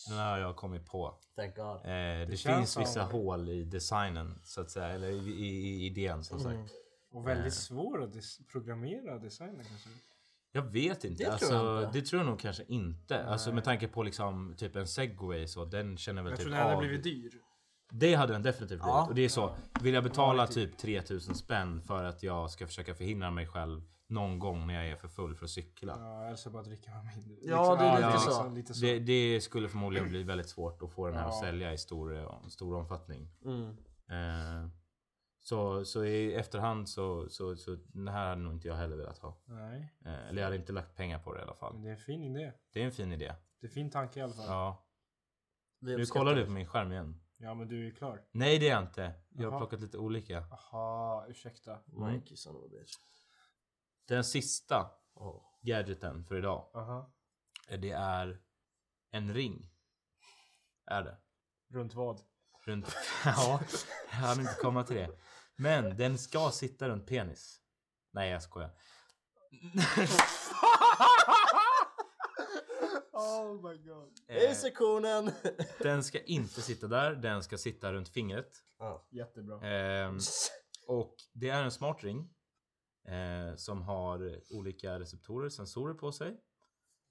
Den 0.08 0.18
har 0.18 0.38
jag 0.38 0.56
kommit 0.56 0.86
på. 0.86 1.14
Thank 1.36 1.56
God. 1.56 1.76
Eh, 1.76 1.82
det 1.84 2.36
känns 2.38 2.56
finns 2.58 2.72
som- 2.72 2.82
vissa 2.82 3.02
hål 3.02 3.48
i 3.48 3.64
designen 3.64 4.40
så 4.44 4.60
att 4.60 4.70
säga. 4.70 4.86
Eller 4.88 5.08
i, 5.08 5.16
i, 5.30 5.46
i 5.46 5.86
idén 5.86 6.24
som 6.24 6.40
Mm. 6.40 6.66
sagt. 6.66 6.74
Och 7.12 7.28
väldigt 7.28 7.46
Eh. 7.46 7.50
svår 7.50 8.02
att 8.02 8.10
dis- 8.14 8.40
programmera 8.52 9.18
designen 9.18 9.64
kanske. 9.64 9.88
Jag 10.52 10.62
vet 10.62 11.04
inte. 11.04 11.22
Det 11.24 11.24
tror 11.24 11.32
alltså, 11.32 11.54
jag 11.54 11.82
inte. 11.84 11.98
Det 11.98 12.06
tror 12.06 12.20
jag 12.22 12.26
nog 12.30 12.40
kanske 12.40 12.64
inte. 12.68 13.24
Alltså 13.24 13.52
med 13.52 13.64
tanke 13.64 13.88
på 13.88 14.02
liksom 14.02 14.54
typ 14.58 14.76
en 14.76 14.86
segway 14.88 15.46
så 15.46 15.64
den 15.64 15.96
känner 15.96 16.22
väl 16.22 16.30
Jag 16.30 16.38
typ 16.38 16.44
tror 16.44 16.52
den 16.54 16.62
hade 16.62 16.74
av. 16.74 16.80
blivit 16.80 17.02
dyr. 17.02 17.32
Det 17.90 18.14
hade 18.14 18.32
den 18.32 18.42
definitivt 18.42 18.68
blivit. 18.68 18.86
Ja. 18.86 19.06
Och 19.08 19.14
det 19.14 19.22
är 19.22 19.28
så. 19.28 19.56
Vill 19.82 19.94
jag 19.94 20.04
betala 20.04 20.46
det 20.46 20.52
typ 20.52 20.76
3000 20.78 21.34
spänn 21.34 21.82
för 21.82 22.04
att 22.04 22.22
jag 22.22 22.50
ska 22.50 22.66
försöka 22.66 22.94
förhindra 22.94 23.30
mig 23.30 23.46
själv 23.46 23.82
någon 24.14 24.38
gång 24.38 24.66
när 24.66 24.74
jag 24.74 24.88
är 24.88 24.96
för 24.96 25.08
full 25.08 25.34
för 25.34 25.44
att 25.44 25.50
cykla. 25.50 25.96
Ja, 25.98 26.24
eller 26.26 26.36
så 26.36 26.50
bara 26.50 26.62
dricka 26.62 26.90
med 26.90 27.16
mindre. 27.16 27.36
Ja, 27.42 27.76
det 27.76 27.84
är 27.84 27.96
lite 27.96 28.10
liksom, 28.12 28.32
så. 28.32 28.48
lite 28.50 28.74
så. 28.74 28.80
Det, 28.86 28.98
det 28.98 29.40
skulle 29.40 29.68
förmodligen 29.68 30.08
bli 30.08 30.22
väldigt 30.22 30.48
svårt 30.48 30.82
att 30.82 30.90
få 30.92 31.06
den 31.06 31.16
här 31.16 31.24
att 31.26 31.34
Ja. 31.34 31.40
sälja 31.40 31.72
i 31.72 31.78
stor, 31.78 32.28
stor 32.50 32.74
omfattning. 32.76 33.28
Mm. 33.44 33.68
Eh, 34.08 34.68
så, 35.40 35.84
så 35.84 36.04
i 36.04 36.34
efterhand 36.34 36.88
så, 36.88 37.28
så, 37.28 37.56
så 37.56 37.76
det 37.86 38.10
här 38.10 38.28
hade 38.28 38.40
nog 38.42 38.52
inte 38.52 38.68
jag 38.68 38.74
heller 38.74 38.96
velat 38.96 39.18
ha. 39.18 39.36
Nej, 39.44 39.94
Eh, 40.04 40.28
eller 40.28 40.40
jag 40.42 40.46
hade 40.46 40.56
inte 40.56 40.72
lagt 40.72 40.96
pengar 40.96 41.18
på 41.18 41.34
det 41.34 41.40
i 41.40 41.42
alla 41.42 41.54
fall. 41.54 41.72
men 41.74 41.82
det 41.82 41.88
är 41.88 41.92
en 41.92 41.98
fin 41.98 42.24
idé. 42.24 42.52
Det 42.72 42.80
är 42.82 42.84
en 42.86 42.92
fin 42.92 43.12
idé. 43.12 43.34
Det 43.60 43.66
är 43.66 43.68
en 43.68 43.74
fin 43.74 43.90
tanke 43.90 44.18
i 44.20 44.22
alla 44.22 44.32
fall. 44.34 44.46
Ja, 44.48 44.80
Ja. 45.78 45.96
Nu 45.96 46.06
kollar 46.06 46.34
du 46.34 46.44
på 46.44 46.50
min 46.50 46.66
skärm 46.66 46.92
igen. 46.92 47.20
men 47.38 47.68
du 47.68 47.86
är 47.86 47.90
klar. 47.90 48.20
Nej 48.32 48.58
det 48.58 48.68
är 48.68 48.70
jag 48.74 48.82
inte. 48.82 49.12
Jag 49.28 49.44
har 49.44 49.50
Jaha. 49.50 49.58
plockat 49.60 49.80
lite 49.80 49.98
olika. 49.98 50.44
Aha, 50.50 51.26
ursäkta. 51.28 51.78
Mikey 51.86 52.36
son 52.36 52.56
of 52.56 52.64
a 52.64 52.68
bitch. 52.70 52.92
Den 54.08 54.24
sista 54.24 54.90
Oh. 55.16 55.42
gadgeten 55.62 56.24
för 56.24 56.36
idag. 56.38 56.70
Aha. 56.74 57.12
eh, 57.68 57.80
Det 57.80 57.90
är 57.90 58.40
en 59.10 59.34
ring. 59.34 59.70
Är 60.86 61.02
det. 61.02 61.16
Runt 61.70 61.94
vad? 61.94 62.20
Runt... 62.66 62.96
ja, 63.24 63.60
jag 64.10 64.16
hann 64.16 64.40
inte 64.40 64.54
komma 64.54 64.84
till 64.84 64.96
det. 64.96 65.10
Men 65.56 65.96
den 65.96 66.18
ska 66.18 66.50
sitta 66.50 66.88
runt 66.88 67.06
penis. 67.06 67.60
Nej 68.12 68.30
jag 68.30 68.42
skojar. 68.42 68.70
oh 73.12 73.54
my 73.70 73.76
god. 73.78 74.12
Eh, 74.28 74.54
sektionen! 74.54 75.30
den 75.78 76.04
ska 76.04 76.20
inte 76.22 76.62
sitta 76.62 76.86
där, 76.88 77.14
den 77.14 77.42
ska 77.42 77.58
sitta 77.58 77.92
runt 77.92 78.08
fingret. 78.08 78.50
ja. 78.78 79.06
Jättebra. 79.10 79.60
Ehm, 79.66 80.18
och 80.86 81.16
det 81.32 81.48
är 81.48 81.62
en 81.62 81.70
smart 81.72 82.04
ring. 82.04 82.33
Eh, 83.04 83.56
som 83.56 83.82
har 83.82 84.40
olika 84.50 85.00
receptorer, 85.00 85.48
sensorer 85.48 85.94
på 85.94 86.12
sig. 86.12 86.40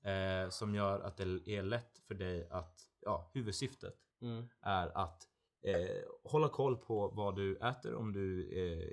Eh, 0.04 0.50
som 0.50 0.76
gör 0.76 1.00
att 1.00 1.18
det 1.18 1.48
är 1.48 1.64
lätt 1.64 2.00
för 2.08 2.16
dig 2.16 2.48
att, 2.50 2.80
ja, 3.02 3.32
huvudsyftet 3.34 3.96
Mm. 4.22 4.50
är 4.62 4.98
att 4.98 5.28
eh, 5.62 6.04
hålla 6.24 6.50
koll 6.50 6.78
på 6.78 7.08
vad 7.08 7.36
du 7.36 7.58
äter 7.58 7.96
om 7.96 8.14
du 8.14 8.50
eh, 8.52 8.88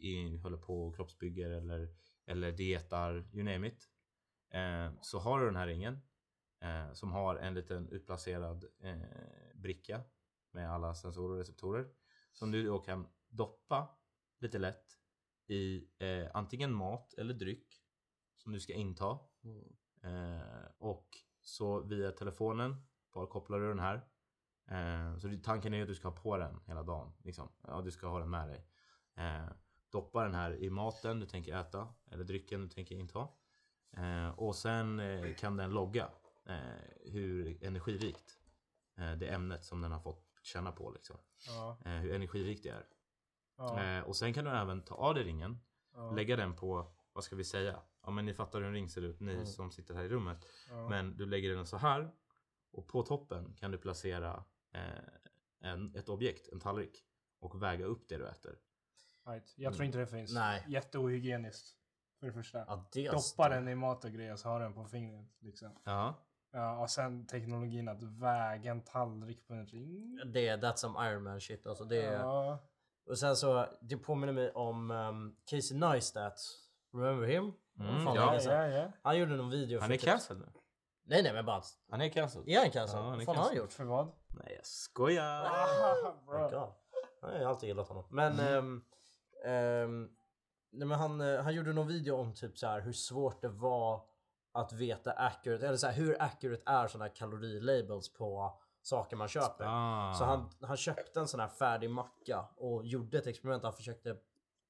i, 0.00 0.40
håller 0.42 0.56
på 0.56 0.86
och 0.86 0.96
kroppsbygger 0.96 1.50
eller, 1.50 1.88
eller 2.26 2.52
dietar, 2.52 3.28
you 3.32 3.42
name 3.44 3.68
it. 3.68 3.88
Eh, 4.50 4.92
så 5.00 5.18
har 5.18 5.40
du 5.40 5.46
den 5.46 5.56
här 5.56 5.66
ringen 5.66 6.00
eh, 6.60 6.92
som 6.92 7.12
har 7.12 7.36
en 7.36 7.54
liten 7.54 7.88
utplacerad 7.88 8.64
bricka 9.54 10.00
med 10.52 10.72
alla 10.72 10.94
sensorer 10.94 11.32
och 11.32 11.38
receptorer 11.38 11.88
som 12.32 12.50
du 12.50 12.66
då 12.66 12.78
kan 12.78 13.08
doppa 13.28 13.88
lite 14.38 14.58
lätt 14.58 14.99
i 15.50 15.88
eh, 15.98 16.28
antingen 16.34 16.72
mat 16.72 17.14
eller 17.14 17.34
dryck 17.34 17.82
som 18.36 18.52
du 18.52 18.60
ska 18.60 18.72
inta. 18.72 19.18
Mm. 19.44 19.64
Eh, 20.02 20.66
och 20.78 21.08
så 21.40 21.80
via 21.80 22.12
telefonen 22.12 22.76
bara 23.14 23.26
kopplar 23.26 23.60
du 23.60 23.68
den 23.68 23.78
här. 23.78 23.94
Eh, 24.70 25.18
så 25.18 25.38
tanken 25.42 25.74
är 25.74 25.82
att 25.82 25.88
du 25.88 25.94
ska 25.94 26.08
ha 26.08 26.16
på 26.16 26.36
den 26.36 26.60
hela 26.66 26.82
dagen. 26.82 27.12
Liksom. 27.24 27.48
Ja, 27.66 27.80
du 27.80 27.90
ska 27.90 28.06
ha 28.06 28.18
den 28.18 28.30
med 28.30 28.48
dig. 28.48 28.66
Eh, 29.16 29.48
doppa 29.92 30.24
den 30.24 30.34
här 30.34 30.54
i 30.54 30.70
maten 30.70 31.20
du 31.20 31.26
tänker 31.26 31.56
äta 31.56 31.94
eller 32.10 32.24
drycken 32.24 32.62
du 32.62 32.68
tänker 32.68 32.94
inta. 32.94 33.28
Eh, 33.96 34.28
och 34.28 34.56
sen 34.56 35.00
eh, 35.00 35.34
kan 35.34 35.56
den 35.56 35.70
logga 35.70 36.10
hur 37.04 37.64
energirikt 37.64 38.38
det 39.18 39.28
ämnet 39.28 39.64
som 39.64 39.80
den 39.80 39.92
har 39.92 40.00
fått 40.00 40.26
känna 40.42 40.72
på 40.72 40.90
liksom. 40.90 41.16
Ja. 41.46 41.78
Hur 41.84 42.14
energirikt 42.14 42.62
det 42.62 42.68
är. 42.68 42.86
Ja. 43.60 43.82
Eh, 43.82 44.02
och 44.04 44.16
sen 44.16 44.34
kan 44.34 44.44
du 44.44 44.50
även 44.50 44.82
ta 44.82 44.94
av 44.94 45.14
dig 45.14 45.24
ringen, 45.24 45.60
Ja. 45.94 46.10
lägga 46.10 46.36
den 46.36 46.56
på, 46.56 46.92
vad 47.12 47.24
ska 47.24 47.36
vi 47.36 47.44
säga? 47.44 47.80
Ja 48.02 48.10
men 48.10 48.26
ni 48.26 48.34
fattar 48.34 48.58
hur 48.60 48.66
en 48.66 48.72
ring 48.72 48.88
ser 48.88 49.02
ut, 49.02 49.20
ni 49.20 49.32
Mm. 49.32 49.46
som 49.46 49.70
sitter 49.70 49.94
här 49.94 50.04
i 50.04 50.08
rummet. 50.08 50.46
Ja. 50.70 50.88
Men 50.88 51.16
du 51.16 51.26
lägger 51.26 51.54
den 51.54 51.66
så 51.66 51.76
här 51.76 52.10
och 52.72 52.88
på 52.88 53.02
toppen 53.02 53.54
kan 53.54 53.70
du 53.70 53.78
placera 53.78 54.44
eh, 54.72 54.80
en, 55.60 55.94
ett 55.96 56.08
objekt, 56.08 56.48
en 56.52 56.60
tallrik 56.60 57.04
och 57.40 57.62
väga 57.62 57.84
upp 57.84 58.08
det 58.08 58.16
du 58.16 58.26
äter. 58.28 58.58
Right. 59.26 59.52
Jag 59.56 59.74
tror 59.74 59.84
inte 59.84 59.98
det 59.98 60.06
finns. 60.06 60.34
Nej. 60.34 60.64
Jätteohygieniskt. 60.68 61.76
För 62.20 62.26
det 62.26 62.32
första. 62.32 62.58
Ja, 62.58 62.88
det 62.92 63.10
Doppa 63.10 63.48
den 63.48 63.68
i 63.68 63.74
mat 63.74 64.04
och 64.04 64.10
grejer 64.10 64.36
så 64.36 64.48
har 64.48 64.60
den 64.60 64.74
på 64.74 64.84
fingret. 64.84 65.26
Liksom. 65.38 65.70
Ja, 65.84 66.14
Ja, 66.52 66.78
och 66.82 66.90
sen 66.90 67.26
teknologin 67.26 67.88
att 67.88 68.02
väga 68.02 68.70
en 68.70 68.80
tallrik 68.84 69.46
på 69.46 69.54
en 69.54 69.66
ring. 69.66 70.20
Det 70.26 70.48
är 70.48 70.58
that's 70.58 70.76
some 70.76 71.10
Iron 71.10 71.22
Man 71.22 71.40
shit 71.40 71.66
alltså. 71.66 71.84
Det 71.84 72.02
är... 72.02 72.12
Ja. 72.20 72.58
Och 73.10 73.18
sen 73.18 73.36
så, 73.36 73.66
det 73.80 73.96
påminner 73.96 74.32
mig 74.32 74.50
om 74.52 74.90
um, 74.90 75.36
Casey 75.44 75.76
Neistat. 75.78 76.40
Remember 76.94 77.26
him? 77.26 77.52
Mm, 77.78 78.04
Fan, 78.04 78.14
ja. 78.16 78.40
ja, 78.44 78.66
ja. 78.68 78.92
Han 79.02 79.18
gjorde 79.18 79.36
någon 79.36 79.50
video 79.50 79.80
han 79.80 79.88
för 79.88 79.94
är 79.94 79.98
typ- 79.98 80.08
cancelled 80.08 80.40
nu. 80.42 80.52
Nej 81.04 81.22
nej 81.22 81.32
men 81.32 81.44
bara... 81.46 81.62
Han 81.90 82.00
är 82.00 82.08
cancelled. 82.08 82.48
Är 82.48 82.58
han 82.60 82.70
cancelled? 82.70 83.04
Ja, 83.04 83.10
han 83.10 83.20
är 83.20 83.26
Vad 83.26 83.26
fan 83.26 83.36
har 83.36 83.44
han 83.44 83.56
gjort? 83.56 83.72
För 83.72 83.84
vad? 83.84 84.12
Nej 84.28 84.54
jag 84.56 84.66
skojar. 84.66 85.44
Ah. 87.22 87.28
Jag 87.32 87.38
har 87.38 87.44
alltid 87.50 87.68
gillat 87.68 87.88
honom. 87.88 88.04
Men, 88.10 88.32
Mm. 88.40 88.54
ehm, 88.54 88.82
ehm, 89.46 90.08
nej, 90.72 90.88
men 90.88 90.98
han, 90.98 91.20
eh, 91.20 91.42
han 91.42 91.54
gjorde 91.54 91.72
någon 91.72 91.86
video 91.88 92.16
om 92.16 92.34
typ 92.34 92.58
så 92.58 92.66
här 92.66 92.80
hur 92.80 92.92
svårt 92.92 93.40
det 93.40 93.48
var 93.48 94.02
att 94.52 94.72
veta 94.72 95.12
accurate, 95.12 95.66
eller 95.66 95.76
så 95.76 95.86
här, 95.86 95.94
hur 95.94 96.22
accurate 96.22 96.62
är 96.66 96.88
sådana 96.88 97.04
här 97.04 97.14
kalorilabels 97.14 98.12
på 98.12 98.60
saker 98.82 99.16
man 99.16 99.28
köper. 99.28 99.64
Ah. 99.68 100.14
Så 100.14 100.24
han, 100.24 100.50
han 100.60 100.76
köpte 100.76 101.20
en 101.20 101.28
sån 101.28 101.40
här 101.40 101.48
färdig 101.48 101.90
macka 101.90 102.44
och 102.56 102.86
gjorde 102.86 103.18
ett 103.18 103.26
experiment. 103.26 103.62
Han 103.62 103.72
försökte 103.72 104.16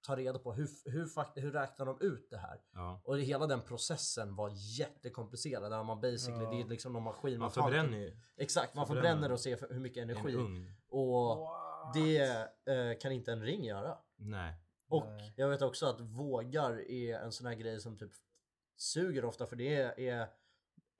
ta 0.06 0.16
reda 0.16 0.38
på 0.38 0.52
hur, 0.52 0.68
hur, 0.84 1.06
fakt- 1.06 1.38
hur 1.38 1.52
räknar 1.52 1.86
de 1.86 1.98
ut 2.00 2.30
det 2.30 2.38
här? 2.38 2.60
Ja. 2.72 3.00
Och 3.04 3.18
hela 3.18 3.46
den 3.46 3.60
processen 3.60 4.36
var 4.36 4.50
jättekomplicerad. 4.78 5.72
Där 5.72 5.82
man 5.84 6.00
basically, 6.00 6.44
Ja. 6.44 6.50
det 6.50 6.60
är 6.60 6.64
liksom 6.64 6.92
någon 6.92 7.02
maskin. 7.02 7.38
Man 7.38 7.50
tar- 7.50 7.62
förbränner 7.62 7.98
ju 7.98 8.16
Exakt, 8.36 8.74
man 8.74 8.86
förbränner 8.86 9.08
förbränner 9.10 9.32
och 9.32 9.40
ser 9.40 9.56
för- 9.56 9.68
hur 9.70 9.80
mycket 9.80 10.02
en 10.02 10.10
energi. 10.10 10.34
ugn. 10.36 10.72
Och 10.88 11.36
What? 11.38 11.94
det 11.94 12.18
eh, 12.66 12.98
kan 13.00 13.12
inte 13.12 13.32
en 13.32 13.42
ring 13.42 13.64
göra. 13.64 13.98
Nej. 14.16 14.54
Och 14.88 15.06
Nej. 15.06 15.34
jag 15.36 15.48
vet 15.48 15.62
också 15.62 15.86
att 15.86 16.00
vågar 16.00 16.90
är 16.90 17.18
en 17.18 17.32
sån 17.32 17.46
här 17.46 17.54
grej 17.54 17.80
som 17.80 17.98
typ 17.98 18.10
suger 18.76 19.24
ofta 19.24 19.46
för 19.46 19.56
det 19.56 19.74
är, 19.76 20.00
är 20.00 20.28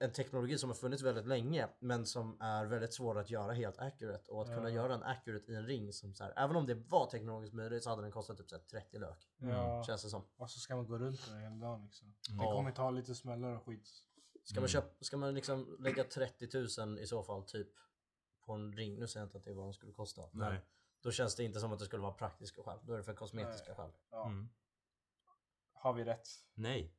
en 0.03 0.13
teknologi 0.13 0.59
som 0.59 0.71
har 0.71 0.75
funnits 0.75 1.03
väldigt 1.03 1.27
länge 1.27 1.69
men 1.79 2.07
som 2.07 2.37
är 2.41 2.65
väldigt 2.67 2.95
svår 2.95 3.19
att 3.19 3.31
göra 3.31 3.53
helt 3.53 3.79
accurate 3.79 4.31
och 4.33 4.43
att 4.43 4.49
kunna 4.49 4.69
Ja. 4.71 4.75
göra 4.75 4.95
en 4.95 5.03
accurate 5.03 5.53
i 5.53 5.55
en 5.55 5.67
ring 5.67 5.93
som 5.93 6.15
så 6.15 6.25
här, 6.25 6.33
även 6.37 6.57
om 6.57 6.67
det 6.67 6.75
var 6.75 7.07
teknologiskt 7.11 7.55
möjligt 7.55 7.83
så 7.85 7.91
hade 7.91 8.03
den 8.03 8.13
kostat 8.13 8.39
typ 8.39 8.51
så 8.51 8.57
här 8.57 8.63
30 8.63 8.99
lök. 8.99 9.29
Ja. 9.39 9.85
Känns 9.85 10.03
det 10.03 10.09
som. 10.11 10.23
Och 10.37 10.51
så 10.51 10.61
ska 10.61 10.77
man 10.77 10.87
gå 10.87 10.99
runt 10.99 11.29
med 11.31 11.37
det 11.39 11.43
hela 11.43 11.57
dagen 11.57 11.85
liksom. 11.85 12.09
Det 12.29 12.35
Ja. 12.45 12.53
kommer 12.53 12.73
ta 12.73 12.91
lite 12.91 13.15
smällar 13.15 13.57
och 13.57 13.65
skit. 13.67 13.89
Ska 14.45 14.61
man, 14.61 14.69
köpa, 14.69 15.05
ska 15.05 15.17
man 15.17 15.35
liksom 15.35 15.77
lägga 15.81 16.05
30 16.05 16.81
000 16.87 16.99
i 16.99 17.07
så 17.07 17.23
fall 17.23 17.43
typ 17.45 17.69
på 18.47 18.53
en 18.53 18.73
ring? 18.73 18.99
Nu 18.99 19.07
säger 19.07 19.23
jag 19.23 19.27
inte 19.27 19.39
att 19.39 19.45
det 19.45 19.51
är 19.51 19.55
vad 19.55 19.67
den 19.67 19.75
skulle 19.75 19.93
kosta. 19.93 20.23
Men 20.33 20.53
Nej. 20.53 20.61
då 21.03 21.11
känns 21.11 21.37
det 21.37 21.45
inte 21.45 21.61
som 21.61 21.73
att 21.73 21.79
det 21.79 21.85
skulle 21.85 22.03
vara 22.03 22.13
praktiska 22.13 22.63
skäl. 22.63 22.79
Då 22.83 22.93
är 22.93 22.97
det 22.99 23.05
för 23.05 23.15
kosmetiska 23.15 23.75
skäl. 23.75 23.91
Ja. 24.11 24.27
Mm. 24.27 24.49
Har 25.73 25.93
vi 25.93 26.05
rätt? 26.05 26.29
Nej. 26.55 26.97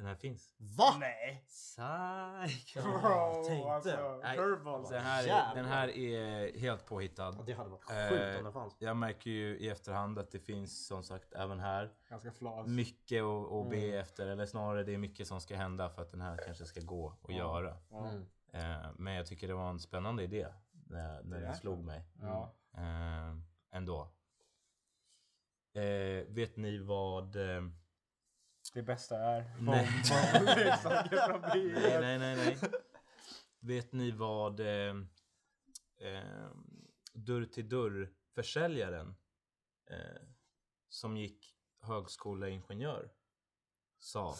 Den 0.00 0.08
här 0.08 0.14
finns. 0.14 0.54
VA? 0.58 0.96
Nej! 1.00 1.44
Psych. 1.48 2.76
Ja, 2.76 3.42
tänkte. 3.46 3.70
alltså, 3.72 4.20
Nej, 4.22 4.36
curveball. 4.36 4.82
Den 4.90 5.02
här, 5.02 5.22
är, 5.28 5.54
den 5.54 5.64
här 5.64 5.88
är 5.88 6.58
helt 6.58 6.86
påhittad. 6.86 7.34
Ja, 7.38 7.42
det 7.46 7.52
hade 7.52 7.70
varit 7.70 7.90
Eh, 7.90 8.08
sjukt 8.08 8.38
om 8.38 8.44
det 8.44 8.52
fanns. 8.52 8.76
Jag 8.78 8.96
märker 8.96 9.30
ju 9.30 9.58
i 9.58 9.68
efterhand 9.68 10.18
att 10.18 10.30
det 10.30 10.38
finns 10.40 10.86
som 10.86 11.02
sagt 11.02 11.32
även 11.32 11.60
här 11.60 11.92
Ganska 12.08 12.32
flas. 12.32 12.66
mycket 12.66 13.22
att, 13.22 13.52
att 13.52 13.70
be 13.70 13.76
Mm. 13.76 14.00
efter. 14.00 14.26
Eller 14.26 14.46
snarare 14.46 14.84
det 14.84 14.94
är 14.94 14.98
mycket 14.98 15.26
som 15.26 15.40
ska 15.40 15.56
hända 15.56 15.90
för 15.90 16.02
att 16.02 16.10
den 16.10 16.20
här 16.20 16.40
kanske 16.46 16.64
ska 16.64 16.80
gå 16.80 17.08
att 17.22 17.30
Ja. 17.30 17.36
göra. 17.36 17.76
Ja. 17.90 18.08
Mm. 18.08 18.26
Eh, 18.52 18.86
men 18.96 19.14
jag 19.14 19.26
tycker 19.26 19.48
det 19.48 19.54
var 19.54 19.70
en 19.70 19.80
spännande 19.80 20.22
idé 20.22 20.46
när, 20.72 21.22
när 21.22 21.40
den 21.40 21.54
slog 21.54 21.84
mig. 21.84 22.04
Ja. 22.20 22.54
Eh, 22.76 23.36
ändå. 23.70 24.08
Eh, 25.74 26.26
vet 26.28 26.56
ni 26.56 26.78
vad... 26.78 27.36
Det 28.72 28.82
bästa 28.82 29.16
är 29.18 29.52
Nej. 29.60 29.88
nej, 31.74 32.00
nej, 32.00 32.18
nej, 32.18 32.36
nej. 32.36 32.58
Vet 33.60 33.92
ni 33.92 34.10
vad 34.10 34.60
eh, 34.60 34.94
eh, 36.00 36.50
dörr 37.14 37.44
till 37.44 37.68
dörr 37.68 38.12
försäljaren 38.34 39.14
eh, 39.90 40.22
som 40.88 41.16
gick 41.16 41.54
högskoleingenjör 41.80 43.10
sa? 43.98 44.34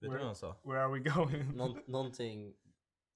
Vet 0.00 0.10
du 0.10 0.16
vad 0.18 0.26
han 0.26 0.36
sa? 0.36 0.60
Where 0.64 0.84
are 0.84 0.92
we 0.92 1.10
going? 1.10 1.56
Nå- 1.56 1.78
någonting 1.86 2.54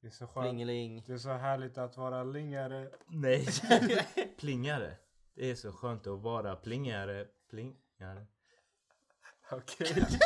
Det 0.00 0.06
är 0.06 0.10
så 0.10 0.26
plingeling. 0.26 1.04
Det 1.06 1.12
är 1.12 1.18
så 1.18 1.32
härligt 1.32 1.78
att 1.78 1.96
vara 1.96 2.24
lingare. 2.24 2.90
Nej. 3.06 3.46
plingare. 4.38 4.96
Det 5.34 5.50
är 5.50 5.54
så 5.54 5.72
skönt 5.72 6.06
att 6.06 6.20
vara 6.20 6.56
plingare. 6.56 7.28
Plingare. 7.50 8.26
Okej. 9.52 10.06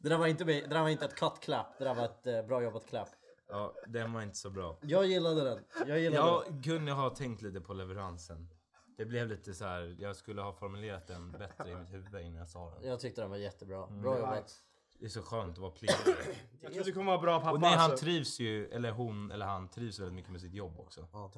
Det 0.00 0.08
där 0.08 0.18
var 0.18 0.26
inte, 0.26 0.44
det 0.44 0.66
där 0.66 0.82
var 0.82 0.88
inte 0.88 1.04
ett 1.04 1.14
cut 1.14 1.40
clap. 1.40 1.78
Det 1.78 1.84
där 1.84 1.94
var 1.94 2.04
ett 2.04 2.26
eh, 2.26 2.42
bra 2.42 2.62
jobbat 2.62 2.86
clap. 2.86 3.08
Ja, 3.48 3.74
den 3.86 4.12
var 4.12 4.22
inte 4.22 4.36
så 4.36 4.50
bra. 4.50 4.78
Jag 4.82 5.06
gillade 5.06 5.44
den. 5.44 5.64
Jag 5.86 6.00
gillade 6.00 6.26
Jag 6.26 6.44
den. 6.46 6.62
kunde 6.62 6.92
ha 6.92 7.10
tänkt 7.10 7.42
lite 7.42 7.60
på 7.60 7.72
leveransen. 7.74 8.48
Det 8.96 9.04
blev 9.04 9.28
lite 9.28 9.54
så 9.54 9.64
här. 9.64 9.96
jag 9.98 10.16
skulle 10.16 10.42
ha 10.42 10.52
formulerat 10.52 11.06
den 11.06 11.32
bättre 11.32 11.70
i 11.70 11.74
mitt 11.74 11.92
huvud 11.92 12.14
innan 12.20 12.34
jag 12.38 12.48
sa 12.48 12.70
den. 12.70 12.88
Jag 12.88 13.00
tyckte 13.00 13.20
den 13.20 13.30
var 13.30 13.36
jättebra. 13.36 13.86
Mm. 13.86 14.02
Bra 14.02 14.18
jobbat. 14.18 14.54
Det 14.98 15.04
är 15.04 15.08
så 15.08 15.22
skönt 15.22 15.52
att 15.52 15.58
vara 15.58 15.70
plingare. 15.70 16.24
Jag 16.60 16.72
tror 16.72 16.84
du 16.84 16.92
kommer 16.92 17.12
vara 17.12 17.20
bra 17.22 17.40
pappa 17.40 17.52
Och 17.52 17.60
nej, 17.60 17.76
han 17.76 17.90
alltså. 17.90 18.04
trivs 18.04 18.40
ju, 18.40 18.68
eller 18.68 18.90
hon 18.90 19.30
eller 19.30 19.46
han 19.46 19.68
trivs 19.68 19.98
väldigt 19.98 20.14
mycket 20.14 20.30
med 20.32 20.40
sitt 20.40 20.54
jobb 20.54 20.80
också. 20.80 21.08
Ja, 21.12 21.30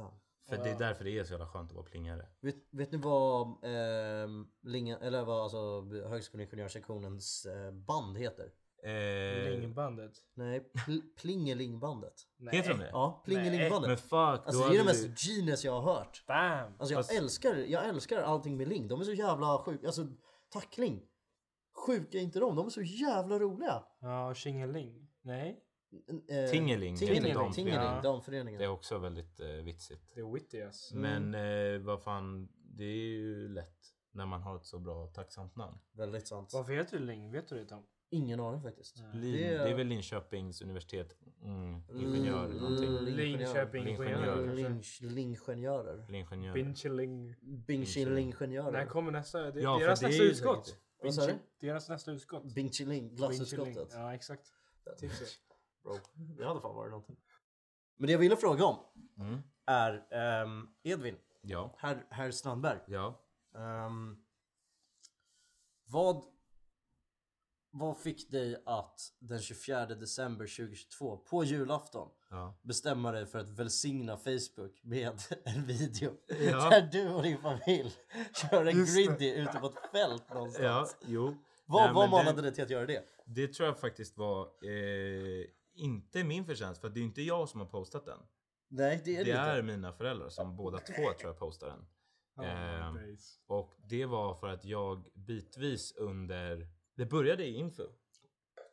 För 0.51 0.64
det 0.64 0.70
är 0.70 0.78
därför 0.78 1.05
det 1.05 1.18
är 1.18 1.24
så 1.24 1.32
jävla 1.32 1.46
skönt 1.46 1.70
att 1.70 1.76
vara 1.76 1.86
plingare. 1.86 2.26
Vet, 2.40 2.57
vet 2.70 2.92
ni 2.92 2.98
vad, 2.98 3.64
ehm, 3.64 4.46
Linga, 4.62 4.98
eller 4.98 5.24
vad 5.24 5.42
alltså, 5.42 5.80
Högskoleingenjörssektionens 6.09 7.46
eh, 7.46 7.72
band 7.72 8.18
heter? 8.18 8.53
Eh, 8.82 9.51
Lingbandet. 9.61 10.12
Nej, 10.34 10.70
pl- 10.86 11.03
Plingelingbandet. 11.20 12.14
Nej. 12.38 12.57
heter 12.57 12.70
de 12.70 12.78
det? 12.78 12.88
Ja, 12.92 13.22
Plingelingbandet. 13.24 13.88
Men 13.88 13.96
fuck, 13.98 14.46
Alltså 14.46 14.68
det 14.68 14.74
är 14.74 14.78
det 14.78 14.84
mest 14.84 15.07
du... 15.07 15.30
genius 15.32 15.64
jag 15.64 15.80
har 15.80 15.94
hört. 15.94 16.24
Bam! 16.26 16.72
Alltså 16.78 16.94
jag 16.94 16.98
Fast- 17.07 17.18
älskar, 17.18 17.55
jag 17.55 17.88
älskar 17.88 18.22
allting 18.22 18.57
med 18.57 18.68
Ling. 18.68 18.88
De 18.88 19.01
är 19.01 19.05
så 19.05 19.12
jävla 19.12 19.59
sjuka. 19.59 19.86
Alltså 19.86 20.07
tackling. 20.53 21.03
Sjuka 21.86 22.18
inte 22.18 22.38
de, 22.40 22.57
de 22.57 22.66
är 22.66 22.70
så 22.70 22.82
jävla 22.82 23.38
roliga. 23.38 23.82
Ja, 24.01 24.28
och 24.28 24.36
Tjingeling. 24.36 25.09
Nej. 25.22 25.61
Eh, 26.28 26.51
Tingeling, 26.51 26.95
det 26.97 27.05
är 27.05 27.07
Tingeling, 27.09 27.30
inte 27.45 27.55
Tingeling, 27.55 27.74
damföreningen. 27.78 28.03
damföreningen. 28.03 28.59
Det 28.59 28.64
är 28.64 28.70
också 28.70 28.99
väldigt 28.99 29.41
eh, 29.41 29.47
vitsigt. 29.49 30.12
Det 30.14 30.20
är 30.20 30.32
witty 30.32 30.62
ass. 30.62 30.93
Mm. 30.93 31.30
Men 31.32 31.74
eh, 31.74 31.80
vad 31.80 32.03
fan, 32.03 32.49
det 32.64 32.84
är 32.84 32.97
ju 32.97 33.49
lätt 33.49 33.76
när 34.12 34.26
man 34.26 34.43
har 34.43 34.57
ett 34.57 34.64
så 34.66 34.78
bra 34.78 35.07
tacksamt 35.07 35.57
namn. 35.57 35.78
Väldigt 35.93 36.26
sant. 36.28 36.51
Varför 36.55 36.72
heter 36.72 36.99
du 36.99 37.05
Ling? 37.05 37.32
Vet 37.32 37.49
du 37.49 37.59
det 37.59 37.64
Tom? 37.66 37.82
Ingen 38.12 38.41
aning 38.41 38.62
faktiskt. 38.62 38.99
Lin, 38.99 39.32
Det 39.32 39.38
det, 39.38 39.45
är- 39.55 39.66
är... 39.66 39.74
väl 39.76 39.86
Linköpings 39.86 40.62
universitet, 40.62 41.16
mm, 41.43 41.82
ingenjör 41.95 42.45
L- 42.45 42.57
någonting. 42.61 42.91
Linköping 43.16 43.86
Ingenjör. 43.88 44.59
Ingenjör. 44.59 44.84
Lingenjörer. 45.01 46.07
Lingenjör. 46.09 46.55
Bincheling. 46.55 47.34
Bingchilingenjörer. 47.66 48.72
När 48.72 48.86
kommer 48.86 49.12
nästa? 49.12 49.51
Det, 49.51 49.61
Ja, 49.61 49.78
deras 49.78 50.01
det 50.01 50.07
är 50.07 50.09
nästa 50.09 50.24
utskott. 50.24 50.76
Deras 51.61 51.88
nästa 51.88 52.12
utskott. 52.12 52.55
Bincheling. 52.55 53.14
glassutskottet. 53.14 53.88
Ja, 53.93 54.14
exakt. 54.14 54.47
Tipset. 54.99 55.28
Bro, 55.83 55.99
det 56.14 56.45
hade 56.47 56.61
fan 56.61 56.74
varit 56.74 56.91
någonting. 56.91 57.16
Men 57.97 58.07
det 58.07 58.12
jag 58.12 58.18
ville 58.18 58.37
fråga 58.37 58.64
om 58.64 58.76
Mm. 59.18 59.41
är 59.66 60.07
ehm, 60.11 60.68
Edvin, 60.83 61.16
Ja, 61.43 61.74
herr, 61.78 62.07
herr 62.11 62.31
Strandberg. 62.31 62.78
ja. 62.87 63.20
Ehm, 63.55 64.16
vad, 65.85 66.24
vad 67.70 67.99
fick 67.99 68.31
dig 68.31 68.62
att 68.66 69.01
den 69.18 69.41
24 69.41 69.87
december 69.87 70.47
2022 70.47 71.16
på 71.16 71.45
julafton 71.45 72.09
ja. 72.31 72.59
bestämma 72.62 73.12
dig 73.12 73.26
för 73.26 73.39
att 73.39 73.49
välsigna 73.49 74.16
Facebook 74.16 74.81
med 74.83 75.20
en 75.45 75.66
video 75.66 76.12
Ja. 76.28 76.70
där 76.70 76.89
du 76.93 77.09
och 77.14 77.22
din 77.22 77.39
familj 77.39 77.95
kör 78.35 78.66
en 78.66 78.78
Just 78.78 78.97
det. 78.97 79.03
griddy 79.07 79.35
ute 79.43 79.59
på 79.59 79.66
ett 79.66 79.91
fält 79.93 80.24
Ja, 80.28 80.35
någonstans? 80.35 80.97
jo. 81.07 81.35
Vad, 81.66 81.83
Nej, 81.85 81.93
vad 81.95 82.03
men 82.03 82.11
manade 82.11 82.37
det, 82.37 82.43
dig 82.43 82.55
till 82.55 82.64
att 82.64 82.70
göra 82.70 82.87
det? 82.87 83.05
det 83.26 83.49
tror 83.55 83.66
jag 83.68 83.78
faktiskt 83.78 84.16
var 84.16 84.43
eh, 84.47 85.47
inte 85.75 86.25
min 86.25 86.45
förtjänst, 86.45 86.81
för 86.81 86.89
det 86.89 87.01
är 87.01 87.05
inte 87.05 87.23
jag 87.23 87.49
som 87.49 87.61
har 87.61 87.66
postat 87.66 88.07
den. 88.07 88.18
Nej, 88.68 89.03
det 89.05 89.16
är 89.16 89.25
Det 89.25 89.33
det 89.33 89.39
är 89.39 89.62
mina 89.62 89.93
föräldrar 89.93 90.29
som 90.29 90.57
båda 90.57 90.79
två 90.79 90.95
tror 90.95 91.16
jag 91.23 91.39
postar 91.39 91.66
den. 91.66 91.87
Oh, 92.37 92.95
days. 92.95 93.41
och 93.47 93.75
det 93.89 94.07
var 94.07 94.35
för 94.35 94.49
att 94.49 94.64
jag 94.64 95.05
bitvis 95.14 95.97
under... 95.97 96.68
Det 96.95 97.07
började 97.07 97.47
i 97.47 97.55
info. 97.55 97.83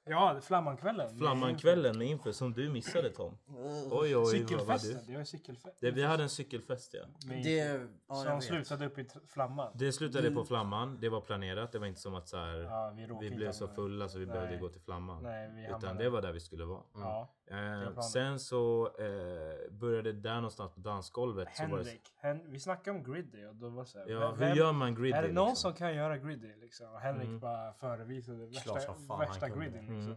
Ja, 0.10 0.40
Flammankvällen. 0.42 1.18
Flammankvällen 1.18 1.98
med 1.98 2.08
info 2.08 2.34
som 2.34 2.54
du 2.54 2.70
missade 2.70 3.10
Tom. 3.10 3.38
Oj 3.48 3.90
oj, 4.02 4.14
var 4.14 4.26
Cykelfesten. 4.26 5.00
du? 5.06 5.12
Det 5.12 5.18
var 5.18 5.24
cykelfest. 5.26 5.78
Det, 5.82 5.92
vi 5.92 6.04
hade 6.04 6.24
en 6.24 6.30
cykelfest 6.30 6.94
ja. 6.94 7.28
Med- 7.28 7.44
Det, 7.44 7.88
ja, 8.08 8.16
som 8.16 8.42
slutade 8.42 8.86
upp 8.86 8.98
i 9.00 9.08
Flamman. 9.28 9.72
Det 9.76 9.92
slutade 9.92 10.32
på 10.32 10.46
Flamman, 10.46 10.98
det 11.02 11.10
var 11.10 11.22
planerat. 11.22 11.72
Det 11.72 11.80
var 11.80 11.88
inte 11.88 12.00
som 12.02 12.16
att 12.16 12.28
så 12.28 12.38
här, 12.38 12.58
Ja, 12.60 12.94
vi 13.20 13.30
vi 13.30 13.36
blev 13.36 13.52
så 13.52 13.68
fulla 13.68 14.10
så 14.10 14.20
vi 14.20 14.26
Nej. 14.26 14.34
behövde 14.34 14.58
gå 14.58 14.70
till 14.70 14.82
Flamman. 14.82 15.24
Nej, 15.24 15.52
vi 15.56 15.62
Utan 15.64 15.74
hamnade- 15.74 16.04
det 16.04 16.10
var 16.10 16.22
där 16.22 16.32
vi 16.32 16.40
skulle 16.40 16.66
vara. 16.66 16.82
Ja. 16.96 17.28
Eh, 17.52 18.00
sen 18.00 18.40
så 18.40 18.88
eh, 19.00 19.72
började 19.72 20.14
där 20.14 20.36
någonstans 20.36 20.72
på 20.74 20.80
dansgolvet. 20.80 21.56
Så 21.56 21.64
var 21.64 21.70
det, 21.70 21.76
Henrik. 21.84 22.02
Hen- 22.18 22.52
vi 22.52 22.60
snackade 22.60 22.98
om 22.98 23.14
Griddy 23.14 23.46
och 23.46 23.56
då 23.56 23.70
var 23.70 23.84
det 23.84 23.90
så 23.90 24.00
här, 24.00 24.08
ja, 24.10 24.32
vem- 24.32 24.50
hur 24.50 24.56
gör 24.56 24.72
man 24.72 24.96
griddy? 24.96 25.12
Är 25.18 25.22
det 25.22 25.34
någon 25.34 25.48
liksom? 25.50 25.72
som 25.72 25.78
kan 25.78 25.96
göra 25.96 26.18
Griddy 26.18 26.56
liksom? 26.56 26.92
Och 26.94 27.00
Henrik 27.00 27.28
Mm. 27.28 27.40
bara 27.40 27.74
förevisade 27.74 28.46
värsta, 28.46 28.80
fan 29.08 29.20
värsta 29.20 29.40
han 29.46 29.52
kunde. 29.52 29.66
Griddy 29.66 29.80
liksom. 29.80 29.96
Mm. 30.02 30.12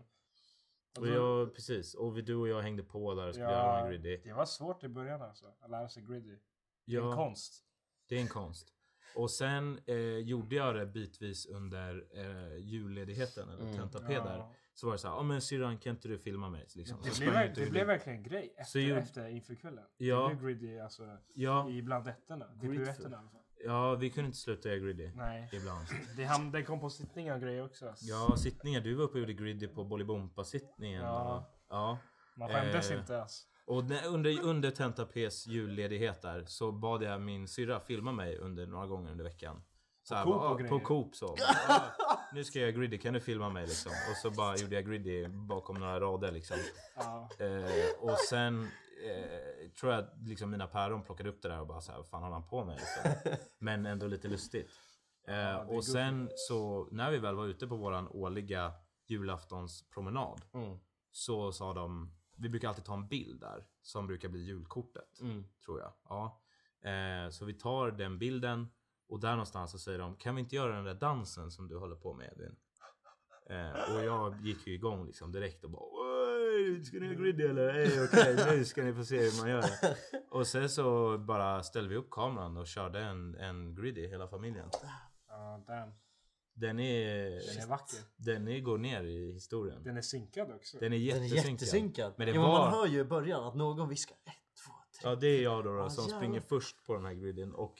Och 0.97 1.03
Och 1.03 1.07
då- 1.07 1.13
jag, 1.15 1.55
precis. 1.55 1.95
Och 1.95 2.17
vi, 2.17 2.23
du 2.23 2.35
och 2.35 2.49
jag 2.49 2.63
hängde 2.63 2.83
på 2.83 3.15
där 3.15 3.29
och 3.29 3.35
skulle 3.35 3.51
göra 3.51 3.79
ja, 3.79 3.81
en 3.85 3.91
griddy. 3.91 4.17
det 4.25 4.33
var 4.33 4.45
svårt 4.45 4.85
i 4.85 4.89
början 4.89 5.23
alltså. 5.23 5.47
Att 5.61 5.71
lära 5.71 5.89
sig 5.89 6.03
Griddy. 6.03 6.39
Det 6.87 6.97
är 6.97 7.01
en 7.01 7.09
Ja, 7.09 7.15
konst. 7.17 7.65
det 8.09 8.17
är 8.17 8.21
en 8.21 8.29
konst. 8.29 8.69
Och 9.15 9.31
sen 9.31 9.81
eh, 9.87 9.97
gjorde 10.19 10.57
jag 10.57 10.75
det 10.75 10.87
bitvis 10.87 11.47
under 11.47 12.07
eh, 12.15 12.57
julledigheten 12.57 13.49
eller 13.49 13.63
Mm. 13.63 13.77
tenta-p 13.77 14.15
där. 14.15 14.45
Så 14.81 14.87
var 14.87 14.93
det 14.93 14.99
så 14.99 15.09
här, 15.09 15.15
ja 15.15 15.23
men 15.23 15.41
syrran 15.41 15.79
kan 15.79 15.91
inte 15.91 16.09
du 16.09 16.19
filma 16.19 16.51
mig? 16.51 16.67
Liksom. 16.75 17.03
Så 17.03 17.21
Det, 17.21 17.31
blev, 17.31 17.55
det 17.55 17.71
blev 17.71 17.87
verkligen 17.87 18.19
en 18.19 18.25
grej 18.25 18.55
efter, 18.57 18.81
ju- 18.81 18.99
efter 18.99 19.29
införkvällen. 19.29 19.85
Ja. 19.97 20.29
Det 20.29 20.35
blev 20.35 20.59
Griddy 20.59 20.79
alltså 20.79 21.19
Ja, 21.35 21.71
i 21.71 21.83
bland 21.83 22.09
i 22.09 22.11
alla 23.15 23.31
fall. 23.31 23.41
ja, 23.65 23.95
vi 23.95 24.11
kunde 24.11 24.27
inte 24.27 24.39
sluta 24.39 24.69
göra 24.69 24.79
griddy. 24.79 25.11
Nej. 25.15 25.49
Ibland. 25.53 25.87
Det, 26.17 26.25
ham- 26.25 26.53
det 26.53 26.63
kom 26.63 26.81
på 26.81 26.91
sittningar 26.91 27.35
och 27.35 27.41
grejer 27.41 27.65
också. 27.65 27.95
Ja, 28.01 28.37
sittningar. 28.37 28.81
Du 28.81 28.95
var 28.95 29.05
uppe 29.05 29.13
och 29.15 29.21
gjorde 29.21 29.33
griddy 29.33 29.69
på 29.69 29.85
Bolibompa-sittningen. 29.85 31.03
Ja. 31.03 31.51
ja. 31.69 31.99
Man 32.37 32.49
skämdes 32.49 32.91
Eh, 32.91 32.99
inte 32.99 33.23
alltså. 33.23 33.47
Och 33.67 33.85
under, 34.13 34.43
under 34.43 34.71
Tenta 34.71 35.05
P's 35.05 35.49
julledighet 35.49 36.23
där 36.23 36.45
så 36.47 36.73
bad 36.73 37.03
jag 37.03 37.21
min 37.21 37.49
syrra 37.49 37.81
filma 37.81 38.13
mig 38.13 38.37
under 38.37 38.67
några 38.67 38.87
gånger 38.87 39.11
under 39.11 39.25
veckan. 39.25 39.63
Så 40.03 40.15
här, 40.15 40.25
Coop 40.25 40.35
bara, 40.35 40.49
och 40.49 40.55
"Ah, 40.55 40.57
grejer." 40.57 40.69
på 40.71 40.81
Coop 40.81 41.17
så. 41.17 41.27
"Ah, 41.69 41.81
nu 42.33 42.45
ska 42.45 42.59
jag 42.59 42.69
göra 42.71 42.79
griddy, 42.81 42.99
kan 42.99 43.15
du 43.15 43.21
filma 43.21 43.49
mig 43.51 43.67
liksom? 43.67 43.93
Och 44.11 44.17
så 44.17 44.31
bara 44.31 44.57
gjorde 44.57 44.75
jag 44.75 44.87
griddy 44.87 45.29
bakom 45.29 45.77
några 45.77 46.01
rader 46.01 46.33
liksom. 46.33 46.57
Eh, 47.39 48.01
och 48.11 48.19
sen 48.19 48.63
eh, 49.07 49.69
tror 49.81 49.93
jag 49.93 50.05
att 50.05 50.15
liksom 50.27 50.51
mina 50.51 50.67
päron 50.67 51.03
plockade 51.03 51.29
upp 51.29 51.43
det 51.43 51.49
där 51.49 51.61
och 51.61 51.67
bara 51.67 51.81
så 51.81 51.93
här, 51.93 51.99
vad 51.99 52.09
fan 52.09 52.23
har 52.23 52.31
han 52.31 52.49
på 52.49 52.65
med 52.65 52.77
liksom? 52.81 53.35
Men 53.59 53.87
ändå 53.87 54.07
lite 54.07 54.29
lustigt. 54.29 54.71
Eh, 55.29 55.57
och 55.57 55.85
sen 55.85 56.31
så 56.35 56.89
när 56.91 57.11
vi 57.11 57.19
väl 57.19 57.35
var 57.35 57.47
ute 57.47 57.67
på 57.67 57.77
våran 57.77 58.09
årliga 58.09 58.73
julaftonspromenad 59.07 60.41
Mm. 60.55 60.79
så 61.11 61.53
sa 61.53 61.73
de, 61.75 62.13
vi 62.37 62.49
brukar 62.49 62.69
alltid 62.69 62.85
ta 62.85 62.95
en 62.95 63.09
bild 63.09 63.41
där 63.41 63.65
som 63.83 64.07
brukar 64.07 64.29
bli 64.29 64.41
julkortet. 64.41 65.21
Mm. 65.21 65.45
Tror 65.65 65.81
jag. 65.81 65.93
Ja. 66.09 66.41
Eh, 66.91 67.31
så 67.31 67.45
vi 67.45 67.55
tar 67.55 67.91
den 67.91 68.19
bilden 68.19 68.69
och 69.11 69.21
där 69.21 69.31
någonstans 69.31 69.71
så 69.71 69.79
säger 69.79 69.99
de, 69.99 70.17
kan 70.17 70.35
vi 70.35 70.41
inte 70.41 70.57
göra 70.57 70.75
den 70.77 70.85
där 70.85 70.95
dansen 70.95 71.51
som 71.51 71.69
du 71.69 71.77
håller 71.79 71.97
på 71.97 72.15
med 72.15 72.27
Edvin? 72.33 72.57
Eh, 73.51 73.95
och 73.97 74.05
jag 74.05 74.41
gick 74.47 74.67
ju 74.67 74.75
igång 74.75 75.07
liksom 75.07 75.33
direkt 75.33 75.65
och 75.65 75.71
bara 75.71 75.83
Oj, 75.83 76.85
ska 76.85 76.99
ni 76.99 77.07
ha 77.07 77.15
griddy 77.15 77.45
eller? 77.45 77.73
Hey, 77.73 78.05
Okej, 78.05 78.57
nu 78.59 78.65
ska 78.65 78.83
ni 78.83 78.95
få 78.95 79.05
se 79.05 79.19
hur 79.19 79.41
man 79.43 79.51
gör 79.51 79.61
det. 79.63 79.97
Och 80.31 80.47
sen 80.47 80.69
så 80.69 81.19
bara 81.19 81.63
ställde 81.63 81.91
vi 81.91 81.97
upp 81.97 82.11
kameran 82.11 82.57
och 82.57 82.67
körde 82.67 83.01
en, 83.01 83.35
en 83.35 83.75
griddy 83.75 84.09
hela 84.09 84.29
familjen. 84.29 84.69
Ja, 85.29 85.65
damn. 85.67 85.91
Den 86.55 86.81
är, 86.81 87.31
Den 87.55 87.63
är 87.63 87.67
vacker. 87.69 87.99
den 88.17 88.49
är, 88.49 88.61
går 88.61 88.79
ner 88.79 89.03
i 89.03 89.33
historien. 89.33 89.83
Den 89.85 89.97
är 89.97 90.03
synkad 90.03 90.51
också. 90.53 90.79
Den 90.79 90.93
är 90.93 90.99
Den 90.99 90.99
är 90.99 91.03
jättesynkad. 91.05 91.53
jättesynkad. 91.53 92.15
Men 92.17 92.27
det 92.27 92.33
ja, 92.35 92.43
var- 92.43 92.59
man 92.59 92.73
hör 92.73 92.87
ju 92.87 92.99
i 93.01 93.05
början 93.05 93.45
att 93.45 93.55
någon 93.55 93.89
viskar 93.89 94.15
ett, 94.25 94.33
två, 94.67 94.73
tre. 95.01 95.11
Ja 95.11 95.17
det 95.17 95.27
är 95.27 95.43
jag 95.43 95.65
då, 95.65 95.77
då 95.77 95.83
Ah, 95.83 95.91
som 95.91 96.05
jävlar. 96.05 96.19
springer 96.19 96.41
först 96.41 96.87
på 96.87 96.95
den 96.95 97.05
här 97.05 97.13
griden 97.15 97.55
och 97.55 97.75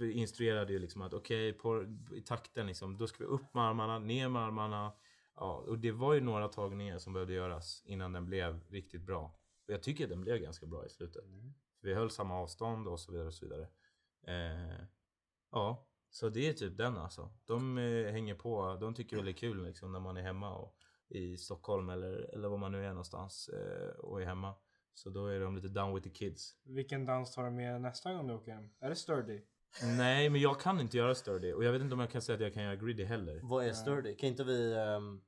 instruerade 0.00 0.72
ju 0.72 0.78
liksom 0.78 1.02
att 1.02 1.12
okej 1.12 1.52
på 1.52 1.84
i 2.12 2.20
takten 2.20 2.66
liksom 2.66 2.98
då 2.98 3.06
ska 3.06 3.18
vi 3.18 3.30
upp 3.30 3.54
med 3.54 3.64
armarna, 3.64 3.98
ner 3.98 4.28
med 4.28 4.42
armarna. 4.42 4.92
Ja, 5.36 5.64
och 5.68 5.78
det 5.78 5.92
var 5.92 6.14
ju 6.14 6.20
några 6.20 6.48
tagningar 6.48 6.98
som 6.98 7.12
behövde 7.12 7.34
göras 7.34 7.82
innan 7.84 8.12
den 8.12 8.26
blev 8.26 8.60
riktigt 8.68 9.02
bra. 9.02 9.38
Och 9.66 9.72
jag 9.72 9.82
tycker 9.82 10.04
att 10.04 10.10
den 10.10 10.20
blev 10.20 10.38
ganska 10.38 10.66
bra 10.66 10.86
i 10.86 10.88
slutet. 10.88 11.24
Vi 11.80 11.94
höll 11.94 12.10
samma 12.10 12.34
avstånd 12.40 12.88
och 12.88 13.00
så 13.00 13.12
vidare 13.12 13.28
och 13.28 13.34
så 13.34 13.46
vidare. 13.46 13.68
Eh, 14.26 14.84
ja, 15.50 15.88
så 16.10 16.28
det 16.28 16.48
är 16.48 16.52
typ 16.52 16.76
den 16.76 16.96
alltså. 16.96 17.30
De 17.44 17.78
eh, 17.78 18.12
hänger 18.12 18.34
på, 18.34 18.78
de 18.80 18.94
tycker 18.94 19.16
väl 19.16 19.24
det 19.24 19.30
är 19.30 19.32
kul 19.32 19.64
liksom 19.64 19.92
när 19.92 20.00
man 20.00 20.16
är 20.16 20.22
hemma 20.22 20.54
och, 20.54 20.76
i 21.08 21.36
Stockholm 21.36 21.88
eller, 21.88 22.34
eller 22.34 22.48
var 22.48 22.58
man 22.58 22.72
nu 22.72 22.84
är 22.84 22.88
någonstans 22.88 23.48
eh, 23.48 23.88
och 23.88 24.22
är 24.22 24.26
hemma. 24.26 24.54
Så 24.94 25.10
då 25.10 25.26
är 25.26 25.40
de 25.40 25.56
lite 25.56 25.68
down 25.68 25.94
with 25.94 26.08
the 26.08 26.14
kids. 26.14 26.56
Vilken 26.64 27.04
dans 27.04 27.34
tar 27.34 27.44
du 27.44 27.50
med 27.50 27.80
nästa 27.80 28.12
gång 28.12 28.26
du 28.26 28.34
åker 28.34 28.52
hem? 28.52 28.70
Är 28.80 28.88
det 28.88 28.96
sturdy? 28.96 29.42
Nej, 29.82 30.30
men 30.30 30.40
jag 30.40 30.60
kan 30.60 30.80
inte 30.80 30.96
göra 30.96 31.14
sturdy 31.14 31.52
och 31.52 31.64
jag 31.64 31.72
vet 31.72 31.82
inte 31.82 31.94
om 31.94 32.00
jag 32.00 32.10
kan 32.10 32.22
säga 32.22 32.34
att 32.36 32.42
jag 32.42 32.54
kan 32.54 32.62
göra 32.62 32.76
griddy 32.76 33.04
heller. 33.04 33.40
Vad 33.42 33.64
är 33.66 33.72
sturdy? 33.72 34.14
Kan 34.16 34.28
inte 34.28 34.44
vi... 34.44 34.72
ehm, 34.74 35.20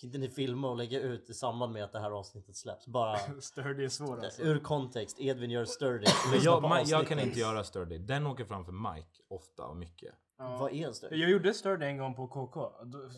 kan 0.00 0.06
inte 0.08 0.18
ni 0.18 0.28
filma 0.30 0.70
och 0.70 0.76
lägga 0.76 1.00
ut 1.00 1.30
i 1.30 1.34
samband 1.34 1.72
med 1.72 1.84
att 1.84 1.92
det 1.92 2.00
här 2.00 2.10
avsnittet 2.10 2.56
släpps? 2.56 2.86
Bara 2.86 3.18
sturdy 3.40 3.84
är 3.84 3.88
svår 3.88 4.24
alltså. 4.24 4.42
ur 4.42 4.58
kontext. 4.58 5.20
Edvin 5.20 5.50
gör 5.50 5.64
sturdy. 5.64 6.06
Men 6.24 6.34
Lyssna 6.34 6.50
jag, 6.50 6.62
på 6.62 6.68
Ma- 6.68 6.78
jag 6.78 6.88
kan 6.88 7.00
avsnittet. 7.00 7.26
inte 7.26 7.40
göra 7.40 7.64
sturdy. 7.64 7.98
Den 7.98 8.26
åker 8.26 8.44
framför 8.44 8.72
Mike 8.94 9.08
ofta 9.28 9.62
och 9.66 9.76
mycket. 9.76 10.14
Ja. 10.38 10.56
Vad 10.60 10.72
är 10.72 10.86
en 10.86 10.94
sturdy? 10.94 11.16
Jag 11.16 11.30
gjorde 11.30 11.54
sturdy 11.54 11.86
en 11.86 11.98
gång 11.98 12.14
på 12.14 12.28
KK. 12.28 12.60
Då- 12.84 13.08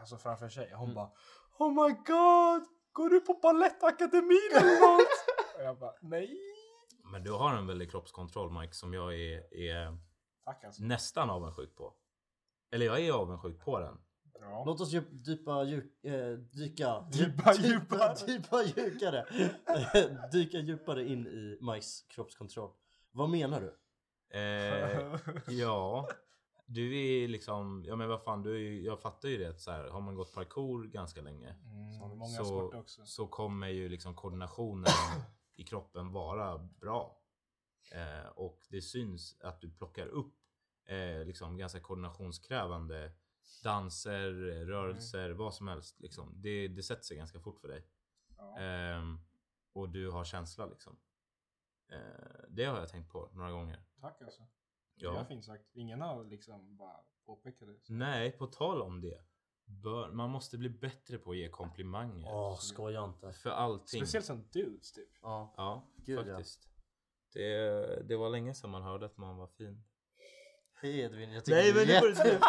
Alltså 0.00 0.16
framför 0.16 0.48
sig. 0.48 0.72
Hon 0.74 0.84
Mm. 0.84 0.94
bara 0.94 1.10
Oh 1.58 1.70
my 1.70 1.90
god! 1.94 2.68
Går 2.92 3.08
du 3.08 3.20
på 3.20 3.34
Balettakademin 3.42 4.50
eller 4.56 4.80
något? 4.80 5.06
och 5.56 5.62
jag 5.64 5.78
bara 5.78 5.92
nej. 6.00 6.38
Men 7.12 7.24
du 7.24 7.32
har 7.32 7.54
en 7.54 7.66
väldig 7.66 7.90
kroppskontroll 7.90 8.50
Mike 8.60 8.74
som 8.74 8.94
jag 8.94 9.14
är, 9.20 9.54
är 9.54 9.98
Tack 10.44 10.64
alltså. 10.64 10.82
nästan 10.82 11.30
avundsjuk 11.30 11.74
på. 11.76 11.94
Eller 12.70 12.86
jag 12.86 13.00
är 13.00 13.12
avundsjuk 13.12 13.60
på 13.60 13.78
den. 13.78 13.98
Ja. 14.40 14.62
Låt 14.66 14.80
oss 14.80 14.92
djup, 14.92 15.04
dypa, 15.10 15.64
djup, 15.64 16.04
eh, 16.04 16.12
dyka, 16.32 17.00
dypa, 17.12 17.54
djupare. 17.58 18.14
dypa 18.26 18.62
djupare, 18.76 19.24
dyka 20.32 20.58
djupare 20.58 21.04
in 21.08 21.26
i 21.26 21.58
Mikes 21.60 22.02
kroppskontroll. 22.08 22.70
Vad 23.10 23.30
menar 23.30 23.60
du? 23.60 23.78
Eh, 24.38 25.16
ja, 25.48 26.08
du 26.66 26.98
är 27.00 27.28
liksom, 27.28 27.84
ja 27.86 27.96
men 27.96 28.08
vad 28.08 28.22
fan, 28.22 28.42
du 28.42 28.54
är, 28.54 28.58
ju- 28.58 28.82
jag 28.84 29.00
fattar 29.00 29.28
ju 29.28 29.36
det 29.38 29.58
så 29.60 29.70
här, 29.70 29.88
har 29.88 30.00
man 30.00 30.14
gått 30.14 30.34
parkour 30.34 30.84
ganska 30.88 31.20
länge 31.22 31.48
Mm, 31.64 32.18
många 32.18 32.26
så, 32.44 32.72
också. 32.78 33.04
så 33.06 33.26
kommer 33.26 33.68
ju 33.68 33.88
liksom 33.88 34.14
koordinationen 34.14 34.86
i 35.54 35.64
kroppen 35.64 36.12
vara 36.12 36.58
bra. 36.58 37.18
Eh, 37.92 38.26
och 38.26 38.66
det 38.70 38.82
syns 38.82 39.40
att 39.40 39.60
du 39.60 39.70
plockar 39.70 40.06
upp 40.06 40.34
eh, 40.84 41.24
liksom 41.24 41.56
ganska 41.56 41.80
koordinationskrävande 41.80 43.12
danser, 43.64 44.30
rörelser, 44.66 45.30
vad 45.30 45.54
som 45.54 45.68
helst. 45.68 46.00
Liksom. 46.00 46.32
Det, 46.42 46.68
det 46.68 46.82
sätter 46.82 47.02
sig 47.02 47.16
ganska 47.16 47.40
fort 47.40 47.60
för 47.60 47.68
dig. 47.68 47.86
Ja. 48.36 48.58
Ehm, 48.58 49.18
och 49.72 49.88
du 49.88 50.10
har 50.10 50.24
känsla 50.24 50.66
liksom. 50.66 50.98
Eh, 51.88 52.44
det 52.48 52.64
har 52.64 52.78
jag 52.78 52.88
tänkt 52.88 53.12
på 53.12 53.30
några 53.32 53.50
gånger. 53.50 53.84
Tack 54.00 54.22
alltså. 54.22 54.42
Det 54.94 55.04
Ja. 55.04 55.12
var 55.12 55.24
fint 55.24 55.44
sagt. 55.44 55.64
Ingen 55.72 56.00
har 56.00 56.24
liksom 56.24 56.76
bara 56.76 57.04
påpekat 57.26 57.68
det. 57.68 57.78
Nej, 57.94 58.32
på 58.32 58.46
tal 58.46 58.82
om 58.82 59.00
det. 59.00 59.24
Bör, 59.82 60.10
man 60.12 60.30
måste 60.30 60.58
bli 60.58 60.68
bättre 60.68 61.18
på 61.18 61.30
att 61.30 61.36
ge 61.36 61.48
komplimanger. 61.48 62.28
Åh, 62.34 62.56
skoja 62.58 63.04
inte. 63.04 63.32
För 63.32 63.50
allting. 63.50 64.00
Speciellt 64.00 64.26
som 64.26 64.44
dudes 64.52 64.92
typ. 64.92 65.08
Ja. 65.22 65.54
Ja, 65.56 65.82
Gud, 65.96 66.18
ja. 66.28 66.34
faktiskt. 66.36 66.68
Det, 67.32 68.08
det 68.08 68.16
var 68.16 68.28
länge 68.30 68.54
sedan 68.54 68.70
man 68.70 68.82
hörde 68.82 69.06
att 69.06 69.16
man 69.16 69.36
var 69.36 69.46
fin. 69.46 69.82
Hej 70.82 71.00
Edvin, 71.00 71.32
jag 71.32 71.44
tycker 71.44 71.56
Nej, 71.58 71.70
är 71.70 71.74
men 71.74 71.86
du 71.86 72.08
inte- 72.10 72.28
jättefin. 72.28 72.40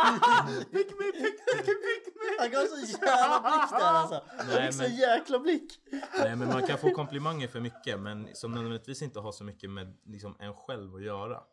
Pick 0.72 0.92
me, 1.00 1.12
pick 1.12 1.40
me, 1.48 1.62
pick 1.62 2.16
me! 2.16 2.38
Han 2.40 2.52
gav 2.52 2.66
så 2.66 2.78
jävla 3.06 3.40
blick 3.42 3.70
där 3.80 3.94
alltså. 3.94 4.24
Han 4.28 4.48
Nej, 4.48 4.66
fick 4.66 4.74
så 4.76 4.82
men- 4.84 4.96
jäkla 4.96 5.40
blick. 5.40 5.80
Nej, 6.20 6.36
men 6.36 6.48
man 6.48 6.68
kan 6.68 6.78
få 6.78 6.92
komplimanger 6.92 7.48
för 7.48 7.60
mycket, 7.60 8.00
men 8.00 8.30
som 8.36 8.52
nödvändigtvis 8.52 9.02
inte 9.02 9.20
har 9.20 9.32
så 9.32 9.44
mycket 9.44 9.70
med 9.70 9.98
liksom, 10.04 10.36
en 10.40 10.54
själv 10.54 10.96
att 10.96 11.04
göra. 11.04 11.44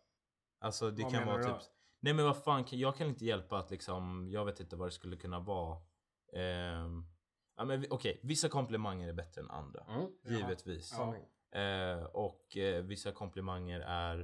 Alltså 0.60 0.90
det 0.90 1.02
Vad 1.02 1.12
kan 1.12 1.20
menar 1.20 1.32
vara 1.38 1.42
du 1.42 1.48
då? 1.48 1.60
Nej 2.00 2.14
men 2.14 2.24
vad 2.24 2.36
fan, 2.44 2.64
jag 2.70 2.96
kan 2.96 3.06
inte 3.08 3.24
hjälpa 3.24 3.58
att 3.58 3.70
liksom, 3.70 4.28
jag 4.30 4.44
vet 4.44 4.60
inte 4.60 4.76
vad 4.76 4.88
det 4.88 4.92
skulle 4.92 5.16
kunna 5.16 5.40
vara. 5.40 5.78
Ehm, 6.32 7.04
ja, 7.56 7.64
men 7.64 7.84
okej, 7.90 8.20
vissa 8.22 8.48
komplimanger 8.48 9.08
är 9.08 9.12
bättre 9.12 9.40
än 9.40 9.50
andra. 9.50 9.84
Mm. 9.88 10.06
Givetvis. 10.24 10.94
Ja. 10.98 11.14
Eh, 11.60 12.04
och 12.04 12.56
eh, 12.56 12.82
vissa 12.84 13.12
komplimanger 13.12 13.80
är 13.80 14.20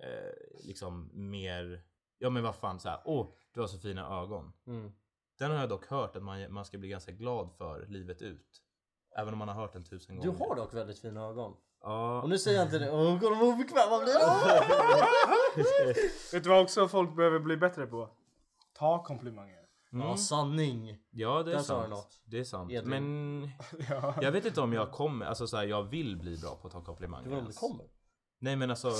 eh, 0.00 0.64
liksom 0.64 1.10
mer, 1.30 1.84
ja 2.18 2.30
men 2.30 2.42
vad 2.42 2.54
fan 2.54 2.80
så 2.80 2.88
här, 2.88 3.00
åh 3.04 3.34
du 3.52 3.60
har 3.60 3.66
så 3.66 3.78
fina 3.78 4.20
ögon. 4.22 4.52
Mm. 4.66 4.92
Den 5.38 5.50
har 5.50 5.58
jag 5.58 5.68
dock 5.68 5.86
hört 5.86 6.16
att 6.16 6.22
man, 6.22 6.52
man 6.52 6.64
ska 6.64 6.78
bli 6.78 6.88
ganska 6.88 7.12
glad 7.12 7.52
för 7.52 7.86
livet 7.86 8.22
ut. 8.22 8.62
Även 9.16 9.32
om 9.32 9.38
man 9.38 9.48
har 9.48 9.54
hört 9.54 9.72
den 9.72 9.84
tusen 9.84 10.20
Du 10.20 10.30
gånger. 10.30 10.44
har 10.48 10.56
dock 10.56 10.74
väldigt 10.74 10.98
fina 10.98 11.20
ögon. 11.26 11.56
Ja. 11.82 12.22
Och 12.22 12.28
nu 12.28 12.38
säger 12.38 12.58
jag 12.58 12.66
inte 12.66 12.78
det. 12.78 12.90
Åh, 12.90 13.18
kolla 13.20 13.36
vad 13.36 13.48
obekväm 13.48 13.90
man 13.90 14.00
blir. 14.04 14.14
Vet 16.32 16.44
du 16.44 16.50
vad 16.50 16.62
också 16.62 16.88
folk 16.88 17.16
behöver 17.16 17.38
bli 17.38 17.56
bättre 17.56 17.86
på? 17.86 18.08
Ta 18.78 19.04
komplimanger. 19.04 19.58
Mm. 19.92 20.06
Ja, 20.06 20.16
sanning. 20.16 20.98
Ja 21.10 21.42
det 21.42 21.52
är 21.52 21.56
Där 21.56 21.62
sa 21.62 21.74
du 21.74 21.80
sant. 21.80 21.90
något. 21.90 22.20
Det 22.24 22.38
är 22.38 22.44
sant. 22.44 22.72
Edvin. 22.72 22.90
Men 22.90 23.48
Ja. 23.90 24.14
jag 24.20 24.32
vet 24.32 24.46
inte 24.46 24.60
om 24.60 24.72
jag 24.72 24.92
kommer, 24.92 25.26
alltså 25.26 25.46
så 25.46 25.56
här, 25.56 25.64
jag 25.64 25.82
vill 25.82 26.16
bli 26.16 26.38
bra 26.38 26.56
på 26.56 26.66
att 26.66 26.72
ta 26.72 26.84
komplimanger. 26.84 27.24
Du 27.24 27.30
vet 27.30 27.38
om 27.38 27.44
det 27.44 27.48
ens. 27.48 27.58
kommer? 27.58 27.84
Nej 28.40 28.56
men 28.56 28.70
alltså. 28.70 28.88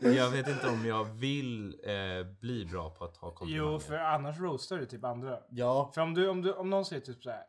jag 0.00 0.30
vet 0.30 0.48
inte 0.48 0.68
om 0.68 0.86
jag 0.86 1.04
vill 1.04 1.80
eh, 1.84 2.26
bli 2.40 2.64
bra 2.66 2.90
på 2.90 3.04
att 3.04 3.14
ta 3.14 3.30
komplimanger. 3.34 3.72
Jo, 3.72 3.78
för 3.78 3.94
annars 3.98 4.38
roastar 4.38 4.78
du 4.78 4.86
typ 4.86 5.04
andra. 5.04 5.38
Ja. 5.50 5.90
För 5.94 6.00
om, 6.00 6.14
du, 6.14 6.28
om, 6.28 6.42
du, 6.42 6.52
om 6.52 6.70
någon 6.70 6.84
säger 6.84 7.02
typ 7.02 7.22
såhär, 7.22 7.38
eh, 7.38 7.44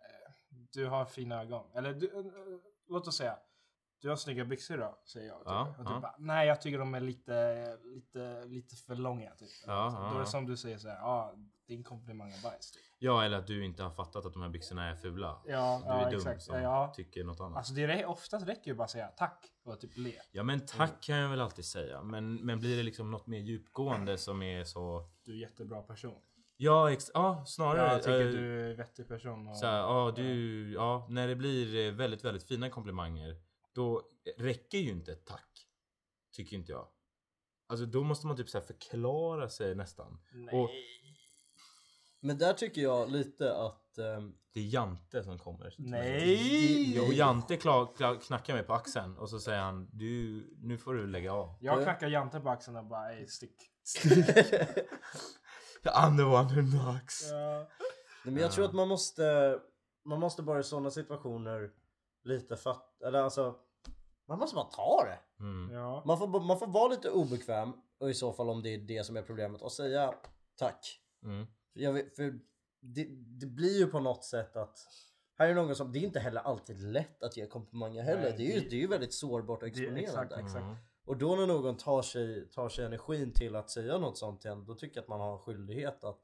du 0.74 0.86
har 0.86 1.06
fina 1.06 1.42
ögon. 1.42 1.64
Eller 1.76 1.94
du, 1.94 2.06
eh, 2.06 2.12
låt 2.90 3.08
oss 3.08 3.16
säga, 3.18 3.38
du 4.02 4.10
har 4.10 4.16
snygga 4.16 4.46
byxor 4.46 4.78
då, 4.78 5.00
säger 5.06 5.28
jag. 5.28 5.38
Typ. 5.38 5.46
Ja, 5.48 5.62
och 5.70 5.86
typ 5.86 5.86
ja. 5.90 6.00
bara, 6.00 6.16
Nej, 6.20 6.48
jag 6.48 6.62
tycker 6.62 6.80
de 6.80 6.94
är 6.94 7.00
lite, 7.00 7.78
lite, 7.84 8.46
lite 8.46 8.76
för 8.76 8.96
långa. 8.96 9.32
Typ. 9.36 9.50
Ja, 9.68 10.10
Då 10.12 10.16
är 10.18 10.20
det 10.20 10.26
som 10.26 10.46
du 10.46 10.58
säger 10.58 10.78
såhär, 10.78 10.96
ja, 10.96 11.34
din 11.68 11.84
komplimang 11.84 12.32
är 12.32 12.44
bajs. 12.44 12.72
Typ. 12.72 12.82
Ja 13.00 13.24
eller 13.24 13.38
att 13.38 13.48
du 13.48 13.66
inte 13.66 13.84
har 13.84 13.92
fattat 13.92 14.26
att 14.26 14.34
de 14.34 14.42
här 14.42 14.50
byxorna 14.50 14.90
är 14.90 14.96
fula. 14.96 15.42
Ja, 15.46 15.82
Du 15.86 15.92
är 15.92 16.12
dum 16.12 16.20
exakt. 16.20 16.42
som 16.44 16.92
tycker 16.96 17.24
något 17.24 17.40
annat. 17.40 17.58
Alltså 17.58 17.74
det 17.74 17.84
är, 17.84 18.06
oftast 18.06 18.48
räcker 18.48 18.72
ju 18.72 18.76
bara 18.76 18.84
att 18.84 18.92
säga 18.92 19.08
tack 19.08 19.46
och 19.64 19.80
typ 19.80 19.98
le. 19.98 20.14
Ja 20.32 20.44
men 20.44 20.66
tack 20.66 21.04
kan 21.04 21.18
jag 21.18 21.30
väl 21.30 21.42
alltid 21.42 21.66
säga. 21.66 22.04
Men, 22.04 22.36
men 22.36 22.60
blir 22.60 22.78
det 22.78 22.84
liksom 22.84 23.12
något 23.12 23.28
mer 23.28 23.40
djupgående 23.40 24.18
som 24.18 24.42
är 24.42 24.64
så... 24.64 25.10
Du 25.24 25.32
är 25.34 25.38
jättebra 25.42 25.82
person. 25.82 26.22
Ja, 26.62 26.92
ex- 26.92 27.12
ja 27.14 27.44
snarare. 27.46 27.92
Jag 27.94 28.04
tycker 28.04 28.26
eh, 28.26 28.32
du 28.32 28.66
är 28.66 28.70
en 28.72 28.78
vettig 28.78 29.08
person. 29.08 29.48
Och, 29.48 29.58
Så 29.58 29.66
här, 29.66 29.78
ja, 29.78 30.14
du, 30.16 30.72
ja, 30.74 31.08
när 31.10 31.28
det 31.28 31.36
blir 31.36 31.88
eh, 31.88 31.94
väldigt, 31.94 32.24
väldigt 32.26 32.44
fina 32.44 32.70
komplimanger, 32.70 33.36
då 33.74 34.04
räcker 34.38 34.78
ju 34.78 34.90
inte 34.90 35.12
ett 35.12 35.26
tack. 35.26 35.68
Tycker 36.36 36.56
inte 36.58 36.72
jag. 36.72 36.88
Alltså 37.68 37.86
då 37.86 38.04
måste 38.04 38.28
man 38.28 38.38
typ 38.38 38.50
så 38.50 38.58
här 38.60 38.66
förklara 38.66 39.50
sig 39.50 39.76
nästan. 39.76 40.20
Nej. 40.32 40.56
Och 40.56 40.70
Men 42.20 42.38
där 42.38 42.54
tycker 42.54 42.82
jag 42.82 43.12
lite 43.12 43.56
att... 43.56 43.98
ehm, 43.98 44.34
det 44.54 44.60
är 44.60 44.64
Jante 44.74 45.24
som 45.24 45.40
kommer. 45.40 45.76
Nej! 45.78 46.96
Jo, 46.96 47.04
Jante 47.04 47.58
klar, 47.58 47.96
klar, 47.98 48.16
knackar 48.16 48.54
mig 48.54 48.64
på 48.64 48.74
axeln 48.74 49.18
och 49.18 49.30
så 49.30 49.40
säger 49.40 49.60
han 49.62 49.90
du, 49.94 50.44
nu 50.62 50.78
får 50.78 50.94
du 50.94 51.08
lägga 51.08 51.34
av. 51.34 51.56
Jag 51.60 51.84
knackar 51.84 52.08
Jante 52.08 52.40
på 52.40 52.50
axeln 52.50 52.78
och 52.78 52.86
bara 52.86 53.14
ey 53.14 53.28
stick. 53.28 53.56
I'm 55.84 56.18
the 56.18 56.24
one 56.24 56.54
who 56.56 56.72
knocks. 56.72 57.32
Ja. 57.32 57.68
Nej, 58.26 58.34
men 58.34 58.38
jag 58.38 58.52
tror 58.52 58.66
att 58.66 58.74
man 58.74 58.88
måste, 58.88 59.60
man 60.06 60.20
måste 60.20 60.42
bara 60.44 60.60
i 60.60 60.64
sådana 60.64 60.92
situationer 60.92 61.72
lite 62.24 62.56
fatta, 62.58 63.08
eller 63.08 63.20
alltså 63.22 63.56
man 64.28 64.40
måste 64.40 64.56
bara 64.56 64.66
ta 64.66 65.04
det. 65.06 65.44
Mm. 65.44 65.74
ja. 65.74 66.04
Man 66.06 66.18
får, 66.18 66.28
man 66.28 66.60
får 66.60 66.68
vara 66.68 66.88
lite 66.88 67.10
obekväm 67.10 67.74
och 68.00 68.10
i 68.10 68.14
så 68.14 68.34
fall 68.34 68.50
om 68.50 68.62
det 68.64 68.70
är 68.74 68.78
det 68.78 69.04
som 69.06 69.18
är 69.18 69.22
problemet 69.22 69.62
och 69.62 69.72
säga 69.72 70.14
tack. 70.58 71.00
Mm. 71.24 71.48
Vet, 71.96 72.16
för 72.16 72.40
det, 72.82 73.06
det 73.40 73.46
blir 73.46 73.80
ju 73.80 73.88
på 73.88 74.00
något 74.00 74.24
sätt 74.26 74.56
att 74.56 74.78
här 75.38 75.48
är 75.48 75.54
någon 75.56 75.76
som, 75.76 75.92
det 75.92 76.00
är 76.00 76.04
inte 76.04 76.20
heller 76.20 76.42
alltid 76.42 76.80
lätt 76.80 77.24
att 77.24 77.38
ge 77.38 77.46
komplimanger 77.48 78.04
heller. 78.04 78.22
Nej, 78.22 78.34
det, 78.38 78.44
är 78.52 78.56
ju, 78.56 78.60
det- 78.62 78.70
det 78.70 78.76
är 78.76 78.80
ju 78.80 78.88
väldigt 78.88 79.14
sårbart 79.14 79.60
och 79.64 79.70
Det, 79.70 79.70
exponerande. 79.70 80.02
exakt, 80.02 80.32
exakt. 80.32 80.64
Mm. 80.64 80.76
Och 81.10 81.18
då 81.18 81.36
när 81.36 81.48
någon 81.48 81.78
tar 81.78 82.02
sig, 82.02 82.50
tar 82.50 82.70
sig 82.70 82.86
energin 82.86 83.34
till 83.34 83.56
att 83.56 83.70
säga 83.70 83.98
något 83.98 84.18
sånt 84.18 84.42
till 84.42 84.52
en, 84.52 84.66
då 84.66 84.76
tycker 84.76 84.98
jag 84.98 85.02
att 85.04 85.08
man 85.10 85.20
har 85.20 85.34
en 85.34 85.40
skyldighet 85.40 86.04
att 86.04 86.20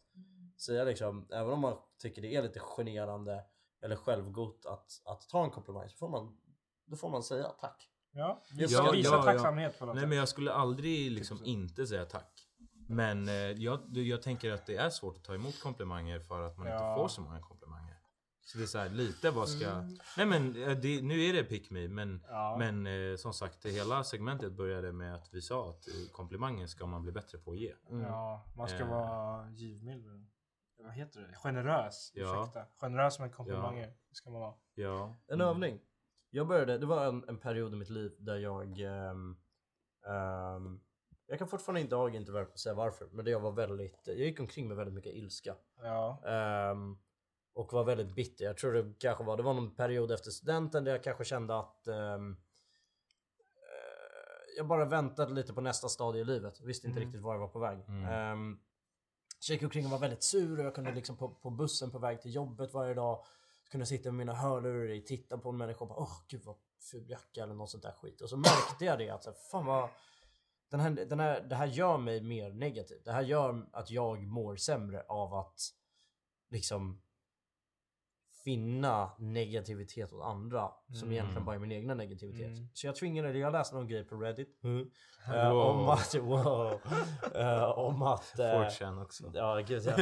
säga 0.57 0.83
liksom, 0.83 1.27
även 1.31 1.53
om 1.53 1.59
man 1.59 1.77
tycker 2.01 2.21
det 2.21 2.35
är 2.35 2.43
lite 2.43 2.59
generande 2.59 3.43
eller 3.81 3.95
självgott 3.95 4.65
att, 4.65 5.01
att 5.05 5.29
ta 5.29 5.43
en 5.43 5.49
komplimang 5.51 5.89
så 5.89 5.97
får 5.97 6.09
man, 6.09 6.37
då 6.85 6.95
får 6.95 7.09
man 7.09 7.23
säga 7.23 7.43
tack. 7.43 7.89
Ja, 8.11 8.41
visa, 8.57 8.83
ja, 8.83 8.91
visa 8.91 9.15
ja. 9.15 9.23
tacksamhet 9.23 9.79
på 9.79 9.85
något 9.85 9.95
Nej 9.95 10.01
sätt. 10.01 10.09
men 10.09 10.17
jag 10.17 10.29
skulle 10.29 10.51
aldrig 10.53 11.11
liksom 11.11 11.37
så. 11.37 11.43
inte 11.43 11.87
säga 11.87 12.05
tack. 12.05 12.47
Men 12.87 13.27
eh, 13.27 13.33
jag, 13.35 13.79
jag 13.91 14.21
tänker 14.21 14.51
att 14.51 14.65
det 14.65 14.75
är 14.75 14.89
svårt 14.89 15.17
att 15.17 15.23
ta 15.23 15.35
emot 15.35 15.59
komplimanger 15.59 16.19
för 16.19 16.41
att 16.41 16.57
man 16.57 16.67
Ja. 16.67 16.73
inte 16.89 17.01
får 17.01 17.07
så 17.07 17.21
många 17.21 17.39
komplimanger. 17.39 17.64
Så 18.47 18.57
det 18.57 18.63
är 18.63 18.67
så 18.67 18.77
här, 18.77 18.89
lite 18.89 19.31
vad 19.31 19.49
ska... 19.49 19.69
Mm. 19.69 19.97
Nej 20.17 20.25
men 20.25 20.63
eh, 20.63 20.77
det, 20.77 21.01
nu 21.01 21.21
är 21.23 21.33
det 21.33 21.43
pick 21.43 21.71
me 21.71 21.87
men, 21.87 22.23
Ja. 22.27 22.55
men 22.59 22.87
eh, 22.87 23.15
som 23.15 23.33
sagt 23.33 23.63
det 23.63 23.69
hela 23.69 24.03
segmentet 24.03 24.51
började 24.53 24.91
med 24.91 25.15
att 25.15 25.29
vi 25.33 25.41
sa 25.41 25.69
att 25.69 25.87
eh, 25.87 25.93
komplimanger 26.11 26.67
ska 26.67 26.85
man 26.85 27.01
bli 27.03 27.11
bättre 27.11 27.37
på 27.37 27.51
att 27.51 27.57
ge. 27.57 27.73
Ja, 27.89 28.45
man 28.55 28.67
ska 28.67 28.79
Eh. 28.79 28.89
vara 28.89 29.49
givmild. 29.51 30.27
Vad 30.77 30.93
heter 30.93 31.21
det? 31.21 31.35
Generös. 31.35 32.11
Ja. 32.15 32.41
Ursäkta. 32.41 32.65
Generös 32.81 33.19
med 33.19 33.33
komplimanger. 33.35 33.87
Det 34.09 34.15
ska 34.15 34.29
man 34.29 34.41
vara. 34.41 34.53
Ja. 34.75 35.15
En 35.27 35.41
övning. 35.41 35.79
Jag 36.29 36.47
började, 36.47 36.77
det 36.77 36.85
var 36.85 37.05
en, 37.05 37.23
en 37.29 37.37
period 37.37 37.73
i 37.73 37.75
mitt 37.75 37.89
liv 37.89 38.15
där 38.19 38.37
jag 38.37 38.79
ehm, 38.79 39.37
ehm, 40.07 40.79
jag 41.27 41.39
kan 41.39 41.47
fortfarande 41.47 41.81
inte 41.81 41.95
idag 41.95 42.15
inte 42.15 42.31
verkligen 42.31 42.57
säga 42.57 42.75
varför, 42.75 43.07
men 43.11 43.25
där 43.25 43.31
jag 43.31 43.39
var 43.39 43.51
väldigt, 43.51 44.01
jag 44.05 44.17
gick 44.17 44.39
omkring 44.39 44.67
med 44.67 44.77
väldigt 44.77 44.93
mycket 44.95 45.13
ilska. 45.13 45.55
Ja. 45.81 46.21
Ehm, 46.25 46.97
och 47.55 47.73
var 47.73 47.83
väldigt 47.83 48.15
bitter. 48.15 48.45
Jag 48.45 48.57
tror 48.57 48.73
det 48.73 48.93
kanske 48.99 49.23
var, 49.23 49.37
det 49.37 49.43
var 49.43 49.53
någon 49.53 49.75
period 49.75 50.11
efter 50.11 50.31
studenten 50.31 50.83
där 50.83 50.91
jag 50.91 51.03
kanske 51.03 51.25
kände 51.25 51.59
att 51.59 51.87
eh, 51.87 52.17
jag 54.57 54.67
bara 54.67 54.85
väntade 54.85 55.33
lite 55.33 55.53
på 55.53 55.61
nästa 55.61 55.89
stadie 55.89 56.21
i 56.21 56.25
livet. 56.25 56.61
Visste 56.61 56.87
inte 56.87 56.99
Mm. 56.99 57.07
riktigt 57.07 57.21
var 57.23 57.33
jag 57.33 57.39
var 57.39 57.47
på 57.47 57.59
väg. 57.59 57.79
Mm. 57.87 58.59
Så 59.39 59.51
jag 59.51 59.55
gick 59.55 59.63
omkring 59.63 59.85
och 59.85 59.91
var 59.91 59.99
väldigt 59.99 60.23
sur 60.23 60.59
och 60.59 60.65
jag 60.65 60.75
kunde 60.75 60.91
liksom 60.93 61.17
på, 61.17 61.29
på 61.29 61.49
bussen 61.49 61.91
på 61.91 61.99
väg 61.99 62.21
till 62.21 62.35
jobbet 62.35 62.73
varje 62.73 62.93
dag 62.93 63.25
kunde 63.71 63.85
sitta 63.85 64.11
med 64.11 64.17
mina 64.17 64.33
hörlurar 64.33 64.89
i, 64.91 65.01
titta 65.01 65.37
på 65.37 65.49
en 65.49 65.57
människa 65.57 65.79
och 65.79 65.87
bara 65.87 65.99
åh 65.99 66.17
gud 66.27 66.41
vad 66.45 66.55
ful 66.91 67.09
jacka 67.09 67.43
eller 67.43 67.53
något 67.53 67.69
sånt 67.69 67.83
där 67.83 67.91
skit. 67.91 68.21
Och 68.21 68.29
så 68.29 68.37
märkte 68.37 68.85
jag 68.85 68.99
det 68.99 69.09
att 69.09 69.23
så 69.23 69.29
här, 69.29 69.37
fan 69.51 69.65
vad 69.65 69.89
den 70.69 70.79
här, 70.79 70.89
den 70.91 71.19
här, 71.19 71.41
det 71.41 71.55
här 71.55 71.65
gör 71.67 71.97
mig 71.97 72.21
mer 72.21 72.49
negativ. 72.53 73.01
Det 73.05 73.11
här 73.11 73.21
gör 73.21 73.65
att 73.71 73.89
jag 73.91 74.23
mår 74.23 74.55
sämre 74.55 75.01
av 75.07 75.33
att 75.33 75.61
liksom 76.49 77.01
finna 78.45 79.11
negativitet 79.19 80.11
hos 80.11 80.21
andra 80.23 80.71
som 80.87 80.97
Mm. 81.07 81.11
egentligen 81.11 81.45
bara 81.45 81.55
är 81.55 81.59
min 81.59 81.71
egna 81.71 81.93
negativitet. 81.93 82.47
Mm. 82.57 82.67
Så 82.73 82.87
jag 82.87 82.95
tvingade, 82.95 83.37
jag 83.37 83.51
läste 83.53 83.75
någon 83.75 83.87
grej 83.87 84.03
på 84.03 84.15
Reddit 84.15 84.59
eh, 84.63 85.51
Wow. 85.53 85.69
om 85.69 85.89
att, 85.89 86.15
wow, 86.21 86.79
eh, 87.35 87.63
om 87.63 88.01
att 88.01 88.39
eh, 88.39 88.45
4chan 88.45 89.01
också. 89.03 89.31
Ja, 89.33 89.61
gud 89.67 89.83
ja. 89.85 89.95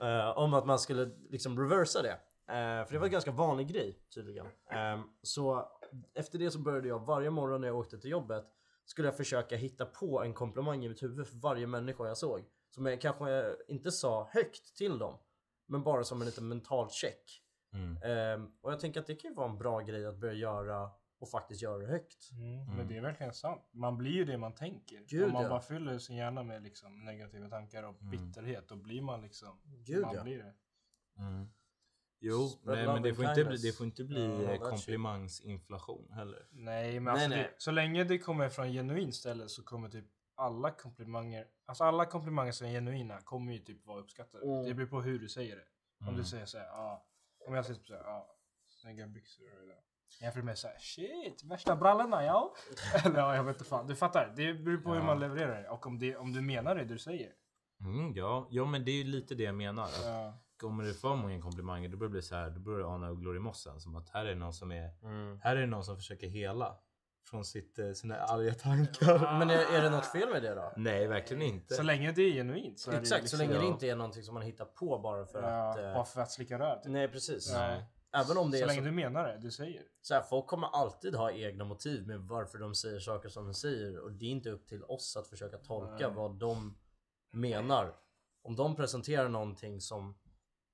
Eh, 0.08 0.38
om 0.38 0.54
att 0.54 0.66
man 0.66 0.78
skulle 0.78 1.10
liksom 1.30 1.58
reversa 1.60 2.02
det. 2.02 2.12
Eh, 2.52 2.86
för 2.86 2.92
det 2.92 2.98
var 2.98 3.06
en 3.06 3.12
ganska 3.12 3.30
vanlig 3.30 3.68
grej 3.68 3.98
tydligen. 4.14 4.46
Eh, 4.46 5.00
så 5.22 5.68
efter 6.14 6.38
det 6.38 6.50
så 6.50 6.58
började 6.58 6.88
jag 6.88 7.06
varje 7.06 7.30
morgon 7.30 7.60
när 7.60 7.68
jag 7.68 7.76
åkte 7.78 7.98
till 7.98 8.10
jobbet 8.10 8.44
skulle 8.84 9.08
jag 9.08 9.16
försöka 9.16 9.56
hitta 9.56 9.86
på 9.86 10.22
en 10.22 10.34
komplimang 10.34 10.84
i 10.84 10.88
mitt 10.88 11.02
huvud 11.02 11.26
för 11.28 11.36
varje 11.36 11.66
människa 11.66 12.06
jag 12.06 12.16
såg. 12.18 12.44
Som 12.70 12.86
jag 12.86 13.00
kanske 13.00 13.54
inte 13.68 13.92
sa 13.92 14.28
högt 14.32 14.76
till 14.76 14.98
dem. 14.98 15.14
Men 15.68 15.82
bara 15.82 16.04
som 16.04 16.20
en 16.20 16.26
liten 16.26 16.48
mental 16.48 16.90
check. 16.90 17.42
Mm. 17.72 17.96
Eh, 18.02 18.48
och 18.60 18.72
jag 18.72 18.80
tänker 18.80 19.00
att 19.00 19.06
det 19.06 19.14
kan 19.14 19.30
ju 19.30 19.34
vara 19.34 19.50
en 19.50 19.58
bra 19.58 19.80
grej 19.80 20.06
att 20.06 20.16
börja 20.16 20.34
göra 20.34 20.90
och 21.20 21.30
faktiskt 21.30 21.62
göra 21.62 21.78
det 21.78 21.86
högt. 21.86 22.30
Mm. 22.32 22.60
Mm. 22.60 22.76
Men 22.76 22.88
det 22.88 22.96
är 22.96 23.00
verkligen 23.00 23.34
sant. 23.34 23.68
Man 23.72 23.98
blir 23.98 24.10
ju 24.12 24.24
det 24.24 24.38
man 24.38 24.54
tänker. 24.54 25.04
Gud, 25.08 25.24
Om 25.24 25.32
man 25.32 25.42
ja. 25.42 25.48
bara 25.48 25.60
fyller 25.60 25.98
sin 25.98 26.16
hjärna 26.16 26.42
med 26.42 26.62
liksom 26.62 27.04
negativa 27.04 27.48
tankar 27.48 27.82
och 27.82 28.02
Mm. 28.02 28.10
bitterhet, 28.10 28.68
då 28.68 28.76
blir 28.76 29.02
man 29.02 29.22
liksom... 29.22 29.60
Gud, 29.64 30.02
man 30.02 30.14
ja. 30.14 30.22
blir 30.22 30.38
det. 30.38 30.54
Mm. 31.18 31.48
Jo, 32.20 32.48
nej, 32.62 32.86
men 32.86 33.02
det 33.02 33.14
får, 33.14 33.24
inte 33.24 33.44
bli, 33.44 33.56
det 33.56 33.72
får 33.72 33.86
inte 33.86 34.04
bli 34.04 34.44
Ja, 34.44 34.52
eh, 34.52 34.58
komplimangsinflation 34.60 36.12
heller. 36.12 36.46
Nej, 36.50 37.00
men 37.00 37.04
Nej, 37.04 37.12
alltså 37.12 37.28
nej. 37.28 37.38
Det, 37.38 37.54
så 37.58 37.70
länge 37.70 38.04
det 38.04 38.18
kommer 38.18 38.48
från 38.48 38.72
genuint 38.72 39.14
ställe 39.14 39.48
så 39.48 39.62
kommer 39.62 39.88
typ 39.88 40.04
alla 40.38 40.70
komplimanger, 40.70 41.46
alltså 41.66 41.84
alla 41.84 42.06
komplimanger 42.06 42.52
som 42.52 42.66
är 42.66 42.70
genuina 42.70 43.20
kommer 43.20 43.52
ju 43.52 43.58
typ 43.58 43.86
vara 43.86 44.00
uppskattade. 44.00 44.44
Mm. 44.46 44.64
Det 44.64 44.74
beror 44.74 44.86
på 44.86 45.00
hur 45.00 45.18
du 45.18 45.28
säger 45.28 45.56
det. 45.56 45.64
Om 46.00 46.06
Mm. 46.08 46.18
du 46.20 46.24
säger 46.24 46.46
såhär, 46.46 46.66
ja. 46.66 47.06
om 47.46 47.54
jag 47.54 47.64
säger 47.64 47.78
typ 47.78 47.86
såhär, 47.86 48.02
ja. 48.04 48.34
Snygga 48.66 49.06
byxor 49.06 49.46
idag. 49.64 49.76
Jämfört 50.20 50.44
med 50.44 50.58
såhär, 50.58 50.78
shit, 50.78 51.44
värsta 51.44 51.76
brallorna 51.76 52.24
ja. 52.24 52.54
Eller 53.04 53.18
ja, 53.18 53.36
jag 53.36 53.44
vet 53.44 53.56
inte 53.56 53.68
fan. 53.68 53.86
Du 53.86 53.96
fattar, 53.96 54.32
det 54.36 54.54
beror 54.54 54.76
på 54.78 54.90
hur 54.90 54.96
Ja. 55.00 55.04
man 55.06 55.20
levererar 55.20 55.62
det. 55.62 55.68
Och 55.68 55.86
om, 55.86 55.98
det, 55.98 56.16
om 56.16 56.32
du 56.32 56.40
menar 56.40 56.74
det 56.74 56.84
du 56.84 56.98
säger. 56.98 57.32
Mm, 57.80 58.12
ja. 58.16 58.46
ja, 58.50 58.64
men 58.64 58.84
det 58.84 58.90
är 58.90 58.96
ju 58.96 59.04
lite 59.04 59.34
det 59.34 59.42
jag 59.42 59.54
menar. 59.54 59.88
Ja. 60.04 60.38
Kommer 60.56 60.84
det 60.84 60.94
för 60.94 61.16
många 61.16 61.40
komplimanger 61.42 61.88
då 61.88 61.96
börjar 61.96 62.08
det 62.08 62.12
bli 62.12 62.22
så 62.22 62.34
här, 62.34 62.50
då 62.50 62.60
börjar 62.60 62.78
du 62.78 62.84
ana 62.86 63.08
ugglor 63.10 63.36
i 63.36 63.38
mossen. 63.38 63.80
Som 63.80 63.96
att 63.96 64.08
här 64.08 64.26
är 64.26 64.34
någon 64.34 64.52
som 64.52 64.72
är, 64.72 64.90
här 65.42 65.56
är 65.56 65.66
någon 65.66 65.84
som 65.84 65.96
försöker 65.96 66.26
hela 66.28 66.76
från 67.30 67.44
sitt, 67.44 67.78
eh, 67.78 67.92
sina 67.92 68.16
arga 68.16 68.54
tankar. 68.54 69.18
Men 69.38 69.50
är, 69.50 69.74
är 69.78 69.82
det 69.82 69.90
något 69.90 70.06
fel 70.06 70.28
med 70.30 70.42
det 70.42 70.54
då? 70.54 70.72
Nej, 70.76 71.06
verkligen 71.06 71.42
inte. 71.42 71.74
Så 71.74 71.82
länge 71.82 72.12
det 72.12 72.22
är 72.22 72.32
genuint 72.32 72.78
så 72.80 72.90
är 72.90 72.94
Exakt, 73.00 73.22
det 73.22 73.28
så 73.28 73.36
liksom, 73.36 73.38
länge 73.38 73.52
det 73.60 73.66
Ja. 73.66 73.72
inte 73.72 73.86
är 73.88 73.96
någonting 73.96 74.22
som 74.22 74.34
man 74.34 74.42
hittar 74.42 74.64
på 74.64 74.98
bara 74.98 75.26
för 75.26 75.42
ja, 75.42 75.70
att... 75.70 75.78
eh, 75.78 75.94
Bara 75.94 76.04
för 76.04 76.20
att 76.20 76.30
slicka 76.30 76.58
röv. 76.58 76.82
Typ. 76.82 76.92
Nej 76.92 77.08
precis. 77.08 77.52
Nej. 77.52 77.84
Även 78.12 78.38
om 78.38 78.50
det 78.50 78.58
Så 78.58 78.62
är 78.64 78.66
länge 78.66 78.80
så, 78.80 78.84
du 78.84 78.90
menar 78.92 79.24
det 79.28 79.38
du 79.42 79.50
säger. 79.50 79.82
så 80.00 80.14
här, 80.14 80.22
folk 80.22 80.46
kommer 80.46 80.66
alltid 80.66 81.14
ha 81.14 81.30
egna 81.32 81.64
motiv 81.64 82.06
med 82.06 82.20
varför 82.20 82.58
de 82.58 82.74
säger 82.74 82.98
saker 83.00 83.28
som 83.28 83.44
de 83.44 83.54
säger 83.54 83.98
och 83.98 84.12
det 84.12 84.24
är 84.24 84.30
inte 84.30 84.50
upp 84.50 84.66
till 84.68 84.84
oss 84.84 85.16
att 85.16 85.28
försöka 85.28 85.56
tolka 85.58 86.06
Nej. 86.08 86.16
vad 86.16 86.38
de 86.38 86.78
menar. 87.32 87.94
Om 88.42 88.56
de 88.56 88.76
presenterar 88.76 89.28
någonting 89.28 89.80
som 89.80 90.18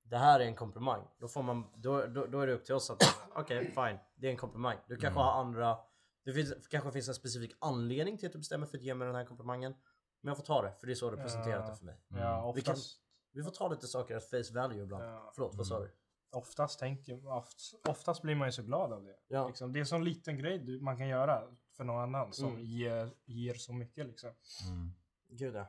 det 0.02 0.16
här 0.16 0.40
är 0.40 0.44
en 0.44 0.54
komplimang, 0.54 1.02
då, 1.18 1.28
får 1.28 1.42
man, 1.42 1.64
då, 1.76 2.06
då, 2.06 2.26
då 2.26 2.40
är 2.40 2.46
det 2.46 2.52
upp 2.52 2.64
till 2.64 2.74
oss 2.74 2.90
att 2.90 3.02
okej 3.34 3.64
fine. 3.74 3.98
Det 4.16 4.26
är 4.26 4.30
en 4.30 4.36
komplimang. 4.36 4.76
Du 4.88 4.96
kanske 4.96 5.20
Mm. 5.20 5.26
har 5.26 5.40
andra... 5.40 5.76
Det 6.24 6.32
finns, 6.32 6.66
kanske 6.68 6.92
finns 6.92 7.08
en 7.08 7.14
specifik 7.14 7.52
anledning 7.58 8.18
till 8.18 8.26
att 8.26 8.32
du 8.32 8.38
bestämmer 8.38 8.66
för 8.66 8.76
att 8.78 8.82
ge 8.84 8.94
mig 8.94 9.06
den 9.06 9.14
här 9.14 9.24
komplimangen. 9.24 9.74
Men 10.20 10.28
jag 10.28 10.36
får 10.36 10.44
ta 10.44 10.62
det, 10.62 10.72
för 10.80 10.86
det 10.86 10.92
är 10.92 10.94
så 10.94 11.10
du 11.10 11.16
presenterat 11.16 11.64
Ja. 11.64 11.70
det 11.70 11.76
för 11.76 11.84
mig. 11.84 11.96
Ja, 12.08 12.52
Vi 12.52 12.62
kan- 12.62 12.72
oftast, 12.72 13.00
Vi 13.32 13.42
får 13.42 13.50
ta 13.50 13.68
lite 13.68 13.86
saker 13.86 14.16
att 14.16 14.24
face 14.24 14.54
value 14.54 14.82
ibland. 14.82 15.04
Ja. 15.04 15.32
Förlåt, 15.34 15.54
vad 15.54 15.66
sa 15.66 15.80
du? 15.80 15.90
oftast, 16.30 16.78
tänker, 16.78 17.26
oft, 17.26 17.58
oftast 17.88 18.22
blir 18.22 18.34
man 18.34 18.48
ju 18.48 18.52
så 18.52 18.62
glad 18.62 18.92
av 18.92 19.04
det. 19.04 19.16
Ja. 19.28 19.48
Liksom, 19.48 19.72
det 19.72 19.78
är 19.78 19.80
en 19.80 19.86
sån 19.86 20.04
liten 20.04 20.38
grej 20.38 20.58
du, 20.58 20.80
man 20.80 20.96
kan 20.98 21.08
göra 21.08 21.48
för 21.76 21.84
någon 21.84 22.02
annan 22.02 22.32
som 22.32 22.48
Mm. 22.48 22.64
ger, 22.64 23.10
ger 23.24 23.54
så 23.54 23.72
mycket 23.72 24.06
liksom. 24.06 24.30
Mm. 24.68 24.90
Gud 25.28 25.54
ja. 25.54 25.66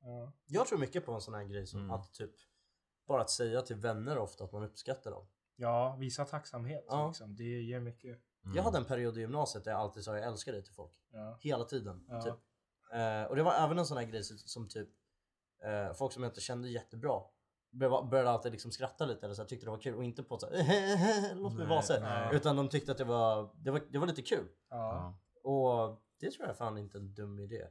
Ja. 0.00 0.32
Jag 0.46 0.66
tror 0.66 0.78
mycket 0.78 1.06
på 1.06 1.12
en 1.12 1.20
sån 1.20 1.34
här 1.34 1.44
grej 1.44 1.66
som 1.66 1.80
Mm. 1.80 1.90
att 1.90 2.12
typ 2.12 2.30
bara 3.06 3.20
att 3.22 3.30
säga 3.30 3.62
till 3.62 3.76
vänner 3.76 4.18
ofta 4.18 4.44
att 4.44 4.52
man 4.52 4.62
uppskattar 4.62 5.10
dem. 5.10 5.26
ja, 5.56 5.96
visa 5.96 6.24
tacksamhet. 6.24 6.84
Ja. 6.88 7.06
Liksom. 7.08 7.36
Det 7.36 7.44
ger 7.62 7.80
mycket. 7.80 8.18
Mm. 8.48 8.56
Jag 8.56 8.62
hade 8.62 8.78
en 8.78 8.84
period 8.84 9.16
i 9.18 9.20
gymnasiet 9.20 9.64
där 9.64 9.70
jag 9.70 9.80
alltid 9.80 10.04
sa 10.04 10.16
jag 10.16 10.26
älskar 10.26 10.52
dig 10.52 10.64
till 10.64 10.74
folk. 10.74 10.92
Ja. 11.12 11.38
Hela 11.40 11.64
tiden. 11.64 12.04
Ja. 12.08 12.22
Typ. 12.22 12.34
Eh, 12.92 13.22
och 13.30 13.36
det 13.36 13.42
var 13.42 13.54
även 13.54 13.78
en 13.78 13.86
sån 13.86 13.96
här 13.96 14.04
grej 14.04 14.24
som, 14.24 14.68
typ 14.68 14.88
eh, 15.64 15.92
folk 15.94 16.12
som 16.12 16.22
jag 16.22 16.30
inte 16.30 16.40
kände 16.40 16.68
jättebra 16.68 17.20
började, 17.70 18.06
började 18.08 18.30
alltid 18.30 18.52
liksom 18.52 18.72
skratta 18.72 19.06
lite 19.06 19.26
eller 19.26 19.34
så 19.34 19.42
här, 19.42 19.48
tyckte 19.48 19.66
det 19.66 19.70
var 19.70 19.78
kul 19.78 19.94
och 19.94 20.04
inte 20.04 20.22
på 20.22 20.34
ett 20.34 20.40
så 20.40 20.50
här, 20.50 21.34
låt 21.34 21.54
mig 21.54 21.66
vara 21.66 21.82
så. 21.82 21.94
Utan 22.32 22.56
de 22.56 22.68
tyckte 22.68 22.92
att 22.92 22.98
det 22.98 23.04
var, 23.04 23.50
det 23.54 23.70
var, 23.70 23.82
det 23.90 23.98
var 23.98 24.06
lite 24.06 24.22
kul. 24.22 24.48
Ja. 24.70 25.18
Och 25.44 26.02
det 26.20 26.30
tror 26.30 26.46
jag 26.46 26.56
fan 26.56 26.78
inte 26.78 26.98
är 26.98 27.00
en 27.00 27.14
dum 27.14 27.38
idé. 27.38 27.66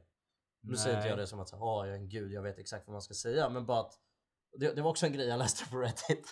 Nu 0.60 0.76
säger 0.76 0.96
inte 0.96 1.08
jag 1.08 1.18
det 1.18 1.26
som 1.26 1.40
att 1.40 1.52
"Åh, 1.54 1.86
jag 1.86 1.88
är 1.88 1.98
en 1.98 2.08
gud, 2.08 2.32
jag 2.32 2.42
vet 2.42 2.58
exakt 2.58 2.86
vad 2.86 2.92
man 2.92 3.02
ska 3.02 3.14
säga. 3.14 3.48
Men 3.48 3.66
bara 3.66 3.80
att 3.80 3.94
det, 4.58 4.74
det 4.74 4.82
var 4.82 4.90
också 4.90 5.06
en 5.06 5.12
grej 5.12 5.26
jag 5.28 5.38
läste 5.38 5.70
på 5.70 5.76
Reddit. 5.78 6.26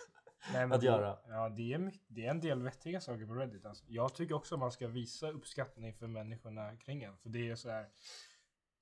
Nej, 0.53 0.67
men 0.67 0.73
att 0.73 0.81
det, 0.81 0.87
göra. 0.87 1.19
Ja, 1.29 1.49
det 1.49 1.73
är, 1.73 1.79
mycket, 1.79 2.03
det 2.09 2.27
är 2.27 2.31
en 2.31 2.41
del 2.41 2.63
vettiga 2.63 3.01
saker 3.01 3.27
på 3.27 3.35
Reddit. 3.35 3.65
Alltså. 3.67 3.85
Jag 3.89 4.15
tycker 4.15 4.35
också 4.35 4.57
man 4.57 4.73
ska 4.73 4.89
visa 4.89 5.31
uppskattning 5.31 5.95
för 5.95 6.07
människorna 6.07 6.77
kring 6.77 7.03
en. 7.03 7.19
För 7.19 7.29
det 7.29 7.51
är 7.51 7.55
så 7.57 7.71
här. 7.71 7.89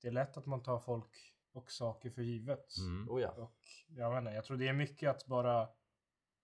Det 0.01 0.09
är 0.09 0.13
lätt 0.13 0.37
att 0.37 0.47
man 0.47 0.63
tar 0.63 0.79
folk 0.79 1.35
och 1.53 1.71
saker 1.71 2.11
för 2.11 2.23
givet. 2.23 2.77
Mm. 2.79 3.11
Oh 3.11 3.23
ja. 3.23 3.31
Och 3.31 3.59
jag 3.89 4.19
inte, 4.19 4.31
jag 4.31 4.45
tror 4.45 4.57
det 4.57 4.69
är 4.69 4.73
mycket 4.73 5.11
att 5.11 5.27
bara 5.27 5.69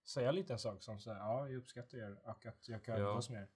säga 0.06 0.28
en 0.28 0.34
liten 0.34 0.58
sak 0.58 0.82
som 0.82 0.98
säger 1.00 1.16
ja, 1.18 1.48
jag 1.48 1.56
uppskattar 1.56 1.98
er 1.98 2.18
och 2.28 2.46
att 2.46 2.68
jag 2.68 2.84
kan 2.84 3.00
Ja. 3.00 3.08
umgås 3.08 3.30
med 3.30 3.42
er. 3.42 3.48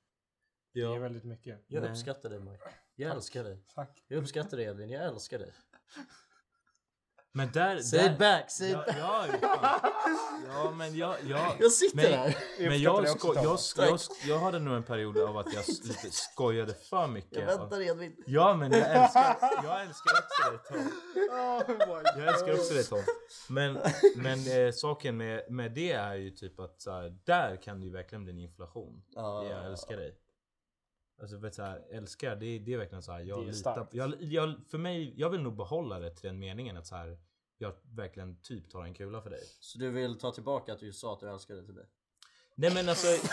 Det 0.73 0.81
är 0.81 0.85
Ja. 0.85 0.99
väldigt 0.99 1.25
mycket. 1.25 1.65
Jag 1.67 1.85
uppskattar 1.91 2.31
dig 2.31 2.41
Mike. 2.41 2.65
Jag 2.95 3.11
älskar 3.11 3.45
dig. 3.45 3.65
Tack. 3.75 4.05
Jag 4.09 4.19
uppskattar 4.19 4.57
dig 4.57 4.67
Edvin, 4.67 4.91
jag 4.91 5.05
älskar 5.05 5.39
dig. 5.39 5.53
Men 7.37 7.51
där... 7.53 7.79
Say 7.79 7.99
där, 7.99 8.13
it 8.13 8.19
back, 8.19 8.51
say 8.51 8.71
it 8.71 8.77
ja, 8.87 9.27
back. 9.31 9.39
ja, 9.43 9.59
fan. 9.61 9.91
ja, 10.49 10.71
men 10.71 10.97
jag... 10.97 11.17
jag 11.29 11.57
Jag 11.61 11.73
sitter 11.73 11.97
men, 11.97 12.13
här. 12.13 12.37
Men 12.59 12.83
jag, 12.83 13.01
också, 13.01 13.19
sko- 13.19 13.35
jag, 13.35 13.59
jag, 13.89 14.01
jag 14.27 14.39
hade 14.39 14.59
nog 14.59 14.75
en 14.75 14.83
period 14.83 15.19
av 15.19 15.39
att 15.39 15.53
jag 15.55 15.65
lite 15.69 16.11
skojade 16.11 16.75
för 16.75 17.07
mycket. 17.07 17.39
Jag 17.39 17.47
väntar 17.47 17.81
Edvin. 17.81 18.17
Ja 18.27 18.55
men 18.55 18.73
jag 18.73 18.91
älskar, 18.91 19.37
jag 19.65 19.83
älskar 19.83 20.13
också 20.19 20.51
dig 20.51 20.61
Tom. 20.69 20.91
Oh 21.31 22.03
Jag 22.19 22.29
älskar 22.29 22.53
också 22.53 22.75
dig 22.75 22.85
Tom. 22.85 23.03
Men, 23.49 23.79
men 24.17 24.67
eh, 24.67 24.73
saken 24.73 25.17
med, 25.17 25.43
med 25.51 25.73
det 25.73 25.93
är 25.93 26.15
ju 26.15 26.31
typ 26.31 26.61
att 26.61 26.81
så 26.81 26.91
här, 26.91 27.19
där 27.25 27.63
kan 27.63 27.81
det 27.81 27.87
ju 27.87 27.93
verkligen 27.93 28.25
bli 28.25 28.33
en 28.33 28.39
inflation. 28.39 29.03
Ja. 29.15 29.45
Jag 29.51 29.67
älskar 29.67 29.97
dig. 29.97 30.15
Alltså 31.25 31.37
vet 31.37 31.55
så 31.55 31.63
här, 31.63 31.85
älskar, 31.91 32.37
det, 32.37 32.59
det 32.59 32.73
är 32.73 32.79
verkligen 32.79 33.03
så 33.03 33.13
här, 33.13 33.21
jag 33.21 33.39
Det 33.39 33.49
är 33.49 33.53
litar 33.53 33.89
jag, 33.91 34.23
jag, 34.23 34.55
för 34.69 34.79
mig, 34.79 35.15
jag 35.17 35.31
vill 35.31 35.43
nog 35.43 35.57
behålla 35.57 35.99
det 35.99 36.11
till 36.11 36.27
den 36.27 36.39
meningen 36.39 36.77
att 36.77 36.87
så 36.87 36.97
här, 36.97 37.19
jag 37.59 37.75
verkligen 37.83 38.41
typ 38.43 38.71
tar 38.71 38.85
en 38.85 38.95
kula 38.95 39.21
för 39.23 39.31
dig. 39.31 39.43
Så 39.61 39.79
du 39.79 39.91
vill 39.91 40.19
ta 40.19 40.33
tillbaka 40.33 40.73
att 40.73 40.81
du 40.81 40.93
sa 40.93 41.13
att 41.13 41.21
du 41.21 41.31
älskar 41.31 41.55
dig 41.55 41.65
till 41.65 41.75
mig? 41.75 41.85
Nej 42.55 42.75
men 42.75 42.89
alltså, 42.89 43.07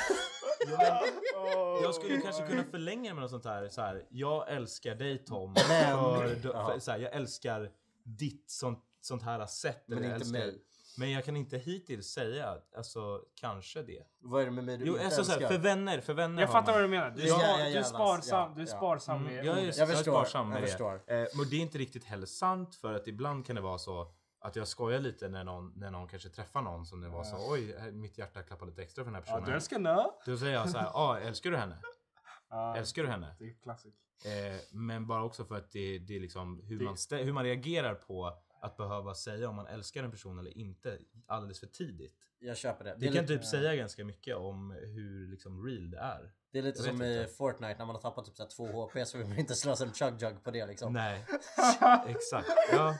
ja, 0.67 1.01
men, 1.43 1.83
jag 1.83 1.95
skulle 1.95 2.17
kanske 2.21 2.47
kunna 2.47 2.63
förlänga 2.63 3.13
med 3.13 3.21
något 3.21 3.31
sånt 3.31 3.45
här, 3.45 3.69
så 3.69 3.81
här 3.81 4.07
jag 4.09 4.51
älskar 4.51 4.95
dig 4.95 5.25
Tom, 5.25 5.53
Men- 5.53 5.65
för, 5.65 6.35
för, 6.35 6.49
Jaha. 6.49 6.79
så 6.79 6.91
här, 6.91 6.99
jag 6.99 7.13
älskar 7.13 7.71
ditt 8.03 8.49
sånt, 8.49 8.85
sånt 9.01 9.23
här 9.23 9.45
sätt. 9.45 9.83
Men 9.85 9.97
jag 9.97 10.05
inte 10.05 10.15
älskar, 10.15 10.39
mig. 10.39 10.61
Men 11.01 11.11
jag 11.11 11.25
kan 11.25 11.37
inte 11.37 11.57
hittills 11.57 12.07
säga, 12.07 12.57
alltså 12.77 13.21
kanske 13.35 13.83
det. 13.83 14.03
Vad 14.19 14.41
är 14.41 14.45
det 14.45 14.51
med 14.51 14.63
mig 14.63 14.77
du 14.77 14.85
Jo, 14.85 14.93
inte 14.93 15.05
alltså 15.05 15.23
så 15.23 15.31
älskar? 15.31 15.47
för 15.47 15.57
vänner, 15.57 16.01
för 16.01 16.13
vänner 16.13 16.41
Jag 16.41 16.51
fattar 16.51 16.73
vad 16.73 16.81
du 16.81 16.87
menar. 16.87 17.09
Du, 17.11 17.27
Ja, 17.27 17.35
spar, 17.35 17.47
ja, 17.47 17.59
ja, 17.59 17.69
du, 17.69 17.77
är 17.77 17.83
sparsam, 17.83 18.49
Ja, 18.49 18.53
du 18.55 18.61
är 18.61 18.67
ja. 18.67 18.77
sparsam 18.77 19.21
Mm, 19.21 19.35
med 19.35 19.45
jag 19.45 19.57
är, 19.57 19.61
jag 19.65 19.75
Jag 19.75 19.89
är 19.89 19.95
förstår, 19.95 20.11
sparsam 20.11 20.51
jag 20.51 20.61
med 20.61 20.69
förstår. 20.69 21.01
det. 21.07 21.21
Eh, 21.21 21.27
men 21.37 21.49
det 21.49 21.55
är 21.55 21.59
inte 21.59 21.77
riktigt 21.77 22.03
heller 22.05 22.25
sant 22.25 22.75
för 22.75 22.93
att 22.93 23.07
ibland 23.07 23.45
kan 23.45 23.55
det 23.55 23.61
vara 23.61 23.77
så 23.77 24.13
att 24.39 24.55
jag 24.55 24.67
skojar 24.67 24.99
lite 24.99 25.29
när 25.29 25.43
någon, 25.43 25.73
när 25.75 25.91
någon 25.91 26.07
kanske 26.07 26.29
träffar 26.29 26.61
någon 26.61 26.85
som 26.85 27.01
det 27.01 27.09
var 27.09 27.23
så 27.23 27.51
oj, 27.53 27.75
här- 27.79 27.91
mitt 27.91 28.17
hjärta 28.17 28.43
klappar 28.43 28.65
lite 28.65 28.81
extra 28.81 29.03
för 29.03 29.11
den 29.11 29.15
här 29.15 29.21
Ja, 29.21 29.25
personen. 29.33 29.49
du 29.49 29.55
älskar 29.55 29.79
nö. 29.79 30.03
Då 30.25 30.37
säger 30.37 30.53
jag 30.53 30.69
så 30.69 30.77
här, 30.77 30.89
ah, 30.93 31.19
älskar 31.19 31.51
du 31.51 31.57
henne? 31.57 31.77
Ja, 32.49 32.75
Älskar 32.77 33.03
du 33.03 33.09
henne? 33.09 33.35
det 33.39 33.45
är 33.45 33.53
klassik. 33.63 33.95
Eh, 34.25 34.59
men 34.71 35.07
bara 35.07 35.23
också 35.23 35.45
för 35.45 35.55
att 35.55 35.71
det, 35.71 35.99
det 35.99 36.15
är 36.15 36.19
liksom 36.19 36.61
hur, 36.63 36.79
Det- 36.79 36.85
man 36.85 36.95
hur 37.25 37.33
man 37.33 37.43
reagerar 37.43 37.93
på 37.95 38.33
att 38.61 38.77
behöva 38.77 39.15
säga 39.15 39.49
om 39.49 39.55
man 39.55 39.67
älskar 39.67 40.03
en 40.03 40.11
person 40.11 40.39
eller 40.39 40.57
inte 40.57 40.97
alldeles 41.25 41.59
för 41.59 41.67
tidigt. 41.67 42.15
Jag 42.39 42.57
köper 42.57 42.83
det. 42.83 42.89
Det, 42.89 42.99
Det 42.99 43.05
kan 43.05 43.15
lite, 43.15 43.27
typ 43.27 43.45
säga 43.45 43.75
ganska 43.75 44.05
mycket 44.05 44.35
om 44.35 44.71
hur 44.71 45.27
liksom 45.27 45.65
real 45.65 45.91
det 45.91 45.97
är. 45.97 46.31
det 46.51 46.59
är 46.59 46.63
lite 46.63 46.79
jag 46.79 46.85
som 46.85 47.01
i 47.01 47.21
inte. 47.21 47.33
Fortnite 47.33 47.75
när 47.77 47.85
man 47.85 47.95
har 47.95 48.01
tappat 48.01 48.25
typ 48.25 48.35
så 48.35 48.45
2 48.45 48.65
HP 48.65 49.07
så 49.07 49.17
vill 49.17 49.27
man 49.27 49.39
inte 49.39 49.55
slösa 49.55 49.83
en 49.85 49.93
chug 49.93 50.21
jug 50.21 50.43
på 50.43 50.51
det 50.51 50.65
liksom. 50.65 50.93
Nej, 50.93 51.25
exakt. 52.07 52.49
Ja, 52.71 52.95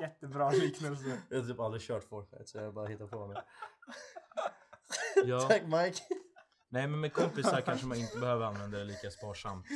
Jättebra 0.00 0.50
liknelse. 0.50 1.18
Jag 1.30 1.38
har 1.38 1.46
typ 1.48 1.60
aldrig 1.60 1.82
kört 1.82 2.04
Fortnite 2.04 2.46
så 2.46 2.58
jag 2.58 2.74
bara 2.74 2.86
hittar 2.86 3.06
på 3.06 3.26
nu. 3.26 3.34
ja. 5.24 5.40
Tack 5.40 5.62
Mike. 5.62 5.98
Nej 6.68 6.88
men 6.88 7.00
med 7.00 7.12
kompisar 7.12 7.60
kanske 7.60 7.86
man 7.86 7.98
inte 7.98 8.18
behöver 8.18 8.46
använda 8.46 8.78
det 8.78 8.84
lika 8.84 9.10
sparsamt. 9.10 9.66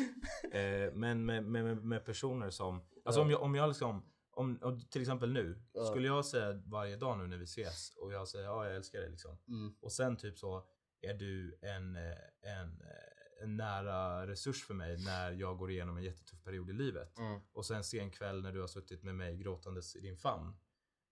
Eh, 0.53 0.93
men 0.93 1.25
med, 1.27 1.45
med, 1.45 1.65
med, 1.65 1.85
med 1.85 2.05
personer 2.05 2.51
som, 2.51 2.83
alltså 3.05 3.21
om 3.21 3.31
jag, 3.31 3.43
om 3.43 3.55
jag 3.55 3.69
liksom, 3.69 4.05
om, 4.37 4.57
och 4.57 4.91
till 4.91 5.01
exempel 5.01 5.33
nu, 5.33 5.63
Ja. 5.73 5.85
skulle 5.85 6.07
jag 6.07 6.27
säga 6.27 6.63
varje 6.67 6.97
dag 6.97 7.19
nu 7.19 7.27
när 7.27 7.37
vi 7.39 7.45
ses 7.45 7.91
och 7.97 8.13
jag 8.13 8.29
säger 8.29 8.45
ja 8.45 8.67
jag 8.67 8.77
älskar 8.77 9.01
dig 9.01 9.11
liksom. 9.11 9.39
Mm. 9.49 9.75
Och 9.81 9.93
sen 9.93 10.17
typ 10.17 10.39
så 10.39 10.67
är 11.01 11.15
du 11.15 11.59
en, 11.63 11.97
eh, 11.97 12.17
en, 12.43 12.81
eh, 12.81 13.43
en 13.43 13.57
nära 13.57 14.27
resurs 14.27 14.65
för 14.65 14.75
mig 14.75 15.05
när 15.05 15.33
jag 15.33 15.59
går 15.59 15.71
igenom 15.71 15.97
en 15.97 16.03
jättetuff 16.03 16.43
period 16.45 16.71
i 16.71 16.73
livet. 16.73 17.19
Mm. 17.19 17.41
Och 17.53 17.67
sen 17.67 17.85
sen 17.85 18.11
kväll 18.11 18.43
när 18.43 18.53
du 18.53 18.61
har 18.61 18.67
suttit 18.67 19.03
med 19.03 19.15
mig 19.15 19.37
gråtandes 19.37 19.97
i 19.97 20.01
din 20.01 20.17
famn. 20.17 20.57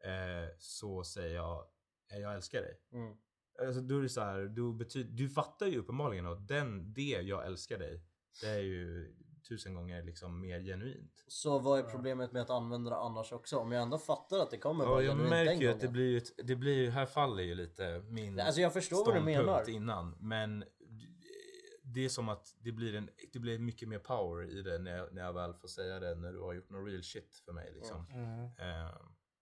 Eh, 0.05 0.49
så 0.59 1.05
säger 1.05 1.35
jag, 1.35 1.67
jag 2.09 2.35
älskar 2.35 2.61
dig. 2.61 2.81
Mm. 2.93 3.17
Alltså, 3.63 3.81
då 3.81 3.99
är 3.99 4.03
det 4.03 4.09
så 4.09 4.21
här, 4.21 4.41
du, 4.41 4.75
betyder, 4.75 5.11
du 5.11 5.29
fattar 5.29 5.67
ju 5.67 5.79
uppenbarligen 5.79 6.27
att 6.27 6.49
den, 6.49 6.93
det 6.93 7.21
jag 7.23 7.47
älskar 7.47 7.79
dig, 7.79 8.03
det 8.41 8.49
är 8.49 8.63
ju 8.63 9.15
tusen 9.49 9.75
gånger 9.75 10.03
liksom 10.03 10.41
mer 10.41 10.61
genuint. 10.61 11.25
Så 11.29 11.59
vad 11.59 11.79
är 11.79 11.83
problemet 11.83 12.33
med 12.33 12.43
att 12.43 12.51
använda 12.51 12.91
det 12.91 12.97
annars 12.97 13.33
också? 13.33 13.59
Om 13.59 13.73
jag 13.73 13.83
ändå 13.83 13.99
fattar 13.99 14.39
att 14.39 14.51
det 14.51 14.59
kommer 14.59 14.85
Ja, 14.85 14.91
vara 14.91 15.03
jag 15.03 15.11
genuint 15.11 15.31
märker 15.31 15.51
den 15.51 15.61
ju 15.61 15.69
att 15.69 15.81
det 15.81 15.87
gången. 15.87 15.93
blir 15.93 16.11
ju, 16.11 16.17
ett- 16.19 16.33
det 16.47 16.57
blir 16.57 16.75
ju, 16.79 16.91
här 16.91 17.07
faller 17.07 17.43
ju 17.43 17.55
lite 17.55 18.01
min 18.09 18.41
Alltså 18.41 18.61
jag 18.61 18.73
förstår 18.73 18.97
vad 18.97 19.07
du 19.15 19.21
ståndpunkt 19.21 19.47
menar. 19.47 19.71
innan. 19.71 20.17
Men 20.21 20.65
det 21.83 22.05
är 22.05 22.09
som 22.09 22.29
att 22.29 22.55
det 22.59 22.73
blir, 22.73 22.95
en, 22.95 23.11
det 23.33 23.39
blir 23.39 23.59
mycket 23.59 23.89
mer 23.89 23.99
power 23.99 24.51
i 24.59 24.63
det 24.63 24.79
när 24.79 24.97
jag, 24.97 25.15
när 25.15 25.23
jag 25.23 25.33
väl 25.33 25.55
får 25.55 25.69
säga 25.69 26.01
det 26.01 26.15
när 26.15 26.33
du 26.33 26.41
har 26.41 26.53
gjort 26.53 26.71
någon 26.71 26.87
real 26.87 27.03
shit 27.03 27.37
för 27.45 27.53
mig 27.53 27.73
liksom. 27.75 28.07
Mm. 28.13 28.45
Eh, 28.45 28.97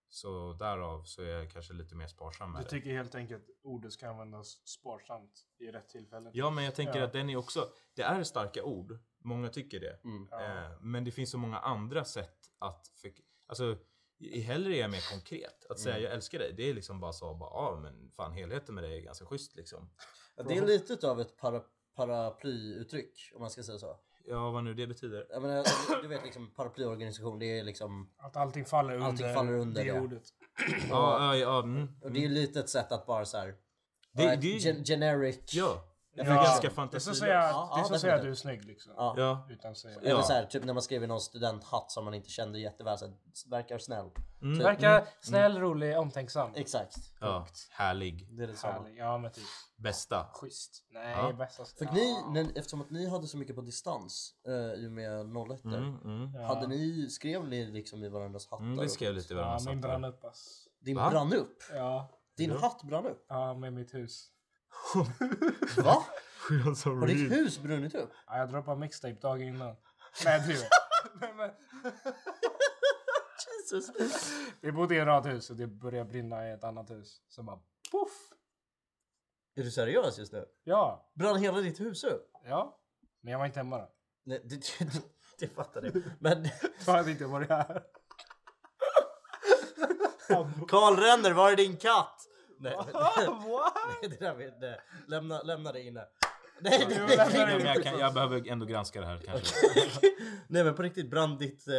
så 0.09 0.53
därav 0.53 1.03
så 1.03 1.21
är 1.21 1.27
jag 1.27 1.51
kanske 1.51 1.73
lite 1.73 1.95
mer 1.95 2.07
sparsam 2.07 2.51
med 2.51 2.61
Du 2.61 2.63
det. 2.63 2.69
tycker 2.69 2.89
helt 2.91 3.15
enkelt 3.15 3.45
ordet 3.63 3.93
ska 3.93 4.09
användas 4.09 4.47
sparsamt 4.67 5.45
i 5.59 5.67
rätt 5.71 5.89
tillfälle. 5.89 6.29
Ja, 6.33 6.49
men 6.49 6.63
jag 6.63 6.75
tänker 6.75 6.99
Ja. 6.99 7.05
att 7.05 7.13
den 7.13 7.29
är 7.29 7.35
också, 7.35 7.67
det 7.95 8.01
är 8.01 8.23
starka 8.23 8.63
ord. 8.63 8.99
Många 9.23 9.49
tycker 9.49 9.79
det. 9.79 9.99
Mm. 10.03 10.27
Eh, 10.33 10.71
men 10.81 11.03
det 11.03 11.11
finns 11.11 11.31
så 11.31 11.37
många 11.37 11.59
andra 11.59 12.05
sätt 12.05 12.37
att, 12.59 12.87
för, 13.01 13.11
alltså 13.47 13.77
i- 14.19 14.39
hellre 14.41 14.75
är 14.75 14.81
jag 14.81 14.91
mer 14.91 15.11
konkret. 15.11 15.65
Att 15.69 15.79
säga 15.79 15.95
Mm. 15.95 16.03
jag 16.03 16.13
älskar 16.13 16.39
dig, 16.39 16.53
det 16.57 16.69
är 16.69 16.73
liksom 16.73 16.99
bara 16.99 17.13
så, 17.13 17.33
bara, 17.33 17.49
ja 17.49 17.79
men 17.81 18.11
fan 18.11 18.33
helheten 18.33 18.75
med 18.75 18.83
dig 18.83 18.97
är 18.97 19.01
ganska 19.01 19.25
schysst 19.25 19.55
liksom. 19.55 19.89
Ja, 20.35 20.43
Det 20.43 20.57
är 20.57 20.65
lite 20.65 21.09
av 21.09 21.21
ett 21.21 21.37
para, 21.37 21.61
paraplyuttryck 21.95 23.31
om 23.35 23.41
man 23.41 23.49
ska 23.49 23.63
säga 23.63 23.79
så. 23.79 23.99
Ja, 24.25 24.51
vad 24.51 24.63
nu 24.63 24.73
det 24.73 24.87
betyder. 24.87 25.27
Jag 25.29 25.41
menar, 25.41 25.65
du 26.01 26.07
vet 26.07 26.23
liksom 26.23 26.51
paraplyorganisation, 26.53 27.39
det 27.39 27.59
är 27.59 27.63
liksom 27.63 28.09
Att 28.17 28.37
allting 28.37 28.65
faller 28.65 28.93
under, 28.93 29.07
Allting 29.07 29.33
faller 29.33 29.53
under 29.53 29.85
det, 29.85 29.91
det. 29.93 29.99
ordet. 29.99 30.23
Ja, 30.89 31.35
ja, 31.35 31.35
ja. 31.35 31.63
Mm, 31.63 31.87
Och 32.01 32.11
det 32.11 32.19
är 32.19 32.21
ju 32.21 32.29
lite 32.29 32.59
ett 32.59 32.69
sätt 32.69 32.91
att 32.91 33.05
bara 33.05 33.25
så 33.25 33.37
här. 33.37 33.55
Det- 34.11 34.35
det 34.35 34.85
generic. 34.87 35.53
ja. 35.53 35.83
Jag 36.15 36.25
det 36.25 36.31
är 36.31 36.35
förstår. 36.35 36.43
ganska 36.69 36.69
Det 36.91 37.07
är 37.07 37.11
att 37.11 37.17
säga, 37.17 37.33
Ja, 37.33 37.71
det 37.75 37.81
är 37.81 37.93
ja, 37.93 37.99
säga 37.99 38.15
att 38.15 38.21
du 38.21 38.29
är 38.29 38.35
snygg 38.35 38.65
liksom. 38.65 38.93
Ja. 38.97 39.13
Ja. 39.17 39.47
Utan 39.49 39.71
att 39.71 39.77
säga. 39.77 39.97
Ja. 40.01 40.09
Eller 40.09 40.21
så 40.21 40.33
här, 40.33 40.45
typ 40.45 40.63
när 40.65 40.73
man 40.73 40.83
skrev 40.83 41.03
i 41.03 41.07
någon 41.07 41.21
studenthatt 41.21 41.91
som 41.91 42.05
man 42.05 42.13
inte 42.13 42.29
kände 42.29 42.59
jätteväl, 42.59 42.97
så 42.97 43.05
här, 43.05 43.15
verkar 43.49 43.77
snäll. 43.77 44.09
Mm. 44.41 44.55
Typ. 44.57 44.65
Verkar 44.65 45.07
snäll, 45.21 45.57
rolig, 45.57 45.97
omtänksam. 45.99 46.51
Exakt. 46.55 46.95
Ja, 47.19 47.47
härlig. 47.71 48.27
Det 48.37 48.43
är 48.43 48.47
det. 48.47 48.61
Härlig. 48.63 48.97
Ja 48.97 49.17
men 49.17 49.31
typ. 49.31 49.43
Bästa. 49.77 50.25
Schysst. 50.33 50.83
Nej, 50.91 51.15
Ja. 51.17 51.33
bästa. 51.33 51.65
För 51.65 51.85
ni, 51.93 52.15
när, 52.33 52.57
eftersom 52.57 52.81
att 52.81 52.89
ni 52.89 53.09
hade 53.09 53.27
så 53.27 53.37
mycket 53.37 53.55
på 53.55 53.61
distans 53.61 54.33
uh, 54.47 54.53
i 54.55 54.87
och 54.87 54.91
med 54.91 55.25
01 55.51 55.65
Mm, 55.65 55.97
mm. 56.03 56.33
Ja. 56.35 56.47
Hade 56.47 56.67
ni, 56.67 57.09
skrev 57.09 57.47
ni 57.47 57.65
liksom 57.65 58.03
i 58.03 58.09
varandras 58.09 58.47
hattar? 58.51 58.63
Mm, 58.65 58.77
det 58.77 58.89
skrev 58.89 59.13
lite 59.13 59.33
i 59.33 59.37
Ja, 59.37 59.41
varandras 59.43 59.65
min 59.65 59.75
hattar. 59.77 59.89
brann 59.89 60.05
upp 60.05 60.23
ass. 60.25 60.67
Din 60.79 60.95
Va? 60.97 61.09
brann 61.09 61.33
upp? 61.33 61.57
Ja. 61.73 62.09
Din 62.37 62.49
Ja. 62.51 62.57
hatt 62.57 62.83
brann 62.83 63.05
upp? 63.05 63.25
Ja, 63.29 63.53
med 63.53 63.73
mitt 63.73 63.93
hus. 63.93 64.29
Va? 65.77 66.05
Har 66.49 67.07
ditt 67.07 67.31
hus 67.31 67.59
brunnit 67.59 67.95
upp? 67.95 68.11
Ja, 68.27 68.37
jag 68.37 68.49
droppade 68.49 68.79
mixtape 68.79 69.13
dagen 69.21 69.41
innan. 69.41 69.75
Nej, 70.25 70.33
jag 70.37 70.43
driver. 70.43 70.67
Nej, 71.21 71.33
men 71.33 71.51
Jesus. 73.63 73.91
Vi 74.61 74.71
bodde 74.71 74.95
i 74.95 74.99
en 74.99 75.05
radhus 75.05 75.49
och 75.49 75.55
det 75.55 75.67
började 75.67 76.09
brinna 76.09 76.47
i 76.49 76.51
ett 76.51 76.63
annat 76.63 76.89
hus. 76.89 77.21
Så 77.27 77.43
bara 77.43 77.59
poff! 77.91 78.11
Är 79.55 79.63
du 79.63 79.71
seriös 79.71 80.17
just 80.17 80.33
nu? 80.33 80.45
Ja, 80.63 81.11
Brann 81.13 81.37
hela 81.37 81.57
ditt 81.61 81.79
hus 81.79 82.03
upp? 82.03 82.31
ja. 82.45 82.79
Men 83.21 83.31
jag 83.31 83.39
var 83.39 83.45
inte 83.45 83.59
hemma 83.59 83.77
då. 83.77 83.89
Nej, 84.25 84.41
det, 84.43 84.55
det, 84.79 85.03
det 85.39 85.47
fattar 85.47 85.83
jag. 85.83 86.03
Men 86.19 86.49
Jag 86.85 86.93
hade 86.93 87.11
inte 87.11 87.25
varit 87.25 87.49
här. 87.49 87.83
Karl 90.67 90.95
Renner, 90.95 91.31
var 91.31 91.51
är 91.51 91.55
din 91.55 91.77
katt? 91.77 92.21
Nej, 92.63 92.75
What? 93.27 93.73
nej 94.01 94.09
det 94.09 94.19
där 94.19 94.33
vet 94.35 94.59
nej. 94.59 94.79
Lämna, 95.07 95.41
lämna 95.41 95.71
det 95.71 95.81
inne. 95.81 96.05
Nej, 96.59 96.87
Jo, 96.89 97.05
nej, 97.07 97.17
lämna 97.17 97.45
det 97.45 97.57
Men 97.57 97.65
jag, 97.65 97.83
kan, 97.83 97.99
jag 97.99 98.13
behöver 98.13 98.47
ändå 98.47 98.65
granska 98.65 99.01
det 99.01 99.07
här 99.07 99.17
kanske. 99.25 99.55
nej 100.47 100.63
men 100.63 100.75
på 100.75 100.83
riktigt, 100.83 101.09
brann 101.09 101.37
ditt, 101.37 101.67
eh, 101.67 101.73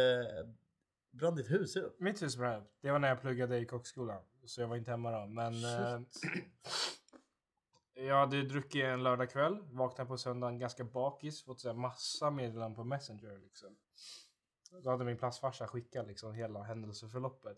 brann 1.11 1.35
ditt 1.35 1.51
hus 1.51 1.75
upp? 1.75 1.99
Mitt 1.99 2.21
hus 2.21 2.37
brann 2.37 2.61
upp. 2.61 2.71
Det 2.81 2.91
var 2.91 2.99
när 2.99 3.07
jag 3.07 3.21
pluggade 3.21 3.57
i 3.57 3.65
kockskolan. 3.65 4.21
Så 4.45 4.61
jag 4.61 4.67
var 4.67 4.75
inte 4.75 4.91
hemma 4.91 5.11
då. 5.11 5.25
Men... 5.27 5.53
Eh, 5.53 5.99
jag 8.07 8.15
hade 8.15 8.43
druckit 8.43 8.83
en 8.83 9.03
lördagkväll. 9.03 9.57
Vaknade 9.71 10.07
på 10.07 10.17
söndagen 10.17 10.59
ganska 10.59 10.83
bakis. 10.83 11.43
Fått 11.43 11.59
så 11.59 11.67
här 11.67 11.75
massa 11.75 12.31
meddelanden 12.31 12.75
på 12.75 12.83
Messenger 12.83 13.37
liksom. 13.37 13.75
Då 14.83 14.89
hade 14.89 15.05
min 15.05 15.17
plastfarsa 15.17 15.67
skickat 15.67 16.07
liksom 16.07 16.33
hela 16.33 16.63
händelseförloppet. 16.63 17.57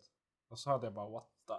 Och 0.49 0.59
så 0.59 0.69
hade 0.69 0.85
jag 0.85 0.93
bara 0.93 1.09
what 1.09 1.27
the 1.47 1.53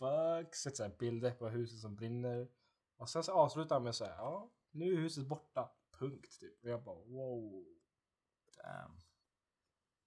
fuck. 0.00 0.54
Sett 0.54 0.76
så 0.76 0.82
här 0.82 0.96
bilder 0.98 1.30
på 1.30 1.48
huset 1.48 1.78
som 1.78 1.96
brinner. 1.96 2.48
Och 2.96 3.08
sen 3.08 3.22
så 3.22 3.32
avslutade 3.32 3.74
han 3.74 3.82
med 3.84 3.94
så 3.94 4.04
här, 4.04 4.12
ja 4.16 4.50
nu 4.70 4.92
är 4.92 4.96
huset 4.96 5.26
borta. 5.26 5.70
Punkt 5.98 6.40
typ. 6.40 6.64
Och 6.64 6.70
jag 6.70 6.82
bara 6.82 6.94
wow. 6.94 7.64
Damn. 8.56 8.96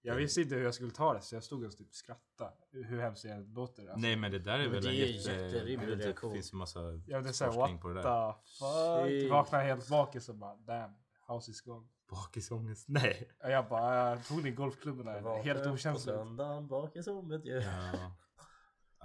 Jag 0.01 0.15
visste 0.15 0.41
inte 0.41 0.55
hur 0.55 0.63
jag 0.63 0.73
skulle 0.73 0.91
ta 0.91 1.13
det 1.13 1.21
så 1.21 1.35
jag 1.35 1.43
stod 1.43 1.63
och 1.63 1.77
typ 1.77 1.93
skrattade. 1.93 2.53
Hur 2.71 3.01
hemskt 3.01 3.23
det 3.23 3.37
låter. 3.39 3.83
Alltså. 3.83 3.99
Nej 3.99 4.15
men 4.15 4.31
det 4.31 4.39
där 4.39 4.59
är 4.59 4.69
väl 4.69 4.83
det 4.83 4.89
en 4.89 4.95
jätterimlig 4.95 5.97
det 5.97 6.15
finns 6.33 6.53
massa 6.53 6.79
Ja 7.07 7.21
det 7.21 7.29
är 7.29 7.33
såhär 7.33 7.51
forskning 7.51 7.75
what 7.75 7.81
på 7.81 7.87
det 7.89 8.01
där. 8.01 8.31
the 8.31 8.37
fuck. 8.59 9.09
Shit. 9.21 9.31
Vaknade 9.31 9.63
helt 9.63 9.89
bakis 9.89 10.29
och 10.29 10.35
bara 10.35 10.55
damn. 10.55 10.93
House 11.27 11.51
is 11.51 11.61
gone. 11.61 11.87
Bakisångest? 12.09 12.85
Nej. 12.87 13.31
Och 13.43 13.51
jag 13.51 13.69
bara, 13.69 14.09
jag 14.09 14.25
tog 14.25 14.37
den 14.37 14.45
i 14.47 14.51
golfklubben 14.51 15.05
där. 15.05 15.43
Helt 15.43 15.63
På 15.63 15.69
okänsligt. 15.69 16.17
söndagen 16.17 16.67
bak 16.67 16.95
i 16.95 17.03
sommet 17.03 17.45
ju. 17.45 17.51
Ja. 17.61 18.15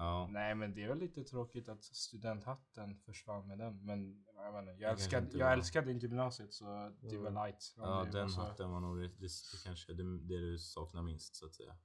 Ja. 0.01 0.27
Nej 0.31 0.55
men 0.55 0.75
det 0.75 0.83
är 0.85 0.89
väl 0.89 0.99
lite 0.99 1.25
tråkigt 1.25 1.69
att 1.69 1.85
studenthatten 1.85 2.97
försvann 2.97 3.49
med 3.49 3.59
den. 3.59 3.85
Men 3.85 4.25
jag, 4.35 4.53
menar, 4.55 4.73
jag, 4.79 4.91
älskade, 4.93 5.27
inte 5.27 5.39
jag 5.39 5.47
var- 5.47 5.53
älskade 5.53 5.91
inte 5.91 6.07
gymnasiet 6.07 6.53
så 6.55 6.65
det 7.01 7.17
Mm. 7.17 7.35
light. 7.35 7.75
Ja, 7.77 8.05
den 8.13 8.23
var 8.23 8.29
så- 8.29 8.41
hatten 8.41 8.71
var 8.71 8.81
nog 8.81 8.97
det, 8.99 9.09
det, 9.09 9.17
det 9.53 9.65
kanske 9.65 9.93
det, 9.93 10.19
det 10.19 10.39
du 10.41 10.59
saknar 10.59 11.03
minst 11.03 11.37
så 11.37 11.47
att 11.47 11.55
säga. 11.55 11.77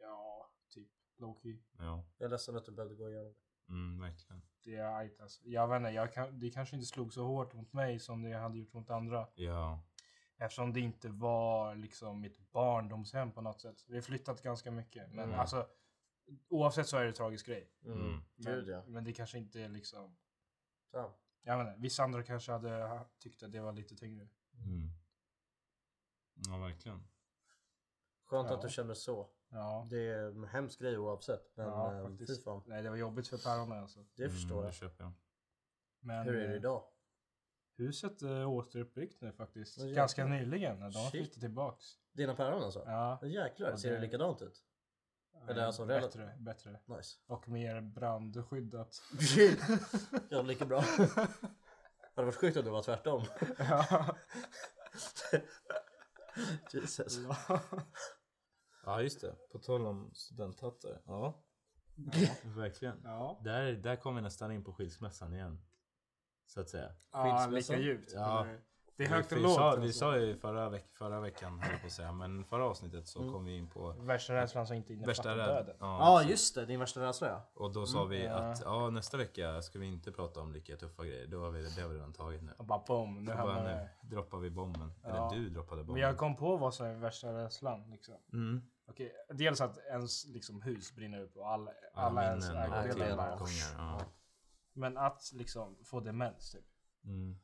Ja, 0.00 0.50
typ 0.74 0.88
low 1.18 1.38
key. 1.42 1.58
Ja, 1.78 2.04
Jag 2.18 2.26
är 2.26 2.30
ledsen 2.30 2.56
att 2.56 2.64
du 2.64 2.72
behövde 2.72 2.94
gå 2.96 3.10
igenom 3.10 3.34
det. 3.66 3.72
mm, 3.72 4.00
verkligen. 4.00 4.42
Det 4.64 4.76
är 4.76 5.02
light 5.04 5.20
alltså. 5.20 5.40
Jag 5.44 5.68
vet 5.68 5.76
inte, 5.76 5.90
jag 5.90 6.12
kan, 6.12 6.38
det 6.40 6.50
kanske 6.50 6.76
inte 6.76 6.86
slog 6.86 7.12
så 7.12 7.24
hårt 7.26 7.54
mot 7.54 7.72
mig 7.72 7.98
som 7.98 8.22
det 8.22 8.32
hade 8.38 8.58
gjort 8.58 8.72
mot 8.72 8.90
andra. 8.90 9.28
Ja, 9.34 9.82
Eftersom 10.38 10.72
det 10.72 10.80
inte 10.80 11.08
var 11.08 11.74
liksom 11.74 12.20
mitt 12.20 12.52
barndomshem 12.52 13.32
på 13.32 13.40
något 13.40 13.60
sätt. 13.60 13.84
Vi 13.88 13.94
har 13.94 14.02
flyttat 14.02 14.42
ganska 14.42 14.70
mycket. 14.70 15.10
Men 15.12 15.24
Mm. 15.28 15.40
alltså 15.40 15.66
oavsett 16.48 16.86
så 16.88 16.96
är 16.96 17.02
det 17.02 17.08
en 17.08 17.14
tragisk 17.14 17.46
grej. 17.46 17.70
Mm. 17.84 18.00
Mm. 18.00 18.20
Gud 18.36 18.64
Men, 18.66 18.74
ja. 18.74 18.82
men 18.86 19.04
det 19.04 19.12
kanske 19.12 19.38
inte 19.38 19.60
är 19.60 19.68
liksom. 19.68 20.16
Så. 20.90 21.12
Jag 21.42 21.60
inte, 21.60 21.74
vissa 21.80 22.02
andra 22.02 22.22
kanske 22.22 22.52
hade 22.52 22.70
ha- 22.70 23.08
tyckt 23.18 23.42
att 23.42 23.52
det 23.52 23.60
var 23.60 23.72
lite 23.72 23.96
tyngre. 23.96 24.28
mm. 24.58 24.88
Ja, 26.48 26.56
verkligen. 26.58 27.06
Skönt 28.24 28.48
Ja. 28.50 28.54
att 28.56 28.62
du 28.62 28.68
känner 28.68 28.94
så. 28.94 29.28
Ja. 29.48 29.86
Det 29.90 29.98
är 30.08 30.26
en 30.26 30.44
hemsk 30.44 30.80
grej 30.80 30.98
oavsett. 30.98 31.56
Men 31.56 31.66
ja, 31.66 31.94
ja, 31.94 32.08
fy 32.08 32.16
faktiskt. 32.18 32.44
fan. 32.44 32.62
Nej, 32.66 32.82
det 32.82 32.90
var 32.90 32.96
jobbigt 32.96 33.28
för 33.28 33.38
päronen 33.38 33.78
alltså. 33.78 34.04
Det 34.14 34.30
förstår 34.30 34.50
mm, 34.54 34.64
jag. 34.64 34.72
Det 34.72 34.76
köper 34.76 35.04
jag. 35.04 35.12
Men 36.00 36.26
Hur 36.26 36.34
är 36.36 36.40
det 36.48 36.50
eh, 36.52 36.56
idag? 36.56 36.84
huset 37.76 38.22
är 38.22 38.46
återuppbyggt 38.46 39.20
nu 39.20 39.32
faktiskt. 39.32 39.78
Ganska 39.78 40.26
nyligen. 40.26 40.80
De 40.80 40.84
har 40.98 41.10
flyttat 41.10 41.40
tillbaks. 41.40 41.84
Dina 42.12 42.34
päron 42.34 42.62
alltså? 42.62 42.82
Ja. 42.86 43.18
Ja. 43.22 43.28
Jäklar, 43.28 43.70
Ja, 43.70 43.76
ser 43.76 43.90
det 43.90 43.96
det- 43.96 44.00
likadant 44.02 44.42
ut? 44.42 44.64
Eller 45.48 45.60
eh, 45.60 45.66
alltså 45.66 45.84
relativt- 45.84 46.38
bättre, 46.38 46.74
bättre. 46.74 46.96
Nice. 46.96 47.18
Och 47.26 47.48
mer 47.48 47.80
brandskyddat. 47.80 49.02
ja, 50.28 50.42
lika 50.42 50.64
bra. 50.64 50.80
Hade 52.14 52.26
varit 52.26 52.34
sjukt 52.36 52.56
om 52.56 52.64
det 52.64 52.70
var 52.70 52.82
tvärtom. 52.82 53.24
ja. 53.58 54.16
Jesus. 56.72 57.18
Ja, 58.84 59.02
just 59.02 59.20
det. 59.20 59.34
På 59.52 59.58
tal 59.58 59.86
om 59.86 60.10
studenthattar. 60.14 61.02
Ja, 61.06 61.44
verkligen. 62.44 63.00
ja. 63.04 63.40
Där, 63.44 63.72
där 63.72 63.96
kom 63.96 64.16
vi 64.16 64.22
nästan 64.22 64.52
in 64.52 64.64
på 64.64 64.72
skilsmässan 64.72 65.34
igen. 65.34 65.62
Så 66.46 66.60
att 66.60 66.68
säga. 66.68 66.92
Ja, 67.12 67.46
lika 67.46 67.78
djupt. 67.78 68.12
Ja. 68.12 68.44
Men 68.44 68.60
Det 68.96 69.04
är 69.04 69.08
högt 69.08 69.32
och 69.32 69.38
vi, 69.38 69.42
lågt. 69.42 69.54
sa, 69.54 69.76
vi 69.76 69.82
alltså. 69.82 69.98
sa 69.98 70.18
ju 70.18 70.36
förra, 70.36 70.68
veck, 70.68 70.86
förra 70.92 71.20
veckan, 71.20 71.58
höll 71.58 71.72
jag 71.72 71.80
på 71.80 71.86
att 71.86 71.92
säga, 71.92 72.12
men 72.12 72.44
förra 72.44 72.64
avsnittet 72.64 73.08
så 73.08 73.20
Mm. 73.20 73.32
kom 73.32 73.44
vi 73.44 73.56
in 73.56 73.68
på 73.68 73.92
Värsta 73.92 74.34
rädslan 74.34 74.66
som 74.66 74.76
inte 74.76 74.92
innefattar 74.92 75.36
döden. 75.36 75.76
Ja, 75.80 76.22
just 76.22 76.54
det. 76.54 76.66
Din 76.66 76.80
värsta 76.80 77.00
rädsla 77.00 77.28
ja. 77.28 77.50
Och 77.54 77.72
då 77.72 77.86
sa 77.86 78.04
vi 78.04 78.24
ja. 78.24 78.32
att 78.34 78.60
ja, 78.64 78.90
nästa 78.90 79.16
vecka 79.16 79.62
ska 79.62 79.78
vi 79.78 79.86
inte 79.86 80.12
prata 80.12 80.40
om 80.40 80.52
lika 80.52 80.76
tuffa 80.76 81.04
grejer. 81.04 81.26
Då 81.26 81.40
har 81.40 81.50
vi, 81.50 81.62
det 81.62 81.82
har 81.82 81.88
vi 81.88 81.94
redan 81.94 82.12
tagit 82.12 82.42
nu. 82.42 82.52
Och 82.58 82.64
bara 82.64 82.82
boom, 82.86 83.24
nu 83.24 83.30
Så 83.30 83.36
bara, 83.36 83.62
nu 83.62 83.88
droppar 84.02 84.38
vi 84.38 84.50
bomben. 84.50 84.92
Ja. 85.02 85.08
Eller 85.08 85.40
du 85.40 85.50
droppade 85.50 85.84
bomben. 85.84 85.92
Men 86.00 86.02
jag 86.02 86.18
kom 86.18 86.36
på 86.36 86.56
vad 86.56 86.74
som 86.74 86.86
är 86.86 86.94
värsta 86.94 87.32
rädslan. 87.32 87.90
Liksom. 87.90 88.14
mm. 88.32 88.62
Okej, 88.88 89.12
dels 89.28 89.60
att 89.60 89.78
ens 89.78 90.26
liksom, 90.26 90.62
hus 90.62 90.94
brinner 90.94 91.20
upp 91.20 91.36
och 91.36 91.48
alla, 91.52 91.70
Alla 91.94 92.20
alla 92.20 92.30
ens 92.30 92.50
ägodelar. 92.50 93.38
Ja. 93.78 94.00
Men 94.72 94.96
att 94.98 95.30
liksom 95.34 95.76
få 95.84 96.00
demens 96.00 96.52
typ. 96.52 96.64
Mm. 97.04 97.36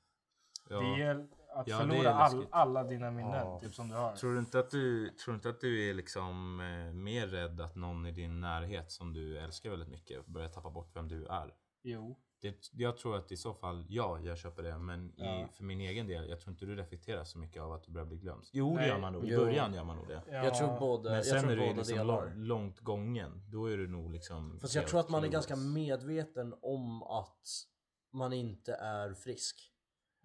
Ja. 0.68 0.80
Det 0.80 1.02
är 1.02 1.28
att 1.52 1.68
Ja, 1.68 1.78
det 1.78 1.88
förlora 1.88 2.14
all, 2.14 2.46
alla 2.50 2.84
dina 2.84 3.10
minnen 3.10 3.32
Ja. 3.46 3.60
typ 3.60 3.74
som 3.74 3.88
du 3.88 3.94
har. 3.94 4.16
Tror 4.16 4.32
du 4.32 4.38
inte 4.38 4.58
att 4.58 4.70
du, 4.70 5.08
tror 5.08 5.34
inte 5.34 5.48
att 5.48 5.60
du 5.60 5.90
är 5.90 5.94
liksom 5.94 6.60
eh, 6.60 6.92
mer 6.94 7.26
rädd 7.26 7.60
att 7.60 7.76
någon 7.76 8.06
i 8.06 8.12
din 8.12 8.40
närhet 8.40 8.90
som 8.90 9.12
du 9.12 9.38
älskar 9.38 9.70
väldigt 9.70 9.88
mycket 9.88 10.26
börjar 10.26 10.48
tappa 10.48 10.70
bort 10.70 10.90
vem 10.96 11.08
du 11.08 11.26
är? 11.26 11.54
Jo. 11.82 12.18
Det, 12.42 12.68
jag 12.72 12.96
tror 12.96 13.16
att 13.16 13.32
i 13.32 13.36
så 13.36 13.54
fall, 13.54 13.84
ja, 13.88 14.18
jag 14.20 14.38
köper 14.38 14.62
det. 14.62 14.78
Men 14.78 15.12
Ja. 15.16 15.24
i, 15.24 15.46
för 15.52 15.64
min 15.64 15.80
egen 15.80 16.06
del, 16.06 16.28
jag 16.28 16.40
tror 16.40 16.52
inte 16.52 16.64
du 16.66 16.76
reflekterar 16.76 17.24
så 17.24 17.38
mycket 17.38 17.62
av 17.62 17.72
att 17.72 17.82
du 17.84 17.92
börjar 17.92 18.06
bli 18.06 18.16
glömsk. 18.16 18.50
Jo, 18.54 18.70
det 18.70 18.76
Nej. 18.80 18.88
gör 18.88 18.98
man 18.98 19.12
nog. 19.12 19.24
I 19.28 19.36
början 19.36 19.74
gör 19.74 19.84
man 19.84 19.96
nog 19.96 20.08
det. 20.08 20.22
Ja, 20.30 20.44
Jag 20.44 20.54
tror 20.54 20.78
både, 20.78 21.04
Men 21.10 21.16
jag 21.16 21.26
sen 21.26 21.40
tror 21.40 21.52
är 21.52 21.56
du 21.56 21.74
liksom 21.74 21.96
delar. 21.98 22.24
lång, 22.24 22.44
långt 22.44 22.80
gången. 22.80 23.42
Då 23.48 23.66
är 23.66 23.76
du 23.76 23.88
nog 23.88 24.10
liksom... 24.12 24.58
Fast 24.60 24.74
jag 24.74 24.86
tror 24.86 25.00
att 25.00 25.08
man 25.08 25.24
är 25.24 25.28
ganska 25.28 25.56
medveten 25.56 26.54
om 26.62 27.02
att 27.02 27.46
man 28.12 28.32
inte 28.32 28.74
är 28.74 29.14
frisk. 29.14 29.72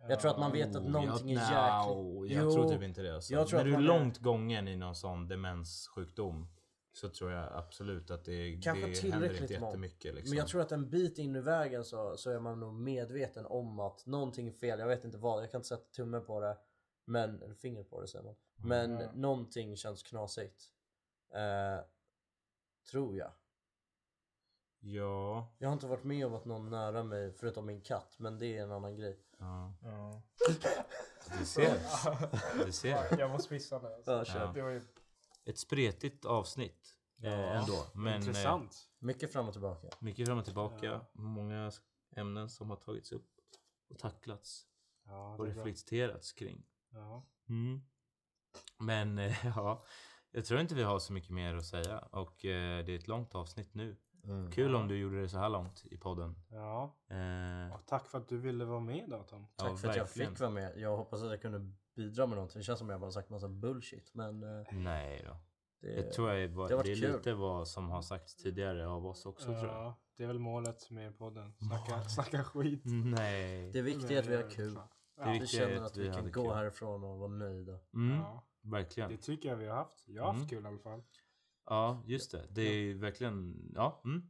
Jag 0.08 0.20
tror 0.20 0.32
att 0.32 0.40
man 0.40 0.52
vet 0.52 0.76
att 0.76 0.84
Oh, 0.84 0.90
någonting 0.92 1.34
jag, 1.34 1.44
är 1.44 1.78
jäkligt... 1.80 1.96
no, 1.98 2.26
Jag 2.26 2.44
Jo, 2.44 2.52
tror 2.54 2.70
typ 2.70 2.82
inte 2.82 3.02
det. 3.02 3.16
Alltså. 3.16 3.34
jag 3.34 3.48
tror 3.48 3.58
När 3.60 3.66
du 3.66 3.74
är 3.74 3.80
långt 3.80 4.18
gången 4.18 4.68
i 4.68 4.76
någon 4.76 4.96
sån 4.96 5.28
demenssjukdom 5.28 6.48
så 6.94 7.10
tror 7.10 7.32
jag 7.32 7.54
absolut 7.54 8.12
att 8.12 8.26
det, 8.26 8.60
Kanske 8.64 8.88
det 8.88 9.12
händer 9.12 9.42
inte 9.42 9.54
jättemycket. 9.54 10.16
Liksom. 10.16 10.30
Men 10.30 10.38
jag 10.38 10.48
tror 10.48 10.62
att 10.62 10.72
en 10.72 10.90
bit 10.90 11.18
in 11.18 11.36
i 11.36 11.42
vägen 11.42 11.84
så, 11.84 12.18
så 12.18 12.30
är 12.30 12.40
man 12.40 12.60
nog 12.60 12.74
medveten 12.74 13.46
om 13.46 13.80
att 13.80 14.06
någonting 14.06 14.48
är 14.48 14.52
fel. 14.52 14.80
Jag 14.80 14.88
vet 14.88 15.04
inte 15.04 15.18
vad, 15.18 15.44
jag 15.44 15.52
kan 15.52 15.60
inte 15.60 15.68
sätta 15.68 15.84
tummen 15.96 16.26
på 16.26 16.40
det. 16.40 16.58
Men, 17.06 17.42
eller 17.42 17.54
finger 17.56 17.84
på 17.84 18.02
det 18.02 18.08
säger 18.08 18.26
man. 18.26 18.36
Men 18.56 18.92
Mm. 19.02 19.22
någonting 19.22 19.76
känns 19.78 20.04
knasigt. 20.04 20.64
Eh, 21.34 21.86
tror 22.92 23.18
jag. 23.18 23.32
Ja. 24.80 25.56
Jag 25.58 25.68
har 25.68 25.74
inte 25.74 25.88
varit 25.88 26.04
med 26.04 26.26
om 26.26 26.34
att 26.34 26.46
någon 26.46 26.70
nära 26.70 27.04
mig, 27.04 27.32
förutom 27.34 27.66
min 27.66 27.82
katt, 27.82 28.16
men 28.20 28.38
det 28.40 28.58
är 28.58 28.64
en 28.64 28.72
annan 28.72 28.96
grej. 28.96 29.20
Ja. 29.40 29.74
Ja. 29.82 30.22
Du 31.40 31.46
ser. 31.46 31.80
Du 32.66 32.72
ser. 32.72 33.20
Jag 33.20 33.30
måste 33.30 33.50
pissa 33.50 33.80
nu. 33.80 34.14
Alltså. 34.14 34.38
Ja. 34.38 34.52
Det 34.54 34.62
var 34.62 34.70
ju 34.70 34.82
Ett 35.46 35.58
spretigt 35.58 36.26
avsnitt. 36.26 36.98
Ja. 37.18 37.30
Eh, 37.30 37.62
ändå. 37.62 37.86
Men 37.94 38.08
eh, 38.08 38.16
intressant. 38.16 38.90
Mycket 39.00 39.34
fram 39.34 39.48
och 39.48 39.54
tillbaka. 39.54 39.88
mycket 40.00 40.28
fram 40.28 40.38
och 40.38 40.46
tillbaka. 40.46 40.86
Ja. 40.86 41.06
Många 41.14 41.72
ämnen 42.16 42.50
som 42.50 42.70
har 42.70 42.78
tagits 42.78 43.12
upp 43.12 43.30
och 43.90 44.00
tacklats 44.00 44.68
Ja, 45.06 45.36
och 45.36 45.46
det 45.46 45.52
är 45.52 45.56
bra. 45.56 45.64
reflekterats 45.66 46.34
kring. 46.34 46.66
Ja. 46.90 47.28
Mm. 47.50 47.82
Men 48.80 49.18
eh, 49.18 49.46
ja, 49.56 49.86
jag 50.32 50.46
tror 50.46 50.60
inte 50.60 50.76
vi 50.76 50.84
har 50.84 51.00
så 51.00 51.14
mycket 51.14 51.32
mer 51.32 51.56
att 51.56 51.66
säga 51.66 52.00
och 52.00 52.46
eh, 52.46 52.86
det 52.86 52.92
är 52.92 53.00
ett 53.00 53.08
långt 53.08 53.36
avsnitt 53.36 53.74
nu. 53.74 53.98
Mm. 54.28 54.52
Kul 54.52 54.76
om 54.76 54.88
du 54.88 54.98
gjorde 54.98 55.22
det 55.22 55.30
så 55.30 55.38
här 55.38 55.50
långt 55.50 55.86
i 55.92 55.98
podden. 55.98 56.36
ja. 56.50 56.96
Eh, 57.10 57.74
Och 57.76 57.86
tack 57.86 58.08
för 58.08 58.18
att 58.18 58.28
du 58.28 58.38
ville 58.38 58.66
vara 58.66 58.80
med 58.80 59.10
då 59.10 59.24
Tom. 59.24 59.48
Tack 59.56 59.70
ja, 59.72 59.76
för 59.76 59.88
att 59.90 59.96
jag 59.96 60.10
fick 60.10 60.40
vara 60.40 60.50
med. 60.50 60.78
Jag 60.78 60.98
hoppas 60.98 61.24
att 61.24 61.30
jag 61.30 61.42
kunde 61.42 61.72
bidra 61.96 62.26
med 62.28 62.36
någonting. 62.36 62.60
Det 62.60 62.64
känns 62.64 62.80
som 62.80 62.90
jag 62.90 63.00
bara 63.00 63.12
sagt 63.12 63.30
massa 63.30 63.48
bullshit. 63.48 64.14
Men 64.14 64.44
eh, 64.44 64.66
Nej 64.74 65.24
då. 65.28 65.38
det, 65.82 65.94
Jag 65.94 66.14
tror 66.14 66.32
jag, 66.32 66.48
var, 66.50 66.70
det 66.70 66.76
det, 66.84 66.92
är 66.92 66.96
kul. 67.02 67.12
lite 67.14 67.34
vad 67.34 67.68
som 67.68 67.90
har 67.90 68.02
sagts 68.02 68.36
tidigare 68.36 68.88
av 68.88 69.06
oss 69.08 69.26
också 69.26 69.46
tror 69.46 69.58
jag. 69.58 69.66
Ja, 69.76 69.96
det 70.18 70.24
är 70.24 70.28
väl 70.28 70.40
målet 70.40 70.90
med 70.90 71.18
podden. 71.18 71.54
Snacka, 71.58 72.02
snacka 72.04 72.44
skit. 72.44 72.82
Nej. 72.86 73.72
det 73.72 73.80
är 73.80 73.84
viktigt 73.84 74.20
att 74.20 74.26
vi 74.26 74.36
har 74.36 74.50
kul. 74.50 74.74
Det 74.74 74.82
Ja. 75.18 75.32
Vi 75.32 75.40
viktiga 75.40 75.64
är 75.66 75.70
känner 75.70 75.86
att 75.86 75.98
vi 75.98 76.06
kan 76.06 76.16
hade 76.16 76.30
gå 76.30 76.44
kul. 76.44 76.54
härifrån 76.54 77.04
och 77.04 77.18
vara 77.20 77.28
nöjda. 77.30 77.80
Mm, 77.94 78.18
Ja, 78.20 78.44
verkligen. 78.62 79.10
det 79.10 79.18
tycker 79.18 79.50
jag 79.50 79.56
vi 79.56 79.68
har 79.68 79.76
haft. 79.76 80.04
Jag 80.08 80.24
har 80.24 80.28
haft 80.34 80.38
Mm. 80.38 80.50
kul 80.50 80.64
i 80.64 80.68
alla 80.68 80.78
fall. 80.78 81.04
Ja, 81.66 82.04
just 82.08 82.32
det. 82.32 82.46
Det 82.50 82.62
är 82.62 82.74
ju 82.74 82.98
verkligen... 82.98 83.56
Ja. 83.76 84.02
Mm. 84.06 84.24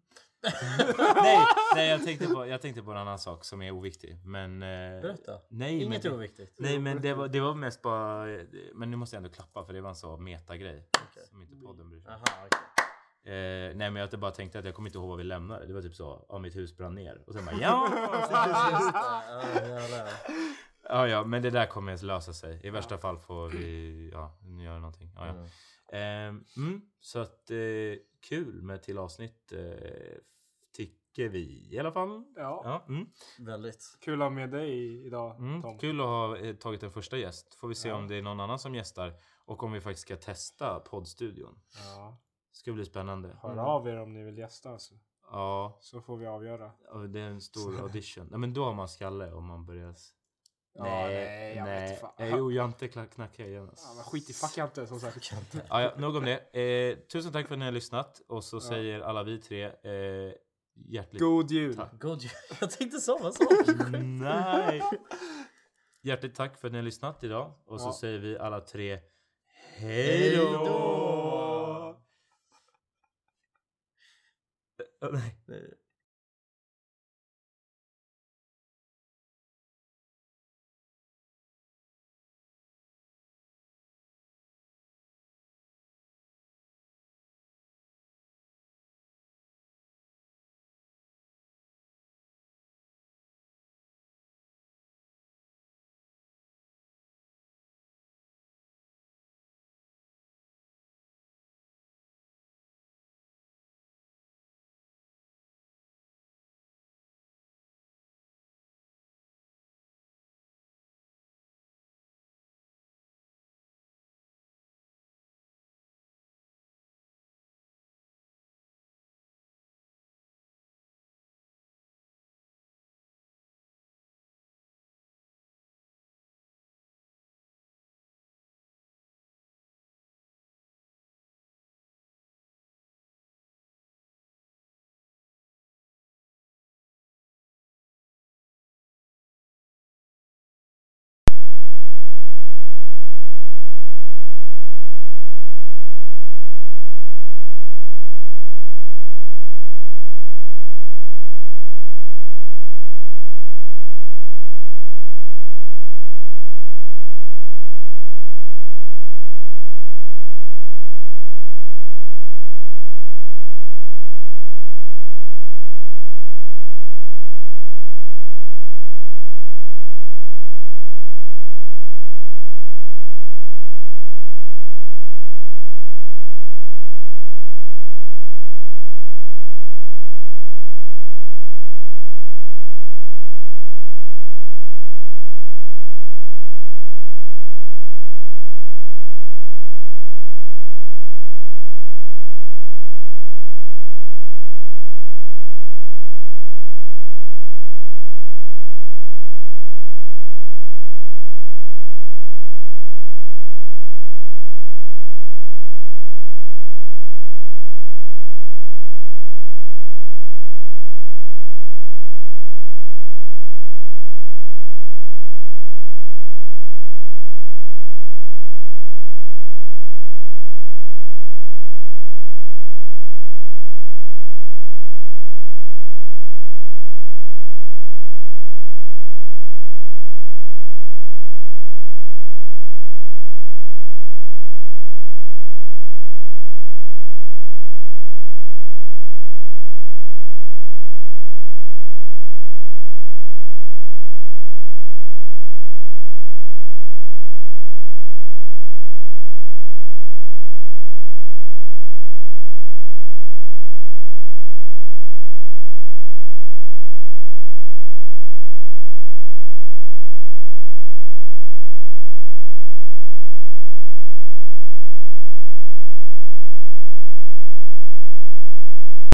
nej, 1.16 1.46
nej 1.76 1.90
jag, 1.90 2.04
tänkte 2.04 2.28
på, 2.28 2.48
jag 2.48 2.62
tänkte 2.62 2.84
på 2.84 2.92
en 2.92 2.98
annan 2.98 3.20
sak 3.20 3.46
som 3.46 3.62
är 3.62 3.72
oviktig. 3.72 4.18
Men... 4.26 4.64
Eh, 4.64 5.02
Berätta. 5.02 5.40
nej, 5.50 5.84
Inget 5.84 6.04
men, 6.04 6.14
är 6.14 6.16
oviktigt. 6.16 6.56
Nej, 6.60 6.80
men 6.80 7.02
det 7.02 7.14
var, 7.14 7.28
det 7.28 7.40
var 7.40 7.56
mest 7.56 7.82
bara... 7.82 8.26
Men 8.74 8.92
nu 8.92 8.98
måste 8.98 9.16
jag 9.16 9.24
ändå 9.24 9.36
klappa 9.36 9.66
för 9.66 9.74
det 9.74 9.82
var 9.82 9.90
en 9.90 9.96
så 9.96 10.18
metagrej. 10.18 10.90
Okej. 11.10 11.24
Som 11.30 11.42
inte 11.42 11.56
podden 11.56 11.90
bryr 11.90 12.02
sig 12.02 12.14
om. 12.14 12.20
Okej. 12.22 12.60
Eh, 13.26 13.76
nej 13.76 13.92
men 13.92 13.96
jag 13.96 14.20
bara 14.20 14.32
tänkte 14.32 14.60
att 14.60 14.66
jag 14.66 14.76
kommer 14.76 14.90
inte 14.90 14.98
ihåg 14.98 15.10
vad 15.10 15.18
vi 15.18 15.24
lämnade. 15.24 15.66
Det 15.66 15.74
var 15.74 15.82
typ 15.82 15.96
så, 15.96 16.26
ja 16.30 16.40
mitt 16.40 16.56
hus 16.56 16.78
brann 16.78 16.96
ner. 16.96 17.24
Och 17.28 17.34
sen 17.34 17.46
bara 17.46 17.56
ja! 17.62 17.90
Ja, 20.90 21.08
ja 21.08 21.24
men 21.24 21.42
det 21.42 21.50
där 21.50 21.66
kommer 21.66 22.06
lösa 22.06 22.34
sig. 22.34 22.60
I 22.64 22.70
värsta 22.70 22.98
fall 22.98 23.18
får 23.18 23.50
vi 23.50 24.10
ja, 24.14 24.38
göra 24.64 24.80
någonting. 24.80 25.12
Ja, 25.16 25.28
ja. 25.28 25.46
Mm. 25.92 26.36
Eh, 26.38 26.64
mm, 26.64 26.82
så 27.00 27.20
att 27.20 27.52
eh, 27.52 27.58
kul 28.30 28.62
med 28.62 28.84
till 28.84 28.98
avsnitt. 28.98 29.52
Eh, 29.52 30.18
tycker 30.74 31.30
vi 31.30 31.68
i 31.72 31.80
alla 31.80 31.92
fall. 31.92 32.24
Ja. 32.36 32.62
Ja, 32.64 32.86
mm, 32.88 33.08
Väldigt. 33.40 33.98
Kul 34.02 34.22
att 34.22 34.26
ha 34.26 34.30
med 34.30 34.52
dig 34.52 35.06
idag 35.06 35.36
mm, 35.40 35.62
Tom. 35.62 35.78
kul 35.80 36.00
att 36.02 36.06
ha 36.06 36.38
eh, 36.38 36.56
tagit 36.56 36.84
en 36.84 36.92
första 36.92 37.18
gäst. 37.18 37.56
Får 37.56 37.68
vi 37.68 37.76
se 37.76 37.90
Ja. 37.90 37.96
om 37.96 38.08
det 38.08 38.16
är 38.16 38.22
någon 38.22 38.40
annan 38.40 38.60
som 38.60 38.76
gästar. 38.76 39.14
Och 39.46 39.64
om 39.64 39.72
vi 39.72 39.82
faktiskt 39.82 40.02
ska 40.08 40.16
testa 40.16 40.80
poddstudion. 40.80 41.60
Ja. 41.96 42.18
Ska 42.52 42.74
bli 42.74 42.86
spännande. 42.86 43.38
Hör 43.42 43.52
Mm. 43.52 43.66
av 43.66 43.88
er 43.88 43.98
om 44.00 44.14
ni 44.14 44.24
vill 44.24 44.38
gästa 44.38 44.70
alltså. 44.70 44.94
Ja, 45.32 45.78
Så 45.82 46.02
får 46.02 46.18
vi 46.18 46.26
avgöra. 46.26 46.72
Ja, 46.86 46.94
det 46.98 47.20
är 47.20 47.28
en 47.30 47.42
stor 47.42 47.80
audition. 47.82 48.28
Nej 48.32 48.40
men 48.40 48.54
då 48.54 48.64
har 48.66 48.74
man 48.74 48.90
skalle 48.90 49.32
om 49.32 49.46
man 49.46 49.66
börjar... 49.66 49.96
Ja, 50.78 50.84
nej, 51.08 51.56
jag 51.56 51.66
vet 51.66 51.74
nej. 51.74 51.90
inte 51.90 52.02
fan. 52.02 52.12
Eh, 52.18 52.36
Jo, 52.36 52.52
Jante 52.52 52.88
knackar 52.88 53.44
igen. 53.46 53.70
Ja, 53.76 53.94
men 53.96 54.04
skit 54.04 54.30
i 54.30 54.34
fuck 54.34 54.58
inte 54.58 54.88
som 54.88 55.00
sagt. 55.00 55.32
Ja, 55.70 55.82
ja, 55.82 55.94
nog 55.98 56.16
om 56.16 56.26
det. 56.26 56.60
Eh, 56.60 56.98
tusen 57.08 57.32
tack 57.32 57.48
för 57.48 57.56
att 57.56 57.60
ni 57.60 57.66
har 57.66 57.72
lyssnat. 57.72 58.22
Och 58.28 58.44
så 58.44 58.62
säger 58.62 59.00
alla 59.00 59.24
vi 59.24 59.40
tre 59.42 59.64
eh, 59.66 60.34
hjärtligt... 60.76 61.22
God 61.22 61.52
jul. 61.52 61.76
Tack. 61.76 61.92
God 62.00 62.22
jul. 62.22 62.32
Jag 62.62 62.72
tänkte 62.72 63.00
samma 63.00 63.32
sak. 63.32 63.48
Nej! 64.04 64.82
Hjärtligt 66.02 66.36
tack 66.36 66.58
för 66.60 66.68
att 66.68 66.72
ni 66.72 66.78
har 66.78 66.84
lyssnat 66.84 67.24
idag. 67.24 67.54
Och 67.66 67.82
så 67.82 67.88
Ja. 67.88 67.94
säger 67.94 68.20
vi 68.20 68.38
alla 68.38 68.62
tre 68.62 69.00
Hej 69.78 70.36
då! 70.36 72.02
nej. 75.12 75.36
Nej. 75.46 75.74